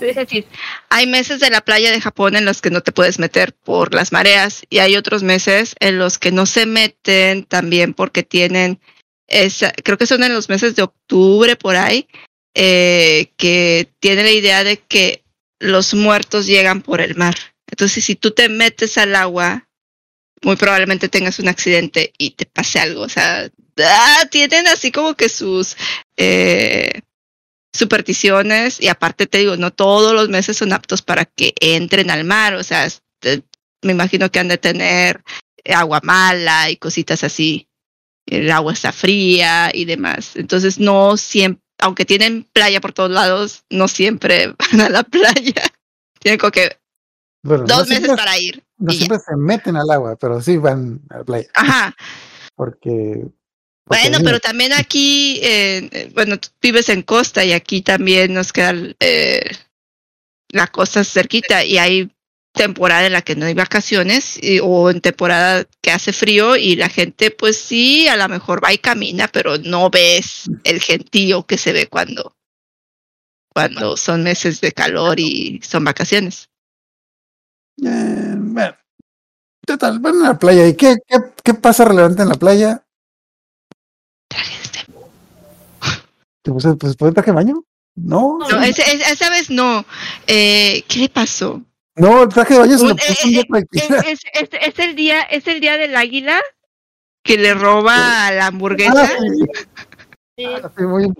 es 0.02 0.16
decir, 0.16 0.46
hay 0.90 1.06
meses 1.08 1.40
de 1.40 1.50
la 1.50 1.62
playa 1.62 1.92
de 1.92 2.02
Japón 2.02 2.36
en 2.36 2.46
los 2.46 2.62
que 2.62 2.70
no 2.72 2.82
te 2.82 2.92
puedes 2.92 3.20
meter 3.20 3.54
por 3.54 3.94
las 3.94 4.12
mareas 4.12 4.64
y 4.70 4.80
hay 4.80 4.96
otros 4.96 5.24
meses 5.24 5.76
en 5.80 5.98
los 6.00 6.18
que 6.18 6.32
no 6.32 6.46
se 6.46 6.66
meten 6.66 7.44
también 7.46 7.94
porque 7.94 8.24
tienen 8.24 8.80
esa, 9.28 9.72
creo 9.84 9.98
que 9.98 10.08
son 10.08 10.24
en 10.24 10.34
los 10.34 10.50
meses 10.50 10.76
de 10.76 10.84
octubre 10.84 11.56
por 11.56 11.76
ahí, 11.76 12.08
eh, 12.54 13.32
que 13.38 13.92
tiene 14.00 14.24
la 14.24 14.32
idea 14.32 14.64
de 14.64 14.78
que 14.78 15.24
los 15.60 15.94
muertos 15.94 16.48
llegan 16.48 16.82
por 16.82 17.02
el 17.02 17.16
mar. 17.16 17.36
Entonces, 17.68 18.04
si 18.04 18.16
tú 18.16 18.32
te 18.32 18.50
metes 18.50 18.98
al 18.98 19.16
agua, 19.16 19.68
muy 20.42 20.56
probablemente 20.56 21.10
tengas 21.10 21.40
un 21.40 21.48
accidente 21.48 22.14
y 22.18 22.32
te 22.32 22.46
pase 22.46 22.80
algo. 22.80 23.02
O 23.02 23.10
sea, 23.10 23.50
ah, 23.84 24.26
tienen 24.32 24.68
así 24.68 24.92
como 24.92 25.16
que 25.16 25.30
sus 25.30 25.76
eh, 26.18 27.02
supersticiones 27.74 28.82
y 28.82 28.88
aparte 28.88 29.28
te 29.28 29.40
digo, 29.40 29.58
no 29.58 29.72
todos 29.72 30.14
los 30.14 30.30
meses 30.30 30.58
son 30.58 30.74
aptos 30.74 31.02
para 31.02 31.26
que 31.26 31.54
entren 31.60 32.10
al 32.10 32.24
mar. 32.24 32.56
O 32.56 32.64
sea, 32.64 32.86
este, 32.86 33.44
me 33.82 33.92
imagino 33.92 34.32
que 34.32 34.40
han 34.40 34.48
de 34.48 34.58
tener 34.58 35.24
agua 35.66 36.00
mala 36.04 36.70
y 36.70 36.78
cositas 36.78 37.24
así. 37.24 37.68
El 38.26 38.52
agua 38.52 38.74
está 38.74 38.92
fría 38.92 39.72
y 39.74 39.86
demás. 39.86 40.36
Entonces, 40.36 40.80
no 40.80 41.18
siempre, 41.18 41.64
aunque 41.80 42.06
tienen 42.06 42.43
playa 42.53 42.81
por 42.81 42.93
todos 42.93 43.11
lados, 43.11 43.64
no 43.69 43.88
siempre 43.88 44.53
van 44.72 44.81
a 44.81 44.89
la 44.89 45.03
playa. 45.03 45.64
Tienen 46.19 46.38
como 46.39 46.51
que 46.51 46.77
Bueno, 47.43 47.65
no 47.65 47.77
dos 47.77 47.88
meses 47.88 48.06
siempre, 48.06 48.15
para 48.15 48.38
ir. 48.39 48.64
no 48.77 48.91
ya. 48.91 48.97
siempre 48.97 49.19
se 49.19 49.35
meten 49.35 49.76
al 49.77 49.89
agua, 49.89 50.15
pero 50.18 50.41
sí 50.41 50.57
van 50.57 51.01
a 51.10 51.19
la 51.19 51.23
playa. 51.23 51.47
Ajá. 51.53 51.95
Porque. 52.56 53.26
porque 53.85 54.10
Bueno, 54.10 54.19
pero 54.23 54.39
también 54.39 54.73
aquí, 54.73 55.39
eh, 55.41 55.89
eh, 55.91 56.11
bueno, 56.14 56.39
tú 56.39 56.49
vives 56.61 56.89
en 56.89 57.01
costa 57.03 57.43
y 57.45 57.53
aquí 57.53 57.81
también 57.81 58.34
nos 58.34 58.51
queda 58.53 58.73
eh, 58.99 59.49
la 60.49 60.68
costa 60.68 61.03
cerquita 61.03 61.64
y 61.64 61.77
hay 61.77 62.11
temporada 62.54 63.06
en 63.06 63.14
la 63.14 63.22
que 63.22 63.36
no 63.36 63.46
hay 63.46 63.54
vacaciones 63.54 64.38
y- 64.42 64.60
o 64.62 64.90
en 64.90 65.02
temporada 65.02 65.66
que 65.82 65.92
hace 65.92 66.14
frío 66.14 66.56
y 66.56 66.76
la 66.76 66.90
gente 66.90 67.32
pues 67.32 67.58
sí, 67.58 68.08
a 68.08 68.16
lo 68.18 68.28
mejor 68.28 68.64
va 68.64 68.74
y 68.74 68.78
camina, 68.78 69.28
pero 69.28 69.58
no 69.58 69.90
ves 69.90 70.50
el 70.64 70.82
gentío 70.82 71.46
que 71.46 71.58
se 71.58 71.72
ve 71.74 71.88
cuando, 71.88 72.36
cuando 73.54 73.96
son 73.98 74.24
meses 74.24 74.62
de 74.62 74.72
calor 74.72 75.20
y 75.20 75.60
son 75.64 75.84
vacaciones. 75.84 76.50
Eh, 77.82 78.34
bueno, 78.36 78.76
total, 79.66 80.00
van 80.00 80.22
a 80.22 80.30
la 80.30 80.40
playa. 80.40 80.68
¿Y 80.68 80.76
qué, 80.76 80.96
qué, 81.08 81.18
qué 81.44 81.54
pasa 81.54 81.86
relevante 81.86 82.24
en 82.24 82.30
la 82.30 82.36
playa? 82.36 82.84
¿Te 86.42 86.52
puse 86.52 86.74
pues, 86.76 86.96
¿puse 86.96 87.12
traje 87.14 87.32
de 87.32 87.36
baño? 87.36 87.64
No, 87.96 88.38
No, 88.40 88.62
esa 88.64 89.30
vez 89.30 89.50
no. 89.50 89.86
Eh, 90.28 90.84
¿Qué 90.88 91.00
le 91.00 91.10
pasó? 91.10 91.62
No, 92.00 92.24
el 92.24 92.30
traje 92.30 92.54
de 92.56 92.60
baño 92.60 92.78
se 92.78 92.84
lo 92.86 92.92
Un- 92.92 92.98
puso 92.98 93.26
un 93.26 93.32
día 93.32 93.44
cualquiera. 93.48 93.98
es, 94.00 94.06
es- 94.34 94.50
es- 94.52 94.60
es 94.62 94.80
el 94.80 94.96
día, 94.96 95.22
es 95.22 95.48
el 95.48 95.60
día 95.62 95.78
del 95.78 95.96
águila 95.96 96.42
que 97.24 97.38
le 97.38 97.54
roba 97.54 97.96
la 98.32 98.46
Ah, 98.46 98.48
hamburguesa. 98.48 99.08
sí, 99.08 99.46
Sí. 100.38 100.46
ah, 100.46 100.72
sí, 100.78 100.84
muy 100.84 101.06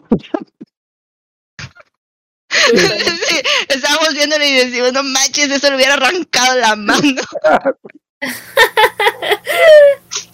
Sí, 2.50 3.42
estábamos 3.68 4.14
viéndolo 4.14 4.44
y 4.44 4.52
decimos, 4.54 4.92
no 4.94 5.04
manches, 5.04 5.52
eso 5.52 5.70
le 5.70 5.76
hubiera 5.76 5.94
arrancado 5.96 6.58
la 6.60 6.76
mano. 6.76 7.22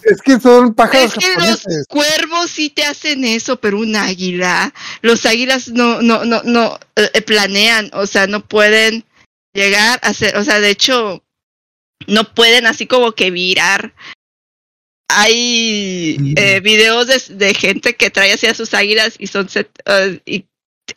Es 0.02 0.22
que 0.22 0.38
son 0.40 0.74
pájaros 0.74 1.12
Es 1.16 1.24
que 1.24 1.34
los 1.34 1.64
cuervos 1.88 2.50
sí 2.50 2.70
te 2.70 2.84
hacen 2.84 3.24
eso, 3.24 3.60
pero 3.60 3.78
un 3.78 3.96
águila, 3.96 4.72
los 5.02 5.26
águilas 5.26 5.68
no, 5.68 6.00
no, 6.00 6.24
no, 6.24 6.42
no 6.44 6.78
eh, 6.96 7.22
planean, 7.22 7.90
o 7.92 8.06
sea, 8.06 8.26
no 8.28 8.40
pueden 8.44 9.04
llegar 9.56 9.98
a 10.02 10.14
ser, 10.14 10.36
o 10.36 10.44
sea, 10.44 10.60
de 10.60 10.70
hecho, 10.70 11.24
no 12.06 12.34
pueden 12.34 12.66
así 12.66 12.86
como 12.86 13.12
que 13.12 13.30
virar. 13.32 13.94
Hay 15.08 16.16
Mm. 16.18 16.34
eh, 16.36 16.60
videos 16.60 17.06
de, 17.06 17.34
de 17.36 17.54
gente 17.54 17.94
que 17.96 18.10
trae 18.10 18.32
así 18.32 18.46
a 18.46 18.54
sus 18.54 18.74
águilas 18.74 19.14
y 19.18 19.28
son 19.28 19.48
set- 19.48 19.70
eh, 19.86 20.20
y 20.26 20.46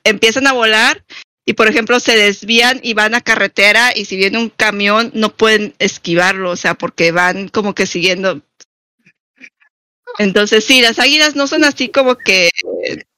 empiezan 0.03 0.47
a 0.47 0.53
volar 0.53 1.03
y 1.45 1.53
por 1.53 1.67
ejemplo 1.67 1.99
se 1.99 2.15
desvían 2.15 2.79
y 2.83 2.93
van 2.93 3.15
a 3.15 3.21
carretera 3.21 3.91
y 3.95 4.05
si 4.05 4.17
viene 4.17 4.37
un 4.39 4.49
camión 4.49 5.11
no 5.13 5.35
pueden 5.35 5.73
esquivarlo, 5.79 6.51
o 6.51 6.55
sea, 6.55 6.75
porque 6.75 7.11
van 7.11 7.49
como 7.49 7.73
que 7.75 7.85
siguiendo. 7.87 8.41
Entonces 10.17 10.63
sí, 10.65 10.81
las 10.81 10.99
águilas 10.99 11.35
no 11.35 11.47
son 11.47 11.63
así 11.63 11.89
como 11.89 12.17
que 12.17 12.49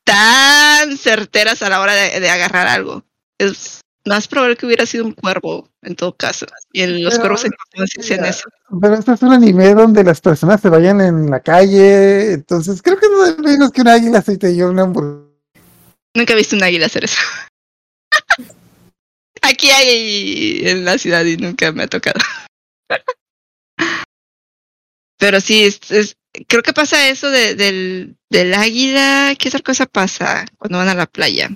tan 0.03 0.97
certeras 0.97 1.61
a 1.61 1.69
la 1.69 1.81
hora 1.81 1.93
de, 1.95 2.19
de 2.19 2.30
agarrar 2.30 2.68
algo. 2.68 3.03
Es 3.39 3.81
más 4.06 4.28
probable 4.28 4.56
que 4.57 4.65
hubiera 4.65 4.86
sido 4.86 5.06
un 5.06 5.14
cuervo 5.14 5.69
en 5.82 5.95
todo 5.95 6.15
caso. 6.15 6.45
Y 6.73 6.82
en 6.82 7.03
los 7.03 7.14
Pero, 7.15 7.22
cuervos 7.22 7.45
en 7.45 7.52
hacen 7.84 8.18
mira, 8.18 8.30
eso. 8.30 8.49
Pero 8.82 8.94
este 8.95 9.14
es 9.14 9.22
un 9.22 9.34
anime 9.34 9.73
donde 9.73 10.03
las 10.03 10.22
personas 10.22 10.60
se 10.61 10.69
vayan 10.69 11.02
en 11.02 11.30
la 11.30 11.40
calle, 11.41 12.34
entonces 12.34 12.82
creo 12.82 12.98
que 12.98 13.07
no 13.10 13.26
es 13.26 13.38
menos 13.40 13.72
que 13.72 13.82
un 13.82 13.88
águila 13.90 14.22
se 14.22 14.38
te 14.38 14.53
lleva 14.53 14.69
una 14.72 14.84
hamburguesa. 14.84 15.30
Nunca 16.15 16.34
he 16.34 16.38
visto 16.38 16.56
un 16.56 16.64
águila 16.64 16.88
hacer 16.88 17.06
eso. 17.06 17.22
Aquí 19.44 19.69
hay 19.69 20.61
en 20.68 20.86
la 20.86 20.98
ciudad 20.98 21.23
y 21.26 21.38
nunca 21.38 21.72
me 21.72 21.84
ha 21.84 21.88
tocado. 21.88 22.19
Pero 25.18 25.40
sí, 25.40 25.64
es, 25.64 25.80
es- 25.91 26.18
creo 26.48 26.64
que 26.64 26.73
pasa 26.73 27.10
eso 27.10 27.30
de, 27.30 27.56
del, 27.56 28.18
del 28.30 28.53
águila. 28.53 29.36
¿Qué 29.38 29.49
otra 29.49 29.60
cosa 29.61 29.86
pasa 29.86 30.45
cuando 30.57 30.78
van 30.80 30.90
a 30.90 30.95
la 30.95 31.06
playa? 31.06 31.49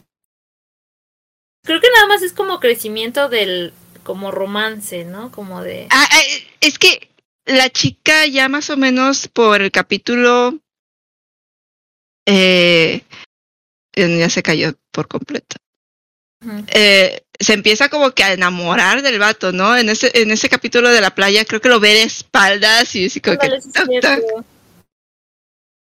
Creo 1.65 1.81
que 1.81 1.87
nada 1.93 2.07
más 2.07 2.21
es 2.21 2.31
como 2.31 2.59
crecimiento 2.59 3.27
del 3.27 3.73
como 4.03 4.31
romance, 4.31 5.03
¿no? 5.03 5.31
Como 5.31 5.63
de 5.63 5.87
Ah, 5.89 6.07
ah, 6.09 6.21
es 6.61 6.77
que 6.77 7.09
la 7.45 7.69
chica 7.69 8.27
ya 8.27 8.47
más 8.49 8.69
o 8.69 8.77
menos 8.77 9.27
por 9.27 9.61
el 9.61 9.71
capítulo 9.71 10.59
eh, 12.27 13.01
ya 13.95 14.29
se 14.29 14.43
cayó 14.43 14.73
por 14.91 15.07
completo. 15.07 15.57
Eh, 16.67 17.23
se 17.39 17.53
empieza 17.53 17.89
como 17.89 18.11
que 18.11 18.23
a 18.23 18.33
enamorar 18.33 19.01
del 19.01 19.17
vato, 19.17 19.51
¿no? 19.51 19.75
En 19.75 19.89
ese, 19.89 20.11
en 20.13 20.29
ese 20.29 20.47
capítulo 20.47 20.89
de 20.89 21.01
la 21.01 21.15
playa 21.15 21.45
creo 21.45 21.59
que 21.59 21.69
lo 21.69 21.79
ve 21.79 21.93
de 21.93 22.03
espaldas 22.03 22.95
y 22.95 23.07
así 23.07 23.19
como 23.19 23.37
que 23.39 23.47
es. 23.47 23.67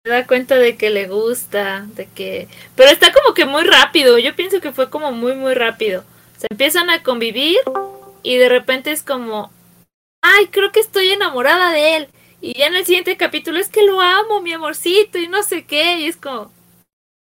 Se 0.05 0.09
da 0.09 0.27
cuenta 0.27 0.57
de 0.57 0.75
que 0.75 0.89
le 0.89 1.07
gusta, 1.07 1.87
de 1.95 2.07
que... 2.07 2.49
Pero 2.75 2.89
está 2.89 3.13
como 3.13 3.33
que 3.33 3.45
muy 3.45 3.63
rápido, 3.63 4.17
yo 4.17 4.35
pienso 4.35 4.59
que 4.59 4.73
fue 4.73 4.89
como 4.89 5.13
muy, 5.13 5.33
muy 5.33 5.53
rápido. 5.53 6.03
Se 6.37 6.47
empiezan 6.49 6.89
a 6.89 7.01
convivir 7.03 7.57
y 8.21 8.35
de 8.35 8.49
repente 8.49 8.91
es 8.91 9.01
como, 9.01 9.49
ay, 10.21 10.47
creo 10.47 10.73
que 10.73 10.81
estoy 10.81 11.11
enamorada 11.11 11.71
de 11.71 11.95
él. 11.95 12.07
Y 12.41 12.57
ya 12.59 12.67
en 12.67 12.75
el 12.75 12.85
siguiente 12.85 13.15
capítulo 13.15 13.59
es 13.59 13.69
que 13.69 13.85
lo 13.85 14.01
amo, 14.01 14.41
mi 14.41 14.51
amorcito, 14.51 15.17
y 15.19 15.29
no 15.29 15.41
sé 15.41 15.63
qué, 15.63 15.99
y 15.99 16.07
es 16.07 16.17
como... 16.17 16.51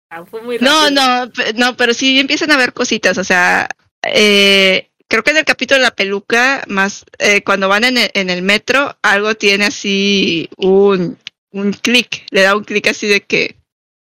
ah, 0.08 0.24
fue 0.24 0.40
muy 0.40 0.56
rápido. 0.56 0.90
No, 0.92 1.26
no, 1.26 1.32
no, 1.56 1.76
pero 1.76 1.92
sí 1.92 2.20
empiezan 2.20 2.52
a 2.52 2.56
ver 2.56 2.72
cositas, 2.72 3.18
o 3.18 3.24
sea, 3.24 3.68
eh, 4.04 4.90
creo 5.08 5.24
que 5.24 5.32
en 5.32 5.38
el 5.38 5.44
capítulo 5.44 5.78
de 5.78 5.86
la 5.86 5.96
peluca, 5.96 6.62
más 6.68 7.04
eh, 7.18 7.42
cuando 7.42 7.68
van 7.68 7.82
en 7.82 7.98
el, 7.98 8.10
en 8.14 8.30
el 8.30 8.42
metro, 8.42 8.96
algo 9.02 9.34
tiene 9.34 9.64
así 9.64 10.48
un, 10.56 11.18
un 11.52 11.72
clic, 11.72 12.26
le 12.30 12.42
da 12.42 12.56
un 12.56 12.64
clic 12.64 12.86
así 12.88 13.06
de 13.06 13.22
que, 13.22 13.56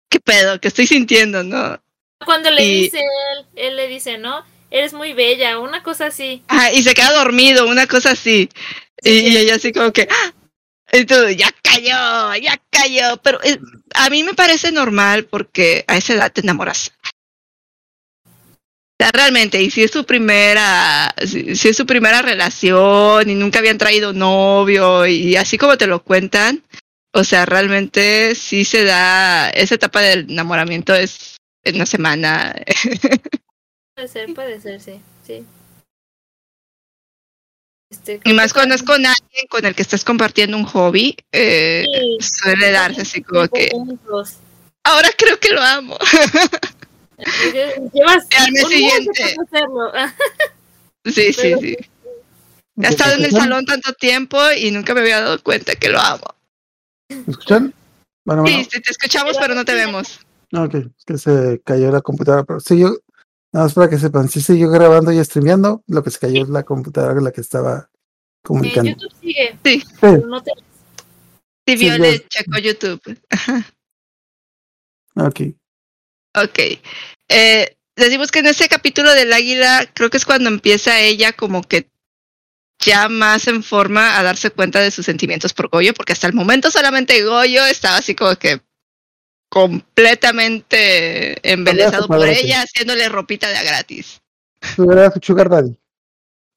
¿qué 0.09 0.19
pedo? 0.19 0.59
¿Qué 0.59 0.67
estoy 0.67 0.87
sintiendo, 0.87 1.43
no? 1.43 1.81
Cuando 2.25 2.49
le 2.51 2.63
y- 2.65 2.83
dice 2.83 2.99
él, 2.99 3.45
él 3.55 3.75
le 3.77 3.87
dice, 3.87 4.17
¿no? 4.17 4.43
Eres 4.69 4.93
muy 4.93 5.13
bella, 5.13 5.59
una 5.59 5.81
cosa 5.81 6.07
así. 6.07 6.43
Ah, 6.49 6.71
y 6.73 6.83
se 6.83 6.93
queda 6.93 7.13
dormido, 7.13 7.67
una 7.67 7.87
cosa 7.87 8.11
así. 8.11 8.49
Y, 9.01 9.11
y 9.11 9.37
ella 9.37 9.55
así 9.55 9.71
como 9.71 9.93
que, 9.93 10.07
¡ah! 10.11 10.33
Y 10.91 11.05
tú, 11.05 11.15
ya 11.29 11.49
cayó, 11.61 12.35
ya 12.35 12.59
cayó. 12.69 13.17
Pero 13.23 13.41
eh, 13.43 13.59
a 13.95 14.09
mí 14.09 14.23
me 14.23 14.33
parece 14.33 14.71
normal 14.71 15.25
porque 15.25 15.85
a 15.87 15.95
esa 15.97 16.13
edad 16.13 16.31
te 16.31 16.41
enamoras. 16.41 16.91
O 18.25 19.03
sea, 19.03 19.11
realmente, 19.11 19.61
y 19.61 19.69
si 19.69 19.83
es 19.83 19.91
su 19.91 20.05
primera, 20.05 21.13
si, 21.25 21.55
si 21.55 21.69
es 21.69 21.77
su 21.77 21.85
primera 21.85 22.21
relación 22.21 23.29
y 23.29 23.35
nunca 23.35 23.59
habían 23.59 23.77
traído 23.77 24.11
novio 24.11 25.05
y 25.05 25.35
así 25.35 25.57
como 25.57 25.77
te 25.77 25.87
lo 25.87 26.03
cuentan, 26.03 26.63
o 27.17 27.23
sea, 27.23 27.45
realmente 27.45 28.35
sí 28.35 28.63
se 28.63 28.83
da, 28.83 29.49
esa 29.49 29.75
etapa 29.75 30.01
del 30.01 30.29
enamoramiento 30.29 30.93
es 30.93 31.37
en 31.63 31.75
una 31.75 31.85
semana. 31.87 32.55
Puede 33.95 34.07
ser, 34.07 34.33
puede 34.35 34.61
ser, 34.61 34.79
sí. 34.79 35.01
sí. 35.25 35.43
Este, 37.91 38.19
Y 38.23 38.33
más 38.33 38.53
cuando 38.53 38.75
es 38.75 38.83
con 38.83 39.03
alguien 39.05 39.47
con 39.49 39.65
el 39.65 39.73
que 39.73 39.81
estás 39.81 40.03
compartiendo 40.03 40.57
un 40.57 40.65
hobby, 40.65 41.15
eh, 41.31 41.85
Sí. 41.91 42.17
suele 42.21 42.69
darse 42.71 43.01
así 43.01 43.23
como 43.23 43.47
que, 43.47 43.69
juntos. 43.71 44.35
ahora 44.83 45.09
creo 45.17 45.39
que 45.39 45.49
lo 45.49 45.61
amo. 45.61 45.97
Llevas 47.93 48.27
Al 48.37 48.51
mes 48.51 48.63
un 48.63 48.69
mes 48.69 48.77
siguiente. 48.77 49.35
sí, 51.05 51.33
sí, 51.33 51.53
sí. 51.59 51.77
He 52.79 52.87
estado 52.87 53.15
en 53.15 53.25
el 53.25 53.31
salón 53.31 53.65
tanto 53.65 53.91
tiempo 53.93 54.37
y 54.51 54.69
nunca 54.69 54.93
me 54.93 54.99
había 54.99 55.21
dado 55.21 55.41
cuenta 55.41 55.73
que 55.75 55.89
lo 55.89 55.99
amo. 55.99 56.36
¿Me 57.09 57.31
escuchan? 57.31 57.73
Bueno, 58.25 58.41
bueno. 58.43 58.57
Sí, 58.59 58.67
sí, 58.71 58.81
te 58.81 58.91
escuchamos, 58.91 59.37
pero 59.39 59.55
no 59.55 59.63
te 59.65 59.73
vemos. 59.73 60.19
No, 60.51 60.63
ok, 60.63 60.75
es 60.75 61.05
que 61.05 61.17
se 61.17 61.61
cayó 61.63 61.91
la 61.91 62.01
computadora, 62.01 62.43
pero 62.43 62.59
sí, 62.59 62.79
yo, 62.79 62.97
nada 63.53 63.65
más 63.65 63.73
para 63.73 63.89
que 63.89 63.97
sepan, 63.97 64.29
sí 64.29 64.41
siguió 64.41 64.69
grabando 64.69 65.11
y 65.11 65.23
streameando, 65.23 65.83
lo 65.87 66.03
que 66.03 66.11
se 66.11 66.19
cayó 66.19 66.43
es 66.43 66.49
la 66.49 66.63
computadora 66.63 67.15
con 67.15 67.23
la 67.23 67.31
que 67.31 67.41
estaba 67.41 67.89
En 67.89 67.89
comunicando. 68.43 68.91
YouTube 68.91 69.11
sigue. 69.21 69.57
Sí. 69.63 69.79
Sí, 69.81 69.87
pero 70.01 70.27
no 70.27 70.41
te- 70.43 70.51
Sí, 71.65 71.75
Sí, 71.77 71.83
vio 71.83 71.97
yo- 71.97 72.03
de 72.03 72.25
Checo 72.29 72.57
YouTube. 72.59 73.01
ok. 75.15 75.41
Ok. 76.35 76.59
Eh, 77.29 77.75
decimos 77.97 78.31
que 78.31 78.39
en 78.39 78.45
ese 78.47 78.69
capítulo 78.69 79.11
del 79.13 79.33
águila, 79.33 79.89
creo 79.93 80.09
que 80.09 80.15
es 80.17 80.25
cuando 80.25 80.47
empieza 80.49 80.99
ella 81.01 81.33
como 81.33 81.61
que 81.63 81.89
ya 82.79 83.09
más 83.09 83.47
en 83.47 83.63
forma 83.63 84.17
a 84.17 84.23
darse 84.23 84.51
cuenta 84.51 84.79
de 84.79 84.91
sus 84.91 85.05
sentimientos 85.05 85.53
por 85.53 85.69
Goyo, 85.69 85.93
porque 85.93 86.13
hasta 86.13 86.27
el 86.27 86.33
momento 86.33 86.71
solamente 86.71 87.23
Goyo 87.23 87.65
estaba 87.65 87.97
así 87.97 88.15
como 88.15 88.35
que 88.35 88.61
completamente 89.49 91.51
embelesado 91.51 92.07
por 92.07 92.27
ella, 92.27 92.61
haciéndole 92.61 93.09
ropita 93.09 93.47
de 93.49 93.57
a 93.57 93.63
gratis. 93.63 94.21
Tú 94.75 94.91
eras 94.91 95.13
su 95.13 95.19
sugar 95.23 95.49
daddy. 95.49 95.75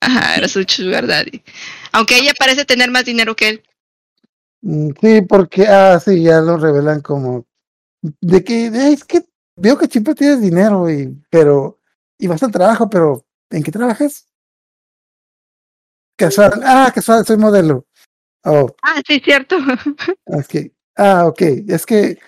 Ajá, 0.01 0.37
era 0.37 0.49
su 0.49 0.65
sugar 0.67 1.07
daddy. 1.07 1.43
Aunque 1.93 2.19
ella 2.19 2.33
parece 2.39 2.65
tener 2.65 2.91
más 2.91 3.05
dinero 3.05 3.37
que 3.37 3.49
él. 3.49 3.63
Mm, 4.63 4.91
Sí, 5.01 5.23
porque, 5.23 5.67
ah, 5.67 6.01
sí, 6.05 6.23
ya 6.23 6.41
lo 6.41 6.57
revelan 6.57 7.01
como, 7.01 7.47
de 8.03 8.45
que, 8.45 8.67
"Eh, 8.67 8.93
es 8.93 9.05
que 9.05 9.23
veo 9.57 9.79
que 9.79 9.87
siempre 9.87 10.15
tienes 10.15 10.41
dinero, 10.41 10.91
y, 10.91 11.17
pero, 11.31 11.81
y 12.19 12.27
vas 12.27 12.43
al 12.43 12.51
trabajo, 12.53 12.89
pero, 12.91 13.25
¿en 13.51 13.63
qué 13.63 13.71
trabajas? 13.71 14.27
Casual, 16.21 16.61
ah, 16.67 16.93
casual, 16.95 17.25
soy 17.25 17.39
modelo. 17.39 17.87
Oh, 18.45 18.67
Ah, 18.83 19.01
sí, 19.07 19.23
cierto. 19.25 19.57
Es 20.27 20.47
que, 20.49 20.71
ah, 20.99 21.27
ok, 21.27 21.41
es 21.67 21.87
que, 21.87 22.19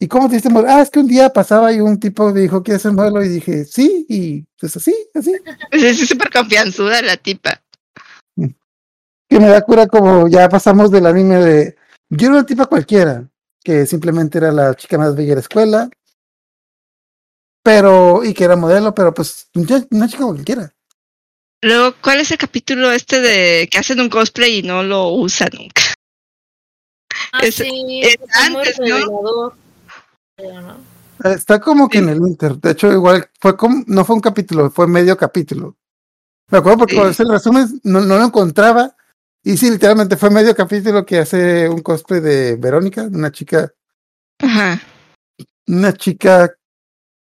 ¿y 0.00 0.08
cómo 0.08 0.28
te 0.28 0.36
diste 0.36 0.48
modelo? 0.48 0.72
Ah, 0.72 0.80
es 0.80 0.88
que 0.88 1.00
un 1.00 1.06
día 1.06 1.28
pasaba 1.28 1.70
y 1.70 1.78
un 1.78 2.00
tipo 2.00 2.32
me 2.32 2.40
dijo, 2.40 2.62
¿quieres 2.62 2.80
ser 2.80 2.92
modelo? 2.92 3.22
Y 3.22 3.28
dije, 3.28 3.66
sí, 3.66 4.06
y 4.08 4.46
pues 4.58 4.74
así, 4.78 4.94
así. 5.12 5.34
Sí, 5.72 5.94
sí, 5.94 6.06
súper 6.06 6.30
confianzuda 6.30 7.02
la 7.02 7.18
tipa. 7.18 7.62
Que 9.28 9.38
me 9.38 9.48
da 9.48 9.60
cura 9.60 9.88
como 9.88 10.26
ya 10.26 10.48
pasamos 10.48 10.90
del 10.90 11.04
anime 11.04 11.36
de, 11.36 11.76
yo 12.08 12.28
era 12.28 12.36
una 12.38 12.46
tipa 12.46 12.64
cualquiera, 12.64 13.28
que 13.62 13.84
simplemente 13.84 14.38
era 14.38 14.52
la 14.52 14.74
chica 14.74 14.96
más 14.96 15.14
bella 15.14 15.30
de 15.30 15.34
la 15.34 15.40
escuela, 15.42 15.90
pero, 17.62 18.24
y 18.24 18.32
que 18.32 18.44
era 18.44 18.56
modelo, 18.56 18.94
pero 18.94 19.12
pues, 19.12 19.50
una 19.90 20.08
chica 20.08 20.24
cualquiera. 20.24 20.73
Luego, 21.64 21.94
¿cuál 22.02 22.20
es 22.20 22.30
el 22.30 22.36
capítulo 22.36 22.92
este 22.92 23.20
de 23.22 23.68
que 23.70 23.78
hacen 23.78 23.98
un 24.00 24.10
cosplay 24.10 24.58
y 24.58 24.62
no 24.62 24.82
lo 24.82 25.08
usan 25.08 25.48
nunca? 25.54 25.80
Ah, 27.32 27.40
Es- 27.42 27.54
sí, 27.54 28.02
es 28.04 28.18
antes, 28.34 28.78
¿no? 28.80 29.54
no. 30.38 30.76
Está 31.24 31.60
como 31.60 31.88
que 31.88 31.98
en 31.98 32.10
el 32.10 32.18
Inter. 32.18 32.56
De 32.56 32.72
hecho, 32.72 32.92
igual 32.92 33.30
fue 33.40 33.56
como, 33.56 33.82
no 33.86 34.04
fue 34.04 34.16
un 34.16 34.20
capítulo, 34.20 34.70
fue 34.70 34.86
medio 34.86 35.16
capítulo. 35.16 35.76
Me 36.50 36.58
acuerdo 36.58 36.80
porque 36.80 36.92
Sí. 36.92 36.96
cuando 36.98 37.12
hice 37.12 37.22
el 37.22 37.30
resumen 37.30 37.80
no, 37.84 38.00
no 38.02 38.18
lo 38.18 38.24
encontraba. 38.24 38.94
Y 39.42 39.56
sí, 39.56 39.70
literalmente 39.70 40.18
fue 40.18 40.28
medio 40.30 40.54
capítulo 40.54 41.06
que 41.06 41.18
hace 41.18 41.68
un 41.68 41.80
cosplay 41.80 42.20
de 42.20 42.56
Verónica, 42.56 43.04
una 43.04 43.32
chica, 43.32 43.72
Ajá. 44.42 44.80
una 45.66 45.94
chica 45.94 46.52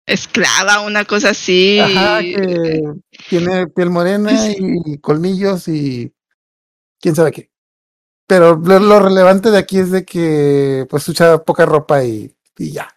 Esclava, 0.06 0.80
una 0.80 1.04
cosa 1.04 1.30
así. 1.30 1.78
ajá, 1.78 2.20
que 2.20 2.82
tiene 3.28 3.66
piel 3.68 3.90
morena 3.90 4.32
y 4.50 4.98
colmillos 4.98 5.68
y 5.68 6.12
quién 7.00 7.14
sabe 7.14 7.32
qué. 7.32 7.50
Pero 8.26 8.56
lo, 8.56 8.78
lo 8.78 9.00
relevante 9.00 9.50
de 9.50 9.58
aquí 9.58 9.78
es 9.78 9.90
de 9.90 10.04
que 10.04 10.86
pues 10.88 11.06
usa 11.08 11.42
poca 11.44 11.66
ropa 11.66 12.04
y, 12.04 12.34
y 12.58 12.72
ya. 12.72 12.88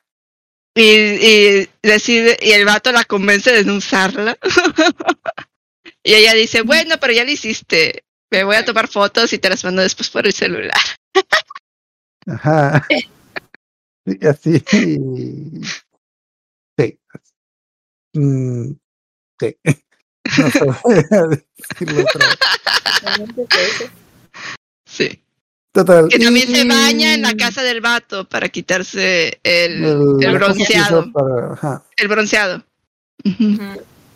Y, 0.73 0.81
y 0.83 1.69
decide, 1.81 2.37
y 2.41 2.51
el 2.51 2.65
vato 2.65 2.91
la 2.91 3.05
convence 3.05 3.51
de 3.51 3.63
no 3.63 3.75
usarla. 3.75 4.37
y 6.03 6.13
ella 6.13 6.33
dice, 6.33 6.61
bueno, 6.63 6.95
pero 6.99 7.13
ya 7.13 7.23
lo 7.23 7.31
hiciste. 7.31 8.03
Me 8.31 8.43
voy 8.43 8.55
a 8.55 8.65
tomar 8.65 8.87
fotos 8.87 9.31
y 9.33 9.37
te 9.37 9.49
las 9.49 9.63
mando 9.63 9.81
después 9.81 10.09
por 10.09 10.25
el 10.25 10.33
celular. 10.33 10.73
Ajá. 12.27 12.85
Y 14.05 14.27
así. 14.27 14.63
Sí. 18.15 18.19
Mm, 18.19 18.75
sí. 19.39 19.55
No. 21.85 22.07
Sí. 24.87 25.21
Total. 25.73 26.07
Que 26.07 26.19
también 26.19 26.47
se 26.47 26.63
baña 26.65 27.13
en 27.15 27.21
la 27.21 27.33
casa 27.35 27.61
del 27.61 27.81
vato 27.81 28.27
para 28.29 28.47
quitarse 28.49 29.39
el, 29.43 29.83
el- 30.21 30.33
bronceado. 30.33 31.11
para-. 31.11 31.83
El 31.97 32.07
bronceado. 32.07 32.63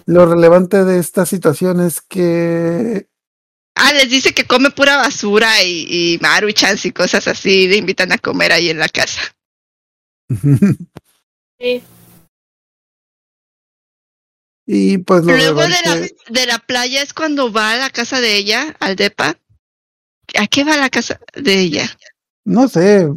Lo 0.06 0.26
relevante 0.26 0.86
de 0.86 1.00
esta 1.00 1.26
situación 1.26 1.82
es 1.82 2.02
que 2.02 3.08
Ah, 3.76 3.94
les 3.94 4.10
dice 4.10 4.34
que 4.34 4.46
come 4.46 4.72
pura 4.72 4.98
basura 4.98 5.62
y, 5.64 6.14
y 6.14 6.18
maruchans 6.22 6.86
y 6.86 6.92
cosas 6.92 7.28
así. 7.28 7.68
Le 7.68 7.78
invitan 7.78 8.12
a 8.12 8.18
comer 8.18 8.52
ahí 8.54 8.70
en 8.70 8.80
la 8.80 8.88
casa. 8.88 9.22
Sí. 11.62 11.84
Y 14.72 15.00
pues 15.00 15.24
lo 15.26 15.36
Luego 15.36 15.62
de 15.64 15.70
la, 15.84 15.96
de 16.30 16.46
la 16.46 16.60
playa 16.60 17.02
es 17.02 17.12
cuando 17.16 17.52
va 17.52 17.72
a 17.72 17.78
la 17.78 17.90
casa 17.90 18.22
de 18.22 18.36
ella, 18.36 18.76
al 18.80 18.96
depa. 18.96 19.36
¿A 20.38 20.46
qué 20.46 20.64
va 20.64 20.78
la 20.78 20.92
casa 20.92 21.20
de 21.34 21.60
ella? 21.60 21.98
no 22.46 22.68
sé, 22.68 23.08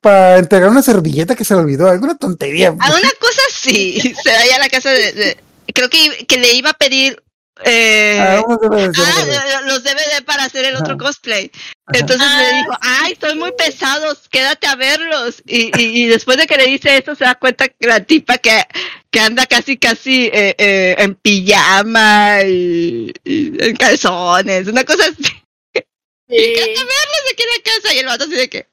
para 0.00 0.38
entregar 0.38 0.70
una 0.70 0.82
servilleta 0.82 1.34
que 1.34 1.44
se 1.44 1.54
le 1.54 1.60
olvidó, 1.60 1.88
alguna 1.88 2.16
tontería. 2.16 2.68
A 2.68 2.72
una 2.72 3.10
cosa 3.20 3.42
sí. 3.50 4.00
Se 4.22 4.30
va 4.30 4.56
a 4.56 4.58
la 4.58 4.68
casa 4.70 4.90
de. 4.90 5.12
de- 5.12 5.36
creo 5.74 5.90
que, 5.90 6.26
que 6.26 6.38
le 6.38 6.54
iba 6.54 6.70
a 6.70 6.74
pedir. 6.74 7.22
Eh, 7.64 8.18
Ah, 8.20 8.42
debe 8.60 8.92
ah, 8.96 9.60
los 9.66 9.82
DVD 9.82 10.22
para 10.26 10.44
hacer 10.44 10.66
el 10.66 10.76
otro 10.76 10.98
cosplay. 10.98 11.50
Entonces 11.92 12.26
Ah, 12.30 12.42
le 12.42 12.56
dijo, 12.58 12.72
ay, 12.82 13.18
son 13.18 13.38
muy 13.38 13.52
pesados, 13.52 14.28
quédate 14.30 14.66
a 14.66 14.76
verlos. 14.76 15.42
Y, 15.46 15.70
y, 15.78 16.04
y 16.04 16.06
después 16.06 16.36
de 16.36 16.46
que 16.46 16.58
le 16.58 16.66
dice 16.66 16.98
eso, 16.98 17.14
se 17.14 17.24
da 17.24 17.34
cuenta 17.34 17.68
que 17.68 17.86
la 17.86 18.00
tipa 18.00 18.36
que, 18.36 18.62
que 19.10 19.20
anda 19.20 19.46
casi, 19.46 19.76
casi 19.78 20.26
eh, 20.26 20.54
eh, 20.58 20.94
en 20.98 21.14
pijama 21.14 22.42
y, 22.42 23.12
y 23.24 23.62
en 23.64 23.76
calzones, 23.76 24.68
una 24.68 24.84
cosa 24.84 25.04
así. 25.06 25.22
Sí. 25.22 25.82
Quédate 26.28 26.80
a 26.80 26.84
verlos 26.84 27.22
aquí 27.32 27.42
en 27.42 27.48
la 27.56 27.62
casa. 27.64 27.94
Y 27.94 27.98
el 27.98 28.06
vato 28.06 28.24
así 28.24 28.34
de 28.34 28.48
que, 28.50 28.68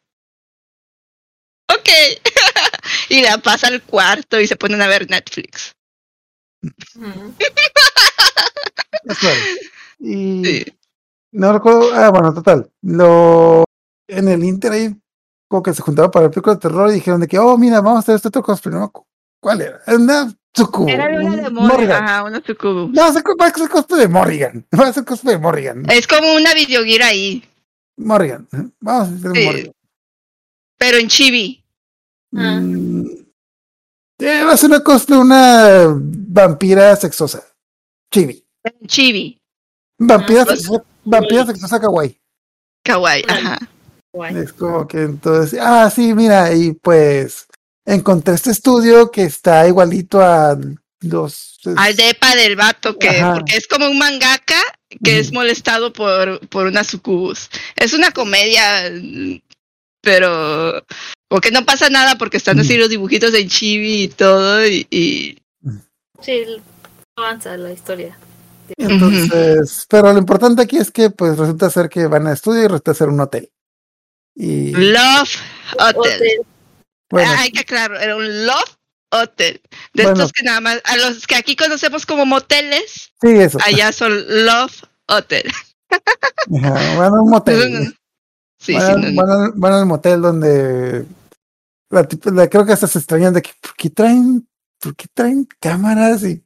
ok. 1.69 1.89
y 3.10 3.22
la 3.22 3.38
pasa 3.38 3.68
al 3.68 3.84
cuarto 3.84 4.39
y 4.39 4.47
se 4.47 4.55
ponen 4.55 4.81
a 4.81 4.88
ver 4.88 5.10
Netflix. 5.10 5.73
Y 9.99 10.43
Sí. 10.43 10.65
no 11.31 11.53
recuerdo, 11.53 11.93
ah, 11.93 12.10
bueno, 12.10 12.34
total. 12.34 12.72
Lo 12.81 13.64
en 14.07 14.27
el 14.27 14.43
Inter 14.43 14.72
ahí 14.72 14.95
como 15.47 15.64
que 15.64 15.73
se 15.73 15.81
juntaron 15.81 16.10
para 16.11 16.26
el 16.26 16.31
pico 16.31 16.51
de 16.53 16.60
terror 16.60 16.89
y 16.89 16.93
dijeron 16.93 17.22
de 17.22 17.27
que, 17.27 17.38
oh, 17.38 17.57
mira, 17.57 17.81
vamos 17.81 17.97
a 17.97 17.99
hacer 17.99 18.15
este 18.15 18.30
otro 18.30 18.41
cosplay. 18.43 18.73
No, 18.73 18.91
¿Cuál 19.44 19.60
era? 19.61 19.82
Una 19.88 20.34
Tsukubu. 20.53 20.88
Era 20.90 21.06
una 21.10 21.18
un 21.26 21.36
de 21.36 21.49
Morrigan. 21.49 21.68
Morrigan. 21.68 22.03
Ajá, 22.03 22.24
una 22.24 22.41
sucubo. 22.45 22.88
No, 22.94 23.02
va 23.02 23.07
a 23.07 23.14
ser 23.14 23.70
cosplay 23.70 23.99
de 24.02 24.07
Morrigan. 24.07 24.65
Va 24.80 24.88
a 24.88 24.94
ser 24.94 25.03
cosplay 25.03 25.36
de 25.36 25.41
Morrigan. 25.41 25.84
Es 25.91 26.07
como 26.07 26.34
una 26.34 26.53
videoguira 26.53 27.07
ahí, 27.07 27.44
Morrigan. 27.98 28.48
Vamos 28.80 29.10
a 29.10 29.14
hacer 29.15 29.32
Sí. 29.36 29.45
Morrigan. 29.45 29.74
pero 30.78 30.98
en 30.98 31.07
chibi. 31.10 31.64
Ah. 32.36 32.60
Mm, 32.61 33.06
eh, 34.20 34.44
va 34.45 34.53
a 34.53 34.57
ser 34.57 34.70
una 34.70 34.80
cosplay, 34.84 35.20
una 35.20 35.88
vampira 35.94 36.95
sexosa. 36.95 37.44
Chibi. 38.11 38.45
En 38.64 38.88
chibi. 38.88 39.38
Vampira, 39.99 40.44
Ah, 40.44 40.45
pues, 40.45 40.60
sexosa, 40.61 40.84
vampira 41.03 41.45
sexosa 41.45 41.80
kawaii. 41.82 42.18
Kawaii, 42.86 43.24
Ah. 43.28 43.34
ajá. 43.34 43.60
Es 44.40 44.53
como 44.53 44.88
que 44.88 45.02
entonces, 45.02 45.60
ah, 45.61 45.90
sí, 45.90 46.14
mira, 46.14 46.53
y 46.53 46.74
pues 46.74 47.48
encontré 47.85 48.34
este 48.35 48.51
estudio 48.51 49.11
que 49.11 49.23
está 49.23 49.68
igualito 49.68 50.22
a 50.22 50.57
los... 51.01 51.60
Al 51.77 51.95
depa 51.95 52.35
del 52.35 52.55
vato, 52.55 52.97
que 52.97 53.10
Ajá. 53.10 53.34
porque 53.35 53.55
es 53.57 53.68
como 53.68 53.88
un 53.89 53.97
mangaka 53.97 54.61
que 55.03 55.19
es 55.19 55.31
molestado 55.31 55.91
por, 55.93 56.39
por 56.49 56.65
una 56.68 56.84
sucubus. 56.84 57.49
Es 57.76 57.93
una 57.93 58.11
comedia, 58.11 58.91
pero 60.01 60.84
porque 61.30 61.51
no 61.51 61.65
pasa 61.65 61.89
nada 61.89 62.18
porque 62.18 62.38
están 62.38 62.60
así 62.60 62.77
los 62.77 62.89
dibujitos 62.89 63.34
en 63.34 63.47
chibi 63.49 64.03
y 64.03 64.07
todo 64.10 64.65
y, 64.68 64.85
y- 64.89 65.38
Sí, 66.22 66.43
avanza 67.18 67.57
la 67.57 67.72
historia. 67.72 68.18
Entonces, 68.77 69.85
pero 69.89 70.14
lo 70.14 70.19
importante 70.19 70.61
aquí 70.61 70.77
es 70.77 70.89
que 70.91 71.10
pues 71.10 71.38
resulta 71.38 71.69
ser 71.69 71.89
que 71.89 72.07
van 72.07 72.27
a 72.27 72.34
estudio 72.34 72.64
y 72.64 72.68
resulta 72.68 72.93
ser 72.93 73.10
un 73.10 73.19
hotel. 73.19 73.49
Y 74.35 74.72
Love 74.72 75.30
Hotel. 75.73 75.95
Hotel. 75.97 76.30
Bueno, 77.14 77.31
Ah, 77.31 77.41
Hay 77.41 77.52
que 77.52 77.61
aclarar, 77.61 78.02
era 78.02 78.15
un 78.15 78.45
Love 78.45 78.77
Hotel. 79.11 79.61
De 79.94 80.03
Bueno. 80.03 80.11
estos 80.18 80.31
que 80.34 80.44
nada 80.44 80.60
más, 80.61 80.81
a 80.84 80.98
los 80.98 81.26
que 81.27 81.35
aquí 81.35 81.56
conocemos 81.56 82.06
como 82.06 82.26
moteles, 82.26 83.11
sí, 83.22 83.30
eso. 83.30 83.57
allá 83.64 83.91
son 83.91 84.11
Love 84.45 84.84
Hotel. 85.07 85.49
Ajá, 85.90 86.98
van 86.98 87.14
a 87.14 87.22
un 87.22 87.30
motel. 87.30 87.95
Sí, 88.60 88.73
van, 88.73 88.95
sí, 88.95 89.02
no, 89.02 89.10
no. 89.11 89.22
van 89.22 89.30
al, 89.44 89.52
van 89.56 89.73
al 89.73 89.85
motel 89.85 90.22
donde 90.22 91.06
la 91.90 92.07
tipa- 92.07 92.31
la- 92.31 92.48
creo 92.49 92.65
que 92.65 92.73
hasta 92.73 92.88
se 92.88 92.98
extrañan 92.99 93.34
de 93.34 93.41
que 93.44 93.52
¿por 93.61 93.76
qué 93.76 93.90
traen, 93.91 94.48
por 94.80 94.95
qué 94.95 95.06
traen 95.14 95.48
cámaras 95.60 96.23
y, 96.23 96.44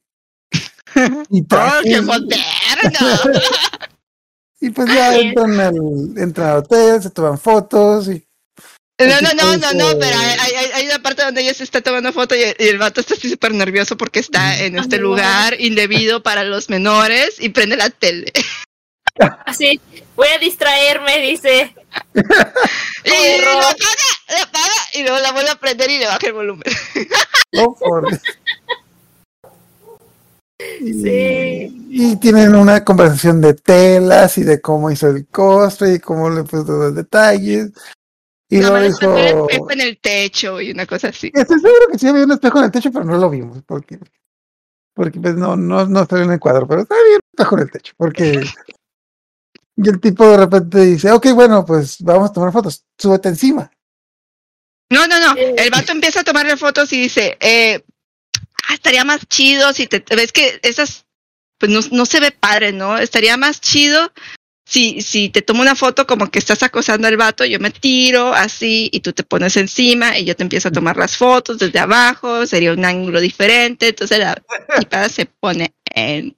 y 1.30 1.40
¡Oh, 1.50 1.80
qué 1.84 2.00
moderno! 2.02 2.42
y 4.60 4.70
pues 4.70 4.88
ya 4.92 5.16
entran 5.16 5.58
al, 5.60 5.76
entran 6.18 6.48
al 6.50 6.56
hotel, 6.58 7.02
se 7.02 7.10
toman 7.10 7.38
fotos 7.38 8.08
y 8.08 8.27
No, 9.00 9.20
no, 9.20 9.32
no, 9.34 9.56
no, 9.58 9.72
no, 9.74 9.98
pero 10.00 10.18
hay, 10.18 10.36
hay, 10.54 10.70
hay 10.74 10.86
una 10.86 10.98
parte 11.00 11.22
donde 11.22 11.42
ella 11.42 11.54
se 11.54 11.62
está 11.62 11.80
tomando 11.80 12.12
foto 12.12 12.34
y 12.34 12.42
el, 12.42 12.56
y 12.58 12.68
el 12.68 12.78
vato 12.78 13.00
está 13.00 13.14
así 13.14 13.30
súper 13.30 13.54
nervioso 13.54 13.96
porque 13.96 14.18
está 14.18 14.58
en 14.60 14.76
este 14.78 14.96
Ay, 14.96 15.02
lugar 15.02 15.60
indebido 15.60 16.22
para 16.22 16.42
los 16.42 16.68
menores 16.68 17.36
y 17.38 17.50
prende 17.50 17.76
la 17.76 17.90
tele. 17.90 18.32
Así, 19.46 19.80
voy 20.16 20.28
a 20.28 20.38
distraerme, 20.38 21.18
dice. 21.20 21.74
Y 23.04 23.40
lo 23.40 23.50
apaga, 23.58 24.08
lo 24.30 24.42
apaga 24.42 24.74
y 24.94 25.02
luego 25.02 25.18
la 25.20 25.32
vuelve 25.32 25.50
a 25.50 25.54
prender 25.60 25.90
y 25.90 25.98
le 25.98 26.06
baja 26.06 26.26
el 26.26 26.32
volumen. 26.32 26.64
oh, 27.58 27.74
por- 27.76 28.08
y, 30.80 30.92
Sí. 30.92 31.86
y 31.88 32.16
tienen 32.16 32.54
una 32.54 32.84
conversación 32.84 33.40
de 33.40 33.54
telas 33.54 34.38
y 34.38 34.42
de 34.44 34.60
cómo 34.60 34.90
hizo 34.90 35.08
el 35.08 35.26
cosplay 35.28 35.94
y 35.94 36.00
cómo 36.00 36.30
le 36.30 36.42
puso 36.44 36.64
los 36.72 36.94
detalles. 36.94 37.70
Y 38.50 38.60
luego 38.60 38.76
más 38.76 38.84
está 38.84 39.06
el 39.06 39.26
dijo, 39.26 39.48
espejo 39.48 39.70
en 39.72 39.80
el 39.80 39.98
techo 39.98 40.60
y 40.60 40.70
una 40.70 40.86
cosa 40.86 41.08
así. 41.08 41.30
Estoy 41.34 41.60
seguro 41.60 41.86
que 41.92 41.98
sí 41.98 42.08
había 42.08 42.24
un 42.24 42.32
espejo 42.32 42.58
en 42.58 42.64
el 42.64 42.70
techo, 42.70 42.90
pero 42.90 43.04
no 43.04 43.18
lo 43.18 43.28
vimos, 43.28 43.58
porque, 43.66 43.98
porque 44.94 45.20
pues 45.20 45.34
no, 45.34 45.54
no, 45.54 45.86
no 45.86 46.06
salió 46.06 46.24
en 46.24 46.32
el 46.32 46.40
cuadro, 46.40 46.66
pero 46.66 46.82
está 46.82 46.94
bien 46.94 47.16
un 47.16 47.30
espejo 47.30 47.56
en 47.56 47.62
el 47.62 47.70
techo, 47.70 47.92
porque 47.96 48.42
y 49.76 49.88
el 49.88 50.00
tipo 50.00 50.26
de 50.26 50.36
repente 50.38 50.80
dice, 50.80 51.12
ok, 51.12 51.26
bueno, 51.34 51.64
pues 51.64 51.98
vamos 52.00 52.30
a 52.30 52.32
tomar 52.32 52.52
fotos, 52.52 52.84
súbete 52.96 53.28
encima. 53.28 53.70
No, 54.90 55.06
no, 55.06 55.20
no. 55.20 55.34
Sí. 55.34 55.40
El 55.56 55.70
vato 55.70 55.92
empieza 55.92 56.20
a 56.20 56.24
tomarle 56.24 56.56
fotos 56.56 56.92
y 56.94 57.02
dice, 57.02 57.36
eh, 57.40 57.84
ah, 58.68 58.74
estaría 58.74 59.04
más 59.04 59.26
chido 59.28 59.74
si 59.74 59.86
te 59.86 60.02
ves 60.16 60.32
que 60.32 60.58
esas, 60.62 61.04
pues 61.58 61.70
no, 61.70 61.80
no 61.92 62.06
se 62.06 62.20
ve 62.20 62.30
padre, 62.30 62.72
¿no? 62.72 62.96
Estaría 62.96 63.36
más 63.36 63.60
chido 63.60 64.10
si, 64.68 65.00
si 65.00 65.30
te 65.30 65.40
tomo 65.40 65.62
una 65.62 65.74
foto 65.74 66.06
como 66.06 66.30
que 66.30 66.38
estás 66.38 66.62
acosando 66.62 67.08
al 67.08 67.16
vato, 67.16 67.42
yo 67.46 67.58
me 67.58 67.70
tiro 67.70 68.34
así 68.34 68.90
y 68.92 69.00
tú 69.00 69.14
te 69.14 69.22
pones 69.22 69.56
encima 69.56 70.18
y 70.18 70.26
yo 70.26 70.36
te 70.36 70.42
empiezo 70.42 70.68
a 70.68 70.72
tomar 70.72 70.98
las 70.98 71.16
fotos 71.16 71.58
desde 71.58 71.78
abajo, 71.78 72.44
sería 72.44 72.74
un 72.74 72.84
ángulo 72.84 73.18
diferente, 73.18 73.88
entonces 73.88 74.18
la 74.18 74.36
tipa 74.78 75.08
se 75.08 75.24
pone 75.24 75.72
en 75.86 76.36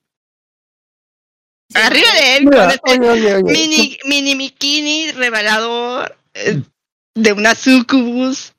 arriba 1.74 2.12
de 2.15 2.36
él 2.36 2.44
Mira, 2.44 2.61
con 2.61 2.70
este 2.70 3.01
oye, 3.01 3.11
oye, 3.11 3.35
oye, 3.35 3.52
mini, 3.52 3.98
mini 4.05 4.35
bikini 4.36 5.11
revelador 5.11 6.16
eh, 6.35 6.62
de 7.16 7.32
una 7.32 7.57
sucubus. 7.57 8.52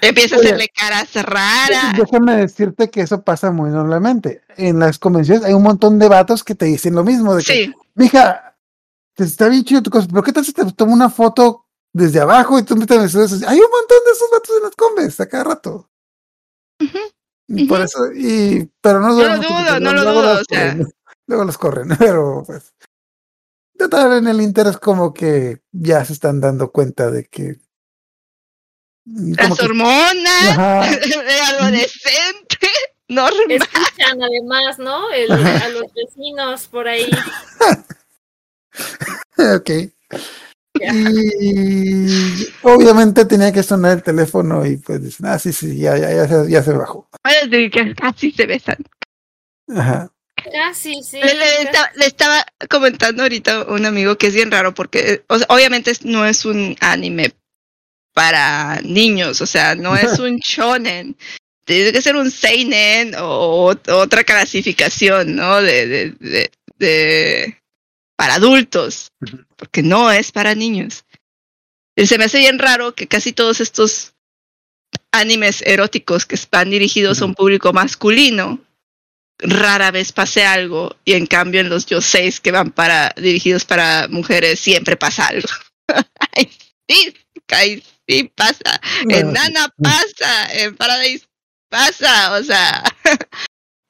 Empieza 0.00 0.36
a 0.36 0.38
hacerle 0.38 0.68
caras 0.68 1.14
raras. 1.14 1.96
Déjame 1.96 2.36
decirte 2.36 2.90
que 2.90 3.02
eso 3.02 3.22
pasa 3.22 3.50
muy 3.50 3.70
normalmente. 3.70 4.42
En 4.56 4.78
las 4.78 4.98
convenciones 4.98 5.44
hay 5.44 5.52
un 5.52 5.62
montón 5.62 5.98
de 5.98 6.08
vatos 6.08 6.42
que 6.44 6.54
te 6.54 6.66
dicen 6.66 6.94
lo 6.94 7.04
mismo, 7.04 7.34
de 7.34 7.42
que, 7.42 7.52
Sí, 7.52 7.74
mija, 7.94 8.56
te 9.14 9.24
está 9.24 9.48
bien 9.48 9.64
chido 9.64 9.82
tu 9.82 9.90
cosa, 9.90 10.06
pero 10.10 10.22
¿qué 10.22 10.32
tal 10.32 10.44
si 10.44 10.52
te 10.52 10.64
tomo 10.72 10.94
una 10.94 11.10
foto 11.10 11.66
desde 11.92 12.20
abajo 12.20 12.58
y 12.58 12.62
tú 12.62 12.76
me 12.76 12.86
te 12.86 12.94
así? 12.94 13.16
Hay 13.18 13.58
un 13.58 13.70
montón 13.70 13.98
de 14.04 14.12
esos 14.12 14.30
vatos 14.32 14.56
en 14.56 14.62
las 14.62 14.76
combes 14.76 15.20
a 15.20 15.28
cada 15.28 15.44
rato. 15.44 15.90
Y 17.48 17.66
por 17.66 17.80
eso, 17.80 17.98
y, 18.14 18.70
pero 18.80 19.00
no, 19.00 19.08
No 19.08 19.14
lo 19.14 19.36
dudo, 19.36 19.80
no 19.80 19.92
lo 19.92 20.02
luego 20.04 20.22
dudo, 20.22 20.34
los 20.34 20.42
o 20.42 20.44
sea. 20.48 20.72
corren, 20.72 20.88
luego 21.26 21.44
los 21.44 21.58
corren, 21.58 21.88
pero 21.98 22.42
pues. 22.46 22.74
Total, 23.76 24.18
en 24.18 24.28
el 24.28 24.40
Inter 24.40 24.68
es 24.68 24.76
como 24.76 25.12
que 25.12 25.62
ya 25.72 26.04
se 26.04 26.12
están 26.12 26.40
dando 26.40 26.70
cuenta 26.70 27.10
de 27.10 27.24
que. 27.24 27.58
Las 29.14 29.58
que- 29.58 29.64
hormonas, 29.64 30.58
adolescente, 31.54 32.68
normal. 33.08 33.50
Escuchan 33.50 34.22
además, 34.22 34.78
¿no? 34.78 35.10
El- 35.12 35.32
a 35.32 35.68
los 35.68 35.84
vecinos 35.94 36.66
por 36.68 36.88
ahí. 36.88 37.10
ok. 39.38 39.70
Y 40.82 42.46
obviamente 42.62 43.24
tenía 43.24 43.52
que 43.52 43.62
sonar 43.62 43.98
el 43.98 44.02
teléfono 44.02 44.64
y 44.64 44.76
pues 44.76 45.02
dicen, 45.02 45.26
ah, 45.26 45.38
sí, 45.38 45.52
sí, 45.52 45.76
ya, 45.78 45.96
ya, 45.98 46.12
ya, 46.12 46.28
se, 46.28 46.50
ya 46.50 46.62
se 46.62 46.72
bajó. 46.72 47.08
Casi 47.96 48.30
se 48.30 48.46
besan. 48.46 48.78
Ajá. 49.68 50.10
Casi, 50.52 51.02
sí. 51.02 51.20
Le, 51.20 51.34
le 51.34 51.62
estaba, 51.62 51.90
le 51.96 52.06
estaba 52.06 52.46
comentando 52.70 53.22
ahorita 53.24 53.62
a 53.62 53.72
un 53.72 53.84
amigo 53.84 54.16
que 54.16 54.28
es 54.28 54.34
bien 54.34 54.50
raro 54.50 54.72
porque 54.72 55.22
o 55.28 55.36
sea, 55.36 55.46
obviamente 55.50 55.92
no 56.04 56.24
es 56.24 56.44
un 56.46 56.76
anime 56.80 57.32
para 58.20 58.82
niños, 58.82 59.40
o 59.40 59.46
sea, 59.46 59.74
no 59.74 59.96
es 59.96 60.18
un 60.18 60.36
shonen. 60.36 61.16
Tiene 61.64 61.90
que 61.90 62.02
ser 62.02 62.16
un 62.16 62.30
seinen 62.30 63.14
o, 63.16 63.72
ot- 63.72 63.90
otra 63.90 64.24
clasificación, 64.24 65.36
¿no? 65.36 65.62
De, 65.62 65.86
de, 65.86 66.10
de, 66.20 66.50
de- 66.78 67.56
para 68.18 68.34
adultos, 68.34 69.08
porque 69.56 69.82
no 69.82 70.10
es 70.12 70.32
para 70.32 70.54
niños. 70.54 71.06
Y 71.96 72.06
se 72.06 72.18
me 72.18 72.24
hace 72.24 72.40
bien 72.40 72.58
raro 72.58 72.94
que 72.94 73.08
casi 73.08 73.32
todos 73.32 73.62
estos 73.62 74.12
animes 75.12 75.62
eróticos 75.66 76.26
que 76.26 76.34
están 76.34 76.68
dirigidos 76.68 77.22
a 77.22 77.24
un 77.24 77.34
público 77.34 77.72
masculino 77.72 78.60
rara 79.38 79.90
vez 79.90 80.12
pase 80.12 80.44
algo 80.44 80.94
y 81.06 81.14
en 81.14 81.26
cambio 81.26 81.62
en 81.62 81.70
los 81.70 81.86
yoseis 81.86 82.38
que 82.40 82.52
van 82.52 82.70
para 82.72 83.14
dirigidos 83.16 83.64
para 83.64 84.06
mujeres 84.08 84.60
siempre 84.60 84.98
pasa 84.98 85.28
algo. 85.28 85.48
Ay, 86.36 86.50
sí, 86.86 87.14
ay, 87.48 87.82
sí 88.10 88.32
pasa. 88.34 88.80
En 89.08 89.32
Nana 89.32 89.68
pasa, 89.82 90.52
en 90.52 90.76
Paradise 90.76 91.26
pasa, 91.68 92.32
o 92.38 92.42
sea. 92.42 92.82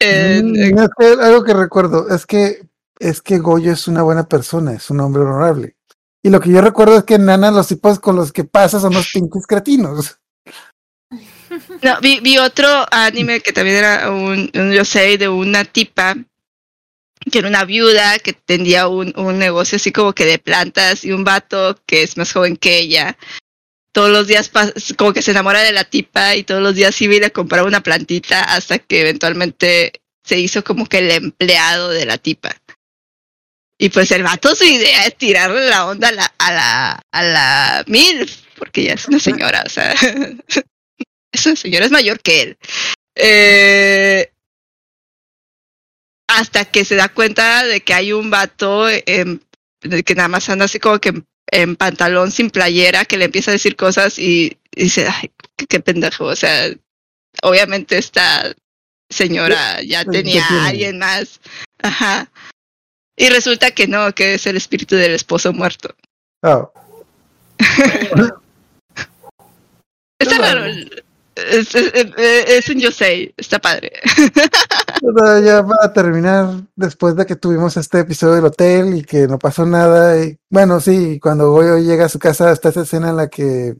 en- 0.00 0.52
Mm, 0.52 0.56
en- 0.56 0.76
que 0.98 1.06
algo 1.22 1.44
que 1.44 1.54
recuerdo 1.54 2.08
es 2.14 2.24
que 2.26 2.62
es 2.98 3.22
que 3.22 3.38
Goyo 3.38 3.72
es 3.72 3.88
una 3.88 4.02
buena 4.02 4.28
persona, 4.28 4.72
es 4.74 4.90
un 4.90 5.00
hombre 5.00 5.22
honorable. 5.22 5.76
Y 6.22 6.28
lo 6.28 6.38
que 6.40 6.50
yo 6.50 6.60
recuerdo 6.60 6.98
es 6.98 7.04
que 7.04 7.14
en 7.14 7.24
Nana 7.24 7.50
los 7.50 7.68
tipos 7.68 7.98
con 7.98 8.14
los 8.16 8.30
que 8.32 8.44
pasa 8.44 8.78
son 8.78 8.92
los 8.92 9.08
pinches 9.10 9.46
cretinos. 9.46 10.18
no, 11.82 12.00
vi, 12.00 12.20
vi 12.20 12.36
otro 12.38 12.68
anime 12.90 13.40
que 13.40 13.52
también 13.52 13.76
era 13.78 14.10
un, 14.10 14.50
un 14.54 14.72
yosei 14.72 15.16
de 15.16 15.28
una 15.28 15.64
tipa 15.64 16.14
que 17.30 17.38
era 17.38 17.48
una 17.48 17.64
viuda 17.64 18.18
que 18.18 18.32
tendía 18.32 18.88
un, 18.88 19.12
un 19.18 19.38
negocio 19.38 19.76
así 19.76 19.92
como 19.92 20.12
que 20.14 20.24
de 20.24 20.38
plantas 20.38 21.04
y 21.04 21.12
un 21.12 21.24
vato 21.24 21.78
que 21.86 22.02
es 22.02 22.16
más 22.16 22.32
joven 22.32 22.56
que 22.56 22.78
ella. 22.78 23.16
Todos 23.92 24.10
los 24.10 24.26
días 24.26 24.50
como 24.96 25.12
que 25.12 25.22
se 25.22 25.32
enamora 25.32 25.62
de 25.62 25.72
la 25.72 25.84
tipa 25.84 26.36
y 26.36 26.44
todos 26.44 26.62
los 26.62 26.74
días 26.74 27.00
iba 27.02 27.14
y 27.14 27.20
le 27.20 27.32
compraba 27.32 27.66
una 27.66 27.82
plantita 27.82 28.42
hasta 28.42 28.78
que 28.78 29.00
eventualmente 29.00 29.92
se 30.22 30.38
hizo 30.38 30.62
como 30.62 30.86
que 30.86 30.98
el 30.98 31.10
empleado 31.10 31.90
de 31.90 32.06
la 32.06 32.18
tipa. 32.18 32.54
Y 33.78 33.88
pues 33.88 34.10
el 34.10 34.22
vato 34.22 34.54
su 34.54 34.64
idea 34.64 35.06
es 35.06 35.16
tirarle 35.16 35.66
la 35.68 35.86
onda 35.86 36.08
a 36.08 36.12
la, 36.12 36.34
a 36.38 36.52
la, 36.52 37.02
a 37.10 37.22
la 37.22 37.84
MILF, 37.86 38.42
porque 38.56 38.84
ya 38.84 38.92
es 38.92 39.08
una 39.08 39.18
señora, 39.18 39.62
o 39.64 39.70
sea, 39.70 39.92
es 41.32 41.46
una 41.46 41.56
señora, 41.56 41.86
es 41.86 41.90
mayor 41.90 42.20
que 42.20 42.42
él. 42.42 42.58
Eh, 43.16 44.30
hasta 46.28 46.64
que 46.66 46.84
se 46.84 46.94
da 46.94 47.08
cuenta 47.08 47.64
de 47.64 47.80
que 47.80 47.94
hay 47.94 48.12
un 48.12 48.30
vato 48.30 48.86
que 48.86 50.14
nada 50.14 50.28
más 50.28 50.48
anda 50.48 50.66
así 50.66 50.78
como 50.78 50.98
que 50.98 51.22
en 51.50 51.76
pantalón 51.76 52.30
sin 52.30 52.50
playera, 52.50 53.04
que 53.04 53.18
le 53.18 53.26
empieza 53.26 53.50
a 53.50 53.54
decir 53.54 53.76
cosas 53.76 54.18
y, 54.18 54.58
y 54.74 54.84
dice, 54.84 55.06
ay, 55.08 55.30
qué, 55.56 55.66
qué 55.66 55.80
pendejo, 55.80 56.24
o 56.26 56.36
sea, 56.36 56.70
obviamente 57.42 57.98
esta 57.98 58.54
señora 59.08 59.82
ya 59.82 60.04
¿Qué 60.04 60.10
tenía 60.10 60.46
a 60.46 60.66
alguien 60.68 60.98
más. 60.98 61.40
Ajá. 61.82 62.30
Y 63.16 63.28
resulta 63.28 63.72
que 63.72 63.86
no, 63.86 64.14
que 64.14 64.34
es 64.34 64.46
el 64.46 64.56
espíritu 64.56 64.96
del 64.96 65.12
esposo 65.12 65.52
muerto. 65.52 65.94
Oh, 66.42 66.72
Está 70.18 70.38
raro. 70.38 70.72
Es, 71.50 71.74
es- 71.74 71.92
es- 72.16 72.68
un 72.68 72.80
Yosei, 72.80 73.32
está 73.36 73.58
padre. 73.58 73.92
Pero 75.00 75.40
ya 75.40 75.64
para 75.66 75.92
terminar, 75.92 76.48
después 76.76 77.16
de 77.16 77.24
que 77.26 77.36
tuvimos 77.36 77.76
este 77.76 78.00
episodio 78.00 78.34
del 78.34 78.44
hotel 78.46 78.94
y 78.96 79.02
que 79.04 79.26
no 79.26 79.38
pasó 79.38 79.64
nada, 79.64 80.22
y 80.22 80.36
bueno, 80.50 80.80
sí, 80.80 81.18
cuando 81.20 81.50
Goyo 81.50 81.78
llega 81.78 82.04
a 82.06 82.08
su 82.10 82.18
casa 82.18 82.52
está 82.52 82.68
esa 82.68 82.82
escena 82.82 83.10
en 83.10 83.16
la 83.16 83.28
que 83.28 83.76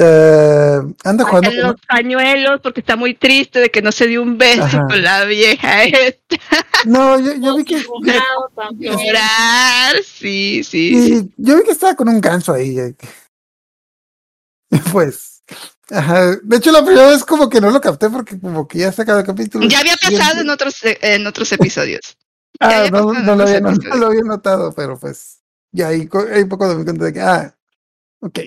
eh, 0.00 0.78
anda 1.02 1.24
jugando 1.24 1.50
En 1.50 1.60
los 1.62 1.74
pañuelos, 1.88 2.60
porque 2.62 2.80
está 2.80 2.94
muy 2.94 3.14
triste 3.14 3.58
de 3.58 3.70
que 3.70 3.82
no 3.82 3.90
se 3.90 4.06
dio 4.06 4.22
un 4.22 4.38
beso 4.38 4.62
Ajá. 4.62 4.86
con 4.86 5.02
la 5.02 5.24
vieja 5.24 5.84
esta. 5.84 6.36
No, 6.84 7.18
yo, 7.18 7.32
yo 7.34 7.56
vi 7.56 7.64
que. 7.64 7.82
Llorar, 8.78 9.96
sí, 10.04 10.62
sí. 10.62 11.28
yo 11.36 11.56
vi 11.56 11.64
que 11.64 11.72
estaba 11.72 11.96
con 11.96 12.08
un 12.08 12.20
ganso 12.20 12.52
ahí. 12.52 12.76
Pues, 14.92 15.42
ajá. 15.90 16.36
De 16.42 16.56
hecho, 16.56 16.72
la 16.72 16.84
primera 16.84 17.08
vez 17.08 17.24
como 17.24 17.48
que 17.48 17.60
no 17.60 17.70
lo 17.70 17.80
capté 17.80 18.10
porque 18.10 18.38
como 18.38 18.66
que 18.66 18.78
ya 18.78 18.92
se 18.92 19.02
el 19.02 19.24
capítulo. 19.24 19.66
Ya 19.68 19.80
había 19.80 19.96
pasado 19.96 20.40
en 20.40 20.50
otros, 20.50 20.84
eh, 20.84 20.98
en 21.02 21.26
otros 21.26 21.52
episodios. 21.52 22.16
Ah, 22.60 22.88
no, 22.90 23.12
no 23.12 23.36
lo 23.36 23.44
había, 23.44 23.60
no, 23.60 23.68
episodios. 23.68 23.98
lo 23.98 24.06
había 24.06 24.22
notado, 24.22 24.72
pero 24.74 24.98
pues 24.98 25.38
ya 25.70 25.88
ahí, 25.88 26.08
ahí 26.32 26.44
poco 26.44 26.66
me 26.74 26.82
cuenta 26.82 27.04
de 27.04 27.12
que, 27.12 27.20
ah, 27.20 27.56
ok. 28.20 28.38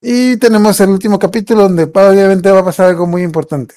Y 0.00 0.36
tenemos 0.38 0.80
el 0.80 0.90
último 0.90 1.16
capítulo 1.16 1.62
donde 1.62 1.84
obviamente 1.84 2.50
va 2.50 2.60
a 2.60 2.64
pasar 2.64 2.88
algo 2.88 3.06
muy 3.06 3.22
importante. 3.22 3.76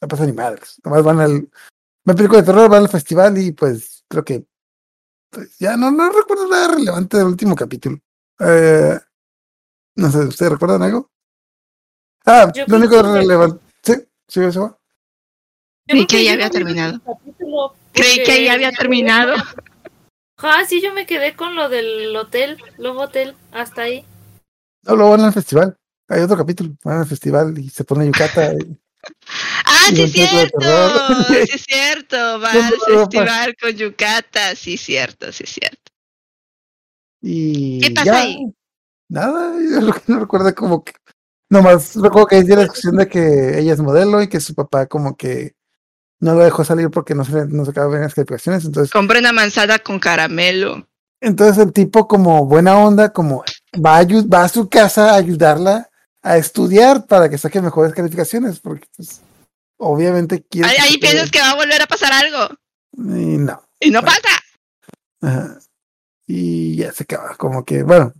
No 0.00 0.08
pasa 0.08 0.26
ni 0.26 0.32
madres. 0.32 0.80
Nomás 0.82 1.02
van 1.04 1.20
al, 1.20 1.48
van 2.04 2.16
película 2.16 2.40
de 2.40 2.46
terror, 2.46 2.68
van 2.68 2.82
al 2.82 2.88
festival 2.88 3.38
y 3.38 3.52
pues 3.52 4.04
creo 4.08 4.24
que 4.24 4.44
pues, 5.30 5.58
ya 5.58 5.76
no, 5.76 5.90
no 5.90 6.10
recuerdo 6.10 6.48
nada 6.48 6.74
relevante 6.74 7.16
del 7.16 7.26
último 7.26 7.54
capítulo. 7.54 7.98
Eh, 8.40 8.98
no 9.96 10.10
sé, 10.10 10.18
¿ustedes 10.18 10.52
recuerdan 10.52 10.82
algo? 10.82 11.10
Ah, 12.26 12.50
Yo 12.54 12.64
lo 12.66 12.76
único 12.76 12.96
que- 12.96 13.02
relevante. 13.02 13.60
Sí, 13.82 13.92
sí, 14.28 14.40
eso 14.40 14.62
va. 14.62 14.78
Creí 15.86 16.06
que 16.06 16.24
ya 16.24 16.32
había 16.32 16.48
terminado. 16.50 17.00
Creí 17.92 18.24
que 18.24 18.32
ahí 18.32 18.48
había 18.48 18.72
terminado. 18.72 19.34
Ah, 20.38 20.64
sí, 20.68 20.80
yo 20.82 20.92
me 20.94 21.06
quedé 21.06 21.36
con 21.36 21.54
lo 21.54 21.68
del 21.68 22.14
hotel, 22.16 22.58
Lobo 22.78 23.02
Hotel, 23.02 23.34
hasta 23.52 23.82
ahí. 23.82 24.04
No, 24.82 24.96
luego 24.96 25.12
van 25.12 25.20
al 25.22 25.32
festival. 25.32 25.76
Hay 26.08 26.20
otro 26.22 26.36
capítulo. 26.36 26.74
Van 26.82 26.98
al 27.00 27.06
festival 27.06 27.56
y 27.58 27.68
se 27.70 27.84
pone 27.84 28.06
yucata. 28.06 28.52
y- 28.54 28.78
Ah, 29.66 29.88
Y 29.92 29.96
sí 29.96 30.08
cierto, 30.08 30.58
sí 31.28 31.36
es 31.52 31.62
cierto, 31.66 32.16
va 32.40 32.50
al 32.52 32.72
festival 32.72 33.54
con 33.60 33.70
Yucata, 33.72 34.54
sí 34.56 34.74
es 34.74 34.80
cierto, 34.80 35.30
sí 35.30 35.44
es 35.44 35.50
cierto. 35.52 35.92
y 37.20 37.80
¿Qué 37.80 37.90
pasa 37.90 38.04
ya. 38.06 38.18
ahí? 38.20 38.46
Nada, 39.10 39.54
yo 39.70 39.80
lo 39.82 39.92
que 39.92 40.00
no 40.06 40.20
recuerdo 40.20 40.48
es 40.48 40.54
como 40.54 40.82
que. 40.84 40.92
Nomás 41.54 41.94
recuerdo 41.94 42.26
que 42.26 42.36
hay 42.36 42.44
la 42.44 42.62
discusión 42.62 42.96
de 42.96 43.06
que 43.08 43.58
ella 43.60 43.72
es 43.72 43.80
modelo 43.80 44.20
y 44.20 44.28
que 44.28 44.40
su 44.40 44.54
papá 44.54 44.86
como 44.86 45.16
que 45.16 45.54
no 46.20 46.34
lo 46.34 46.42
dejó 46.42 46.64
salir 46.64 46.90
porque 46.90 47.14
no 47.14 47.24
se 47.24 47.46
no 47.46 47.64
sacaba 47.64 47.88
bien 47.88 48.02
las 48.02 48.14
calificaciones. 48.14 48.64
Entonces, 48.64 48.90
Compré 48.92 49.20
una 49.20 49.32
manzana 49.32 49.78
con 49.78 50.00
caramelo. 50.00 50.88
entonces 51.20 51.58
el 51.64 51.72
tipo 51.72 52.08
como 52.08 52.44
buena 52.46 52.76
onda, 52.78 53.12
como 53.12 53.44
va 53.84 53.98
a, 53.98 54.04
va 54.04 54.42
a 54.44 54.48
su 54.48 54.68
casa 54.68 55.12
a 55.12 55.16
ayudarla 55.16 55.88
a 56.22 56.36
estudiar 56.38 57.06
para 57.06 57.28
que 57.28 57.38
saque 57.38 57.60
mejores 57.60 57.92
calificaciones, 57.94 58.58
porque 58.58 58.86
pues, 58.96 59.20
obviamente 59.76 60.42
quiere. 60.42 60.68
Ahí, 60.70 60.76
ahí 60.80 60.98
piensas 60.98 61.30
que 61.30 61.38
va 61.40 61.50
a 61.50 61.56
volver 61.56 61.80
a 61.82 61.86
pasar 61.86 62.12
algo. 62.12 62.54
Y 62.96 63.36
no. 63.38 63.62
Y 63.78 63.90
no 63.90 64.00
Bueno. 64.02 64.16
pasa. 64.22 64.42
Ajá. 65.20 65.58
Y 66.26 66.76
ya 66.76 66.90
se 66.92 67.04
acaba, 67.04 67.36
como 67.36 67.64
que, 67.64 67.82
bueno. 67.84 68.12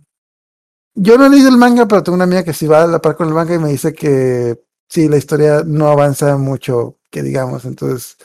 Yo 0.95 1.17
no 1.17 1.25
he 1.25 1.29
leído 1.29 1.49
el 1.49 1.57
manga, 1.57 1.87
pero 1.87 2.03
tengo 2.03 2.15
una 2.15 2.23
amiga 2.23 2.43
que 2.43 2.53
sí 2.53 2.67
va 2.67 2.83
a 2.83 2.87
la 2.87 2.99
par 2.99 3.15
con 3.15 3.27
el 3.27 3.33
manga 3.33 3.53
y 3.53 3.59
me 3.59 3.69
dice 3.69 3.93
que 3.93 4.61
sí, 4.89 5.07
la 5.09 5.17
historia 5.17 5.63
no 5.65 5.89
avanza 5.89 6.37
mucho, 6.37 6.97
que 7.11 7.21
digamos, 7.21 7.65
entonces 7.65 8.17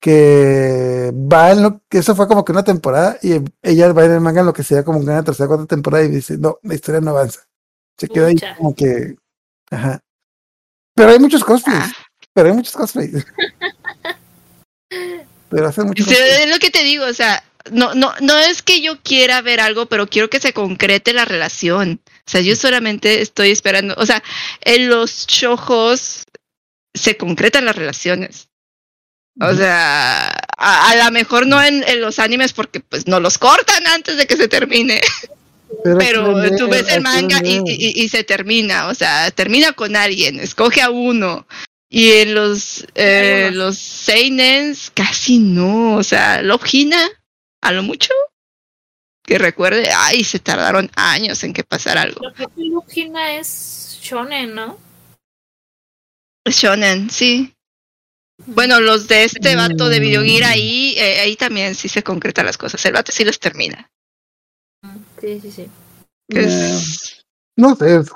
que 0.00 1.12
va 1.12 1.50
en 1.50 1.62
lo 1.62 1.80
que 1.88 1.98
eso 1.98 2.14
fue 2.14 2.28
como 2.28 2.44
que 2.44 2.52
una 2.52 2.62
temporada 2.62 3.18
y 3.20 3.32
ella 3.62 3.92
va 3.92 4.04
en 4.04 4.12
el 4.12 4.20
manga 4.20 4.40
en 4.40 4.46
lo 4.46 4.52
que 4.52 4.62
sería 4.62 4.84
como 4.84 5.00
una 5.00 5.24
tercera 5.24 5.48
cuarta 5.48 5.66
temporada 5.66 6.04
y 6.04 6.08
dice, 6.08 6.38
no, 6.38 6.58
la 6.62 6.74
historia 6.74 7.00
no 7.00 7.10
avanza. 7.10 7.40
Se 7.96 8.08
queda 8.08 8.26
ahí 8.28 8.36
como 8.56 8.74
que, 8.76 9.16
ajá. 9.70 9.98
Pero 10.94 11.10
hay 11.10 11.18
muchos 11.18 11.42
cosplays, 11.42 11.80
Ah. 11.82 11.92
pero 12.32 12.48
hay 12.50 12.54
muchos 12.54 12.74
cosplays. 12.74 13.12
pero 15.48 15.72
Sí, 15.72 15.80
cosplays. 15.80 16.20
es 16.44 16.50
lo 16.50 16.58
que 16.58 16.70
te 16.70 16.84
digo, 16.84 17.04
o 17.06 17.14
sea, 17.14 17.42
no, 17.70 17.94
no, 17.94 18.12
no 18.20 18.38
es 18.38 18.62
que 18.62 18.80
yo 18.80 19.00
quiera 19.02 19.40
ver 19.42 19.60
algo, 19.60 19.86
pero 19.86 20.06
quiero 20.08 20.28
que 20.30 20.40
se 20.40 20.52
concrete 20.52 21.12
la 21.12 21.24
relación. 21.24 22.00
O 22.26 22.30
sea, 22.30 22.40
yo 22.40 22.54
solamente 22.56 23.20
estoy 23.22 23.50
esperando, 23.50 23.94
o 23.96 24.04
sea, 24.06 24.22
en 24.62 24.88
los 24.88 25.26
shojos 25.26 26.24
se 26.94 27.16
concretan 27.16 27.64
las 27.64 27.76
relaciones. 27.76 28.48
O 29.40 29.54
sea, 29.54 30.26
a, 30.56 30.90
a 30.90 30.96
lo 31.04 31.10
mejor 31.12 31.46
no 31.46 31.62
en, 31.62 31.84
en 31.86 32.00
los 32.00 32.18
animes 32.18 32.52
porque 32.52 32.80
pues 32.80 33.06
no 33.06 33.20
los 33.20 33.38
cortan 33.38 33.86
antes 33.86 34.16
de 34.16 34.26
que 34.26 34.36
se 34.36 34.48
termine, 34.48 35.00
Pero, 35.98 36.34
tú 36.58 36.68
ves 36.68 36.88
el 36.88 37.02
manga 37.02 37.40
y, 37.44 37.62
y- 37.68 38.02
y 38.04 38.08
se 38.08 38.24
termina, 38.24 38.88
o 38.88 38.94
sea, 38.94 39.30
termina 39.30 39.72
con 39.72 39.94
alguien, 39.96 40.40
escoge 40.40 40.82
a 40.82 40.90
uno. 40.90 41.46
Y 41.90 42.10
en 42.12 42.34
los, 42.34 42.84
eh, 42.96 43.50
los 43.52 43.78
Seinens 43.78 44.90
casi 44.92 45.38
no, 45.38 45.94
o 45.96 46.02
sea, 46.02 46.42
Love 46.42 46.66
Hina, 46.74 47.08
a 47.60 47.72
lo 47.72 47.82
mucho, 47.82 48.12
que 49.24 49.38
recuerde, 49.38 49.90
ay, 49.94 50.24
se 50.24 50.38
tardaron 50.38 50.90
años 50.96 51.42
en 51.44 51.52
que 51.52 51.64
pasara 51.64 52.02
algo. 52.02 52.20
Lo 52.22 52.32
que 52.34 52.46
Lugina 52.56 53.34
es 53.36 53.98
shonen, 54.00 54.54
¿no? 54.54 54.78
Shonen, 56.46 57.10
sí. 57.10 57.54
Bueno, 58.46 58.80
los 58.80 59.08
de 59.08 59.24
este 59.24 59.56
vato 59.56 59.88
de 59.88 60.00
Videogear 60.00 60.44
ahí, 60.44 60.94
eh, 60.96 61.20
ahí 61.20 61.36
también 61.36 61.74
sí 61.74 61.88
se 61.88 62.02
concretan 62.02 62.46
las 62.46 62.56
cosas. 62.56 62.84
El 62.86 62.94
vato 62.94 63.12
sí 63.12 63.24
los 63.24 63.38
termina. 63.38 63.90
Sí, 65.20 65.40
sí, 65.40 65.50
sí. 65.50 65.62
Eh, 65.62 66.44
es- 66.46 67.24
no 67.56 67.74
sé, 67.74 67.96
es 67.96 68.10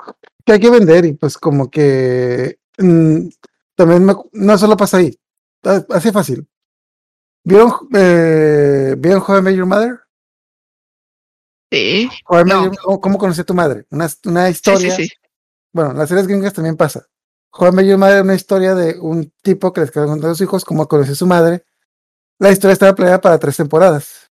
que 0.45 0.53
hay 0.53 0.59
que 0.59 0.69
vender 0.69 1.05
y 1.05 1.13
pues 1.13 1.37
como 1.37 1.69
que 1.69 2.57
mm, 2.77 3.27
también 3.75 4.05
me- 4.05 4.15
no 4.31 4.57
solo 4.57 4.77
pasa 4.77 4.97
ahí, 4.97 5.15
Ah, 5.65 5.81
así 5.91 6.07
es 6.09 6.13
fácil. 6.13 6.45
¿Vieron, 7.43 7.71
eh, 7.93 8.95
¿vieron 8.97 9.43
Met 9.43 9.55
Your 9.55 9.65
Mother? 9.65 9.99
sí, 11.71 12.09
No. 12.45 12.71
¿cómo, 12.83 13.01
cómo 13.01 13.17
conocí 13.17 13.41
a 13.41 13.45
tu 13.45 13.53
madre? 13.53 13.85
Una, 13.89 14.07
una 14.25 14.49
historia, 14.49 14.95
sí, 14.95 15.07
sí. 15.07 15.13
bueno, 15.73 15.91
en 15.91 15.97
las 15.97 16.09
series 16.09 16.27
gringas 16.27 16.53
también 16.53 16.77
pasa. 16.77 17.05
Met 17.73 17.85
Your 17.85 17.97
Mother 17.97 18.17
es 18.17 18.23
una 18.23 18.35
historia 18.35 18.75
de 18.75 18.99
un 18.99 19.31
tipo 19.41 19.73
que 19.73 19.81
les 19.81 19.91
quedó 19.91 20.05
contando 20.05 20.29
a 20.29 20.35
sus 20.35 20.41
hijos 20.41 20.65
cómo 20.65 20.87
conoció 20.87 21.13
a 21.13 21.17
su 21.17 21.27
madre. 21.27 21.65
La 22.39 22.51
historia 22.51 22.73
estaba 22.73 22.95
planeada 22.95 23.21
para 23.21 23.37
tres 23.39 23.57
temporadas. 23.57 24.31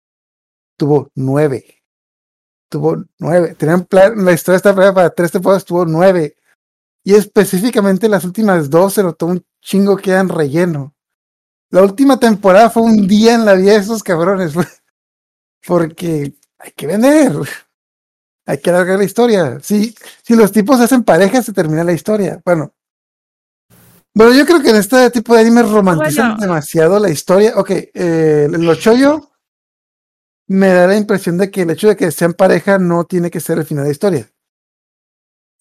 Tuvo 0.77 1.10
nueve. 1.15 1.84
Tuvo 2.69 3.03
nueve. 3.19 3.56
Tenían 3.56 3.86
plan- 3.86 4.23
la 4.23 4.31
historia 4.34 4.57
estaba 4.57 4.76
planeada 4.76 4.95
para 4.95 5.10
tres 5.10 5.31
temporadas, 5.31 5.65
tuvo 5.65 5.86
nueve. 5.86 6.36
Y 7.03 7.15
específicamente 7.15 8.07
las 8.07 8.23
últimas 8.23 8.69
dos 8.69 8.94
se 8.94 9.03
notó 9.03 9.26
un 9.26 9.45
chingo 9.61 9.98
que 9.98 10.11
eran 10.11 10.30
relleno. 10.30 10.94
La 11.72 11.84
última 11.84 12.20
temporada 12.20 12.70
fue 12.70 12.84
un 12.84 13.08
día 13.08 13.36
en 13.36 13.46
la 13.46 13.54
vida 13.54 13.74
de 13.74 13.78
esos 13.80 14.04
cabrones. 14.04 14.54
Porque 15.68 16.34
hay 16.58 16.72
que 16.72 16.88
vender. 16.88 17.34
Hay 18.46 18.58
que 18.60 18.70
alargar 18.72 18.98
la 18.98 19.04
historia. 19.04 19.60
Si, 19.62 19.96
si 20.24 20.36
los 20.36 20.52
tipos 20.52 20.80
hacen 20.80 21.04
pareja, 21.04 21.44
se 21.44 21.54
termina 21.54 21.84
la 21.84 21.94
historia. 21.94 22.41
Bueno. 22.44 22.74
Bueno, 24.16 24.34
yo 24.34 24.46
creo 24.46 24.62
que 24.62 24.72
en 24.72 24.78
este 24.78 25.12
tipo 25.12 25.36
de 25.36 25.41
animes 25.41 25.70
romantizan 25.70 26.30
Bueno. 26.32 26.41
demasiado 26.41 27.00
la 27.00 27.10
historia. 27.10 27.54
Ok, 27.56 27.70
eh, 27.94 28.48
los 28.50 28.80
chollo 28.80 29.30
me 30.48 30.70
da 30.70 30.88
la 30.88 30.98
impresión 30.98 31.38
de 31.38 31.52
que 31.52 31.62
el 31.62 31.70
hecho 31.70 31.88
de 31.88 31.96
que 31.96 32.10
sean 32.10 32.34
pareja 32.34 32.80
no 32.80 33.06
tiene 33.06 33.30
que 33.30 33.40
ser 33.40 33.60
el 33.60 33.66
final 33.66 33.84
de 33.84 33.90
la 33.90 33.94
historia. 33.94 34.32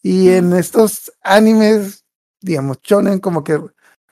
Y 0.03 0.31
en 0.31 0.55
estos 0.55 1.13
animes, 1.23 2.07
digamos, 2.41 2.79
shonen, 2.83 3.19
como 3.19 3.45
que 3.45 3.61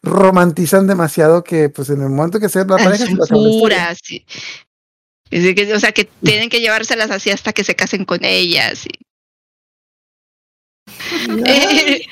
romantizan 0.06 0.86
demasiado 0.86 1.44
que, 1.44 1.68
pues, 1.68 1.90
en 1.90 2.00
el 2.02 2.08
momento 2.08 2.40
que 2.40 2.48
sea 2.48 2.64
la 2.64 2.76
pareja, 2.78 3.04
se 3.06 3.14
la 3.14 3.94
sí. 4.02 4.24
O 5.74 5.80
sea, 5.80 5.92
que 5.92 6.04
tienen 6.22 6.48
que 6.48 6.60
llevárselas 6.60 7.10
así 7.10 7.30
hasta 7.30 7.52
que 7.52 7.64
se 7.64 7.74
casen 7.76 8.04
con 8.04 8.24
ellas. 8.24 8.86
y- 8.86 9.04
Eh, 11.46 12.00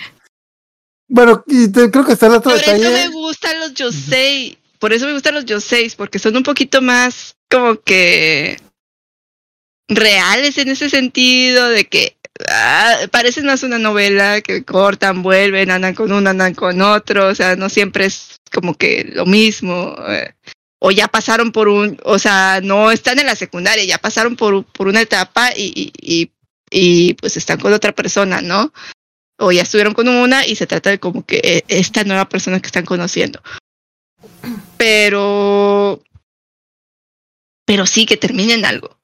Bueno, 1.09 1.45
y 1.47 1.69
te- 1.71 1.91
creo 1.91 2.05
que 2.05 2.13
está 2.13 2.27
el 2.27 2.33
otro 2.35 2.51
por 2.51 2.61
eso 2.61 2.71
me 2.73 2.79
detalle. 2.79 3.09
gustan 3.09 3.61
los 3.61 3.75
Yosei. 3.75 4.59
Por 4.81 4.93
eso 4.93 5.07
me 5.07 5.13
gustan 5.13 5.35
los 5.35 5.45
Yoseis, 5.45 5.95
porque 5.95 6.19
son 6.19 6.37
un 6.37 6.43
poquito 6.43 6.81
más 6.83 7.37
como 7.51 7.77
que 7.81 8.57
reales 9.89 10.57
en 10.59 10.69
ese 10.69 10.89
sentido, 10.91 11.69
de 11.69 11.85
que 11.85 12.17
ah, 12.51 12.97
parecen 13.11 13.47
más 13.47 13.63
una 13.63 13.79
novela 13.79 14.41
que 14.41 14.65
cortan, 14.65 15.23
vuelven, 15.23 15.71
andan 15.71 15.95
con 15.95 16.13
uno, 16.13 16.31
andan 16.31 16.55
con 16.55 16.81
otro, 16.83 17.29
o 17.29 17.35
sea, 17.35 17.57
no 17.57 17.69
siempre 17.69 18.07
es 18.07 18.37
como 18.53 18.75
que 18.75 19.05
lo 19.13 19.27
mismo. 19.27 19.95
eh, 20.09 20.35
O 20.81 20.91
ya 20.91 21.09
pasaron 21.09 21.51
por 21.53 21.69
un, 21.69 21.99
o 22.05 22.19
sea, 22.19 22.61
no 22.63 22.91
están 22.91 23.19
en 23.19 23.27
la 23.27 23.37
secundaria, 23.37 23.85
ya 23.85 23.99
pasaron 23.99 24.37
por, 24.37 24.65
por 24.65 24.87
una 24.89 25.01
etapa 25.01 25.51
y, 25.57 25.93
y- 26.01 26.23
y 26.23 26.31
y 26.77 27.15
pues 27.15 27.37
están 27.37 27.61
con 27.61 27.73
otra 27.73 27.93
persona, 27.93 28.41
¿no? 28.43 28.73
O 29.39 29.53
ya 29.53 29.63
estuvieron 29.63 29.95
con 29.95 30.09
una 30.09 30.45
y 30.47 30.57
se 30.57 30.67
trata 30.67 30.91
de 30.91 30.99
como 30.99 31.25
que 31.25 31.41
eh, 31.45 31.65
esta 31.69 32.03
nueva 32.05 32.29
persona 32.29 32.59
que 32.61 32.67
están 32.67 32.85
conociendo. 32.85 33.41
Pero, 34.77 36.03
pero 37.65 37.87
sí 37.87 38.07
que 38.07 38.17
terminen 38.17 38.65
algo. 38.65 38.99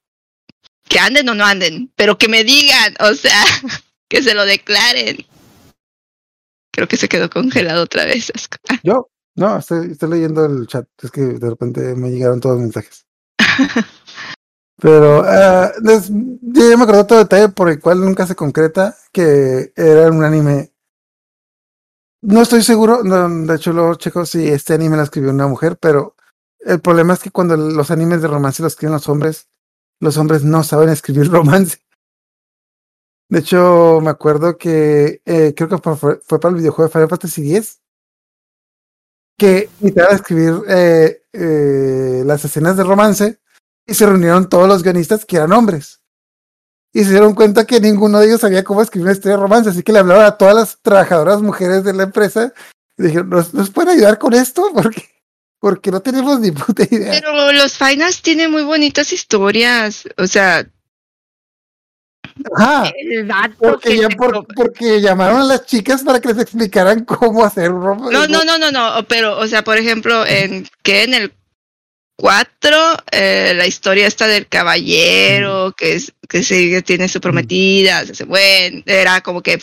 Que 0.90 0.98
anden 0.98 1.28
o 1.28 1.34
no 1.36 1.44
anden, 1.44 1.92
pero 1.94 2.18
que 2.18 2.28
me 2.28 2.42
digan, 2.42 2.94
o 2.98 3.14
sea, 3.14 3.44
que 4.08 4.22
se 4.24 4.34
lo 4.34 4.44
declaren. 4.44 5.24
Creo 6.72 6.88
que 6.88 6.96
se 6.96 7.08
quedó 7.08 7.30
congelado 7.30 7.84
otra 7.84 8.04
vez. 8.04 8.32
Yo, 8.82 9.08
no, 9.36 9.58
estoy, 9.58 9.92
estoy 9.92 10.10
leyendo 10.10 10.44
el 10.44 10.66
chat. 10.66 10.86
Es 11.00 11.12
que 11.12 11.20
de 11.20 11.48
repente 11.48 11.94
me 11.94 12.10
llegaron 12.10 12.40
todos 12.40 12.56
los 12.56 12.62
mensajes. 12.62 13.06
Pero 14.80 15.20
uh, 15.20 15.70
yo 16.40 16.78
me 16.78 16.82
acuerdo 16.82 17.02
otro 17.02 17.18
detalle 17.18 17.50
por 17.50 17.68
el 17.68 17.80
cual 17.80 18.00
nunca 18.00 18.26
se 18.26 18.34
concreta 18.34 18.96
que 19.12 19.72
era 19.76 20.10
un 20.10 20.24
anime. 20.24 20.72
No 22.22 22.42
estoy 22.42 22.62
seguro, 22.62 23.04
no, 23.04 23.28
de 23.46 23.54
hecho 23.54 23.72
luego 23.72 23.94
checo 23.94 24.26
si 24.26 24.48
este 24.48 24.74
anime 24.74 24.96
lo 24.96 25.02
escribió 25.02 25.30
una 25.30 25.46
mujer, 25.46 25.78
pero 25.78 26.16
el 26.60 26.80
problema 26.80 27.14
es 27.14 27.20
que 27.20 27.30
cuando 27.30 27.56
los 27.56 27.90
animes 27.90 28.22
de 28.22 28.28
romance 28.28 28.62
los 28.62 28.72
escriben 28.72 28.94
los 28.94 29.08
hombres, 29.08 29.49
los 30.00 30.16
hombres 30.16 30.42
no 30.42 30.64
saben 30.64 30.88
escribir 30.88 31.28
romance. 31.30 31.78
De 33.28 33.38
hecho, 33.38 34.00
me 34.02 34.10
acuerdo 34.10 34.58
que 34.58 35.22
eh, 35.24 35.54
creo 35.54 35.68
que 35.68 35.78
fue, 35.78 36.18
para 36.40 36.48
el 36.48 36.56
videojuego 36.56 36.88
de 36.88 36.92
Final 36.92 37.08
Fantasy 37.08 37.56
X 37.56 37.80
que 39.38 39.70
intentaron 39.80 40.16
escribir 40.16 40.54
eh, 40.68 41.22
eh, 41.32 42.22
las 42.26 42.44
escenas 42.44 42.76
de 42.76 42.84
romance 42.84 43.40
y 43.86 43.94
se 43.94 44.04
reunieron 44.04 44.48
todos 44.48 44.68
los 44.68 44.82
guionistas 44.82 45.24
que 45.24 45.36
eran 45.36 45.52
hombres. 45.52 46.02
Y 46.92 47.04
se 47.04 47.10
dieron 47.10 47.34
cuenta 47.34 47.64
que 47.64 47.80
ninguno 47.80 48.18
de 48.18 48.26
ellos 48.26 48.40
sabía 48.40 48.64
cómo 48.64 48.82
escribir 48.82 49.06
una 49.06 49.12
historia 49.12 49.36
de 49.36 49.42
romance, 49.42 49.70
así 49.70 49.82
que 49.82 49.92
le 49.92 50.00
hablaron 50.00 50.24
a 50.24 50.36
todas 50.36 50.54
las 50.54 50.78
trabajadoras 50.82 51.40
mujeres 51.40 51.84
de 51.84 51.94
la 51.94 52.02
empresa 52.02 52.52
y 52.98 53.04
dijeron, 53.04 53.30
¿nos, 53.30 53.54
nos 53.54 53.70
pueden 53.70 53.96
ayudar 53.96 54.18
con 54.18 54.34
esto? 54.34 54.70
Porque, 54.74 55.08
porque 55.60 55.90
no 55.90 56.00
tenemos 56.00 56.40
ni 56.40 56.50
puta 56.50 56.82
idea. 56.90 57.12
Pero 57.12 57.52
los 57.52 57.76
finals 57.76 58.22
tienen 58.22 58.50
muy 58.50 58.62
bonitas 58.64 59.12
historias, 59.12 60.08
o 60.16 60.26
sea... 60.26 60.66
Ajá, 62.56 62.90
porque, 63.58 63.98
ya 63.98 64.08
por, 64.08 64.46
porque 64.54 65.02
llamaron 65.02 65.42
a 65.42 65.44
las 65.44 65.66
chicas 65.66 66.02
para 66.02 66.20
que 66.20 66.28
les 66.28 66.38
explicaran 66.38 67.04
cómo 67.04 67.44
hacer 67.44 67.68
romance. 67.70 68.12
No, 68.12 68.26
no, 68.26 68.44
no, 68.44 68.58
no, 68.58 68.70
no, 68.70 69.06
pero, 69.08 69.38
o 69.38 69.46
sea, 69.46 69.62
por 69.62 69.76
ejemplo, 69.76 70.24
en 70.24 70.66
que 70.82 71.02
en 71.02 71.12
el 71.12 71.32
4, 72.16 72.76
eh, 73.12 73.52
la 73.56 73.66
historia 73.66 74.06
está 74.06 74.26
del 74.26 74.46
caballero 74.46 75.74
que, 75.76 75.94
es, 75.94 76.14
que 76.28 76.42
se, 76.42 76.80
tiene 76.82 77.08
su 77.08 77.20
prometida, 77.20 78.06
se 78.06 78.12
hace 78.12 78.24
buen, 78.24 78.84
era 78.86 79.20
como 79.20 79.42
que 79.42 79.60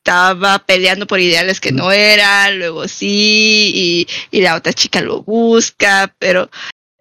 estaba 0.00 0.58
peleando 0.60 1.06
por 1.06 1.20
ideales 1.20 1.60
que 1.60 1.72
no 1.72 1.92
eran, 1.92 2.58
luego 2.58 2.88
sí, 2.88 3.70
y, 3.74 4.08
y 4.30 4.40
la 4.40 4.56
otra 4.56 4.72
chica 4.72 5.02
lo 5.02 5.22
busca, 5.22 6.14
pero, 6.18 6.50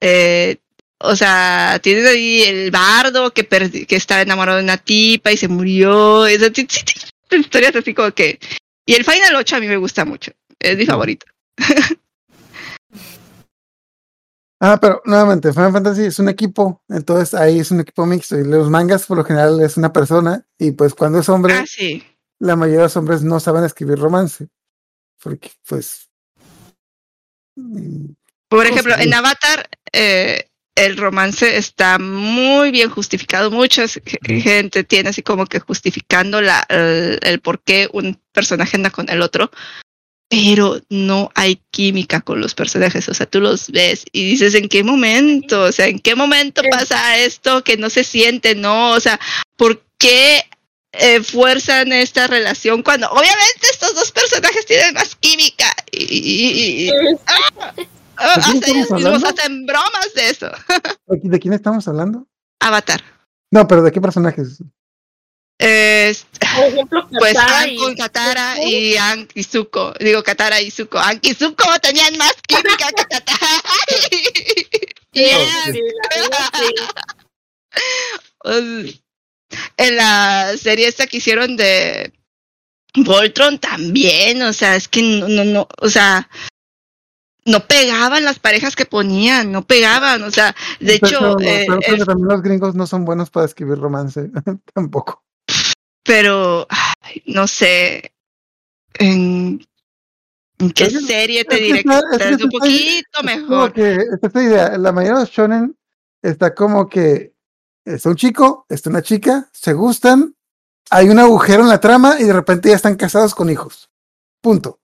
eh, 0.01 0.57
o 0.99 1.15
sea, 1.15 1.79
tiene 1.81 2.07
ahí 2.07 2.43
el 2.43 2.71
bardo 2.71 3.33
que, 3.33 3.47
que 3.47 3.95
estaba 3.95 4.21
enamorado 4.21 4.57
de 4.57 4.65
una 4.65 4.77
tipa 4.77 5.31
y 5.31 5.37
se 5.37 5.47
murió, 5.47 6.27
es, 6.27 6.41
sí, 6.53 6.67
sí, 6.69 6.83
historias 7.31 7.75
así 7.75 7.93
como 7.93 8.11
que... 8.11 8.37
Y 8.85 8.95
el 8.95 9.05
Final 9.05 9.35
8 9.35 9.55
a 9.55 9.59
mí 9.59 9.67
me 9.67 9.77
gusta 9.77 10.03
mucho, 10.03 10.31
es 10.59 10.77
mi 10.77 10.85
favorito. 10.85 11.25
Ah, 14.61 14.77
pero 14.81 15.01
nuevamente, 15.05 15.53
Final 15.53 15.71
Fantasy 15.71 16.03
es 16.03 16.19
un 16.19 16.27
equipo, 16.27 16.83
entonces 16.89 17.33
ahí 17.33 17.59
es 17.59 17.71
un 17.71 17.79
equipo 17.79 18.05
mixto. 18.05 18.37
Y 18.37 18.43
los 18.43 18.69
mangas 18.69 19.05
por 19.05 19.15
lo 19.15 19.23
general 19.23 19.61
es 19.61 19.77
una 19.77 19.93
persona, 19.93 20.45
y 20.57 20.71
pues 20.71 20.93
cuando 20.93 21.19
es 21.19 21.29
hombre, 21.29 21.53
ah, 21.53 21.65
sí. 21.65 22.03
La 22.39 22.55
mayoría 22.55 22.79
de 22.79 22.85
los 22.85 22.97
hombres 22.97 23.21
no 23.21 23.39
saben 23.39 23.63
escribir 23.63 23.99
romance. 23.99 24.47
Porque, 25.21 25.51
pues. 25.67 26.09
Por 28.47 28.65
ejemplo, 28.65 28.95
en 28.97 29.13
Avatar, 29.13 29.69
eh, 29.91 30.49
el 30.75 30.97
romance 30.97 31.57
está 31.57 31.99
muy 31.99 32.71
bien 32.71 32.89
justificado. 32.89 33.51
Mucha 33.51 33.85
gente 34.23 34.83
tiene 34.83 35.09
así 35.09 35.21
como 35.21 35.45
que 35.45 35.59
justificando 35.59 36.41
la, 36.41 36.65
el, 36.69 37.19
el 37.21 37.41
por 37.41 37.61
qué 37.61 37.89
un 37.91 38.21
personaje 38.31 38.77
anda 38.77 38.89
con 38.89 39.09
el 39.09 39.21
otro 39.21 39.51
pero 40.29 40.79
no 40.89 41.31
hay 41.33 41.59
química 41.71 42.21
con 42.21 42.39
los 42.39 42.53
personajes, 42.53 43.09
o 43.09 43.13
sea, 43.15 43.25
tú 43.25 43.41
los 43.41 43.71
ves 43.71 44.05
y 44.11 44.29
dices, 44.29 44.53
¿en 44.53 44.69
qué 44.69 44.83
momento? 44.83 45.63
O 45.63 45.71
sea, 45.71 45.87
¿en 45.87 45.99
qué 45.99 46.13
momento 46.15 46.61
pasa 46.69 47.17
esto 47.17 47.63
que 47.63 47.77
no 47.77 47.89
se 47.89 48.03
siente, 48.03 48.53
no? 48.53 48.91
O 48.91 48.99
sea, 48.99 49.19
¿por 49.57 49.83
qué 49.97 50.43
eh, 50.93 51.21
fuerzan 51.21 51.91
esta 51.93 52.27
relación 52.27 52.81
cuando 52.81 53.09
obviamente 53.09 53.67
estos 53.71 53.93
dos 53.95 54.11
personajes 54.11 54.65
tienen 54.65 54.93
más 54.93 55.15
química 55.15 55.65
y, 55.91 56.03
y, 56.03 56.87
y 56.87 56.89
ah, 57.27 57.73
ah, 58.17 58.33
hasta 58.35 58.71
ellos 58.71 58.91
mismos 58.91 59.23
hacen 59.23 59.65
bromas 59.65 60.13
de 60.15 60.29
eso. 60.29 60.49
¿De 61.07 61.39
quién 61.39 61.53
estamos 61.53 61.87
hablando? 61.87 62.27
Avatar. 62.59 63.01
No, 63.51 63.67
pero 63.67 63.83
¿de 63.83 63.91
qué 63.91 64.01
personajes? 64.01 64.61
Eh, 65.61 66.15
Por 66.55 66.65
ejemplo, 66.65 67.07
pues 67.19 67.35
An 67.37 67.75
con 67.75 67.95
Katara 67.95 68.63
y 68.63 68.95
An 68.95 69.27
y 69.33 69.43
Zuko. 69.43 69.93
Digo 69.99 70.23
Katara 70.23 70.61
y 70.61 70.71
Zuko. 70.71 70.97
An 70.97 71.19
y 71.21 71.33
Zuko 71.33 71.65
tenían 71.81 72.17
más 72.17 72.33
química 72.47 72.87
que 72.95 73.05
Katara. 73.09 73.47
Yeah. 75.11 75.65
sí. 75.65 75.81
Pues, 79.49 79.61
en 79.77 79.95
la 79.95 80.53
serie 80.57 80.87
esta 80.87 81.07
que 81.07 81.17
hicieron 81.17 81.57
de 81.57 82.13
Voltron 82.95 83.59
también, 83.59 84.41
o 84.43 84.53
sea, 84.53 84.75
es 84.75 84.87
que 84.87 85.01
no, 85.01 85.27
no, 85.27 85.43
no, 85.43 85.67
o 85.79 85.89
sea, 85.89 86.29
no 87.45 87.65
pegaban 87.65 88.23
las 88.25 88.39
parejas 88.39 88.75
que 88.75 88.85
ponían, 88.85 89.51
no 89.51 89.65
pegaban, 89.65 90.23
o 90.23 90.31
sea, 90.31 90.55
de 90.79 90.95
hecho, 90.95 91.35
Pero- 91.37 91.39
eh, 91.41 91.65
pero 91.87 92.05
también 92.05 92.27
los 92.29 92.41
gringos 92.41 92.75
no 92.75 92.85
son 92.87 93.05
buenos 93.05 93.29
para 93.29 93.45
escribir 93.45 93.77
romance, 93.79 94.29
tampoco. 94.73 95.23
pero 96.03 96.67
ay, 96.69 97.23
no 97.25 97.47
sé 97.47 98.13
en, 98.99 99.65
en 100.59 100.71
qué 100.71 100.83
Es 100.85 101.05
serie 101.07 101.45
te 101.45 101.55
es 101.55 101.61
diré 101.61 101.83
que 101.83 101.89
es 101.89 102.37
que 102.37 102.43
un 102.43 102.49
poquito 102.51 102.69
Es 102.69 103.03
como 103.13 103.23
mejor. 103.23 103.73
que 103.73 103.97
esta 104.21 104.43
idea, 104.43 104.77
la 104.77 104.91
mayoría 104.91 105.15
de 105.19 105.21
los 105.25 105.31
shonen 105.31 105.75
está 106.21 106.53
como 106.53 106.89
que 106.89 107.33
está 107.95 108.09
un 108.09 108.15
chico, 108.15 108.65
está 108.69 108.89
una 108.89 109.01
chica, 109.01 109.49
se 109.51 109.73
gustan, 109.73 110.35
hay 110.89 111.09
un 111.09 111.19
agujero 111.19 111.63
en 111.63 111.69
la 111.69 111.79
trama 111.79 112.19
y 112.19 112.23
de 112.23 112.33
repente 112.33 112.69
ya 112.69 112.75
están 112.75 112.95
casados 112.95 113.35
con 113.35 113.49
hijos. 113.49 113.89
Punto. 114.41 114.79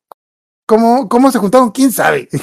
¿Cómo, 0.67 1.07
cómo 1.07 1.31
se 1.31 1.39
juntaron? 1.39 1.71
¿Quién 1.71 1.91
sabe? 1.91 2.29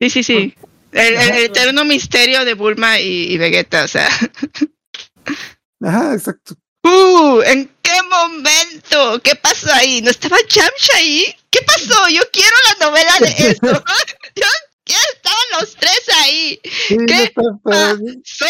Sí, 0.00 0.10
sí, 0.10 0.22
sí. 0.22 0.54
El, 0.92 1.14
el 1.14 1.44
eterno 1.44 1.84
misterio 1.84 2.44
de 2.44 2.54
Bulma 2.54 3.00
y, 3.00 3.32
y 3.32 3.38
Vegeta, 3.38 3.84
o 3.84 3.88
sea. 3.88 4.08
Ajá, 5.80 6.12
exacto. 6.12 6.56
Uh, 6.82 7.40
¿en 7.42 7.70
qué 7.80 8.02
momento? 8.02 9.20
¿Qué 9.22 9.34
pasó 9.36 9.72
ahí? 9.72 10.02
¿No 10.02 10.10
estaba 10.10 10.36
Yamcha 10.46 10.96
ahí? 10.96 11.24
¿Qué 11.48 11.60
pasó? 11.62 12.08
Yo 12.10 12.20
quiero 12.30 12.54
la 12.68 12.86
novela 12.86 13.18
de 13.20 13.26
eso. 13.50 13.84
Yo 14.34 14.46
quiero, 14.84 15.02
estaban 15.14 15.60
los 15.60 15.74
tres 15.76 16.02
ahí. 16.22 16.60
Sí, 16.64 16.96
¿Qué 17.06 17.32
So, 18.24 18.46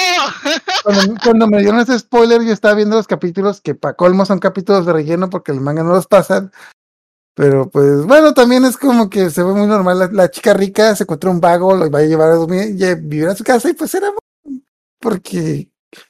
cuando, 0.82 1.14
cuando 1.22 1.46
me 1.46 1.60
dieron 1.60 1.80
ese 1.80 1.98
spoiler, 1.98 2.42
yo 2.42 2.52
estaba 2.52 2.74
viendo 2.74 2.96
los 2.96 3.06
capítulos 3.06 3.60
que 3.60 3.74
para 3.74 3.94
colmo 3.94 4.26
son 4.26 4.38
capítulos 4.38 4.86
de 4.86 4.92
relleno 4.92 5.30
porque 5.30 5.52
el 5.52 5.60
manga 5.60 5.82
no 5.82 5.94
los 5.94 6.06
pasan. 6.06 6.52
Pero 7.34 7.68
pues 7.68 8.04
bueno, 8.04 8.32
también 8.32 8.64
es 8.64 8.76
como 8.76 9.10
que 9.10 9.30
se 9.30 9.42
ve 9.42 9.52
muy 9.52 9.66
normal. 9.66 9.98
La, 9.98 10.08
la 10.12 10.30
chica 10.30 10.54
rica 10.54 10.94
se 10.94 11.02
encuentra 11.02 11.30
un 11.30 11.40
vago, 11.40 11.74
lo 11.74 11.90
va 11.90 11.98
a 11.98 12.02
llevar 12.02 12.30
a 12.30 12.36
dormir, 12.36 12.76
y 12.76 12.84
a 12.84 12.94
vivir 12.94 13.26
a 13.26 13.34
su 13.34 13.42
casa 13.42 13.68
y 13.68 13.72
pues 13.72 13.92
era 13.94 14.12
porque 15.00 15.68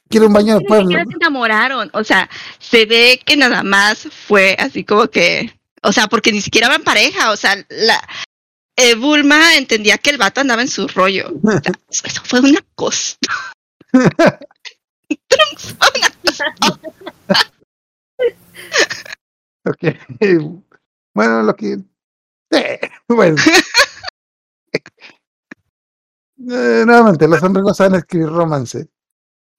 quiere 0.09 0.25
un 0.25 0.33
baño 0.33 0.57
de 0.59 0.65
pueblo. 0.65 0.89
se 0.89 1.15
enamoraron. 1.15 1.89
O 1.93 2.03
sea, 2.03 2.29
se 2.59 2.85
ve 2.85 3.19
que 3.25 3.35
nada 3.35 3.63
más 3.63 4.07
fue 4.27 4.55
así 4.59 4.83
como 4.83 5.07
que. 5.07 5.59
O 5.83 5.91
sea, 5.91 6.07
porque 6.07 6.31
ni 6.31 6.41
siquiera 6.41 6.67
eran 6.67 6.83
pareja. 6.83 7.31
O 7.31 7.35
sea, 7.35 7.55
la. 7.69 8.01
Eh, 8.77 8.95
Bulma 8.95 9.55
entendía 9.55 9.97
que 9.97 10.09
el 10.11 10.17
vato 10.17 10.41
andaba 10.41 10.61
en 10.61 10.67
su 10.67 10.87
rollo. 10.87 11.33
O 11.43 11.51
sea, 11.51 11.71
eso, 11.89 12.03
eso 12.05 12.21
fue 12.25 12.39
una 12.41 12.59
cosa. 12.75 13.17
Ok. 19.67 19.79
Bueno, 21.13 21.41
lo 21.41 21.55
que. 21.55 21.79
Eh, 22.51 22.79
bueno. 23.07 23.37
Eh, 26.37 26.83
nuevamente, 26.85 27.27
los 27.27 27.41
hombres 27.41 27.63
no 27.65 27.73
saben 27.73 27.95
escribir 27.95 28.27
romance. 28.27 28.89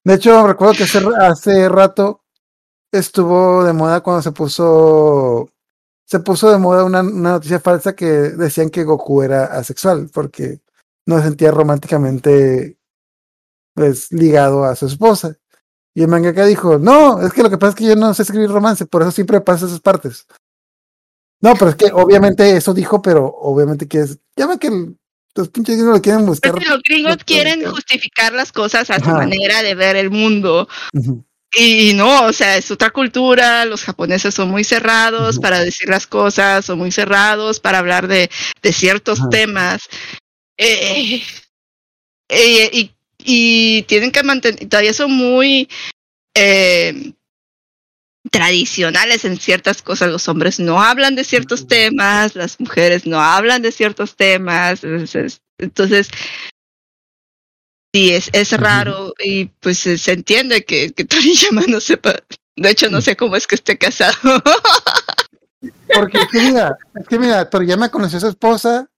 De 0.03 0.13
hecho, 0.13 0.47
recuerdo 0.47 0.75
que 0.75 0.83
hace, 0.83 0.99
hace 1.19 1.67
rato 1.69 2.23
estuvo 2.91 3.63
de 3.63 3.73
moda 3.73 4.01
cuando 4.01 4.21
se 4.21 4.31
puso. 4.31 5.49
Se 6.07 6.19
puso 6.21 6.49
de 6.51 6.57
moda 6.57 6.85
una, 6.85 7.01
una 7.01 7.31
noticia 7.31 7.59
falsa 7.59 7.93
que 7.95 8.05
decían 8.05 8.69
que 8.69 8.83
Goku 8.85 9.23
era 9.23 9.45
asexual 9.45 10.09
porque 10.13 10.61
no 11.05 11.17
se 11.17 11.25
sentía 11.25 11.51
románticamente 11.51 12.77
pues 13.73 14.11
ligado 14.11 14.63
a 14.63 14.75
su 14.75 14.85
esposa. 14.87 15.35
Y 15.93 16.03
el 16.03 16.07
mangaka 16.07 16.45
dijo, 16.45 16.77
no, 16.79 17.21
es 17.21 17.33
que 17.33 17.43
lo 17.43 17.49
que 17.49 17.57
pasa 17.57 17.69
es 17.71 17.75
que 17.75 17.85
yo 17.85 17.95
no 17.95 18.13
sé 18.13 18.21
escribir 18.21 18.49
romance, 18.49 18.85
por 18.85 19.01
eso 19.01 19.11
siempre 19.11 19.41
pasa 19.41 19.65
esas 19.65 19.79
partes. 19.81 20.25
No, 21.41 21.53
pero 21.55 21.69
es 21.71 21.75
que 21.75 21.91
obviamente 21.93 22.55
eso 22.55 22.73
dijo, 22.73 23.01
pero 23.01 23.25
obviamente 23.27 23.87
que 23.87 23.99
es, 23.99 24.17
ya 24.35 24.47
ve 24.47 24.57
que 24.57 24.67
el- 24.67 24.97
los 25.35 25.49
pinches 25.49 25.75
gringos 25.75 25.95
lo 25.97 26.01
quieren 26.01 26.25
buscar. 26.25 26.55
Es 26.57 26.63
que 26.63 26.69
los 26.69 26.81
gringos 26.81 27.17
quieren 27.25 27.59
justificar 27.69 28.33
las 28.33 28.51
cosas 28.51 28.89
a 28.89 28.99
su 28.99 29.05
manera 29.17 29.61
de 29.61 29.75
ver 29.75 29.95
el 29.95 30.09
mundo. 30.09 30.67
Y 31.59 31.93
no, 31.95 32.25
o 32.25 32.33
sea, 32.33 32.55
es 32.55 32.69
otra 32.69 32.91
cultura, 32.91 33.65
los 33.65 33.83
japoneses 33.83 34.35
son 34.35 34.49
muy 34.49 34.63
cerrados 34.63 35.39
para 35.39 35.59
decir 35.59 35.89
las 35.89 36.05
cosas, 36.05 36.65
son 36.65 36.77
muy 36.77 36.91
cerrados 36.91 37.59
para 37.59 37.79
hablar 37.79 38.07
de, 38.07 38.29
de 38.61 38.73
ciertos 38.73 39.27
temas. 39.31 39.81
Eh, 40.57 41.23
eh, 42.29 42.69
y, 42.71 42.91
y 43.23 43.81
tienen 43.83 44.11
que 44.11 44.21
mantener, 44.21 44.69
todavía 44.69 44.93
son 44.93 45.11
muy 45.11 45.67
eh, 46.35 47.13
tradicionales 48.29 49.25
en 49.25 49.39
ciertas 49.39 49.81
cosas. 49.81 50.11
Los 50.11 50.27
hombres 50.27 50.59
no 50.59 50.81
hablan 50.83 51.15
de 51.15 51.23
ciertos 51.23 51.67
temas, 51.67 52.35
las 52.35 52.59
mujeres 52.59 53.07
no 53.07 53.19
hablan 53.19 53.63
de 53.63 53.71
ciertos 53.71 54.15
temas. 54.15 54.83
Entonces, 54.83 55.41
entonces 55.57 56.09
sí, 57.97 58.13
es, 58.13 58.29
es 58.33 58.51
raro 58.59 59.13
y 59.23 59.45
pues 59.45 59.79
se 59.79 60.11
entiende 60.11 60.63
que, 60.63 60.91
que 60.93 61.05
Toriyama 61.05 61.61
no 61.67 61.79
sepa. 61.79 62.15
De 62.55 62.69
hecho, 62.69 62.89
no 62.89 63.01
sé 63.01 63.15
cómo 63.15 63.35
es 63.35 63.47
que 63.47 63.55
esté 63.55 63.77
casado. 63.77 64.41
Porque 65.93 66.19
es 66.19 66.27
que 66.31 66.39
mira, 66.39 66.77
es 66.95 67.07
que 67.07 67.19
mira, 67.19 67.49
Toriyama 67.49 67.89
conoció 67.89 68.17
a 68.17 68.21
su 68.21 68.27
esposa 68.27 68.89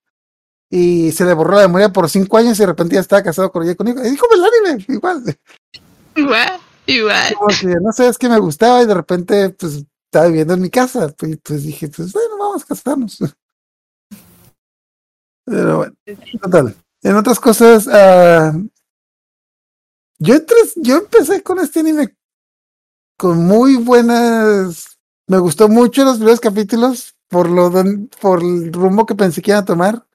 y 0.70 1.12
se 1.12 1.26
le 1.26 1.34
borró 1.34 1.56
la 1.56 1.62
memoria 1.62 1.92
por 1.92 2.10
cinco 2.10 2.38
años 2.38 2.58
y 2.58 2.62
de 2.62 2.68
repente 2.68 2.96
ya 2.96 3.02
estaba 3.02 3.24
casado 3.24 3.52
con 3.52 3.64
ella 3.64 3.76
conmigo. 3.76 4.02
Y 4.04 4.12
dijo 4.12 4.26
el 4.32 4.44
anime, 4.44 4.86
igual. 4.90 5.24
igual, 6.16 6.60
igual. 6.86 7.34
Como 7.36 7.48
que, 7.48 7.68
no 7.82 7.92
sé, 7.92 8.08
es 8.08 8.18
que 8.18 8.30
me 8.30 8.40
gustaba 8.40 8.82
y 8.82 8.86
de 8.86 8.94
repente, 8.94 9.50
pues, 9.52 9.84
estaba 10.06 10.28
viviendo 10.28 10.54
en 10.54 10.62
mi 10.62 10.70
casa. 10.70 11.14
Pues, 11.18 11.38
pues 11.44 11.64
dije, 11.64 11.88
pues 11.88 12.12
bueno, 12.12 12.38
vamos 12.38 12.64
a 12.64 12.66
casarnos. 12.66 13.18
Pero 15.46 15.78
bueno, 15.78 15.96
total. 16.42 16.76
En 17.02 17.16
otras 17.16 17.40
cosas, 17.40 17.88
ah, 17.88 18.54
yo, 20.20 20.36
entré- 20.36 20.74
yo 20.76 20.98
empecé 20.98 21.41
con 21.44 21.60
este 21.60 21.80
anime 21.80 22.16
con 23.18 23.46
muy 23.46 23.76
buenas. 23.76 24.98
Me 25.28 25.38
gustó 25.40 25.68
mucho 25.68 26.04
los 26.04 26.18
primeros 26.18 26.40
capítulos 26.40 27.16
por 27.28 27.50
lo 27.50 27.70
don- 27.70 28.10
por 28.22 28.41
el 28.41 28.72
rumbo 28.74 29.06
que 29.06 29.16
pensé 29.16 29.41
que 29.41 29.52
iban 29.52 29.64
a 29.64 29.66
tomar. 29.66 30.06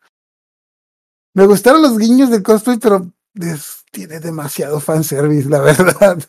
Me 1.34 1.46
gustaron 1.46 1.82
los 1.82 1.98
guiños 1.98 2.30
del 2.30 2.42
cosplay, 2.42 2.78
pero 2.78 3.10
es- 3.34 3.84
tiene 3.90 4.20
demasiado 4.20 4.80
fanservice, 4.80 5.48
la 5.48 5.60
verdad. 6.08 6.18
Es 6.18 6.28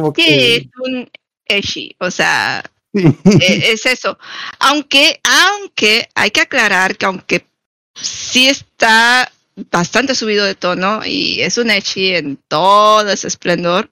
Como 0.00 0.12
que 0.12 0.22
que- 0.24 0.56
es 0.56 0.66
un 0.78 1.10
eshi, 1.46 1.96
o 2.00 2.10
sea, 2.10 2.62
Sí. 2.94 3.06
eh, 3.40 3.72
es 3.72 3.86
eso. 3.86 4.18
Aunque, 4.58 5.20
aunque 5.24 6.08
hay 6.14 6.30
que 6.30 6.40
aclarar 6.40 6.96
que 6.96 7.06
aunque 7.06 7.46
sí 7.94 8.48
está 8.48 9.30
bastante 9.70 10.14
subido 10.14 10.44
de 10.44 10.54
tono 10.54 11.00
y 11.04 11.40
es 11.42 11.58
un 11.58 11.70
echi 11.70 12.14
en 12.14 12.36
todo 12.48 13.08
ese 13.10 13.28
esplendor, 13.28 13.90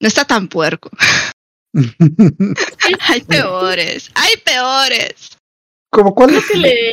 no 0.00 0.08
está 0.08 0.24
tan 0.24 0.48
puerco. 0.48 0.90
hay 3.00 3.20
peores, 3.22 4.10
hay 4.14 4.36
peores. 4.38 5.36
¿Como 5.90 6.14
cuál? 6.14 6.30
Creo 6.30 6.42
que 6.48 6.56
le, 6.58 6.92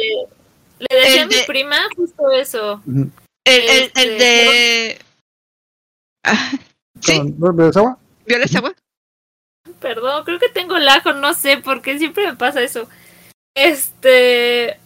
le 0.79 0.95
decía 0.99 1.21
a 1.21 1.23
El 1.23 1.29
mi 1.29 1.35
de- 1.35 1.43
prima 1.45 1.77
justo 1.95 2.31
eso. 2.31 2.81
Ujú. 2.85 3.09
El, 3.45 3.61
el, 3.61 3.91
el 3.95 4.09
Este, 4.11 4.23
de... 4.23 4.99
Ah, 6.25 6.51
sí, 7.01 7.17
¿Con 7.19 7.37
Verde 7.57 7.69
de 7.71 8.57
Agua? 8.57 8.75
Perdón, 9.81 10.23
creo 10.23 10.39
que 10.39 10.47
tengo 10.47 10.77
el 10.77 10.87
ajo, 10.87 11.11
no 11.11 11.33
sé 11.33 11.57
por 11.57 11.81
qué 11.81 11.97
siempre 11.97 12.25
me 12.25 12.35
pasa 12.37 12.61
eso. 12.61 12.87
Este, 13.55 14.79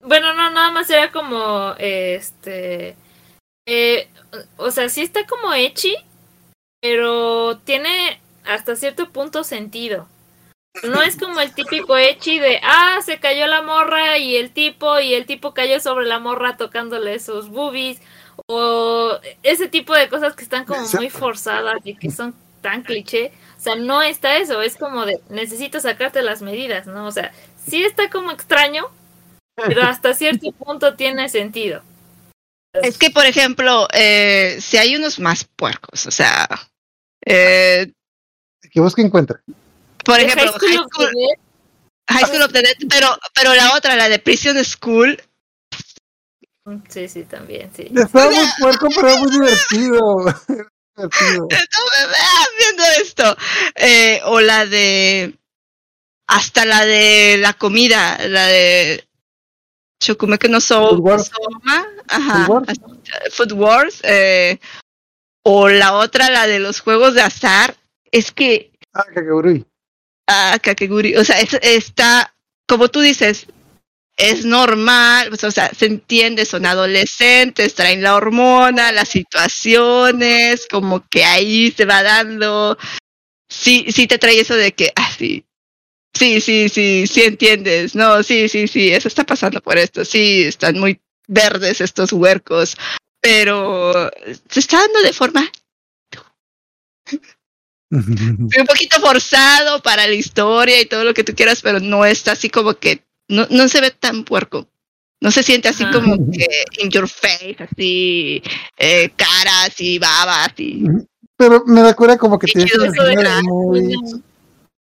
bueno, 0.00 0.34
no, 0.34 0.50
nada 0.50 0.70
más 0.70 0.88
era 0.90 1.10
como, 1.12 1.74
este, 1.78 2.96
eh, 3.66 4.08
o 4.56 4.70
sea, 4.70 4.88
sí 4.88 5.02
está 5.02 5.26
como 5.26 5.52
echi, 5.52 5.94
pero 6.80 7.58
tiene 7.58 8.20
hasta 8.44 8.76
cierto 8.76 9.10
punto 9.10 9.44
sentido. 9.44 10.08
No 10.82 11.02
es 11.02 11.16
como 11.16 11.40
el 11.40 11.54
típico 11.54 11.96
echi 11.96 12.40
de, 12.40 12.60
ah, 12.64 12.98
se 13.04 13.20
cayó 13.20 13.46
la 13.46 13.62
morra 13.62 14.18
y 14.18 14.36
el 14.36 14.50
tipo, 14.52 14.98
y 14.98 15.14
el 15.14 15.24
tipo 15.24 15.54
cayó 15.54 15.78
sobre 15.78 16.04
la 16.04 16.18
morra 16.18 16.56
tocándole 16.56 17.20
sus 17.20 17.48
boobies, 17.48 18.00
o 18.46 19.18
ese 19.42 19.68
tipo 19.68 19.94
de 19.94 20.08
cosas 20.08 20.34
que 20.34 20.42
están 20.42 20.64
como 20.64 20.86
muy 20.94 21.10
forzadas 21.10 21.78
y 21.84 21.94
que 21.94 22.10
son 22.10 22.34
tan 22.60 22.82
cliché. 22.82 23.32
O 23.56 23.60
sea, 23.60 23.76
no 23.76 24.02
está 24.02 24.36
eso, 24.36 24.60
es 24.62 24.76
como 24.76 25.06
de, 25.06 25.20
necesito 25.30 25.80
sacarte 25.80 26.22
las 26.22 26.42
medidas, 26.42 26.86
¿no? 26.86 27.06
O 27.06 27.12
sea, 27.12 27.32
sí 27.64 27.84
está 27.84 28.10
como 28.10 28.32
extraño, 28.32 28.90
pero 29.56 29.82
hasta 29.82 30.14
cierto 30.14 30.52
punto 30.52 30.94
tiene 30.94 31.28
sentido. 31.28 31.82
Es 32.72 32.98
que, 32.98 33.10
por 33.10 33.24
ejemplo, 33.24 33.86
eh, 33.92 34.58
si 34.60 34.76
hay 34.76 34.96
unos 34.96 35.20
más 35.20 35.44
puercos, 35.44 36.06
o 36.06 36.10
sea, 36.10 36.48
eh, 37.24 37.92
Que 38.72 38.80
busque 38.80 39.02
encuentra. 39.02 39.40
por 40.04 40.18
ejemplo, 40.18 40.52
High 40.52 40.58
School 40.58 40.70
High 40.70 40.78
of 40.78 40.86
School, 40.92 41.06
the 41.08 41.14
Dead, 41.14 41.38
High 42.10 42.26
School 42.26 42.42
of 42.42 42.52
the 42.52 42.62
Dead, 42.62 42.76
pero, 42.88 43.16
pero 43.34 43.54
la 43.54 43.74
otra, 43.76 43.94
la 43.96 44.08
de 44.08 44.18
Prison 44.18 44.62
School, 44.64 45.22
Sí, 46.88 47.08
sí, 47.08 47.24
también, 47.24 47.70
sí. 47.76 47.90
Estaba 47.94 48.30
muy 48.30 48.46
puerco, 48.58 48.88
pero 48.94 49.08
era 49.08 49.20
muy 49.20 49.30
divertido. 49.30 50.16
divertido. 50.96 51.40
no 51.42 51.46
me 51.48 52.06
veas 52.06 52.48
viendo 52.58 52.82
esto, 53.02 53.36
eh, 53.74 54.20
o 54.24 54.40
la 54.40 54.64
de, 54.64 55.38
hasta 56.26 56.64
la 56.64 56.86
de 56.86 57.36
la 57.38 57.52
comida, 57.52 58.16
la 58.28 58.46
de 58.46 59.06
Shokumeke 60.04 60.48
no 60.48 60.60
so, 60.60 60.90
Food 60.90 61.00
Wars. 61.00 61.30
Soma, 61.34 61.86
ajá, 62.08 62.46
Food 62.46 62.48
Wars. 62.48 62.68
hasta- 62.68 63.30
Food 63.30 63.52
Wars, 63.52 64.00
eh, 64.02 64.58
o 65.44 65.68
la 65.68 65.94
otra, 65.94 66.30
la 66.30 66.46
de 66.46 66.58
los 66.58 66.80
juegos 66.80 67.14
de 67.14 67.22
azar, 67.22 67.76
es 68.10 68.30
que 68.32 68.70
Ah, 68.92 69.04
Kakegurui. 69.12 69.64
a 70.28 70.58
Kakeguri. 70.62 71.16
O 71.16 71.24
sea, 71.24 71.40
es- 71.40 71.58
está, 71.62 72.34
como 72.68 72.88
tú 72.88 73.00
dices, 73.00 73.46
es 74.16 74.44
normal, 74.44 75.28
pues, 75.30 75.42
o 75.44 75.50
sea, 75.50 75.70
se 75.74 75.86
entiende, 75.86 76.44
son 76.46 76.66
adolescentes, 76.66 77.74
traen 77.74 78.02
la 78.02 78.14
hormona, 78.14 78.92
las 78.92 79.08
situaciones, 79.08 80.66
como 80.70 81.04
que 81.08 81.24
ahí 81.24 81.72
se 81.72 81.84
va 81.84 82.02
dando. 82.02 82.78
Sí, 83.48 83.86
sí 83.92 84.06
te 84.06 84.18
trae 84.18 84.40
eso 84.40 84.54
de 84.54 84.72
que, 84.72 84.92
ah, 84.96 85.10
sí. 85.18 85.44
Sí, 86.14 86.40
sí, 86.40 86.68
sí, 86.68 87.06
sí 87.06 87.22
entiendes. 87.22 87.94
No, 87.94 88.22
sí, 88.22 88.48
sí, 88.48 88.68
sí, 88.68 88.90
eso 88.92 89.08
está 89.08 89.24
pasando 89.24 89.60
por 89.60 89.78
esto. 89.78 90.04
Sí, 90.04 90.42
están 90.44 90.78
muy 90.78 91.00
verdes 91.26 91.80
estos 91.80 92.12
huercos, 92.12 92.76
pero 93.20 94.10
se 94.48 94.60
está 94.60 94.78
dando 94.80 95.02
de 95.02 95.12
forma 95.12 95.50
un 97.90 98.66
poquito 98.66 99.00
forzado 99.00 99.80
para 99.82 100.06
la 100.06 100.14
historia 100.14 100.80
y 100.80 100.86
todo 100.86 101.04
lo 101.04 101.14
que 101.14 101.24
tú 101.24 101.34
quieras, 101.34 101.62
pero 101.62 101.80
no 101.80 102.04
está 102.04 102.32
así 102.32 102.50
como 102.50 102.74
que, 102.74 103.02
no, 103.28 103.46
no 103.50 103.68
se 103.68 103.80
ve 103.80 103.90
tan 103.90 104.24
puerco. 104.24 104.68
No 105.20 105.30
se 105.30 105.42
siente 105.42 105.68
así 105.68 105.84
como 105.90 106.16
que 106.30 106.46
in 106.78 106.90
your 106.90 107.08
face, 107.08 107.56
así, 107.58 108.42
eh, 108.76 109.10
caras 109.16 109.74
y 109.78 109.98
babas 109.98 110.52
y... 110.58 110.84
Pero 111.36 111.64
me 111.66 111.80
da 111.80 111.94
cura 111.94 112.18
como 112.18 112.38
que 112.38 112.46
Qué 112.46 112.66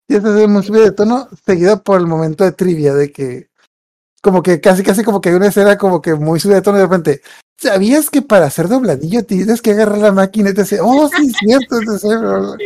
esa 0.08 0.28
eso 0.28 0.40
la- 0.40 0.48
muy, 0.48 0.62
subida 0.62 0.84
de 0.84 0.92
tono, 0.92 1.28
seguida 1.44 1.82
por 1.82 2.00
el 2.00 2.06
momento 2.06 2.44
de 2.44 2.52
trivia, 2.52 2.94
de 2.94 3.12
que 3.12 3.48
como 4.22 4.42
que 4.42 4.60
casi 4.60 4.82
casi 4.82 5.04
como 5.04 5.20
que 5.20 5.28
hay 5.28 5.34
una 5.36 5.48
escena 5.48 5.78
como 5.78 6.02
que 6.02 6.14
muy 6.14 6.40
subida 6.40 6.56
de 6.56 6.62
tono 6.62 6.78
y 6.78 6.80
de 6.80 6.86
repente, 6.86 7.22
¿sabías 7.56 8.10
que 8.10 8.22
para 8.22 8.46
hacer 8.46 8.68
dobladillo 8.68 9.24
tienes 9.24 9.62
que 9.62 9.70
agarrar 9.72 9.98
la 9.98 10.12
máquina 10.12 10.50
y 10.50 10.54
te 10.54 10.62
dice, 10.62 10.80
oh, 10.82 11.08
sí, 11.08 11.26
es 11.26 11.36
cierto, 11.38 11.80
es 11.80 12.00
cierto. 12.00 12.56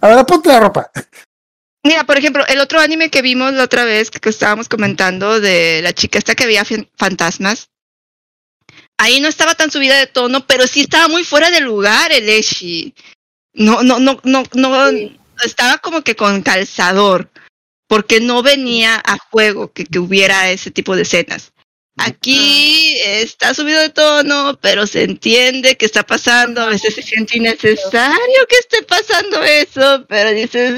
Ahora 0.00 0.24
ponte 0.26 0.48
la 0.48 0.60
ropa. 0.60 0.90
Mira, 1.84 2.04
por 2.04 2.18
ejemplo, 2.18 2.44
el 2.48 2.58
otro 2.60 2.80
anime 2.80 3.10
que 3.10 3.22
vimos 3.22 3.52
la 3.52 3.64
otra 3.64 3.84
vez 3.84 4.10
que, 4.10 4.18
que 4.18 4.28
estábamos 4.30 4.68
comentando 4.68 5.40
de 5.40 5.80
la 5.82 5.92
chica 5.92 6.18
esta 6.18 6.34
que 6.34 6.46
veía 6.46 6.64
fan- 6.64 6.88
fantasmas, 6.96 7.68
ahí 8.98 9.20
no 9.20 9.28
estaba 9.28 9.54
tan 9.54 9.70
subida 9.70 9.96
de 9.96 10.06
tono, 10.08 10.46
pero 10.46 10.66
sí 10.66 10.80
estaba 10.80 11.08
muy 11.08 11.22
fuera 11.24 11.50
de 11.50 11.60
lugar 11.60 12.10
el 12.12 12.28
Eshi. 12.28 12.94
No, 13.54 13.82
no, 13.82 13.98
no, 13.98 14.20
no, 14.24 14.42
no, 14.54 14.92
estaba 15.44 15.78
como 15.78 16.02
que 16.02 16.16
con 16.16 16.42
calzador, 16.42 17.30
porque 17.86 18.20
no 18.20 18.42
venía 18.42 19.00
a 19.04 19.18
juego 19.30 19.72
que, 19.72 19.84
que 19.84 19.98
hubiera 19.98 20.50
ese 20.50 20.70
tipo 20.70 20.96
de 20.96 21.02
escenas. 21.02 21.52
Aquí 21.98 22.96
está 23.00 23.52
subido 23.54 23.80
de 23.80 23.90
tono, 23.90 24.56
pero 24.60 24.86
se 24.86 25.02
entiende 25.02 25.76
que 25.76 25.86
está 25.86 26.04
pasando. 26.04 26.62
A 26.62 26.66
veces 26.66 26.94
se 26.94 27.02
siente 27.02 27.38
innecesario 27.38 28.46
que 28.48 28.56
esté 28.56 28.82
pasando 28.84 29.42
eso, 29.42 30.06
pero 30.08 30.30
dices. 30.30 30.74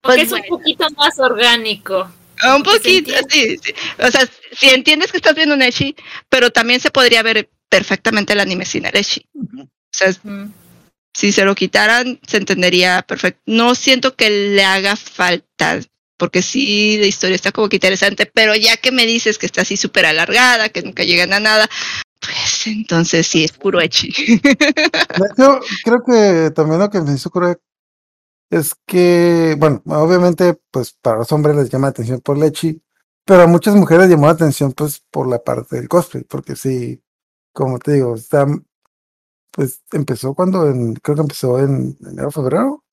Porque 0.00 0.02
Pues 0.02 0.22
es 0.22 0.32
un 0.32 0.42
poquito 0.48 0.86
más 0.96 1.18
orgánico. 1.20 2.10
un 2.56 2.62
Porque 2.64 2.80
se 2.80 3.02
poquito, 3.02 3.28
sí, 3.28 3.58
sí. 3.62 3.72
O 3.98 4.10
sea, 4.10 4.28
si 4.52 4.70
entiendes 4.70 5.12
que 5.12 5.18
estás 5.18 5.36
viendo 5.36 5.54
un 5.54 5.62
Echi, 5.62 5.94
pero 6.28 6.50
también 6.50 6.80
se 6.80 6.90
podría 6.90 7.22
ver 7.22 7.48
perfectamente 7.68 8.32
el 8.32 8.40
anime 8.40 8.64
sin 8.64 8.86
el 8.86 8.96
Echi. 8.96 9.24
O 9.34 9.68
sea. 9.92 10.12
Si 11.14 11.32
se 11.32 11.44
lo 11.44 11.54
quitaran, 11.54 12.20
se 12.26 12.36
entendería 12.36 13.02
perfecto. 13.02 13.40
No 13.46 13.74
siento 13.74 14.14
que 14.14 14.30
le 14.30 14.64
haga 14.64 14.96
falta, 14.96 15.80
porque 16.16 16.42
sí, 16.42 16.98
la 16.98 17.06
historia 17.06 17.34
está 17.34 17.52
como 17.52 17.68
que 17.68 17.76
interesante, 17.76 18.26
pero 18.26 18.54
ya 18.54 18.76
que 18.76 18.92
me 18.92 19.06
dices 19.06 19.38
que 19.38 19.46
está 19.46 19.62
así 19.62 19.76
súper 19.76 20.06
alargada, 20.06 20.68
que 20.68 20.82
nunca 20.82 21.04
llegan 21.04 21.32
a 21.32 21.40
nada, 21.40 21.68
pues 22.20 22.66
entonces 22.66 23.26
sí 23.26 23.44
es 23.44 23.52
puro 23.52 23.80
echi. 23.80 24.08
Hecho, 24.08 25.60
creo 25.84 26.02
que 26.06 26.50
también 26.54 26.80
lo 26.80 26.90
que 26.90 27.00
me 27.00 27.14
hizo 27.14 27.30
correcto 27.30 27.64
es 28.50 28.74
que, 28.84 29.54
bueno, 29.58 29.80
obviamente, 29.86 30.58
pues 30.70 30.92
para 31.00 31.18
los 31.18 31.30
hombres 31.32 31.56
les 31.56 31.70
llama 31.70 31.86
la 31.86 31.90
atención 31.90 32.20
por 32.20 32.36
Lechi, 32.36 32.82
pero 33.24 33.42
a 33.42 33.46
muchas 33.46 33.76
mujeres 33.76 34.08
llamó 34.08 34.26
la 34.26 34.32
atención, 34.32 34.72
pues, 34.72 35.04
por 35.10 35.28
la 35.28 35.42
parte 35.42 35.76
del 35.76 35.88
cosplay, 35.88 36.24
porque 36.24 36.56
sí, 36.56 37.00
como 37.52 37.78
te 37.78 37.92
digo, 37.92 38.16
está, 38.16 38.46
pues 39.50 39.80
empezó 39.92 40.34
cuando, 40.34 40.68
en, 40.68 40.94
creo 40.94 41.16
que 41.16 41.22
empezó 41.22 41.58
en 41.58 41.96
enero, 42.06 42.30
febrero, 42.30 42.84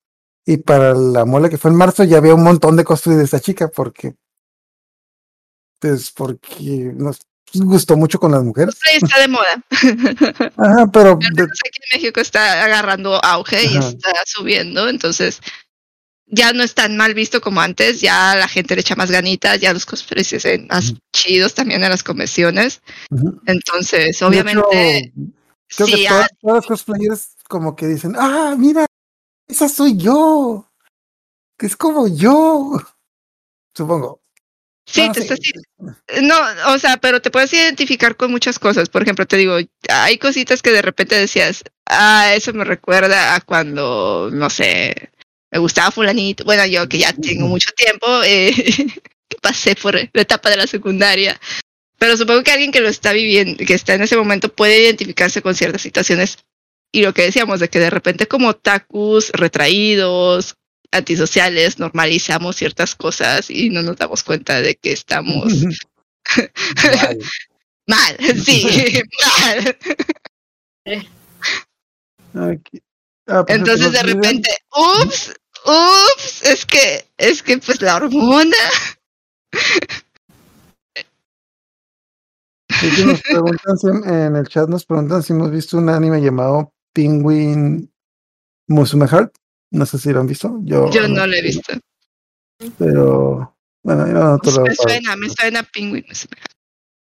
y 0.44 0.56
para 0.58 0.94
la 0.94 1.24
mole 1.24 1.50
que 1.50 1.58
fue 1.58 1.70
en 1.70 1.76
marzo 1.76 2.04
ya 2.04 2.18
había 2.18 2.34
un 2.34 2.42
montón 2.42 2.76
de 2.76 2.84
cosplay 2.84 3.16
de 3.16 3.24
esta 3.24 3.40
chica, 3.40 3.68
porque, 3.68 4.14
pues, 5.80 6.10
porque 6.10 6.92
nos 6.94 7.20
gustó 7.54 7.96
mucho 7.96 8.18
con 8.18 8.32
las 8.32 8.42
mujeres. 8.42 8.74
Cosplay 8.74 8.96
está 8.96 9.20
de 9.20 9.28
moda. 9.28 9.64
Ajá, 10.56 10.86
pero 10.92 11.18
de- 11.20 11.42
aquí 11.42 11.80
en 11.92 11.98
México 11.98 12.20
está 12.20 12.64
agarrando 12.64 13.22
auge 13.24 13.62
y 13.64 13.76
Ajá. 13.76 13.88
está 13.88 14.12
subiendo, 14.26 14.88
entonces 14.88 15.40
ya 16.30 16.52
no 16.52 16.62
es 16.62 16.74
tan 16.74 16.96
mal 16.96 17.14
visto 17.14 17.40
como 17.40 17.60
antes, 17.62 18.00
ya 18.02 18.34
la 18.34 18.48
gente 18.48 18.74
le 18.74 18.82
echa 18.82 18.96
más 18.96 19.10
ganitas, 19.10 19.60
ya 19.60 19.72
los 19.72 19.86
cosplays 19.86 20.26
se 20.26 20.36
hacen 20.36 20.66
más 20.66 20.90
Ujú. 20.90 20.98
chidos 21.14 21.54
también 21.54 21.82
en 21.82 21.88
las 21.90 22.02
convenciones, 22.02 22.82
Ujú. 23.10 23.40
entonces 23.46 24.18
De 24.18 24.26
obviamente 24.26 24.98
hecho, 24.98 25.12
creo 25.74 25.86
sí, 25.88 25.94
que 25.96 26.08
ah, 26.08 26.10
todas, 26.10 26.28
todas 26.40 26.56
las 26.56 26.66
cosplayers 26.66 27.36
como 27.48 27.76
que 27.76 27.86
dicen, 27.86 28.14
ah, 28.16 28.54
mira, 28.58 28.86
esa 29.46 29.68
soy 29.68 29.96
yo, 29.96 30.70
que 31.58 31.66
es 31.66 31.76
como 31.76 32.08
yo, 32.08 32.72
supongo. 33.74 34.20
sí, 34.86 35.00
Bueno, 35.00 35.12
te 35.14 35.22
sí. 35.22 35.28
estás 35.28 36.22
No, 36.22 36.36
o 36.74 36.78
sea, 36.78 36.96
pero 36.98 37.20
te 37.22 37.30
puedes 37.30 37.52
identificar 37.52 38.16
con 38.16 38.30
muchas 38.30 38.58
cosas. 38.58 38.88
Por 38.88 39.02
ejemplo, 39.02 39.26
te 39.26 39.36
digo, 39.36 39.56
hay 39.88 40.18
cositas 40.18 40.62
que 40.62 40.72
de 40.72 40.82
repente 40.82 41.16
decías, 41.18 41.64
ah, 41.86 42.32
eso 42.34 42.52
me 42.52 42.64
recuerda 42.64 43.34
a 43.34 43.40
cuando, 43.40 44.30
no 44.32 44.50
sé, 44.50 45.10
me 45.50 45.58
gustaba 45.58 45.90
fulanito. 45.90 46.44
Bueno, 46.44 46.66
yo 46.66 46.88
que 46.88 46.98
ya 46.98 47.12
tengo 47.12 47.46
mucho 47.46 47.70
tiempo, 47.76 48.06
eh, 48.24 48.52
que 49.28 49.36
pasé 49.40 49.74
por 49.74 49.94
la 49.94 50.22
etapa 50.22 50.50
de 50.50 50.56
la 50.56 50.66
secundaria. 50.66 51.40
Pero 51.98 52.16
supongo 52.16 52.42
que 52.42 52.52
alguien 52.52 52.72
que 52.72 52.80
lo 52.80 52.88
está 52.88 53.12
viviendo, 53.12 53.64
que 53.64 53.74
está 53.74 53.94
en 53.94 54.02
ese 54.02 54.16
momento, 54.16 54.52
puede 54.52 54.82
identificarse 54.82 55.42
con 55.42 55.54
ciertas 55.54 55.82
situaciones. 55.82 56.38
Y 56.92 57.02
lo 57.02 57.12
que 57.12 57.22
decíamos, 57.22 57.60
de 57.60 57.68
que 57.68 57.80
de 57.80 57.90
repente 57.90 58.26
como 58.26 58.54
tacus 58.54 59.30
retraídos, 59.30 60.56
antisociales, 60.90 61.78
normalizamos 61.78 62.56
ciertas 62.56 62.94
cosas 62.94 63.50
y 63.50 63.68
no 63.70 63.82
nos 63.82 63.96
damos 63.96 64.22
cuenta 64.22 64.62
de 64.62 64.76
que 64.76 64.92
estamos. 64.92 65.52
Mal, 67.88 68.18
sí, 68.44 68.66
mal. 69.44 69.78
Ah, 73.26 73.44
pues, 73.44 73.58
Entonces 73.58 73.92
de 73.92 74.02
repente, 74.02 74.50
ups, 74.70 75.34
ups, 75.64 76.42
es 76.42 76.66
que, 76.66 77.06
es 77.16 77.42
que 77.42 77.56
pues 77.58 77.80
la 77.80 77.96
hormona. 77.96 78.56
Sí, 82.80 83.04
nos 83.04 83.22
preguntan 83.22 83.78
si- 83.78 84.08
en 84.08 84.36
el 84.36 84.46
chat 84.48 84.68
nos 84.68 84.84
preguntan 84.84 85.22
si 85.22 85.32
hemos 85.32 85.50
visto 85.50 85.78
un 85.78 85.88
anime 85.88 86.20
llamado 86.20 86.72
Penguin 86.92 87.90
Musume 88.68 89.06
Heart. 89.08 89.34
No 89.70 89.84
sé 89.86 89.98
si 89.98 90.12
lo 90.12 90.20
han 90.20 90.26
visto. 90.26 90.58
Yo, 90.62 90.90
Yo 90.90 91.06
no 91.08 91.26
lo 91.26 91.34
he 91.34 91.42
visto. 91.42 91.72
Pero 92.78 93.56
bueno, 93.82 94.06
yo 94.06 94.12
no 94.14 94.38
Me 94.64 94.74
suena, 94.74 95.16
me 95.16 95.28
suena 95.28 95.62
Penguin. 95.62 96.04
me 96.08 96.14
suena. 96.14 96.42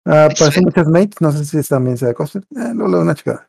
Ah, 0.07 0.29
me 0.29 0.35
parece 0.35 0.61
muchas 0.61 0.87
mates, 0.89 1.21
no 1.21 1.33
sé 1.33 1.45
si 1.45 1.67
también 1.69 1.97
sea 1.97 2.13
cosplay. 2.15 2.45
Eh, 2.57 2.73
luego 2.75 3.01
una 3.01 3.15
checada. 3.15 3.49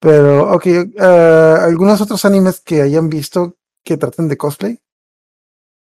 Pero, 0.00 0.52
ok, 0.52 0.66
ah, 1.00 1.58
algunos 1.64 2.00
otros 2.00 2.24
animes 2.24 2.60
que 2.60 2.82
hayan 2.82 3.08
visto 3.08 3.56
que 3.84 3.96
traten 3.96 4.28
de 4.28 4.36
cosplay. 4.36 4.80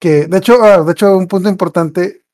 Que, 0.01 0.27
de 0.27 0.39
hecho, 0.39 0.63
ah, 0.63 0.83
de 0.83 0.93
hecho, 0.93 1.17
un 1.17 1.27
punto 1.27 1.49
importante 1.49 2.25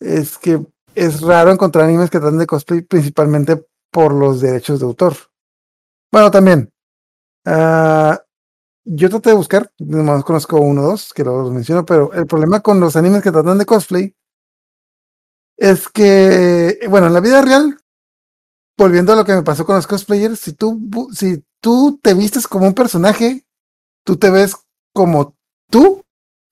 es 0.00 0.38
que 0.38 0.60
es 0.94 1.20
raro 1.20 1.50
encontrar 1.50 1.84
animes 1.84 2.10
que 2.10 2.20
traten 2.20 2.38
de 2.38 2.46
cosplay 2.46 2.82
principalmente 2.82 3.66
por 3.90 4.12
los 4.12 4.40
derechos 4.40 4.80
de 4.80 4.86
autor. 4.86 5.14
Bueno, 6.12 6.30
también. 6.30 6.72
ah, 7.46 8.20
yo 8.84 9.10
traté 9.10 9.30
de 9.30 9.36
buscar, 9.36 9.70
nomás 9.78 10.24
conozco 10.24 10.60
uno 10.60 10.82
o 10.82 10.84
dos, 10.86 11.12
que 11.12 11.22
los 11.22 11.52
menciono, 11.52 11.84
pero 11.84 12.12
el 12.12 12.26
problema 12.26 12.60
con 12.60 12.80
los 12.80 12.96
animes 12.96 13.22
que 13.22 13.30
tratan 13.30 13.58
de 13.58 13.66
cosplay 13.66 14.16
es 15.56 15.88
que, 15.88 16.80
bueno, 16.88 17.08
en 17.08 17.12
la 17.12 17.20
vida 17.20 17.42
real, 17.42 17.78
volviendo 18.78 19.12
a 19.12 19.16
lo 19.16 19.24
que 19.26 19.34
me 19.34 19.42
pasó 19.42 19.66
con 19.66 19.76
los 19.76 19.86
cosplayers, 19.86 20.40
si 20.40 20.54
tú, 20.54 20.80
si 21.12 21.44
tú 21.60 22.00
te 22.02 22.14
vistes 22.14 22.48
como 22.48 22.66
un 22.66 22.74
personaje, 22.74 23.44
tú 24.04 24.16
te 24.16 24.30
ves 24.30 24.56
como 24.94 25.36
tú 25.70 26.02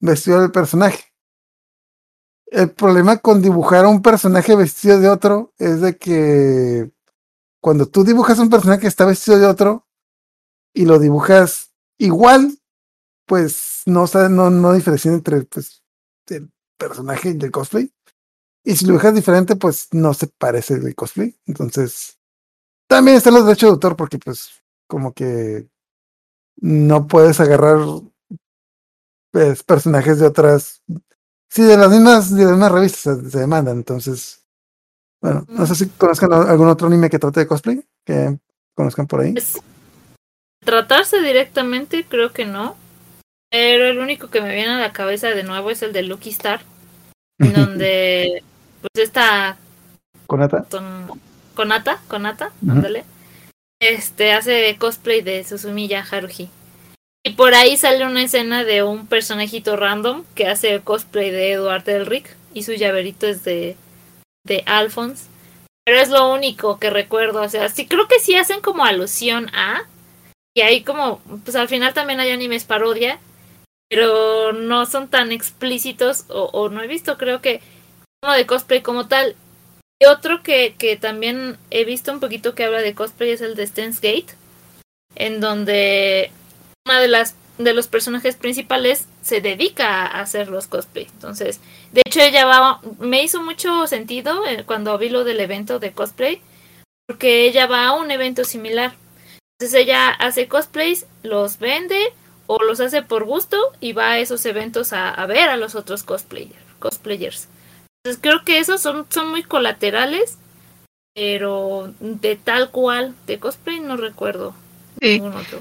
vestido 0.00 0.42
del 0.42 0.52
personaje. 0.52 1.07
El 2.50 2.70
problema 2.70 3.18
con 3.18 3.42
dibujar 3.42 3.84
a 3.84 3.88
un 3.88 4.02
personaje 4.02 4.56
vestido 4.56 4.98
de 4.98 5.08
otro 5.08 5.52
es 5.58 5.80
de 5.80 5.96
que 5.98 6.90
cuando 7.60 7.86
tú 7.86 8.04
dibujas 8.04 8.38
un 8.38 8.50
personaje 8.50 8.82
que 8.82 8.86
está 8.86 9.04
vestido 9.04 9.38
de 9.38 9.46
otro 9.46 9.86
y 10.72 10.86
lo 10.86 10.98
dibujas 10.98 11.74
igual, 11.98 12.58
pues 13.26 13.82
no, 13.86 14.06
no, 14.30 14.50
no 14.50 14.72
diferencia 14.72 15.12
entre 15.12 15.42
pues, 15.42 15.82
el 16.28 16.50
personaje 16.78 17.36
y 17.38 17.44
el 17.44 17.50
cosplay. 17.50 17.92
Y 18.64 18.76
si 18.76 18.84
lo 18.84 18.92
dibujas 18.92 19.14
diferente, 19.14 19.56
pues 19.56 19.88
no 19.92 20.14
se 20.14 20.26
parece 20.26 20.74
el 20.74 20.94
cosplay. 20.94 21.36
Entonces, 21.46 22.18
también 22.86 23.16
están 23.16 23.34
los 23.34 23.44
derechos 23.44 23.68
de 23.68 23.72
autor 23.74 23.96
porque 23.96 24.18
pues 24.18 24.50
como 24.86 25.12
que 25.12 25.68
no 26.56 27.06
puedes 27.06 27.40
agarrar 27.40 27.78
pues, 29.30 29.62
personajes 29.62 30.18
de 30.18 30.26
otras... 30.26 30.82
Sí, 31.50 31.62
de 31.62 31.76
las 31.76 31.90
mismas, 31.90 32.34
de 32.34 32.42
las 32.42 32.52
mismas 32.52 32.72
revistas 32.72 33.18
se, 33.18 33.30
se 33.30 33.38
demandan. 33.38 33.78
Entonces, 33.78 34.44
bueno, 35.20 35.44
no 35.48 35.66
sé 35.66 35.74
si 35.74 35.88
conozcan 35.88 36.32
algún 36.32 36.68
otro 36.68 36.86
anime 36.86 37.10
que 37.10 37.18
trate 37.18 37.40
de 37.40 37.46
cosplay, 37.46 37.82
que 38.04 38.38
conozcan 38.74 39.06
por 39.06 39.20
ahí. 39.20 39.32
Pues, 39.32 39.58
tratarse 40.64 41.20
directamente, 41.20 42.04
creo 42.08 42.32
que 42.32 42.44
no. 42.44 42.76
Pero 43.50 43.86
el 43.86 43.98
único 43.98 44.28
que 44.28 44.42
me 44.42 44.54
viene 44.54 44.74
a 44.74 44.78
la 44.78 44.92
cabeza 44.92 45.28
de 45.28 45.42
nuevo 45.42 45.70
es 45.70 45.82
el 45.82 45.92
de 45.92 46.02
Lucky 46.02 46.30
Star, 46.30 46.60
en 47.38 47.52
donde 47.54 48.42
pues 48.80 49.06
esta 49.06 49.56
Konata. 50.26 50.66
con 50.70 51.18
Konata, 51.54 52.00
Konata, 52.08 52.52
Ujú. 52.62 52.72
ándale, 52.72 53.04
este 53.80 54.32
hace 54.32 54.76
cosplay 54.78 55.22
de 55.22 55.44
Susumiya 55.44 56.04
Haruhi. 56.08 56.50
Y 57.28 57.32
por 57.32 57.54
ahí 57.54 57.76
sale 57.76 58.06
una 58.06 58.22
escena 58.22 58.64
de 58.64 58.82
un 58.82 59.06
personajito 59.06 59.76
random 59.76 60.24
que 60.34 60.46
hace 60.46 60.72
el 60.72 60.82
cosplay 60.82 61.30
de 61.30 61.52
Eduardo 61.52 61.90
Elric 61.90 62.34
y 62.54 62.62
su 62.62 62.72
llaverito 62.72 63.26
es 63.26 63.44
de, 63.44 63.76
de 64.46 64.62
Alphonse. 64.64 65.26
Pero 65.84 66.00
es 66.00 66.08
lo 66.08 66.32
único 66.32 66.78
que 66.78 66.88
recuerdo, 66.88 67.42
o 67.42 67.48
sea, 67.50 67.68
sí 67.68 67.86
creo 67.86 68.08
que 68.08 68.18
sí 68.18 68.34
hacen 68.34 68.62
como 68.62 68.86
alusión 68.86 69.50
a 69.54 69.82
y 70.56 70.62
ahí 70.62 70.82
como 70.82 71.20
pues 71.44 71.54
al 71.54 71.68
final 71.68 71.92
también 71.92 72.18
hay 72.18 72.30
animes 72.30 72.64
parodia, 72.64 73.18
pero 73.90 74.54
no 74.54 74.86
son 74.86 75.08
tan 75.08 75.30
explícitos 75.30 76.24
o, 76.30 76.44
o 76.44 76.70
no 76.70 76.82
he 76.82 76.86
visto 76.86 77.18
creo 77.18 77.42
que 77.42 77.60
uno 78.24 78.32
de 78.32 78.46
cosplay 78.46 78.80
como 78.80 79.06
tal. 79.06 79.36
Y 80.00 80.06
otro 80.06 80.42
que, 80.42 80.76
que 80.78 80.96
también 80.96 81.58
he 81.70 81.84
visto 81.84 82.10
un 82.10 82.20
poquito 82.20 82.54
que 82.54 82.64
habla 82.64 82.80
de 82.80 82.94
cosplay 82.94 83.32
es 83.32 83.42
el 83.42 83.54
de 83.54 83.66
Steins 83.66 84.00
Gate, 84.00 84.34
en 85.14 85.40
donde 85.40 86.30
una 86.88 87.00
de 87.00 87.08
las 87.08 87.34
de 87.58 87.74
los 87.74 87.88
personajes 87.88 88.36
principales 88.36 89.08
se 89.20 89.40
dedica 89.40 90.06
a 90.06 90.20
hacer 90.20 90.48
los 90.48 90.68
cosplay. 90.68 91.08
Entonces, 91.12 91.58
de 91.92 92.02
hecho 92.06 92.20
ella 92.20 92.46
va, 92.46 92.80
me 93.00 93.22
hizo 93.24 93.42
mucho 93.42 93.86
sentido 93.88 94.46
eh, 94.46 94.62
cuando 94.64 94.96
vi 94.96 95.08
lo 95.08 95.24
del 95.24 95.40
evento 95.40 95.80
de 95.80 95.90
cosplay, 95.92 96.40
porque 97.08 97.46
ella 97.48 97.66
va 97.66 97.86
a 97.88 97.92
un 97.96 98.12
evento 98.12 98.44
similar. 98.44 98.94
Entonces 99.58 99.80
ella 99.80 100.10
hace 100.10 100.46
cosplays, 100.46 101.06
los 101.24 101.58
vende 101.58 102.00
o 102.46 102.62
los 102.62 102.78
hace 102.78 103.02
por 103.02 103.24
gusto 103.24 103.56
y 103.80 103.92
va 103.92 104.12
a 104.12 104.18
esos 104.20 104.46
eventos 104.46 104.92
a, 104.92 105.10
a 105.10 105.26
ver 105.26 105.48
a 105.48 105.56
los 105.56 105.74
otros 105.74 106.04
cosplayer, 106.04 106.62
cosplayers. 106.78 107.48
Entonces 108.04 108.22
creo 108.22 108.44
que 108.44 108.60
esos 108.60 108.80
son, 108.80 109.04
son 109.10 109.30
muy 109.30 109.42
colaterales, 109.42 110.38
pero 111.12 111.92
de 111.98 112.36
tal 112.36 112.70
cual, 112.70 113.16
de 113.26 113.40
cosplay 113.40 113.80
no 113.80 113.96
recuerdo 113.96 114.54
Sí. 115.02 115.18
ningún 115.18 115.34
otro. 115.34 115.60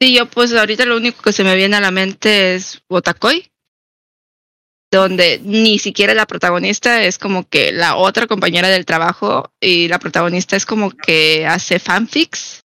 Sí, 0.00 0.14
yo 0.14 0.26
pues 0.26 0.52
ahorita 0.52 0.84
lo 0.84 0.96
único 0.96 1.22
que 1.22 1.32
se 1.32 1.44
me 1.44 1.56
viene 1.56 1.76
a 1.76 1.80
la 1.80 1.90
mente 1.90 2.54
es 2.54 2.82
Botacoy, 2.88 3.50
donde 4.90 5.40
ni 5.42 5.78
siquiera 5.78 6.14
la 6.14 6.26
protagonista 6.26 7.02
es 7.04 7.18
como 7.18 7.48
que 7.48 7.72
la 7.72 7.96
otra 7.96 8.26
compañera 8.26 8.68
del 8.68 8.86
trabajo 8.86 9.52
y 9.60 9.88
la 9.88 9.98
protagonista 9.98 10.56
es 10.56 10.66
como 10.66 10.90
que 10.90 11.46
hace 11.46 11.78
fanfics 11.78 12.64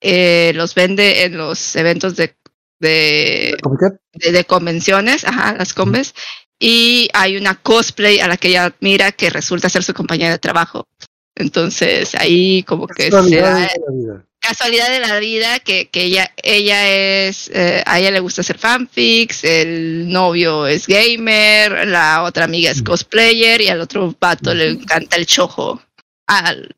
eh, 0.00 0.52
los 0.54 0.74
vende 0.74 1.24
en 1.24 1.36
los 1.36 1.76
eventos 1.76 2.16
de, 2.16 2.34
de, 2.80 3.56
de, 4.14 4.32
de 4.32 4.44
convenciones, 4.44 5.24
ajá, 5.24 5.54
las 5.54 5.74
combes, 5.74 6.14
y 6.58 7.08
hay 7.12 7.36
una 7.36 7.54
cosplay 7.54 8.20
a 8.20 8.28
la 8.28 8.36
que 8.36 8.48
ella 8.48 8.64
admira 8.64 9.12
que 9.12 9.30
resulta 9.30 9.68
ser 9.68 9.82
su 9.82 9.92
compañera 9.92 10.32
de 10.32 10.38
trabajo. 10.38 10.86
Entonces 11.34 12.14
ahí 12.14 12.62
como 12.62 12.86
que 12.86 13.10
se 13.10 13.36
da. 13.36 13.68
Casualidad 14.50 14.90
de 14.90 15.00
la 15.00 15.18
vida 15.18 15.58
que, 15.60 15.88
que 15.88 16.04
ella, 16.04 16.32
ella 16.42 16.88
es, 16.88 17.50
eh, 17.54 17.82
a 17.86 17.98
ella 17.98 18.10
le 18.10 18.20
gusta 18.20 18.40
hacer 18.42 18.58
fanfics, 18.58 19.44
el 19.44 20.08
novio 20.10 20.66
es 20.66 20.86
gamer, 20.86 21.86
la 21.86 22.22
otra 22.22 22.44
amiga 22.44 22.70
es 22.70 22.82
cosplayer 22.82 23.60
y 23.60 23.68
al 23.68 23.80
otro 23.80 24.14
vato 24.20 24.52
le 24.54 24.68
encanta 24.70 25.16
el 25.16 25.26
chojo. 25.26 25.80
Al- 26.26 26.74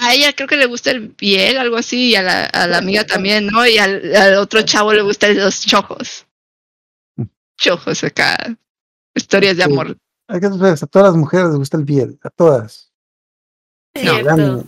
a 0.00 0.14
ella 0.14 0.32
creo 0.32 0.46
que 0.48 0.56
le 0.56 0.66
gusta 0.66 0.90
el 0.92 1.08
biel, 1.08 1.58
algo 1.58 1.76
así, 1.76 2.10
y 2.10 2.14
a 2.14 2.22
la, 2.22 2.44
a 2.44 2.66
la 2.68 2.78
amiga 2.78 3.04
también, 3.04 3.46
¿no? 3.46 3.66
Y 3.66 3.78
al, 3.78 4.14
al 4.14 4.34
otro 4.34 4.62
chavo 4.62 4.92
le 4.92 5.02
gustan 5.02 5.36
los 5.36 5.60
chojos. 5.66 6.24
Chojos 7.58 8.04
acá. 8.04 8.36
Historias 9.14 9.56
de 9.56 9.64
Sí. 9.64 9.70
amor. 9.72 9.96
Hay 10.28 10.38
que 10.40 10.46
saber, 10.48 10.74
a 10.80 10.86
todas 10.86 11.08
las 11.08 11.16
mujeres 11.16 11.48
les 11.48 11.56
gusta 11.56 11.76
el 11.78 11.84
biel, 11.84 12.18
a 12.22 12.30
todas. 12.30 12.92
No, 14.00 14.64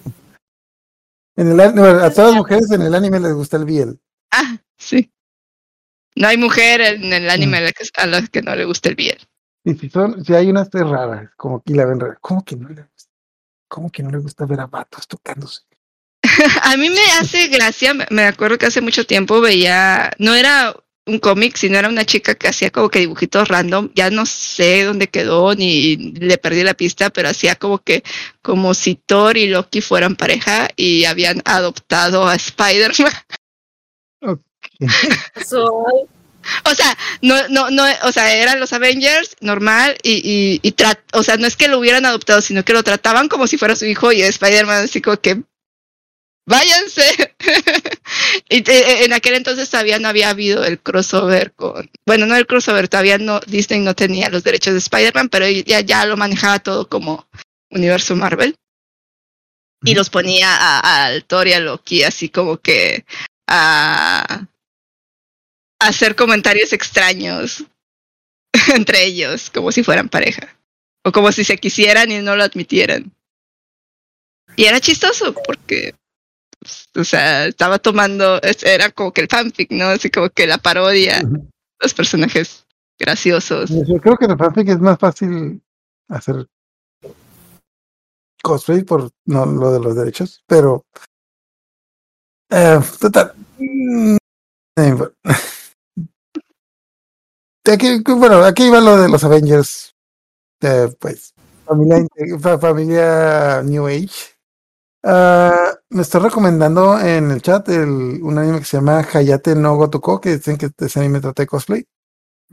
En 1.41 1.53
el 1.53 1.59
a 1.59 1.73
todas 2.13 2.33
las 2.33 2.35
mujeres 2.35 2.71
en 2.71 2.83
el 2.83 2.95
anime 2.95 3.19
les 3.19 3.33
gusta 3.33 3.57
el 3.57 3.65
biel. 3.65 3.99
Ah, 4.31 4.59
sí. 4.77 5.11
No 6.15 6.29
hay 6.29 6.37
mujer 6.37 6.83
en 6.83 7.11
el 7.15 7.31
anime 7.31 7.57
a 7.57 7.61
la 7.63 7.73
que, 7.73 7.85
a 7.97 8.07
la 8.07 8.27
que 8.27 8.43
no 8.43 8.55
le 8.55 8.67
gusta 8.67 8.91
el 8.91 8.95
biel. 8.95 9.19
Y 9.65 9.73
si, 9.73 9.89
son, 9.89 10.23
si 10.23 10.35
hay 10.35 10.51
unas 10.51 10.69
raras, 10.71 11.31
como 11.39 11.63
que 11.63 11.73
la 11.73 11.87
ven 11.87 11.99
rara, 11.99 12.19
¿cómo 12.21 12.45
que 12.45 12.57
no 12.57 12.69
le 12.69 12.83
gusta? 12.83 13.11
¿Cómo 13.69 13.91
que 13.91 14.03
no 14.03 14.11
le 14.11 14.19
gusta 14.19 14.45
ver 14.45 14.61
a 14.61 14.67
vatos 14.67 15.09
tocándose? 15.09 15.63
A 16.63 16.77
mí 16.77 16.91
me 16.91 17.05
hace 17.19 17.49
gracia, 17.49 17.95
me 18.11 18.25
acuerdo 18.25 18.59
que 18.59 18.67
hace 18.67 18.83
mucho 18.83 19.07
tiempo 19.07 19.41
veía, 19.41 20.13
no 20.19 20.35
era 20.35 20.75
un 21.07 21.19
cómic, 21.19 21.57
sino 21.57 21.79
era 21.79 21.89
una 21.89 22.05
chica 22.05 22.35
que 22.35 22.49
hacía 22.49 22.71
como 22.71 22.89
que 22.89 23.01
dibujitos 23.01 23.49
random, 23.49 23.91
ya 23.95 24.11
no 24.11 24.27
sé 24.27 24.85
dónde 24.85 25.09
quedó 25.09 25.55
ni 25.55 25.97
le 25.97 26.39
perdí 26.39 26.63
la 26.63 26.75
pista, 26.75 27.11
pero 27.11 27.29
hacía 27.29 27.57
como 27.57 27.79
que 27.83 28.03
como 28.43 28.75
si 28.75 28.95
Thor 28.95 29.37
y 29.37 29.49
Loki 29.49 29.81
fueran 29.81 30.17
pareja 30.17 30.69
y 30.77 31.05
habían 31.05 31.43
adoptado 31.45 32.27
a 32.29 32.35
Spider-Man. 32.37 33.13
Soy- 35.47 36.07
O 36.65 36.75
sea, 36.75 36.97
no, 37.23 37.49
no, 37.49 37.71
no, 37.71 37.85
o 38.05 38.13
sea, 38.13 38.35
eran 38.35 38.61
los 38.61 38.73
Avengers 38.73 39.37
normal 39.41 39.97
y, 40.03 40.61
y, 40.63 40.69
y 40.69 40.75
o 41.13 41.23
sea, 41.23 41.37
no 41.37 41.47
es 41.47 41.57
que 41.57 41.69
lo 41.69 41.79
hubieran 41.79 42.07
adoptado, 42.07 42.41
sino 42.41 42.65
que 42.65 42.73
lo 42.73 42.83
trataban 42.83 43.29
como 43.29 43.47
si 43.47 43.59
fuera 43.59 43.77
su 43.77 43.85
hijo 43.87 44.11
y 44.13 44.23
Spider-Man 44.23 44.85
así 44.85 45.03
como 45.03 45.19
que 45.19 45.43
váyanse. 46.47 47.05
y 48.49 48.63
te- 48.63 49.05
en 49.05 49.13
aquel 49.13 49.35
entonces 49.35 49.71
todavía 49.71 49.99
no 49.99 50.09
había 50.09 50.31
habido 50.31 50.65
el 50.65 50.81
crossover 50.81 51.53
con, 51.53 51.91
bueno, 52.07 52.27
no 52.27 52.37
el 52.37 52.47
crossover, 52.47 52.89
todavía 52.89 53.19
no, 53.19 53.41
Disney 53.47 53.81
no 53.81 53.95
tenía 53.95 54.29
los 54.31 54.45
derechos 54.45 54.73
de 54.73 54.79
Spider-Man, 54.79 55.29
pero 55.29 55.49
ya, 55.49 55.81
ya 55.81 56.05
lo 56.07 56.17
manejaba 56.17 56.59
todo 56.59 56.89
como 56.89 57.29
universo 57.71 58.17
Marvel. 58.17 58.57
Y 59.83 59.95
los 59.95 60.11
ponía 60.11 60.55
a, 60.57 61.07
al 61.07 61.25
Thor 61.25 61.49
y 61.49 61.55
a 61.55 61.61
Loki 61.61 62.03
así 62.03 62.29
como 62.29 62.59
que 62.59 63.05
a 63.49 64.47
a 65.81 65.89
hacer 65.89 66.15
comentarios 66.15 66.73
extraños 66.73 67.65
entre 68.75 69.05
ellos, 69.05 69.51
como 69.51 69.73
si 69.73 69.83
fueran 69.83 70.09
pareja. 70.09 70.57
O 71.05 71.13
como 71.13 71.33
si 71.33 71.45
se 71.45 71.57
quisieran 71.57 72.13
y 72.13 72.19
no 72.19 72.37
lo 72.37 72.45
admitieran. 72.45 73.13
Y 74.57 74.67
era 74.67 74.81
chistoso 74.81 75.33
porque, 75.33 75.95
o 76.97 77.05
sea, 77.05 77.47
estaba 77.47 77.79
tomando, 77.79 78.41
era 78.63 78.91
como 78.91 79.13
que 79.13 79.23
el 79.23 79.29
fanfic, 79.29 79.71
¿no? 79.73 79.87
Así 79.87 80.11
como 80.11 80.29
que 80.31 80.47
la 80.47 80.59
parodia, 80.59 81.23
los 81.81 81.95
personajes 81.95 82.67
graciosos. 82.99 83.71
Yo 83.71 84.01
creo 84.01 84.17
que 84.17 84.27
en 84.27 84.33
el 84.33 84.39
fanfic 84.39 84.69
es 84.69 84.81
más 84.81 84.99
fácil 84.99 85.63
hacer 86.09 86.47
cosplay 88.43 88.83
por 88.85 89.11
no 89.27 89.47
lo 89.47 89.73
de 89.73 89.81
los 89.81 89.95
derechos, 89.97 90.43
pero 90.47 90.85
eh, 92.51 92.81
total. 93.01 93.35
Mm. 93.59 94.17
Aquí, 97.71 98.03
bueno, 98.03 98.43
aquí 98.43 98.65
iba 98.65 98.81
lo 98.81 98.97
de 98.97 99.09
los 99.09 99.23
Avengers. 99.23 99.95
eh, 100.63 100.89
pues, 100.99 101.35
familia, 101.67 102.05
familia 102.59 103.63
New 103.63 103.87
Age. 103.87 104.40
Ah, 105.03 105.73
me 105.89 106.03
estoy 106.03 106.21
recomendando 106.21 106.99
en 107.01 107.31
el 107.31 107.41
chat 107.41 107.69
el, 107.71 108.21
un 108.23 108.39
anime 108.39 108.59
que 108.59 108.65
se 108.65 108.77
llama 108.77 108.99
Hayate 109.13 109.55
no 109.55 109.77
Gotoku, 109.77 110.21
que 110.21 110.37
dicen 110.37 110.59
que 110.59 110.71
ese 110.77 111.01
anime 111.01 111.21
trata 111.21 111.43
de 111.43 111.47
cosplay. 111.47 111.87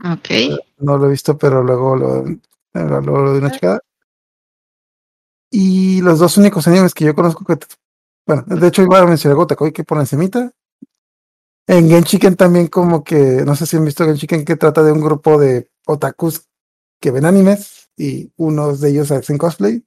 Ok. 0.04 0.28
No 0.78 0.96
lo 0.96 1.06
he 1.06 1.10
visto, 1.10 1.36
pero 1.36 1.62
luego 1.62 1.96
lo, 1.96 2.24
luego 2.72 3.00
lo 3.00 3.30
doy 3.30 3.38
una 3.38 3.50
checada. 3.50 3.80
Y 5.50 6.00
los 6.02 6.18
dos 6.18 6.36
únicos 6.36 6.66
animes 6.68 6.94
que 6.94 7.04
yo 7.04 7.14
conozco 7.14 7.44
que, 7.44 7.58
bueno, 8.26 8.44
de 8.46 8.66
hecho 8.68 8.82
iba 8.82 8.98
a 8.98 9.06
mencionar 9.06 9.36
Gotakoi 9.36 9.72
que 9.72 9.84
por 9.84 9.98
encimita. 9.98 10.52
En 11.66 11.88
Genshiken 11.88 12.36
también 12.36 12.68
como 12.68 13.04
que, 13.04 13.44
no 13.44 13.54
sé 13.54 13.66
si 13.66 13.76
han 13.76 13.84
visto 13.84 14.04
Genshiken 14.04 14.44
que 14.44 14.56
trata 14.56 14.82
de 14.82 14.92
un 14.92 15.00
grupo 15.00 15.38
de 15.38 15.70
otakus 15.86 16.46
que 17.00 17.10
ven 17.10 17.26
animes 17.26 17.90
y 17.96 18.32
unos 18.36 18.80
de 18.80 18.90
ellos 18.90 19.10
hacen 19.10 19.36
cosplay. 19.36 19.84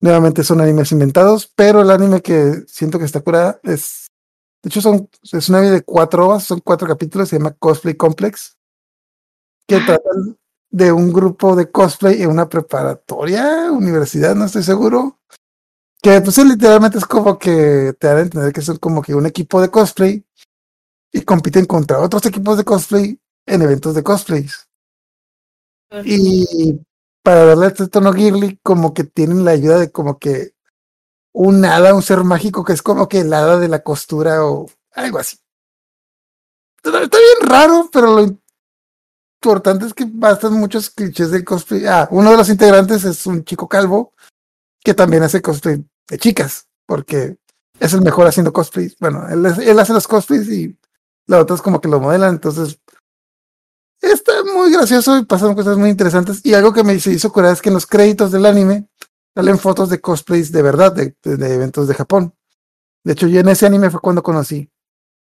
Nuevamente 0.00 0.44
son 0.44 0.60
animes 0.60 0.92
inventados, 0.92 1.50
pero 1.54 1.82
el 1.82 1.90
anime 1.90 2.22
que 2.22 2.64
siento 2.66 2.98
que 2.98 3.04
está 3.04 3.20
cura 3.20 3.60
es, 3.62 4.08
de 4.62 4.68
hecho 4.68 4.80
son, 4.80 5.10
es 5.22 5.48
un 5.48 5.54
anime 5.56 5.72
de 5.72 5.82
cuatro 5.82 6.26
ovas, 6.26 6.44
son 6.44 6.60
cuatro 6.60 6.88
capítulos, 6.88 7.28
se 7.28 7.36
llama 7.36 7.54
Cosplay 7.58 7.96
Complex 7.96 8.56
que 9.70 9.80
tratan 9.86 10.36
de 10.70 10.90
un 10.90 11.12
grupo 11.12 11.54
de 11.54 11.70
cosplay 11.70 12.22
en 12.22 12.30
una 12.30 12.48
preparatoria, 12.48 13.70
universidad, 13.70 14.34
no 14.34 14.46
estoy 14.46 14.64
seguro. 14.64 15.20
Que 16.02 16.20
pues 16.20 16.38
literalmente 16.38 16.98
es 16.98 17.04
como 17.04 17.38
que 17.38 17.94
te 17.98 18.06
dan 18.06 18.16
a 18.16 18.20
entender 18.22 18.52
que 18.52 18.62
son 18.62 18.78
como 18.78 19.02
que 19.02 19.14
un 19.14 19.26
equipo 19.26 19.60
de 19.60 19.70
cosplay 19.70 20.24
y 21.12 21.22
compiten 21.22 21.66
contra 21.66 22.00
otros 22.00 22.24
equipos 22.26 22.56
de 22.56 22.64
cosplay 22.64 23.20
en 23.46 23.62
eventos 23.62 23.94
de 23.94 24.02
cosplays. 24.02 24.68
Y 26.04 26.80
para 27.22 27.44
darle 27.44 27.66
este 27.66 27.88
tono 27.88 28.12
girly, 28.12 28.58
como 28.62 28.94
que 28.94 29.04
tienen 29.04 29.44
la 29.44 29.52
ayuda 29.52 29.78
de 29.78 29.90
como 29.90 30.18
que 30.18 30.54
un 31.32 31.64
hada, 31.64 31.94
un 31.94 32.02
ser 32.02 32.24
mágico 32.24 32.64
que 32.64 32.72
es 32.72 32.82
como 32.82 33.08
que 33.08 33.20
el 33.20 33.32
hada 33.32 33.58
de 33.58 33.68
la 33.68 33.82
costura 33.82 34.44
o 34.44 34.66
algo 34.92 35.18
así. 35.18 35.38
Está 36.82 36.98
bien 36.98 37.40
raro, 37.42 37.90
pero 37.92 38.14
lo 38.14 38.38
importante 39.42 39.86
es 39.86 39.94
que 39.94 40.06
bastan 40.08 40.54
muchos 40.54 40.90
clichés 40.90 41.30
del 41.30 41.44
cosplay. 41.44 41.86
Ah, 41.86 42.08
uno 42.10 42.30
de 42.30 42.36
los 42.38 42.48
integrantes 42.48 43.04
es 43.04 43.26
un 43.26 43.44
chico 43.44 43.68
calvo 43.68 44.14
que 44.82 44.94
también 44.94 45.22
hace 45.22 45.42
cosplay 45.42 45.84
de 46.08 46.18
chicas, 46.18 46.68
porque 46.86 47.36
es 47.78 47.92
el 47.92 48.00
mejor 48.00 48.26
haciendo 48.26 48.52
cosplay. 48.52 48.94
Bueno, 48.98 49.28
él, 49.28 49.44
él 49.46 49.78
hace 49.78 49.92
los 49.92 50.08
cosplays 50.08 50.48
y 50.48 50.78
la 51.26 51.38
otra 51.38 51.54
es 51.54 51.62
como 51.62 51.80
que 51.80 51.88
lo 51.88 52.00
modelan, 52.00 52.34
entonces 52.34 52.79
muy 54.44 54.72
gracioso 54.72 55.18
y 55.18 55.24
pasan 55.24 55.54
cosas 55.54 55.76
muy 55.76 55.90
interesantes. 55.90 56.40
Y 56.44 56.54
algo 56.54 56.72
que 56.72 56.84
me 56.84 56.94
hizo 56.94 57.32
curar 57.32 57.52
es 57.52 57.62
que 57.62 57.68
en 57.70 57.74
los 57.74 57.86
créditos 57.86 58.32
del 58.32 58.46
anime 58.46 58.88
salen 59.34 59.58
fotos 59.58 59.88
de 59.90 60.00
cosplays 60.00 60.52
de 60.52 60.62
verdad, 60.62 60.92
de, 60.92 61.14
de- 61.22 61.36
de 61.36 61.54
eventos 61.54 61.86
de 61.88 61.94
Japón. 61.94 62.34
De 63.04 63.12
hecho, 63.12 63.26
yo 63.28 63.40
en 63.40 63.48
ese 63.48 63.66
anime 63.66 63.90
fue 63.90 64.00
cuando 64.00 64.22
conocí 64.22 64.70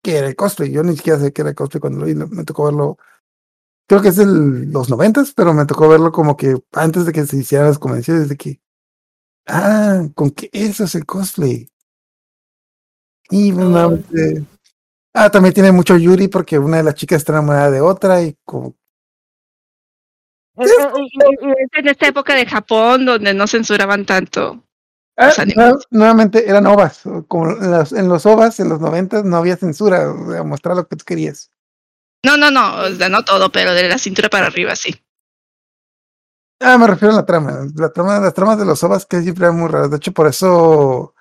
que 0.03 0.16
era 0.16 0.27
el 0.28 0.36
cosplay. 0.36 0.70
Yo 0.70 0.82
ni 0.82 0.97
siquiera 0.97 1.19
sé 1.20 1.32
que 1.32 1.43
era 1.43 1.51
el 1.51 1.57
cosplay 1.57 1.81
cuando 1.81 2.01
lo 2.01 2.07
vi, 2.07 2.15
me 2.15 2.45
tocó 2.45 2.65
verlo 2.65 2.99
creo 3.89 4.03
que 4.03 4.09
es 4.09 4.16
de 4.16 4.27
los 4.27 4.90
noventas, 4.90 5.32
pero 5.35 5.55
me 5.55 5.65
tocó 5.65 5.89
verlo 5.89 6.12
como 6.12 6.36
que 6.36 6.62
antes 6.73 7.07
de 7.07 7.12
que 7.12 7.24
se 7.24 7.39
hicieran 7.39 7.69
las 7.69 7.78
convenciones, 7.78 8.28
de 8.28 8.36
que, 8.36 8.61
ah, 9.47 10.03
con 10.15 10.31
que 10.31 10.51
eso 10.53 10.85
es 10.85 10.95
el 10.95 11.07
cosplay. 11.07 11.70
Y 13.31 13.53
pues, 13.53 13.65
Oh. 13.65 13.69
nuevamente- 13.70 14.45
ah, 15.15 15.31
también 15.31 15.55
tiene 15.55 15.73
mucho 15.73 15.97
Yuri 15.97 16.28
porque 16.28 16.59
una 16.59 16.78
de 16.78 16.82
las 16.82 16.95
chicas 16.97 17.19
está 17.19 17.32
enamorada 17.32 17.70
de 17.70 17.81
otra 17.81 18.23
y 18.23 18.36
como, 18.45 18.74
en 20.59 21.89
esta 21.89 22.09
época 22.09 22.35
de 22.35 22.47
Japón 22.47 23.05
donde 23.06 23.35
no 23.35 23.47
censuraban 23.47 24.05
tanto. 24.06 24.64
Ah, 25.16 25.26
Los 25.26 25.39
animes. 25.40 25.66
nue- 25.66 25.86
nuevamente 25.90 26.48
eran 26.48 26.66
ovas, 26.66 27.02
como 27.26 27.51
en, 27.51 27.70
las- 27.70 27.93
en 27.93 28.09
los 28.09 28.24
ovas 28.26 28.60
en 28.60 28.68
los 28.68 28.80
noventas 28.80 29.24
no 29.24 29.36
había 29.36 29.56
censura, 29.56 30.10
o 30.12 30.30
sea, 30.30 30.43
mostrar 30.44 30.76
lo 30.76 30.86
que 30.86 30.97
tú 30.97 31.05
querías. 31.05 31.51
No, 32.24 32.36
no, 32.36 32.51
no, 32.51 32.82
o 32.82 32.89
sea, 32.90 33.09
no 33.09 33.24
todo, 33.24 33.51
pero 33.51 33.74
de 33.74 33.89
la 33.89 33.98
cintura 33.98 34.28
para 34.28 34.47
arriba 34.47 34.74
sí. 34.76 34.94
Ah, 36.60 36.76
me 36.78 36.86
refiero 36.89 37.14
a 37.14 37.16
la 37.18 37.26
trama. 37.26 37.66
La 37.76 37.93
trama, 37.93 38.18
las 38.18 38.35
tramas 38.35 38.59
de 38.59 38.64
los 38.64 38.82
OVAs 38.82 39.06
que 39.06 39.22
siempre 39.22 39.44
eran 39.47 39.59
muy 39.59 39.68
raras. 39.68 39.90
De 39.90 39.97
hecho, 39.97 40.12
por 40.12 40.26
eso 40.26 41.14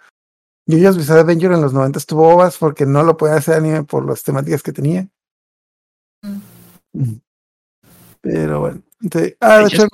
Yoyos 0.68 0.98
Bizarre 0.98 1.20
Adventure 1.22 1.54
en 1.56 1.62
los 1.62 1.74
90 1.74 2.00
tuvo 2.02 2.34
OVAs 2.34 2.58
porque 2.58 2.86
no 2.88 3.04
lo 3.04 3.18
podía 3.18 3.36
hacer 3.36 3.56
anime 3.56 3.84
por 3.84 4.04
las 4.08 4.24
temáticas 4.24 4.64
que 4.64 4.72
tenía. 4.74 5.08
Mm. 6.94 7.20
Pero 8.22 8.60
bueno. 8.62 8.82
Ah, 9.40 9.60
de 9.60 9.68
hecho, 9.68 9.88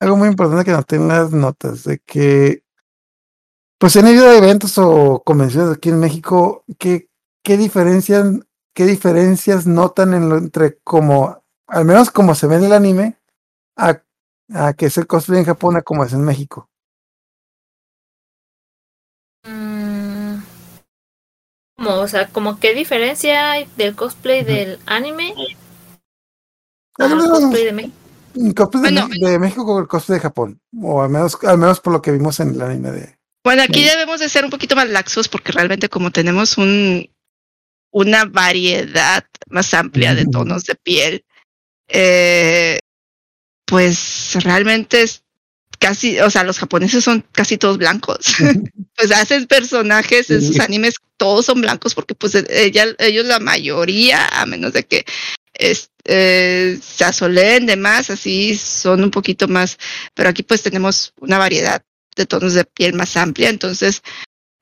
algo, 0.00 0.16
muy 0.16 0.28
importante 0.28 0.64
que 0.64 0.70
noté 0.72 0.96
en 0.96 1.08
las 1.08 1.32
notas 1.32 1.84
de 1.84 1.98
que 2.00 2.62
Pues 3.78 3.92
si 3.92 4.00
han 4.00 4.08
ido 4.08 4.28
a 4.28 4.36
eventos 4.36 4.76
o 4.78 5.22
convenciones 5.24 5.76
aquí 5.76 5.88
en 5.90 6.00
México, 6.00 6.64
¿qué, 6.78 7.08
qué 7.44 7.56
diferencias, 7.56 8.26
qué 8.74 8.86
diferencias 8.86 9.66
notan 9.68 10.14
en 10.14 10.28
lo- 10.28 10.38
entre 10.38 10.78
como, 10.78 11.44
al 11.68 11.84
menos 11.84 12.10
como 12.10 12.34
se 12.34 12.48
ve 12.48 12.56
en 12.56 12.64
el 12.64 12.72
anime, 12.72 13.18
a, 13.76 14.02
a 14.52 14.72
que 14.74 14.86
es 14.86 14.98
el 14.98 15.06
cosplay 15.06 15.38
en 15.40 15.46
Japón 15.46 15.76
a 15.76 15.82
como 15.82 16.04
es 16.04 16.12
en 16.12 16.24
México? 16.24 16.68
Mm, 19.44 20.42
como, 21.76 21.90
o 22.00 22.08
sea, 22.08 22.26
como 22.28 22.58
qué 22.58 22.74
diferencia 22.74 23.52
hay 23.52 23.68
del 23.76 23.94
cosplay 23.94 24.42
del 24.42 24.80
anime 24.86 25.34
al 26.98 27.10
cosplay 27.30 27.64
de 27.64 27.72
México. 27.72 28.07
El 28.34 28.54
cosplay 28.54 28.82
de, 28.94 29.00
Bueno. 29.00 29.08
De 29.28 29.38
México 29.38 29.64
con 29.64 29.82
el 29.82 29.88
cosplay 29.88 30.18
de 30.18 30.22
Japón, 30.22 30.60
o 30.80 31.02
al 31.02 31.10
menos, 31.10 31.38
al 31.44 31.58
menos 31.58 31.80
por 31.80 31.92
lo 31.92 32.02
que 32.02 32.12
vimos 32.12 32.40
en 32.40 32.54
el 32.54 32.62
anime 32.62 32.90
de... 32.90 33.18
Bueno, 33.44 33.62
aquí 33.62 33.82
debemos 33.82 34.20
de 34.20 34.28
ser 34.28 34.44
un 34.44 34.50
poquito 34.50 34.76
más 34.76 34.88
laxos 34.88 35.28
porque 35.28 35.52
realmente 35.52 35.88
como 35.88 36.10
tenemos 36.10 36.58
un 36.58 37.08
una 37.90 38.24
variedad 38.26 39.24
más 39.48 39.72
amplia 39.74 40.14
de 40.14 40.26
tonos 40.26 40.64
de 40.64 40.74
piel, 40.74 41.24
eh, 41.88 42.78
pues 43.64 44.36
realmente 44.42 45.02
es 45.02 45.22
casi, 45.78 46.18
o 46.20 46.30
sea, 46.30 46.44
los 46.44 46.58
japoneses 46.58 47.04
son 47.04 47.24
casi 47.32 47.56
todos 47.56 47.78
blancos. 47.78 48.36
pues 48.96 49.10
hacen 49.12 49.46
personajes 49.46 50.30
en 50.30 50.42
sus 50.42 50.60
animes, 50.60 50.94
todos 51.16 51.46
son 51.46 51.60
blancos 51.60 51.94
porque 51.94 52.14
pues 52.14 52.34
ella, 52.34 52.86
ellos 52.98 53.26
la 53.26 53.40
mayoría, 53.40 54.26
a 54.28 54.46
menos 54.46 54.72
de 54.72 54.84
que 54.84 55.04
es, 55.58 55.90
eh, 56.04 56.78
se 56.82 57.04
asoleen 57.04 57.66
de 57.66 57.76
más, 57.76 58.10
así 58.10 58.56
son 58.56 59.04
un 59.04 59.10
poquito 59.10 59.48
más, 59.48 59.78
pero 60.14 60.30
aquí 60.30 60.42
pues 60.42 60.62
tenemos 60.62 61.12
una 61.20 61.38
variedad 61.38 61.82
de 62.16 62.26
tonos 62.26 62.54
de 62.54 62.64
piel 62.64 62.94
más 62.94 63.16
amplia, 63.16 63.50
entonces, 63.50 64.02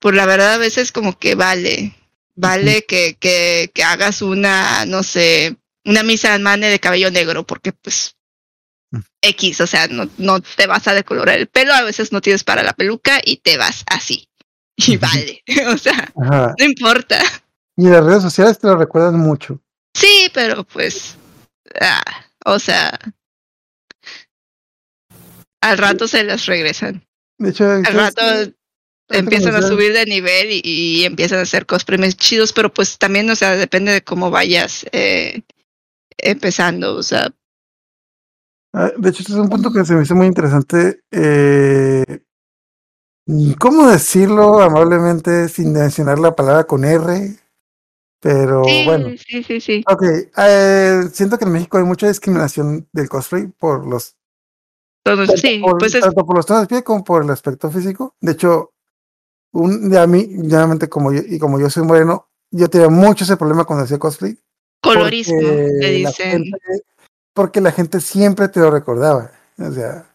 por 0.01 0.15
la 0.15 0.27
verdad 0.27 0.55
a 0.55 0.59
veces 0.59 0.93
como 0.93 1.19
que 1.19 1.35
vale, 1.35 1.95
vale 2.35 2.85
que, 2.85 3.17
que, 3.19 3.71
que 3.73 3.85
hagas 3.85 4.23
una, 4.23 4.85
no 4.87 5.03
sé, 5.03 5.57
una 5.85 6.03
misa 6.03 6.39
mane 6.39 6.69
de 6.69 6.81
cabello 6.81 7.11
negro, 7.11 7.47
porque 7.47 7.73
pues 7.73 8.17
Mm. 8.91 9.01
X, 9.21 9.61
o 9.61 9.67
sea, 9.67 9.89
no, 9.89 10.09
no 10.19 10.41
te 10.41 10.67
vas 10.67 10.87
a 10.89 10.95
decolorar 10.95 11.39
el 11.39 11.49
pelo, 11.49 11.73
a 11.73 11.83
veces 11.83 12.13
no 12.13 12.21
tienes 12.21 12.45
para 12.45 12.63
la 12.63 12.73
peluca 12.73 13.21
y 13.25 13.39
te 13.39 13.57
vas 13.57 13.85
así. 13.87 14.29
Y 14.77 14.97
vale, 14.97 15.43
o 15.73 15.79
sea, 15.79 16.13
Ajá. 16.23 16.55
no 16.59 16.65
importa. 16.65 17.21
Y 17.77 17.89
las 17.89 18.05
redes 18.05 18.23
sociales 18.23 18.59
te 18.59 18.67
lo 18.67 18.77
recuerdan 18.77 19.19
mucho. 19.19 19.61
Sí, 19.97 20.31
pero 20.35 20.65
pues, 20.65 21.17
ah, 21.81 22.03
o 22.45 22.59
sea, 22.59 22.99
al 25.63 25.79
rato 25.79 26.07
se 26.07 26.23
las 26.23 26.45
regresan. 26.47 27.03
De 27.39 27.51
hecho, 27.51 27.65
Al 27.71 27.85
rato 27.85 28.23
empiezan 29.09 29.55
a 29.55 29.63
subir 29.63 29.93
de 29.95 30.05
nivel 30.05 30.51
y, 30.51 30.61
y 30.65 31.05
empiezan 31.05 31.39
a 31.39 31.43
hacer 31.43 31.65
cosplays 31.65 32.17
chidos, 32.17 32.53
pero 32.53 32.73
pues 32.73 32.99
también, 32.99 33.31
o 33.31 33.37
sea, 33.37 33.57
depende 33.57 33.93
de 33.93 34.05
cómo 34.05 34.31
vayas 34.31 34.85
eh, 34.93 35.43
empezando, 36.19 36.95
o 36.97 37.03
sea, 37.03 37.33
Ah, 38.77 38.93
De 38.99 39.09
hecho, 39.09 39.23
este 39.23 39.33
es 39.33 39.39
un 39.39 39.49
punto 39.49 39.73
que 39.73 39.87
se 39.87 39.95
me 39.95 40.03
hizo 40.03 40.15
muy 40.15 40.27
interesante. 40.27 41.01
Eh, 41.11 42.05
¿Cómo 43.59 43.89
decirlo 43.89 44.61
amablemente 44.61 45.49
sin 45.49 45.73
mencionar 45.73 46.19
la 46.19 46.37
palabra 46.37 46.65
con 46.65 46.85
R? 46.85 47.37
Pero 48.29 48.65
sí, 48.65 48.83
bueno, 48.85 49.11
sí, 49.25 49.43
sí, 49.45 49.61
sí. 49.61 49.85
ok. 49.89 50.03
eh, 50.37 51.03
siento 51.13 51.39
que 51.39 51.45
en 51.45 51.53
México 51.53 51.79
hay 51.79 51.85
mucha 51.85 52.09
discriminación 52.09 52.89
del 52.93 53.09
cosplay 53.09 53.47
por 53.47 53.87
los 53.87 54.17
Todos, 55.05 55.29
tanto 55.29 55.41
sí, 55.43 55.61
por, 55.61 55.79
pues 55.79 55.95
es 55.95 56.01
tanto 56.01 56.27
por 56.27 56.35
los 56.35 56.45
tonos 56.45 56.63
de 56.63 56.67
piel 56.67 56.83
como 56.83 57.05
por 57.05 57.23
el 57.23 57.31
aspecto 57.31 57.71
físico. 57.71 58.17
De 58.21 58.33
hecho, 58.33 58.73
un, 59.53 59.89
de 59.91 59.99
a 60.01 60.09
mí, 60.09 60.29
obviamente, 60.41 60.89
como 60.89 61.13
yo, 61.13 61.21
y 61.25 61.39
como 61.39 61.61
yo 61.61 61.71
soy 61.71 61.85
moreno, 61.85 62.29
yo 62.51 62.69
tenía 62.69 62.89
mucho 62.89 63.23
ese 63.23 63.37
problema 63.37 63.65
cuando 63.65 63.85
hacía 63.85 63.99
cosplay. 64.01 64.37
colorismo, 64.83 65.39
le 65.41 66.01
la 66.03 66.09
dicen. 66.11 66.31
gente- 66.47 66.59
porque 67.33 67.61
la 67.61 67.71
gente 67.71 68.01
siempre 68.01 68.49
te 68.49 68.59
lo 68.59 68.73
recordaba. 68.73 69.31
O 69.59 69.71
sea, 69.71 70.13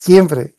siempre. 0.00 0.54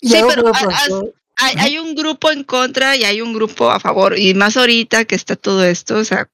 Y 0.00 0.10
Sí, 0.10 0.22
pero 0.28 0.44
pasó- 0.52 1.12
Hay, 1.44 1.54
hay 1.58 1.78
un 1.78 1.94
grupo 1.94 2.30
en 2.30 2.44
contra 2.44 2.96
y 2.96 3.04
hay 3.04 3.20
un 3.20 3.32
grupo 3.32 3.70
a 3.70 3.80
favor, 3.80 4.18
y 4.18 4.34
más 4.34 4.56
ahorita 4.56 5.04
que 5.04 5.14
está 5.14 5.36
todo 5.36 5.64
esto, 5.64 5.96
o 5.96 6.04
sea, 6.04 6.28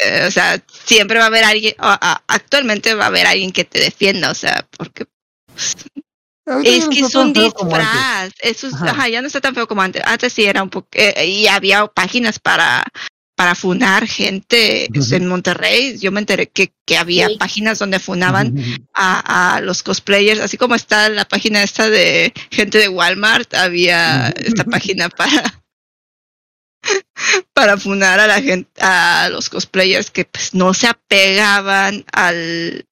eh, 0.00 0.24
o 0.26 0.30
sea, 0.30 0.62
siempre 0.84 1.18
va 1.18 1.24
a 1.24 1.28
haber 1.28 1.44
alguien, 1.44 1.74
o- 1.78 1.84
a- 1.86 2.22
actualmente 2.26 2.94
va 2.94 3.04
a 3.04 3.08
haber 3.08 3.26
alguien 3.26 3.52
que 3.52 3.64
te 3.64 3.78
defienda, 3.80 4.30
o 4.30 4.34
sea, 4.34 4.66
porque 4.76 5.06
es 6.64 6.88
que 6.88 6.98
es 7.00 7.14
un 7.14 7.32
disfraz, 7.32 8.32
eso 8.40 8.66
es, 8.66 8.74
Ajá. 8.74 8.90
ajá, 8.90 9.08
ya 9.08 9.20
no 9.20 9.28
está 9.28 9.40
tan 9.40 9.54
feo 9.54 9.68
como 9.68 9.82
antes, 9.82 10.02
antes 10.04 10.32
sí 10.32 10.44
era 10.44 10.62
un 10.62 10.70
poco, 10.70 10.88
eh, 10.92 11.26
y 11.26 11.46
había 11.46 11.86
páginas 11.86 12.38
para 12.40 12.82
para 13.42 13.56
funar 13.56 14.06
gente 14.06 14.86
en 14.94 15.26
Monterrey, 15.26 15.98
yo 15.98 16.12
me 16.12 16.20
enteré 16.20 16.46
que, 16.48 16.72
que 16.86 16.96
había 16.96 17.26
Sí. 17.26 17.36
páginas 17.40 17.80
donde 17.80 17.98
funaban 17.98 18.54
a, 18.94 19.56
a 19.56 19.60
los 19.60 19.82
cosplayers, 19.82 20.38
así 20.38 20.56
como 20.56 20.76
está 20.76 21.08
la 21.08 21.24
página 21.24 21.60
esta 21.64 21.90
de 21.90 22.32
gente 22.52 22.78
de 22.78 22.88
Walmart, 22.88 23.52
había 23.54 24.28
esta 24.28 24.62
página 24.62 25.08
para 25.08 25.60
para 27.52 27.76
funar 27.78 28.20
a 28.20 28.28
la 28.28 28.40
gente, 28.40 28.70
a 28.80 29.28
los 29.28 29.50
cosplayers 29.50 30.12
que 30.12 30.24
pues 30.24 30.54
no 30.54 30.72
se 30.72 30.86
apegaban 30.86 32.04
al 32.12 32.86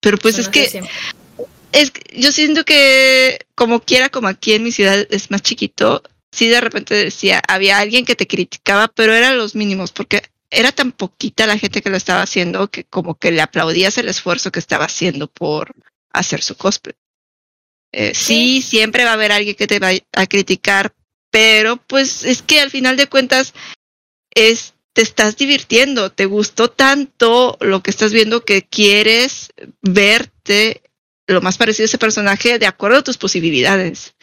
pero 0.00 0.18
pues 0.18 0.36
es 0.40 0.48
que 0.48 0.68
siempre. 0.68 0.92
es 1.70 1.92
que 1.92 2.20
yo 2.20 2.32
siento 2.32 2.64
que 2.64 3.38
como 3.54 3.78
quiera 3.78 4.08
como 4.08 4.26
aquí 4.26 4.54
en 4.54 4.64
mi 4.64 4.72
ciudad 4.72 5.06
es 5.10 5.30
más 5.30 5.42
chiquito, 5.42 6.02
sí 6.34 6.48
de 6.48 6.60
repente 6.60 6.94
decía, 6.94 7.40
había 7.48 7.78
alguien 7.78 8.04
que 8.04 8.16
te 8.16 8.26
criticaba, 8.26 8.88
pero 8.88 9.14
eran 9.14 9.38
los 9.38 9.54
mínimos 9.54 9.92
porque 9.92 10.22
era 10.50 10.72
tan 10.72 10.92
poquita 10.92 11.46
la 11.46 11.58
gente 11.58 11.82
que 11.82 11.90
lo 11.90 11.96
estaba 11.96 12.22
haciendo 12.22 12.70
que 12.70 12.84
como 12.84 13.16
que 13.16 13.32
le 13.32 13.42
aplaudías 13.42 13.98
el 13.98 14.08
esfuerzo 14.08 14.52
que 14.52 14.58
estaba 14.58 14.84
haciendo 14.84 15.26
por 15.26 15.74
hacer 16.12 16.42
su 16.42 16.56
cosplay. 16.56 16.94
Eh, 17.92 18.14
sí, 18.14 18.62
siempre 18.62 19.04
va 19.04 19.10
a 19.10 19.14
haber 19.14 19.32
alguien 19.32 19.54
que 19.54 19.66
te 19.66 19.78
va 19.78 19.90
a 20.12 20.26
criticar, 20.26 20.94
pero 21.30 21.76
pues 21.76 22.24
es 22.24 22.42
que 22.42 22.60
al 22.60 22.70
final 22.70 22.96
de 22.96 23.06
cuentas 23.06 23.54
es 24.34 24.74
te 24.92 25.02
estás 25.02 25.36
divirtiendo, 25.36 26.10
te 26.12 26.26
gustó 26.26 26.70
tanto 26.70 27.58
lo 27.60 27.82
que 27.82 27.90
estás 27.90 28.12
viendo 28.12 28.44
que 28.44 28.62
quieres 28.62 29.52
verte 29.82 30.82
lo 31.26 31.40
más 31.40 31.58
parecido 31.58 31.84
a 31.84 31.86
ese 31.86 31.98
personaje 31.98 32.58
de 32.58 32.66
acuerdo 32.66 32.98
a 32.98 33.04
tus 33.04 33.18
posibilidades. 33.18 34.14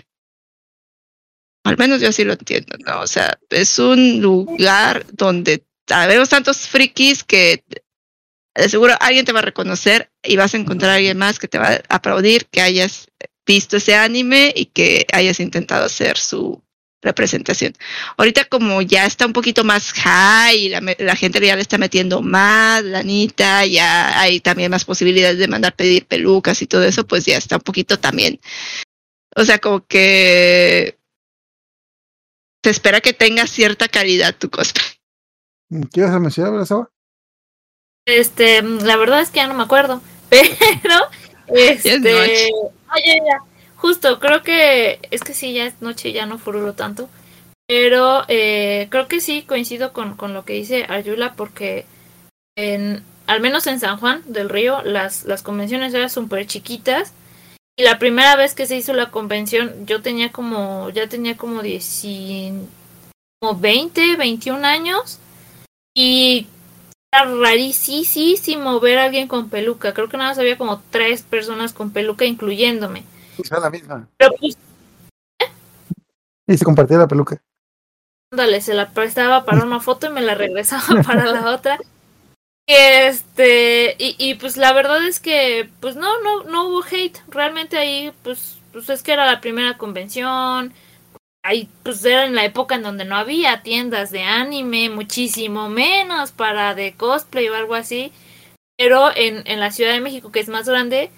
Al 1.63 1.77
menos 1.77 2.01
yo 2.01 2.09
así 2.09 2.23
lo 2.23 2.33
entiendo, 2.33 2.75
¿no? 2.85 3.01
O 3.01 3.07
sea, 3.07 3.37
es 3.49 3.77
un 3.77 4.21
lugar 4.21 5.05
donde 5.11 5.63
sabemos 5.87 6.29
tantos 6.29 6.67
frikis 6.67 7.23
que 7.23 7.63
de 8.55 8.69
seguro 8.69 8.95
alguien 8.99 9.25
te 9.25 9.31
va 9.31 9.39
a 9.39 9.43
reconocer 9.43 10.11
y 10.23 10.35
vas 10.35 10.53
a 10.53 10.57
encontrar 10.57 10.91
a 10.91 10.95
alguien 10.95 11.17
más 11.17 11.39
que 11.39 11.47
te 11.47 11.57
va 11.57 11.69
a 11.69 11.81
aplaudir 11.95 12.47
que 12.47 12.61
hayas 12.61 13.07
visto 13.45 13.77
ese 13.77 13.95
anime 13.95 14.53
y 14.55 14.65
que 14.65 15.05
hayas 15.13 15.39
intentado 15.39 15.85
hacer 15.85 16.17
su 16.17 16.63
representación. 17.01 17.73
Ahorita 18.17 18.45
como 18.45 18.81
ya 18.81 19.05
está 19.05 19.25
un 19.25 19.33
poquito 19.33 19.63
más 19.63 19.91
high 19.93 20.55
y 20.55 20.69
la, 20.69 20.81
la 20.99 21.15
gente 21.15 21.39
ya 21.39 21.55
le 21.55 21.61
está 21.61 21.77
metiendo 21.77 22.21
más 22.21 22.83
lanita, 22.83 23.65
ya 23.65 24.19
hay 24.19 24.39
también 24.39 24.69
más 24.71 24.85
posibilidades 24.85 25.39
de 25.39 25.47
mandar 25.47 25.75
pedir 25.75 26.05
pelucas 26.05 26.61
y 26.61 26.67
todo 26.67 26.83
eso, 26.83 27.07
pues 27.07 27.25
ya 27.25 27.37
está 27.37 27.55
un 27.55 27.63
poquito 27.63 27.99
también. 27.99 28.39
O 29.35 29.45
sea, 29.45 29.59
como 29.59 29.85
que 29.87 30.97
se 32.63 32.69
espera 32.69 33.01
que 33.01 33.13
tenga 33.13 33.47
cierta 33.47 33.87
calidad 33.87 34.35
tu 34.35 34.49
cosplay. 34.49 34.85
¿Quieres 35.91 36.11
mencionar, 36.19 36.53
Brazawa? 36.53 36.91
Este, 38.05 38.61
la 38.61 38.97
verdad 38.97 39.21
es 39.21 39.29
que 39.29 39.37
ya 39.37 39.47
no 39.47 39.53
me 39.53 39.63
acuerdo. 39.63 40.01
Pero, 40.29 40.95
este. 41.47 41.99
noche. 41.99 42.49
ah, 42.87 42.97
ya, 43.05 43.13
ya. 43.15 43.37
Justo, 43.75 44.19
creo 44.19 44.43
que. 44.43 44.99
Es 45.11 45.21
que 45.21 45.33
sí, 45.33 45.53
ya 45.53 45.65
es 45.65 45.81
noche, 45.81 46.11
ya 46.11 46.25
no 46.25 46.37
furulo 46.37 46.73
tanto. 46.73 47.09
Pero 47.67 48.25
eh, 48.27 48.87
creo 48.89 49.07
que 49.07 49.21
sí 49.21 49.43
coincido 49.43 49.93
con, 49.93 50.15
con 50.15 50.33
lo 50.33 50.43
que 50.43 50.53
dice 50.53 50.85
Ayula, 50.89 51.33
porque 51.33 51.85
en, 52.57 53.03
al 53.27 53.39
menos 53.39 53.65
en 53.67 53.79
San 53.79 53.97
Juan 53.97 54.23
del 54.25 54.49
Río, 54.49 54.81
las, 54.83 55.23
las 55.23 55.41
convenciones 55.41 55.93
eran 55.93 56.09
súper 56.09 56.47
chiquitas. 56.47 57.13
Y 57.77 57.83
la 57.83 57.99
primera 57.99 58.35
vez 58.35 58.53
que 58.53 58.65
se 58.67 58.75
hizo 58.75 58.93
la 58.93 59.11
convención, 59.11 59.85
yo 59.85 60.01
tenía 60.01 60.31
como, 60.31 60.89
ya 60.89 61.07
tenía 61.07 61.37
como 61.37 61.61
10, 61.61 62.03
y- 62.05 62.53
como 63.39 63.59
20, 63.59 64.15
21 64.17 64.63
años. 64.65 65.19
Y 65.95 66.47
era 67.13 67.25
rarísimo 67.25 68.79
ver 68.79 68.97
a 68.99 69.05
alguien 69.05 69.27
con 69.27 69.49
peluca. 69.49 69.93
Creo 69.93 70.09
que 70.09 70.17
nada 70.17 70.29
más 70.31 70.39
había 70.39 70.57
como 70.57 70.81
tres 70.91 71.21
personas 71.23 71.73
con 71.73 71.91
peluca, 71.91 72.25
incluyéndome. 72.25 73.03
Sea, 73.43 73.59
la 73.59 73.69
misma. 73.69 74.07
Pero 74.17 74.31
pues, 74.39 74.57
Y 76.47 76.57
se 76.57 76.65
compartía 76.65 76.97
la 76.97 77.07
peluca. 77.07 77.41
ándale, 78.31 78.61
se 78.61 78.73
la 78.73 78.91
prestaba 78.91 79.45
para 79.45 79.63
una 79.63 79.79
foto 79.79 80.07
y 80.07 80.09
me 80.09 80.21
la 80.21 80.35
regresaba 80.35 81.01
para 81.05 81.25
la 81.25 81.49
otra. 81.51 81.79
Este, 82.67 83.95
y, 83.99 84.15
y 84.17 84.35
pues 84.35 84.55
la 84.57 84.71
verdad 84.73 85.05
es 85.05 85.19
que, 85.19 85.69
pues 85.79 85.95
no, 85.95 86.21
no, 86.21 86.43
no 86.43 86.67
hubo 86.67 86.83
hate. 86.83 87.17
Realmente 87.27 87.77
ahí, 87.77 88.11
pues, 88.23 88.59
pues 88.71 88.89
es 88.89 89.03
que 89.03 89.13
era 89.13 89.25
la 89.25 89.41
primera 89.41 89.77
convención. 89.77 90.73
ahí 91.43 91.69
pues 91.83 92.03
era 92.05 92.25
en 92.25 92.35
la 92.35 92.45
época 92.45 92.75
en 92.75 92.83
donde 92.83 93.05
no 93.05 93.15
había 93.15 93.63
tiendas 93.63 94.11
de 94.11 94.23
anime, 94.23 94.89
muchísimo 94.89 95.69
menos 95.69 96.31
para 96.31 96.75
de 96.75 96.93
cosplay 96.95 97.49
o 97.49 97.55
algo 97.55 97.75
así. 97.75 98.11
Pero 98.77 99.11
en, 99.15 99.43
en 99.47 99.59
la 99.59 99.71
Ciudad 99.71 99.93
de 99.93 100.01
México, 100.01 100.31
que 100.31 100.39
es 100.41 100.49
más 100.49 100.67
grande, 100.67 101.11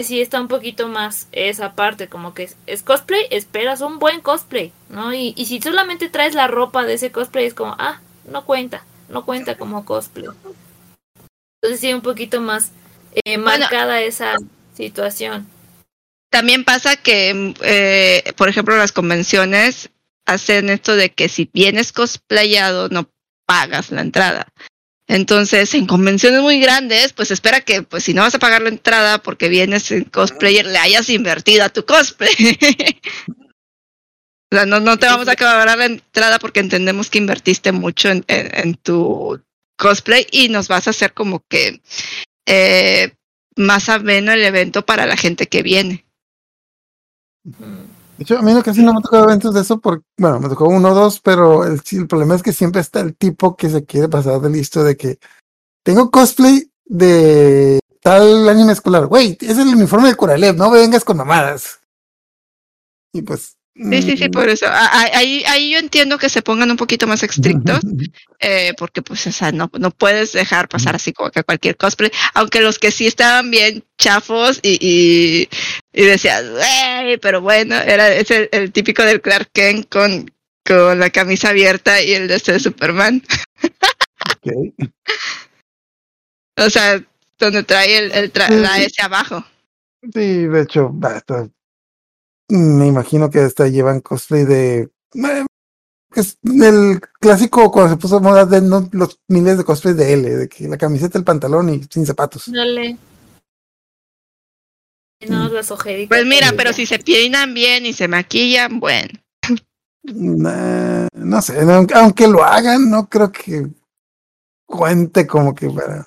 sí 0.00 0.20
está 0.20 0.40
un 0.40 0.48
poquito 0.48 0.88
más 0.88 1.28
esa 1.32 1.74
parte, 1.74 2.08
como 2.08 2.34
que 2.34 2.44
es, 2.44 2.56
es 2.66 2.82
cosplay, 2.82 3.26
esperas 3.30 3.80
un 3.82 3.98
buen 3.98 4.20
cosplay, 4.20 4.72
¿no? 4.88 5.14
Y, 5.14 5.34
y 5.36 5.46
si 5.46 5.60
solamente 5.62 6.08
traes 6.10 6.34
la 6.34 6.48
ropa 6.48 6.84
de 6.84 6.94
ese 6.94 7.12
cosplay, 7.12 7.46
es 7.46 7.54
como, 7.54 7.76
ah, 7.78 8.00
no 8.24 8.44
cuenta, 8.46 8.86
no 9.08 9.24
cuenta 9.24 9.56
como 9.56 9.84
cosplay. 9.84 10.28
Entonces 11.64 11.80
sí, 11.80 11.94
un 11.94 12.02
poquito 12.02 12.42
más 12.42 12.72
eh, 13.24 13.38
Bueno. 13.38 13.60
marcada 13.60 14.02
esa 14.02 14.34
situación. 14.76 15.46
También 16.30 16.64
pasa 16.64 16.96
que, 16.96 17.54
eh, 17.62 18.32
por 18.36 18.50
ejemplo, 18.50 18.76
las 18.76 18.92
convenciones 18.92 19.88
hacen 20.26 20.68
esto 20.68 20.94
de 20.94 21.10
que 21.10 21.30
si 21.30 21.48
vienes 21.54 21.92
cosplayado 21.92 22.90
no 22.90 23.08
pagas 23.46 23.90
la 23.92 24.02
entrada. 24.02 24.48
Entonces, 25.06 25.72
en 25.74 25.86
convenciones 25.86 26.42
muy 26.42 26.60
grandes, 26.60 27.12
pues 27.14 27.30
espera 27.30 27.62
que, 27.62 27.82
pues 27.82 28.04
si 28.04 28.12
no 28.14 28.22
vas 28.22 28.34
a 28.34 28.38
pagar 28.38 28.60
la 28.62 28.68
entrada 28.70 29.22
porque 29.22 29.48
vienes 29.48 29.90
en 29.90 30.04
cosplayer, 30.04 30.66
le 30.66 30.78
hayas 30.78 31.08
invertido 31.08 31.64
a 31.64 31.68
tu 31.70 31.84
cosplay. 31.86 32.30
o 34.52 34.56
sea, 34.56 34.66
no, 34.66 34.80
no 34.80 34.98
te 34.98 35.06
vamos 35.06 35.28
a 35.28 35.36
cobrar 35.36 35.78
la 35.78 35.86
entrada 35.86 36.38
porque 36.38 36.60
entendemos 36.60 37.10
que 37.10 37.18
invertiste 37.18 37.72
mucho 37.72 38.10
en, 38.10 38.22
en- 38.28 38.50
en 38.68 38.74
tu 38.74 39.40
cosplay 39.76 40.26
y 40.30 40.48
nos 40.48 40.68
vas 40.68 40.86
a 40.86 40.90
hacer 40.90 41.14
como 41.14 41.44
que 41.48 41.82
eh, 42.46 43.14
más 43.56 43.88
ameno 43.88 44.32
el 44.32 44.44
evento 44.44 44.84
para 44.84 45.06
la 45.06 45.16
gente 45.16 45.46
que 45.46 45.62
viene. 45.62 46.04
De 47.44 48.22
hecho, 48.22 48.38
a 48.38 48.42
mí 48.42 48.52
no 48.52 48.62
casi 48.62 48.82
no 48.82 48.94
me 48.94 49.02
tocó 49.02 49.18
eventos 49.18 49.54
de 49.54 49.60
eso, 49.60 49.80
porque, 49.80 50.04
bueno, 50.16 50.40
me 50.40 50.48
tocó 50.48 50.68
uno 50.68 50.90
o 50.90 50.94
dos, 50.94 51.20
pero 51.20 51.64
el, 51.64 51.80
problema 52.08 52.36
es 52.36 52.42
que 52.42 52.52
siempre 52.52 52.80
está 52.80 53.00
el 53.00 53.16
tipo 53.16 53.56
que 53.56 53.68
se 53.68 53.84
quiere 53.84 54.08
pasar 54.08 54.40
de 54.40 54.50
listo 54.50 54.84
de 54.84 54.96
que 54.96 55.18
tengo 55.82 56.10
cosplay 56.10 56.70
de 56.84 57.80
tal 58.00 58.48
anime 58.48 58.72
escolar. 58.72 59.06
Güey, 59.06 59.36
es 59.40 59.58
el 59.58 59.68
uniforme 59.68 60.08
de 60.08 60.14
Coralev, 60.14 60.56
no 60.56 60.70
vengas 60.70 61.04
con 61.04 61.16
mamadas. 61.16 61.80
Y 63.12 63.22
pues. 63.22 63.56
Sí, 63.76 64.02
sí, 64.02 64.16
sí, 64.16 64.28
mm, 64.28 64.30
por 64.30 64.48
eso. 64.48 64.66
A- 64.66 64.86
a- 64.86 65.16
Ahí, 65.18 65.42
ahí 65.48 65.72
yo 65.72 65.78
entiendo 65.78 66.16
que 66.16 66.28
se 66.28 66.42
pongan 66.42 66.70
un 66.70 66.76
poquito 66.76 67.08
más 67.08 67.22
estrictos, 67.24 67.80
eh, 68.38 68.72
porque 68.78 69.02
pues, 69.02 69.26
o 69.26 69.32
sea, 69.32 69.50
no, 69.50 69.68
no 69.78 69.90
puedes 69.90 70.32
dejar 70.32 70.68
pasar 70.68 70.94
así 70.94 71.12
como 71.12 71.30
que 71.30 71.42
cualquier 71.42 71.76
cosplay, 71.76 72.10
aunque 72.34 72.60
los 72.60 72.78
que 72.78 72.92
sí 72.92 73.06
estaban 73.06 73.50
bien 73.50 73.82
chafos 73.98 74.60
y, 74.62 74.78
y, 74.80 75.48
y 75.92 76.04
decías, 76.04 76.44
"Güey", 76.48 77.16
pero 77.18 77.40
bueno, 77.40 77.74
era 77.74 78.14
es 78.14 78.30
el, 78.30 78.48
el 78.52 78.70
típico 78.70 79.02
del 79.02 79.20
Clark 79.20 79.50
Kent 79.52 79.88
con, 79.88 80.30
con 80.64 81.00
la 81.00 81.10
camisa 81.10 81.48
abierta 81.48 82.00
y 82.00 82.12
el 82.12 82.28
de 82.28 82.36
este 82.36 82.52
de 82.52 82.60
Superman. 82.60 83.22
ok. 84.44 84.52
O 86.56 86.70
sea, 86.70 87.02
donde 87.36 87.64
trae 87.64 87.98
el, 87.98 88.12
el 88.12 88.32
tra- 88.32 88.48
la 88.48 88.78
S 88.80 89.02
abajo. 89.02 89.44
Sí, 90.02 90.46
de 90.46 90.62
hecho, 90.62 90.88
basta. 90.92 91.48
Me 92.48 92.86
imagino 92.86 93.30
que 93.30 93.40
hasta 93.40 93.68
llevan 93.68 94.00
cosplay 94.00 94.44
de. 94.44 94.90
eh, 95.14 95.46
Es 96.14 96.38
el 96.44 97.00
clásico 97.20 97.72
cuando 97.72 97.90
se 97.94 97.96
puso 97.96 98.20
moda 98.20 98.44
de 98.44 98.60
no, 98.60 98.88
los 98.92 99.18
miles 99.28 99.58
de 99.58 99.64
cosplays 99.64 99.96
de 99.96 100.12
L, 100.12 100.30
de 100.36 100.48
que 100.48 100.68
la 100.68 100.76
camiseta, 100.78 101.18
el 101.18 101.24
pantalón 101.24 101.70
y 101.70 101.82
sin 101.90 102.06
zapatos. 102.06 102.44
Dale. 102.52 102.96
No 105.28 105.48
las 105.48 105.70
ojeritas. 105.70 106.08
Pues 106.08 106.26
mira, 106.26 106.52
pero 106.56 106.72
si 106.72 106.84
se 106.84 106.98
peinan 106.98 107.54
bien 107.54 107.86
y 107.86 107.92
se 107.94 108.08
maquillan, 108.08 108.78
bueno. 108.78 109.08
Nah, 110.02 111.08
no 111.14 111.40
sé, 111.40 111.58
aunque 111.94 112.28
lo 112.28 112.44
hagan, 112.44 112.90
no 112.90 113.08
creo 113.08 113.32
que 113.32 113.66
cuente 114.66 115.26
como 115.26 115.54
que 115.54 115.70
para. 115.70 116.06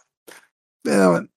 Pero 0.83 1.11
bueno. 1.11 1.27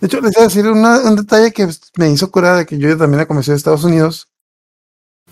De 0.00 0.06
hecho, 0.06 0.20
les 0.20 0.34
voy 0.34 0.42
a 0.42 0.48
decir 0.48 0.68
una- 0.68 1.00
un 1.00 1.16
detalle 1.16 1.50
que 1.50 1.66
me 1.96 2.10
hizo 2.10 2.30
curar 2.30 2.58
de 2.58 2.66
que 2.66 2.76
yo 2.76 2.94
también 2.98 3.20
la 3.20 3.26
comencé 3.26 3.52
de 3.52 3.56
Estados 3.56 3.84
Unidos. 3.84 4.28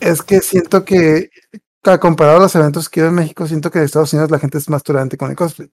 Es 0.01 0.23
que 0.23 0.41
siento 0.41 0.85
que, 0.85 1.31
comparado 2.01 2.39
a 2.39 2.43
los 2.43 2.55
eventos 2.55 2.89
que 2.89 3.01
yo 3.01 3.07
en 3.07 3.15
México, 3.15 3.47
siento 3.47 3.71
que 3.71 3.79
en 3.79 3.85
Estados 3.85 4.13
Unidos 4.13 4.31
la 4.31 4.39
gente 4.39 4.59
es 4.59 4.69
más 4.69 4.83
tolerante 4.83 5.17
con 5.17 5.31
el 5.31 5.37
cosplay. 5.37 5.71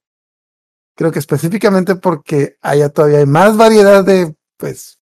Creo 0.95 1.11
que 1.11 1.19
específicamente 1.19 1.95
porque 1.95 2.57
allá 2.61 2.89
todavía 2.89 3.19
hay 3.19 3.25
más 3.25 3.55
variedad 3.55 4.03
de, 4.03 4.35
pues. 4.57 4.99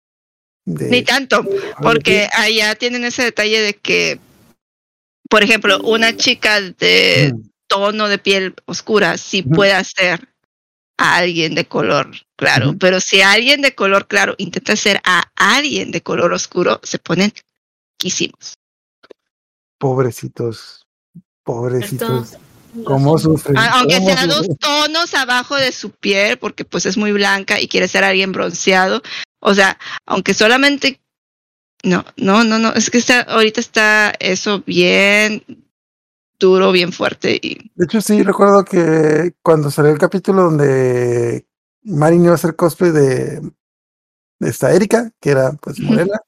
De, 0.66 0.90
Ni 0.90 1.04
tanto, 1.04 1.46
porque 1.82 2.28
allá 2.34 2.76
tienen 2.76 3.06
ese 3.06 3.24
detalle 3.24 3.62
de 3.62 3.76
que, 3.76 4.20
por 5.30 5.44
ejemplo, 5.44 5.80
una 5.84 6.18
chica 6.18 6.60
de 6.60 7.34
tono 7.68 8.08
de 8.08 8.18
piel 8.18 8.56
oscura 8.66 9.18
sí 9.18 9.44
puede 9.44 9.74
hacer 9.74 10.28
a 10.98 11.18
alguien 11.18 11.56
de 11.56 11.66
color 11.66 12.12
claro, 12.36 12.76
pero 12.80 13.00
si 13.00 13.22
alguien 13.22 13.62
de 13.62 13.76
color 13.76 14.08
claro 14.08 14.36
intenta 14.38 14.74
hacer 14.74 15.02
a 15.04 15.24
alguien 15.36 15.92
de 15.92 16.02
color 16.02 16.34
oscuro, 16.34 16.80
se 16.84 17.00
ponen 17.00 17.32
quísimos. 17.98 18.56
Pobrecitos. 19.78 20.88
Pobrecitos. 21.44 22.38
¿Cómo 22.84 23.18
sufren? 23.18 23.58
Aunque 23.58 23.96
¿Cómo 23.98 24.10
sea 24.10 24.28
dos 24.28 24.48
tonos 24.60 25.14
abajo 25.14 25.56
de 25.56 25.72
su 25.72 25.92
piel, 25.92 26.38
porque 26.38 26.66
pues 26.66 26.86
es 26.86 26.98
muy 26.98 27.12
blanca 27.14 27.62
y 27.62 27.68
quiere 27.68 27.88
ser 27.88 28.04
alguien 28.04 28.32
bronceado. 28.32 29.02
O 29.40 29.54
sea, 29.54 29.78
aunque 30.06 30.34
solamente 30.34 31.00
no, 31.84 32.04
no, 32.18 32.44
no, 32.44 32.60
no, 32.60 32.74
es 32.74 32.90
que 32.90 32.98
está, 32.98 33.22
ahorita 33.22 33.60
está 33.60 34.14
eso 34.20 34.64
bien 34.66 35.44
duro, 36.40 36.72
bien 36.72 36.92
fuerte 36.92 37.40
y 37.42 37.72
De 37.76 37.86
hecho, 37.86 38.02
sí, 38.02 38.24
recuerdo 38.24 38.66
que 38.66 39.36
cuando 39.42 39.72
salió 39.72 39.92
el 39.92 40.00
capítulo 40.00 40.44
donde 40.44 41.46
Marin 41.84 42.24
iba 42.24 42.34
a 42.34 42.36
hacer 42.36 42.56
cosplay 42.56 42.92
de, 42.92 43.40
de 44.40 44.50
esta 44.50 44.74
Erika, 44.74 45.12
que 45.22 45.30
era 45.30 45.54
pues 45.54 45.80
morena, 45.80 46.20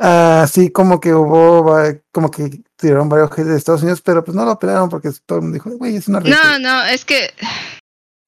así 0.00 0.70
como 0.70 0.98
que 0.98 1.14
hubo, 1.14 1.76
como 2.10 2.30
que 2.30 2.62
tiraron 2.76 3.08
varios 3.08 3.30
de 3.36 3.56
Estados 3.56 3.82
Unidos, 3.82 4.00
pero 4.00 4.24
pues 4.24 4.34
no 4.34 4.44
lo 4.44 4.58
pelaron 4.58 4.88
porque 4.88 5.10
todo 5.26 5.38
el 5.38 5.42
mundo 5.42 5.54
dijo, 5.54 5.70
güey, 5.76 5.96
es 5.96 6.08
una 6.08 6.20
No, 6.20 6.24
risa. 6.26 6.58
no, 6.58 6.84
es 6.86 7.04
que 7.04 7.32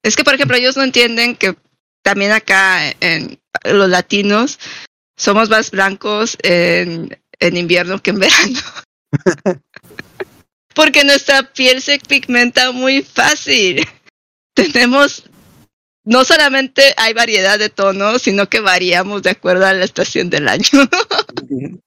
es 0.04 0.16
que 0.16 0.24
por 0.24 0.34
ejemplo 0.34 0.56
ellos 0.56 0.76
no 0.76 0.82
entienden 0.82 1.36
que 1.36 1.56
también 2.02 2.32
acá 2.32 2.90
en 3.00 3.40
los 3.64 3.88
latinos 3.88 4.58
somos 5.16 5.48
más 5.48 5.70
blancos 5.70 6.36
en, 6.42 7.18
en 7.38 7.56
invierno 7.56 8.02
que 8.02 8.10
en 8.10 8.18
verano. 8.18 8.60
Porque 10.74 11.04
nuestra 11.04 11.42
piel 11.52 11.82
se 11.82 11.98
pigmenta 11.98 12.72
muy 12.72 13.02
fácil. 13.02 13.86
Tenemos 14.54 15.24
no 16.04 16.24
solamente 16.24 16.94
hay 16.96 17.14
variedad 17.14 17.58
de 17.58 17.70
tonos, 17.70 18.22
sino 18.22 18.48
que 18.48 18.60
variamos 18.60 19.22
de 19.22 19.30
acuerdo 19.30 19.66
a 19.66 19.72
la 19.72 19.84
estación 19.84 20.30
del 20.30 20.48
año. 20.48 20.64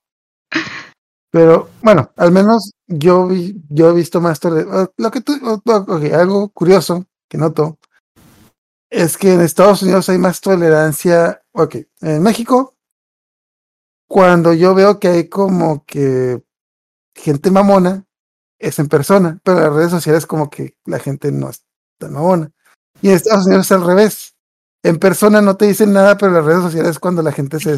Pero 1.31 1.69
bueno, 1.81 2.11
al 2.15 2.31
menos 2.31 2.71
yo 2.87 3.27
vi, 3.27 3.55
yo 3.69 3.89
he 3.89 3.93
visto 3.93 4.21
más 4.21 4.39
ah, 4.45 4.89
lo 4.95 5.11
que 5.11 5.19
tú, 5.19 5.33
algo 6.13 6.49
curioso 6.49 7.05
que 7.27 7.37
noto 7.37 7.77
es 8.89 9.17
que 9.17 9.33
en 9.33 9.41
Estados 9.41 9.81
Unidos 9.83 10.07
hay 10.07 10.17
más 10.17 10.39
tolerancia. 10.39 11.41
Ok, 11.51 11.75
en 11.99 12.23
México, 12.23 12.75
cuando 14.07 14.53
yo 14.53 14.73
veo 14.73 14.99
que 14.99 15.09
hay 15.09 15.27
como 15.27 15.83
que 15.85 16.41
gente 17.13 17.51
mamona, 17.51 18.05
es 18.57 18.79
en 18.79 18.87
persona, 18.87 19.39
pero 19.43 19.57
en 19.57 19.63
las 19.65 19.73
redes 19.73 19.91
sociales 19.91 20.25
como 20.25 20.49
que 20.49 20.77
la 20.85 20.99
gente 20.99 21.31
no 21.33 21.49
es 21.49 21.65
tan 21.97 22.13
mamona. 22.13 22.51
Y 23.01 23.09
en 23.09 23.15
Estados 23.15 23.45
Unidos 23.45 23.65
es 23.65 23.71
al 23.71 23.85
revés. 23.85 24.35
En 24.83 24.97
persona 24.99 25.41
no 25.41 25.57
te 25.57 25.65
dicen 25.65 25.93
nada, 25.93 26.17
pero 26.17 26.29
en 26.29 26.35
las 26.37 26.45
redes 26.45 26.61
sociales 26.61 26.91
es 26.91 26.99
cuando 26.99 27.21
la 27.21 27.31
gente 27.31 27.59
se 27.59 27.73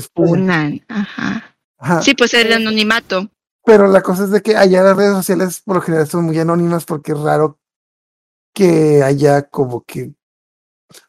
ajá. 0.88 1.56
Ajá. 1.80 2.02
Sí, 2.02 2.14
pues 2.16 2.34
el 2.34 2.52
anonimato. 2.52 3.30
Pero 3.64 3.88
la 3.88 4.02
cosa 4.02 4.24
es 4.26 4.32
de 4.32 4.42
que 4.42 4.56
allá 4.56 4.82
las 4.84 4.98
redes 4.98 5.14
sociales 5.14 5.62
por 5.64 5.76
lo 5.78 5.82
general 5.82 6.08
son 6.08 6.26
muy 6.26 6.40
anónimas 6.40 6.86
porque 6.86 7.12
es 7.12 7.20
raro 7.20 7.60
que 8.54 9.04
haya 9.04 9.44
como 9.44 9.84
que... 9.84 10.12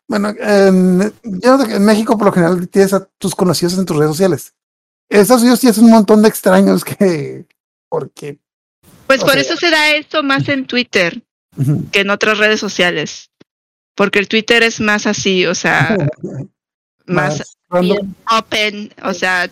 Bueno, 0.09 0.35
en, 0.39 1.13
yo 1.23 1.63
en 1.63 1.85
México 1.85 2.19
por 2.19 2.27
lo 2.27 2.33
general 2.33 2.69
tienes 2.69 2.93
a 2.93 3.05
tus 3.19 3.35
conocidos 3.35 3.79
en 3.79 3.85
tus 3.85 3.97
redes 3.97 4.11
sociales. 4.11 4.55
En 5.09 5.21
Estados 5.21 5.43
Unidos 5.43 5.61
tienes 5.61 5.79
un 5.79 5.91
montón 5.91 6.23
de 6.23 6.29
extraños 6.29 6.85
que... 6.85 7.47
Porque... 7.89 8.39
Pues 9.07 9.21
por 9.21 9.33
sea- 9.33 9.41
eso 9.41 9.57
se 9.57 9.71
da 9.71 9.93
esto 9.93 10.23
más 10.23 10.49
en 10.49 10.67
Twitter. 10.67 11.23
Que 11.91 12.01
en 12.01 12.11
otras 12.11 12.39
redes 12.39 12.61
sociales. 12.61 13.31
Porque 13.99 14.21
el 14.21 14.29
Twitter 14.29 14.63
es 14.63 14.81
más 14.81 15.07
así, 15.09 15.45
o 15.45 15.57
sea, 15.57 15.97
más 17.07 17.57
random. 17.69 18.15
open, 18.31 18.93
o 19.03 19.13
sea, 19.13 19.51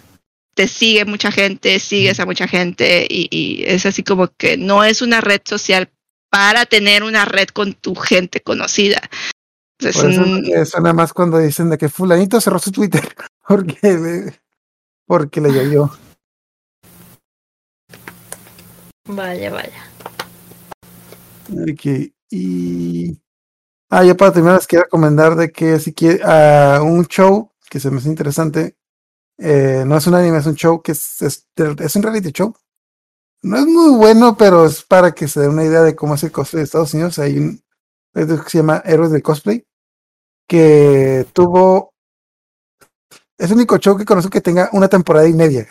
te 0.54 0.68
sigue 0.68 1.04
mucha 1.04 1.32
gente, 1.32 1.80
sigues 1.80 2.20
a 2.20 2.26
mucha 2.26 2.46
gente 2.46 3.08
y, 3.10 3.26
y 3.30 3.64
es 3.64 3.84
así 3.86 4.04
como 4.04 4.28
que 4.38 4.56
no 4.56 4.84
es 4.84 5.02
una 5.02 5.20
red 5.20 5.40
social 5.44 5.90
para 6.30 6.64
tener 6.64 7.02
una 7.02 7.24
red 7.24 7.48
con 7.48 7.74
tu 7.74 7.96
gente 7.96 8.40
conocida. 8.40 9.00
Es 9.80 9.96
Por 9.96 10.10
eso 10.12 10.22
un- 10.22 10.42
me 10.42 10.64
suena 10.64 10.92
más 10.92 11.12
cuando 11.12 11.38
dicen 11.38 11.68
de 11.68 11.76
que 11.76 11.88
fulanito 11.88 12.40
cerró 12.40 12.60
su 12.60 12.70
Twitter 12.70 13.02
porque 13.48 13.76
le, 13.82 14.40
porque 15.06 15.40
le 15.40 15.50
llovió. 15.52 15.90
Vaya, 19.08 19.50
vaya. 19.50 19.90
Ok, 21.50 22.12
y. 22.30 23.18
Ah, 23.90 24.04
ya 24.04 24.14
para 24.16 24.32
terminar, 24.32 24.56
les 24.56 24.66
quiero 24.66 24.84
recomendar 24.84 25.36
de 25.36 25.52
que 25.52 25.78
si 25.78 25.94
quiere 25.94 26.20
ah, 26.24 26.80
un 26.82 27.06
show 27.06 27.52
que 27.70 27.80
se 27.80 27.90
me 27.90 27.98
hace 27.98 28.08
interesante. 28.08 28.76
eh, 29.38 29.84
no 29.86 29.96
es 29.96 30.06
un 30.06 30.14
anime, 30.14 30.38
es 30.38 30.46
un 30.46 30.56
show 30.56 30.82
que 30.82 30.92
es, 30.92 31.22
es, 31.22 31.46
un 31.96 32.02
reality 32.02 32.32
show. 32.32 32.54
No 33.42 33.58
es 33.58 33.66
muy 33.66 33.96
bueno, 33.96 34.36
pero 34.36 34.66
es 34.66 34.82
para 34.82 35.12
que 35.14 35.28
se 35.28 35.40
den 35.40 35.50
una 35.50 35.64
idea 35.64 35.82
de 35.82 35.94
cómo 35.96 36.14
es 36.14 36.22
el 36.24 36.32
cosplay 36.32 36.60
de 36.60 36.64
Estados 36.64 36.94
Unidos. 36.94 37.18
Hay 37.18 37.38
un 37.38 37.62
que 38.14 38.50
se 38.50 38.58
llama 38.58 38.82
Héroes 38.84 39.10
del 39.12 39.22
Cosplay, 39.22 39.64
que 40.48 41.26
tuvo. 41.32 41.92
Es 43.38 43.50
el 43.50 43.56
único 43.56 43.76
show 43.78 43.96
que 43.96 44.06
conozco 44.06 44.30
que 44.30 44.40
tenga 44.40 44.70
una 44.72 44.88
temporada 44.88 45.28
y 45.28 45.34
media. 45.34 45.68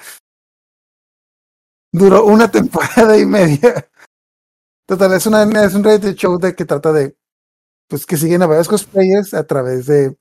Duró 1.92 2.26
una 2.26 2.52
temporada 2.52 3.18
y 3.18 3.26
media. 3.26 3.90
Total, 4.88 5.14
es, 5.14 5.26
una, 5.26 5.44
es 5.66 5.74
un 5.74 5.84
reality 5.84 6.14
show 6.14 6.38
de 6.38 6.56
que 6.56 6.66
trata 6.66 6.92
de. 6.94 7.18
Pues 7.88 8.06
que 8.06 8.18
siguen 8.18 8.42
a 8.42 8.48
varios 8.48 8.68
cosplayers 8.68 9.34
a 9.34 9.46
través 9.46 9.86
de 9.86 10.16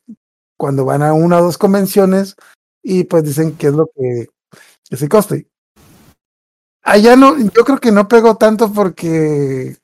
cuando 0.56 0.84
van 0.84 1.02
a 1.02 1.12
una 1.12 1.38
o 1.38 1.42
dos 1.42 1.58
convenciones 1.58 2.36
y 2.82 3.04
pues 3.04 3.24
dicen 3.24 3.56
qué 3.56 3.68
es 3.68 3.72
lo 3.72 3.86
que 3.94 4.28
es 4.90 5.02
el 5.02 5.08
cosplay. 5.08 5.46
Allá 6.82 7.16
no, 7.16 7.36
yo 7.38 7.64
creo 7.64 7.78
que 7.80 7.90
no 7.90 8.06
pegó 8.08 8.36
tanto 8.36 8.70
porque 8.72 9.76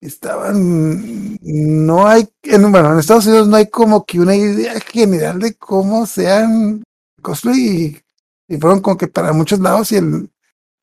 estaban, 0.00 1.38
no 1.42 2.06
hay, 2.06 2.28
en, 2.42 2.72
bueno, 2.72 2.92
en 2.92 2.98
Estados 2.98 3.26
Unidos 3.26 3.48
no 3.48 3.56
hay 3.56 3.68
como 3.68 4.06
que 4.06 4.20
una 4.20 4.34
idea 4.34 4.80
general 4.80 5.38
de 5.38 5.54
cómo 5.54 6.06
sean 6.06 6.82
cosplay 7.22 8.02
y, 8.48 8.56
fueron 8.58 8.80
como 8.80 8.96
que 8.96 9.08
para 9.08 9.32
muchos 9.32 9.60
lados 9.60 9.92
y 9.92 9.96
el, 9.96 10.30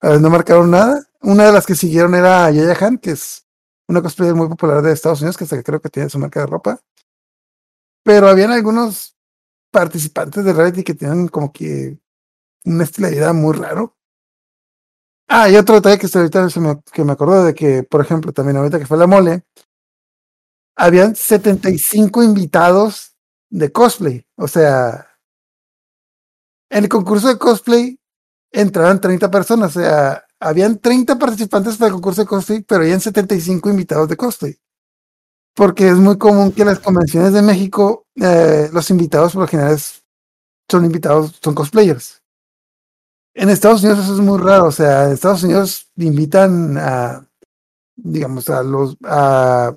a 0.02 0.10
ver, 0.10 0.22
no 0.22 0.30
marcaron 0.30 0.72
nada. 0.72 1.08
Una 1.22 1.46
de 1.46 1.54
las 1.54 1.66
que 1.66 1.76
siguieron 1.76 2.14
era 2.14 2.52
Yaya 2.52 2.78
Han, 2.82 2.98
que 2.98 3.12
es 3.12 3.46
una 3.88 4.01
cosplayer 4.01 4.35
muy 4.35 4.47
popular 4.47 4.81
de 4.81 4.91
Estados 4.91 5.22
Unidos, 5.22 5.38
que 5.38 5.43
hasta 5.43 5.61
creo 5.61 5.81
que 5.81 5.89
tiene 5.89 6.10
su 6.10 6.19
marca 6.19 6.41
de 6.41 6.47
ropa. 6.47 6.80
Pero 8.03 8.27
habían 8.27 8.51
algunos 8.51 9.18
participantes 9.72 10.43
de 10.45 10.53
reality 10.53 10.84
que 10.84 10.93
tenían 10.93 11.27
como 11.27 11.51
que 11.51 11.97
un 12.65 12.81
estilo 12.81 13.34
muy 13.34 13.53
raro. 13.53 13.97
Ah, 15.27 15.49
y 15.49 15.55
otro 15.55 15.76
detalle 15.76 15.97
que 15.97 16.05
estoy 16.05 16.22
ahorita 16.22 16.47
me, 16.60 16.81
que 16.91 17.03
me 17.03 17.14
acordó 17.14 17.43
de 17.43 17.55
que, 17.55 17.84
por 17.84 18.01
ejemplo, 18.01 18.31
también 18.34 18.57
ahorita 18.57 18.77
que 18.77 18.85
fue 18.85 18.97
la 18.97 19.07
mole, 19.07 19.43
habían 20.76 21.15
75 21.15 22.23
invitados 22.23 23.15
de 23.49 23.72
cosplay. 23.72 24.26
O 24.35 24.47
sea, 24.47 25.07
en 26.69 26.84
el 26.84 26.89
concurso 26.89 27.27
de 27.27 27.38
cosplay 27.38 27.99
entraban 28.51 29.01
30 29.01 29.30
personas. 29.31 29.76
O 29.76 29.80
sea, 29.80 30.26
habían 30.44 30.78
30 30.78 31.18
participantes 31.18 31.78
para 31.78 31.88
el 31.88 31.94
concurso 31.94 32.22
de 32.22 32.28
cosplay, 32.28 32.61
pero 32.61 32.82
habían 32.82 32.99
75 32.99 33.70
invitados 33.70 34.10
de 34.10 34.18
cosplay. 34.18 34.57
Porque 35.56 35.88
es 35.88 35.95
muy 35.95 36.18
común 36.18 36.52
que 36.52 36.61
en 36.61 36.68
las 36.68 36.80
convenciones 36.80 37.34
de 37.34 37.41
México 37.41 38.06
eh, 38.15 38.70
los 38.74 38.90
invitados 38.90 39.34
por 39.34 39.44
lo 39.44 39.48
general 39.48 39.80
son 40.70 40.86
invitados, 40.86 41.40
son 41.41 41.56
cosplayers. 41.56 42.22
En 43.36 43.49
Estados 43.49 43.84
Unidos 43.84 44.03
eso 44.03 44.14
es 44.14 44.20
muy 44.20 44.38
raro, 44.38 44.65
o 44.65 44.72
sea, 44.72 45.06
en 45.06 45.14
Estados 45.14 45.44
Unidos 45.44 45.88
invitan 45.95 46.78
a, 46.78 47.28
digamos, 47.95 48.49
a 48.49 48.64
los 48.64 48.98
a 49.03 49.76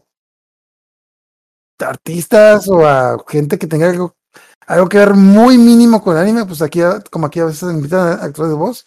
artistas 1.78 2.68
o 2.68 2.86
a 2.86 3.16
gente 3.28 3.58
que 3.58 3.66
tenga 3.66 3.88
algo, 3.88 4.14
algo 4.66 4.88
que 4.88 4.98
ver 4.98 5.14
muy 5.14 5.58
mínimo 5.58 6.02
con 6.02 6.16
el 6.16 6.22
anime, 6.22 6.44
pues 6.44 6.60
aquí, 6.60 6.80
como 7.10 7.26
aquí 7.26 7.40
a 7.40 7.46
veces 7.46 7.70
invitan 7.72 8.08
a 8.08 8.24
actores 8.24 8.50
de 8.50 8.56
voz, 8.56 8.84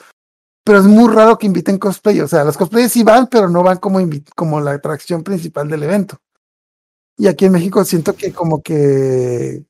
pero 0.70 0.82
es 0.82 0.86
muy 0.86 1.12
raro 1.12 1.36
que 1.40 1.48
inviten 1.48 1.80
cosplay, 1.80 2.22
o 2.22 2.28
sea, 2.28 2.44
los 2.44 2.56
cosplayers 2.56 2.92
sí 2.92 3.02
van, 3.02 3.26
pero 3.26 3.50
no 3.50 3.64
van 3.64 3.80
como, 3.80 3.98
como 4.36 4.62
la 4.62 4.74
atracción 4.74 5.24
principal 5.24 5.68
del 5.68 5.82
evento. 5.82 6.22
Y 7.18 7.26
aquí 7.26 7.46
en 7.46 7.54
México 7.54 7.84
siento 7.84 8.16
que 8.16 8.32
como 8.32 8.62
que 8.62 9.66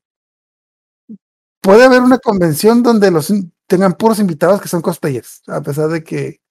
puede 1.62 1.86
haber 1.86 2.02
una 2.02 2.18
convención 2.18 2.84
donde 2.84 3.12
los 3.12 3.32
tengan 3.66 3.94
puros 3.94 4.20
invitados 4.20 4.60
que 4.60 4.68
son 4.68 4.82
cosplayers, 4.82 5.42
a 5.48 5.62
pesar 5.62 5.88
de 5.88 6.04
que 6.04 6.42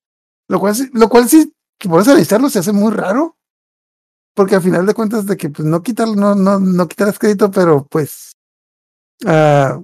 lo 0.48 0.58
cual 0.60 0.74
lo 0.94 1.10
cual 1.10 1.28
sí 1.28 1.52
que 1.78 1.90
por 1.90 2.00
eso 2.00 2.12
analizarlo 2.12 2.48
se 2.48 2.60
hace 2.60 2.72
muy 2.72 2.90
raro, 2.90 3.36
porque 4.32 4.54
al 4.54 4.62
final 4.62 4.86
de 4.86 4.94
cuentas 4.94 5.26
de 5.26 5.36
que 5.36 5.50
pues 5.50 5.68
no 5.68 5.82
quitar 5.82 6.08
no 6.08 6.34
no 6.34 6.58
no 6.58 6.88
quitarás 6.88 7.18
crédito, 7.18 7.50
pero 7.50 7.86
pues 7.86 8.32
ah, 9.26 9.78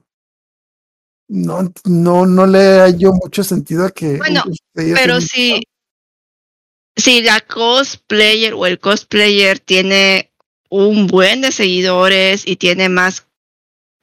no 1.35 1.73
no 1.85 2.27
no 2.27 2.47
le 2.47 2.79
hallo 2.79 3.13
mucho 3.13 3.43
sentido 3.43 3.85
a 3.85 3.91
que 3.91 4.19
Bueno, 4.19 4.45
Pero 4.73 5.21
si, 5.21 5.63
si 6.95 7.23
la 7.23 7.41
cosplayer 7.41 8.55
o 8.55 8.67
el 8.67 8.79
cosplayer 8.79 9.59
tiene 9.59 10.31
un 10.71 11.09
buen 11.09 11.41
de 11.41 11.51
seguidores 11.51 12.47
y 12.47 12.55
tiene 12.55 12.89
más 12.89 13.27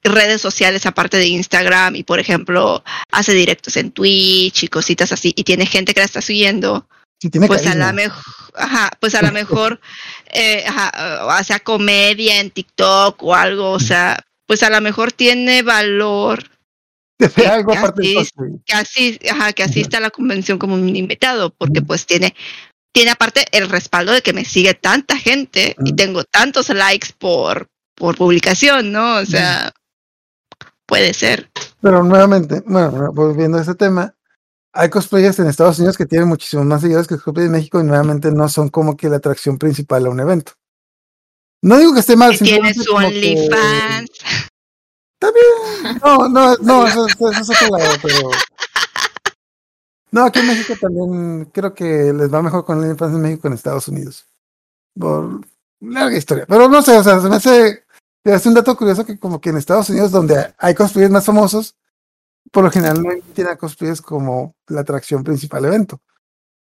redes 0.04 0.42
sociales 0.42 0.86
aparte 0.86 1.18
de 1.18 1.28
Instagram 1.28 1.96
y 1.96 2.04
por 2.04 2.20
ejemplo 2.20 2.84
hace 3.12 3.34
directos 3.34 3.78
en 3.78 3.92
Twitch 3.92 4.64
y 4.64 4.68
cositas 4.68 5.14
así 5.14 5.32
y 5.34 5.46
tiene 5.46 5.66
gente 5.66 5.94
que 5.94 6.02
la 6.02 6.08
está 6.08 6.22
siguiendo, 6.22 6.86
si 7.22 7.30
tiene 7.30 7.48
pues 7.48 7.66
a 7.66 7.76
la 7.76 7.94
mejor, 7.94 8.24
ajá, 8.56 8.92
pues 9.00 9.16
a 9.16 9.22
lo 9.22 9.32
mejor 9.32 9.80
eh, 10.34 10.66
ajá, 10.68 11.40
o 11.40 11.44
sea 11.46 11.60
comedia 11.60 12.42
en 12.42 12.52
TikTok 12.52 13.24
o 13.24 13.36
algo, 13.36 13.72
o 13.72 13.80
sea, 13.80 14.20
pues 14.48 14.64
a 14.64 14.70
lo 14.70 14.82
mejor 14.82 15.14
tiene 15.14 15.62
valor 15.62 16.52
Debe 17.28 17.48
algo 17.48 17.72
que 17.72 18.74
así- 18.74 19.18
que 19.20 19.30
ajá, 19.30 19.54
que 19.54 19.64
asista 19.64 19.98
a 19.98 20.02
la 20.02 20.10
convención 20.10 20.58
como 20.58 20.76
un 20.76 20.96
invitado, 20.96 21.54
porque 21.56 21.82
pues 21.82 22.06
tiene, 22.06 22.36
tiene 22.94 23.12
aparte 23.12 23.46
el 23.52 23.70
respaldo 23.70 24.12
de 24.12 24.22
que 24.22 24.34
me 24.34 24.46
sigue 24.46 24.74
tanta 24.74 25.18
gente 25.18 25.76
y 25.86 25.94
tengo 25.94 26.24
tantos 26.24 26.70
likes 26.70 27.10
por, 27.18 27.68
por 27.96 28.18
publicación, 28.18 28.92
¿no? 28.92 29.18
O 29.18 29.26
sea, 29.26 29.72
puede 30.86 31.14
ser. 31.14 31.50
Pero 31.82 32.04
nuevamente, 32.04 32.64
bueno, 32.66 33.12
volviendo 33.14 33.58
a 33.58 33.62
ese 33.62 33.76
tema, 33.76 34.14
hay 34.74 34.90
cosplayers 34.90 35.40
en 35.40 35.48
Estados 35.48 35.80
Unidos 35.80 35.98
que 35.98 36.06
tienen 36.06 36.28
muchísimos 36.28 36.66
más 36.66 36.82
seguidores 36.82 37.08
que 37.08 37.16
cosplayers 37.16 37.48
en 37.48 37.52
México 37.52 37.80
y 37.80 37.84
nuevamente 37.84 38.32
no 38.32 38.48
son 38.50 38.70
como 38.70 38.96
que 38.98 39.10
la 39.10 39.18
atracción 39.18 39.58
principal 39.58 40.06
a 40.06 40.10
un 40.10 40.20
evento. 40.20 40.54
No 41.64 41.78
digo 41.78 41.94
que 41.94 42.00
esté 42.00 42.16
mal, 42.16 42.32
Que 42.32 42.44
tiene 42.44 42.74
su 42.74 42.86
como 42.86 43.08
OnlyFans. 45.22 46.02
No, 46.04 46.30
no, 46.30 46.56
no, 46.58 46.88
eso, 46.88 47.08
es 47.08 47.50
otro 47.50 47.78
lado, 47.78 47.92
pero. 48.02 48.30
No, 50.12 50.26
aquí 50.26 50.40
en 50.40 50.48
México 50.48 50.74
también 50.80 51.46
creo 51.54 51.74
que 51.74 52.12
les 52.14 52.34
va 52.34 52.42
mejor 52.42 52.66
con 52.66 52.78
el 52.78 52.86
OnlyFans 52.86 53.16
en 53.16 53.22
México 53.22 53.42
que 53.44 53.48
en 53.50 53.54
Estados 53.54 53.88
Unidos. 53.88 54.26
Por 54.98 55.42
larga 55.80 56.18
historia. 56.18 56.46
Pero 56.48 56.68
no 56.68 56.82
sé, 56.82 56.98
o 56.98 57.04
sea, 57.04 57.20
se 57.20 57.30
me 57.30 57.36
hace. 57.36 57.84
hace 58.26 58.50
un 58.50 58.56
dato 58.56 58.76
curioso 58.76 59.06
que, 59.06 59.20
como 59.20 59.40
que 59.40 59.50
en 59.50 59.58
Estados 59.58 59.90
Unidos, 59.90 60.12
donde 60.12 60.54
hay 60.58 60.76
cosplayers 60.76 61.12
más 61.12 61.26
famosos, 61.26 61.76
por 62.52 62.64
lo 62.64 62.72
general 62.72 63.02
no 63.02 63.10
tienen 63.34 63.54
a 63.54 63.58
cosplayers 63.58 64.02
como 64.02 64.56
la 64.68 64.82
atracción 64.82 65.24
principal 65.24 65.66
evento. 65.66 66.02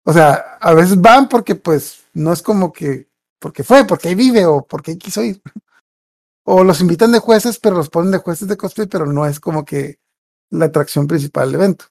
O 0.05 0.13
sea, 0.13 0.57
a 0.61 0.73
veces 0.75 1.01
van 1.01 1.29
porque, 1.29 1.55
pues, 1.55 2.05
no 2.15 2.33
es 2.33 2.43
como 2.43 2.73
que. 2.73 3.09
Porque 3.39 3.63
fue, 3.63 3.85
porque 3.85 4.09
ahí 4.09 4.15
vive 4.15 4.47
o 4.47 4.63
porque 4.63 4.99
quiso 4.99 5.23
ir. 5.23 5.41
O 6.51 6.65
los 6.65 6.81
invitan 6.81 7.13
de 7.13 7.19
jueces, 7.19 7.59
pero 7.59 7.77
los 7.77 7.91
ponen 7.91 8.11
de 8.11 8.17
jueces 8.17 8.49
de 8.49 8.57
cosplay, 8.57 8.87
pero 8.87 9.05
no 9.05 9.27
es 9.27 9.39
como 9.39 9.67
que 9.67 9.99
la 10.49 10.65
atracción 10.65 11.07
principal 11.07 11.53
del 11.53 11.61
evento. 11.61 11.85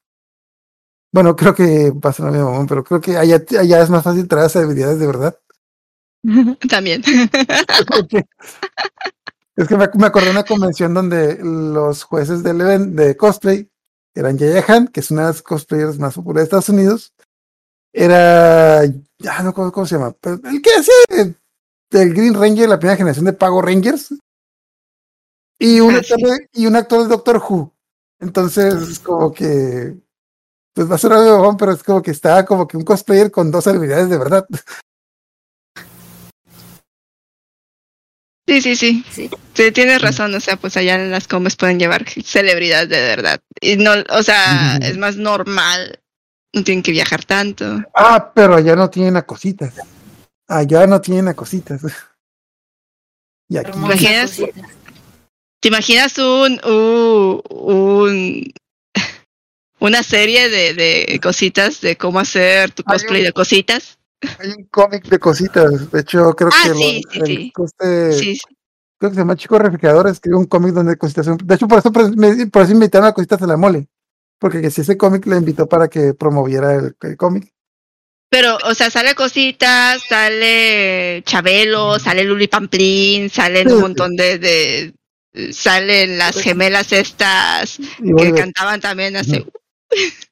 Bueno, 1.13 1.35
creo 1.35 1.53
que 1.53 1.93
pasa 2.01 2.25
lo 2.25 2.31
mismo, 2.31 2.65
pero 2.67 2.84
creo 2.84 2.99
que 2.99 3.17
allá, 3.17 3.39
allá 3.59 3.84
es 3.84 3.89
más 3.91 4.03
fácil 4.03 4.27
traer 4.27 4.49
celebridades 4.49 4.97
de 4.97 5.05
verdad. 5.05 5.39
También. 6.69 7.03
Es 9.55 9.67
que 9.67 9.75
me, 9.75 9.88
me 9.95 10.05
acordé 10.05 10.25
de 10.25 10.31
una 10.31 10.43
convención 10.43 10.93
donde 10.93 11.39
los 11.41 12.03
jueces 12.03 12.43
del 12.43 12.61
evento 12.61 13.01
de 13.01 13.17
cosplay 13.17 13.67
eran 14.15 14.38
Yaya 14.38 14.63
Han, 14.67 14.88
que 14.88 15.01
es 15.01 15.11
una 15.11 15.21
de 15.21 15.27
las 15.29 15.41
cosplayers 15.41 15.97
más 15.99 16.15
populares 16.15 16.43
de 16.43 16.57
Estados 16.57 16.69
Unidos. 16.69 17.13
Era, 17.93 18.85
ya 19.17 19.43
no 19.43 19.53
cómo, 19.53 19.71
cómo 19.71 19.85
se 19.85 19.95
llama, 19.95 20.15
el 20.23 20.61
que 20.61 20.69
hacía 20.71 21.35
el 21.91 22.13
Green 22.13 22.35
Ranger, 22.35 22.69
la 22.69 22.79
primera 22.79 22.97
generación 22.97 23.25
de 23.25 23.34
Pago 23.34 23.61
Rangers. 23.61 24.13
Y 25.59 25.79
un, 25.79 25.95
Ah, 25.95 25.99
actor 25.99 26.19
sí. 26.19 26.27
y 26.53 26.65
un 26.67 26.75
actor 26.75 27.03
de 27.03 27.09
Doctor 27.09 27.38
Who. 27.38 27.73
Entonces, 28.19 28.73
es 28.75 28.99
como 28.99 29.31
que, 29.34 29.95
pues 30.73 30.89
va 30.89 30.95
a 30.95 30.97
ser 30.99 31.13
algo 31.13 31.38
bobón, 31.38 31.57
pero 31.57 31.71
es 31.71 31.84
como 31.84 32.01
que 32.01 32.11
está 32.11 32.45
como 32.45 32.67
que 32.67 32.77
un 32.77 32.84
cosplayer 32.84 33.31
con 33.31 33.51
dos 33.51 33.63
celebridades 33.63 34.09
de 34.09 34.17
verdad. 34.17 34.47
Sí, 38.49 38.61
sí, 38.61 38.75
sí. 38.77 39.03
Sí. 39.11 39.29
Sí, 39.53 39.71
tienes 39.73 40.01
razón, 40.01 40.34
o 40.34 40.39
sea, 40.39 40.55
pues 40.55 40.77
allá 40.77 40.95
en 40.95 41.11
las 41.11 41.27
comes 41.27 41.57
pueden 41.57 41.79
llevar 41.79 42.05
celebridades 42.09 42.88
de 42.88 43.01
verdad. 43.01 43.41
Y 43.59 43.75
no, 43.75 43.91
o 44.09 44.23
sea, 44.23 44.77
es 44.77 44.97
más 44.97 45.17
normal. 45.17 45.99
No 46.53 46.63
tienen 46.63 46.81
que 46.81 46.91
viajar 46.91 47.25
tanto. 47.25 47.65
Ah, 47.93 48.31
pero 48.34 48.55
allá 48.55 48.73
no 48.77 48.89
tienen 48.89 49.17
a 49.17 49.23
cositas. 49.23 49.73
Allá 50.47 50.88
no 50.88 51.01
tienen 51.01 51.27
a 51.27 51.34
cositas. 51.34 51.81
Y 53.49 53.57
aquí. 53.57 53.71
Imaginas- 53.77 54.29
cositas. 54.38 54.71
¿Te 55.68 55.69
imaginas 55.69 56.18
un, 56.18 56.61
un, 56.64 57.41
un- 57.49 58.53
una 59.81 60.02
serie 60.02 60.48
de, 60.48 60.73
de 60.73 61.19
cositas 61.22 61.81
de 61.81 61.98
cómo 61.98 62.22
hacer 62.22 62.72
tu 62.72 62.84
cosplay 62.85 63.22
de 63.22 63.34
cositas? 63.34 63.99
Hay 64.39 64.52
un 64.52 64.64
cómic 64.72 65.03
de 65.10 65.19
cositas. 65.19 65.91
De 65.91 65.99
hecho, 65.99 66.34
creo 66.38 66.52
Ah, 66.53 66.64
que 66.64 66.73
sí, 66.73 67.02
lo- 67.03 67.11
sí, 67.11 67.19
el- 67.19 67.27
sí. 67.27 67.53
este- 67.65 68.14
Sí, 68.14 68.39
creo 68.98 69.11
que 69.11 69.15
se 69.15 69.19
llama 69.19 69.35
Chico 69.35 69.60
Refrigerador, 69.60 70.07
escribió 70.07 70.39
un 70.39 70.45
cómic 70.45 70.72
donde 70.73 70.95
cositas. 70.98 71.27
De 71.44 71.56
hecho, 71.56 71.68
por 71.68 71.80
eso, 71.80 71.91
por, 71.91 72.15
me- 72.15 72.48
por 72.48 72.61
eso 72.61 72.72
invitaron 72.72 73.10
a 73.10 73.14
cositas 73.14 73.41
a 73.41 73.48
la 73.48 73.57
mole. 73.57 73.89
Porque 74.39 74.61
que 74.61 74.72
si 74.72 74.80
ese 74.80 74.95
cómic 74.95 75.26
le 75.26 75.35
invitó 75.35 75.68
para 75.68 75.89
que 75.89 76.14
promoviera 76.14 76.76
el, 76.76 76.95
el 77.02 77.18
cómic. 77.18 77.52
Pero, 78.30 78.57
o 78.64 78.73
sea, 78.73 78.89
sale 78.89 79.15
cositas, 79.15 80.02
sale 80.07 81.23
Chabelo, 81.26 81.99
sale 81.99 82.23
Luli 82.23 82.48
Pamplín, 82.48 83.30
salen 83.30 83.68
Sí, 83.68 83.73
un 83.73 83.81
montón 83.81 84.15
de, 84.15 84.38
de- 84.38 84.94
salen 85.51 86.18
las 86.18 86.39
gemelas 86.41 86.91
estas 86.91 87.77
que 87.77 88.34
cantaban 88.34 88.80
también 88.81 89.15
hace 89.15 89.45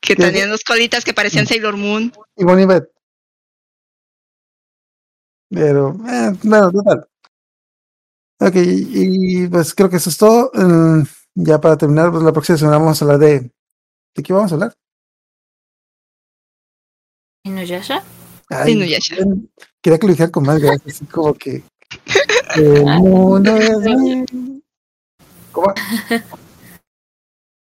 que 0.00 0.16
tenían 0.16 0.50
dos 0.50 0.64
colitas 0.64 1.04
que 1.04 1.14
parecían 1.14 1.46
Sailor 1.46 1.76
Moon. 1.76 2.12
y 2.36 2.44
Bonnie 2.44 2.66
Beth. 2.66 2.90
Pero, 5.48 5.94
eh, 6.08 6.32
bueno, 6.42 6.72
total. 6.72 7.06
Ok, 8.40 8.54
y 8.56 9.46
pues 9.48 9.74
creo 9.74 9.88
que 9.88 9.96
eso 9.96 10.10
es 10.10 10.16
todo. 10.16 10.50
Mm, 10.54 11.02
ya 11.34 11.60
para 11.60 11.76
terminar, 11.76 12.10
pues 12.10 12.24
la 12.24 12.32
próxima 12.32 12.58
semana 12.58 12.78
vamos 12.78 13.00
a 13.00 13.04
hablar 13.04 13.20
de. 13.20 13.50
¿De 14.14 14.22
qué 14.22 14.32
vamos 14.32 14.50
a 14.50 14.54
hablar? 14.56 14.74
¿Inuyasha? 17.44 18.02
Ay, 18.48 18.72
Inuyasha. 18.72 19.16
Quería 19.80 19.98
que 19.98 20.06
lo 20.06 20.12
dijeran 20.12 20.32
con 20.32 20.44
más 20.44 20.58
gracia, 20.58 20.82
así 20.86 21.06
como 21.06 21.34
que. 21.34 21.62
El 22.56 22.84
mundo 22.84 23.56
es. 23.56 23.78
mío. 23.78 24.24
¿Cómo? 25.52 25.74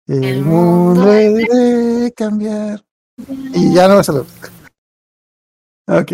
El, 0.07 0.41
mundo 0.43 1.05
debe 1.05 2.13
cambiar. 2.13 2.85
Y 3.53 3.73
ya 3.73 3.87
no 3.87 3.95
va 3.95 4.01
a 4.01 4.03
salud. 4.03 4.25
Ok. 5.87 6.11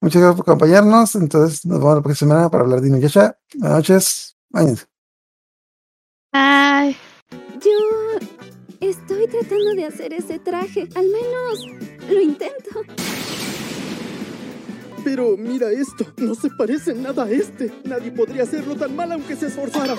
Muchas 0.00 0.20
gracias 0.20 0.36
por 0.36 0.42
acompañarnos. 0.42 1.14
Entonces 1.14 1.64
nos 1.64 1.78
vemos 1.78 1.96
la 1.96 2.02
próxima 2.02 2.30
semana 2.30 2.50
para 2.50 2.64
hablar 2.64 2.80
de 2.80 2.88
Inuyasha. 2.88 3.38
Buenas 3.54 3.78
noches. 3.78 4.36
Váyanse. 4.50 4.86
Ay. 6.32 6.96
Yo 7.30 8.18
estoy 8.80 9.28
tratando 9.28 9.74
de 9.74 9.86
hacer 9.86 10.12
ese 10.12 10.38
traje. 10.38 10.88
Al 10.94 11.06
menos 11.06 11.66
lo 12.08 12.20
intento. 12.20 12.82
Pero 15.04 15.36
mira 15.36 15.70
esto, 15.70 16.06
no 16.16 16.34
se 16.34 16.48
parece 16.50 16.94
nada 16.94 17.24
a 17.24 17.30
este. 17.30 17.70
Nadie 17.84 18.10
podría 18.10 18.44
hacerlo 18.44 18.74
tan 18.74 18.96
mal 18.96 19.12
aunque 19.12 19.36
se 19.36 19.46
esforzara. 19.48 19.94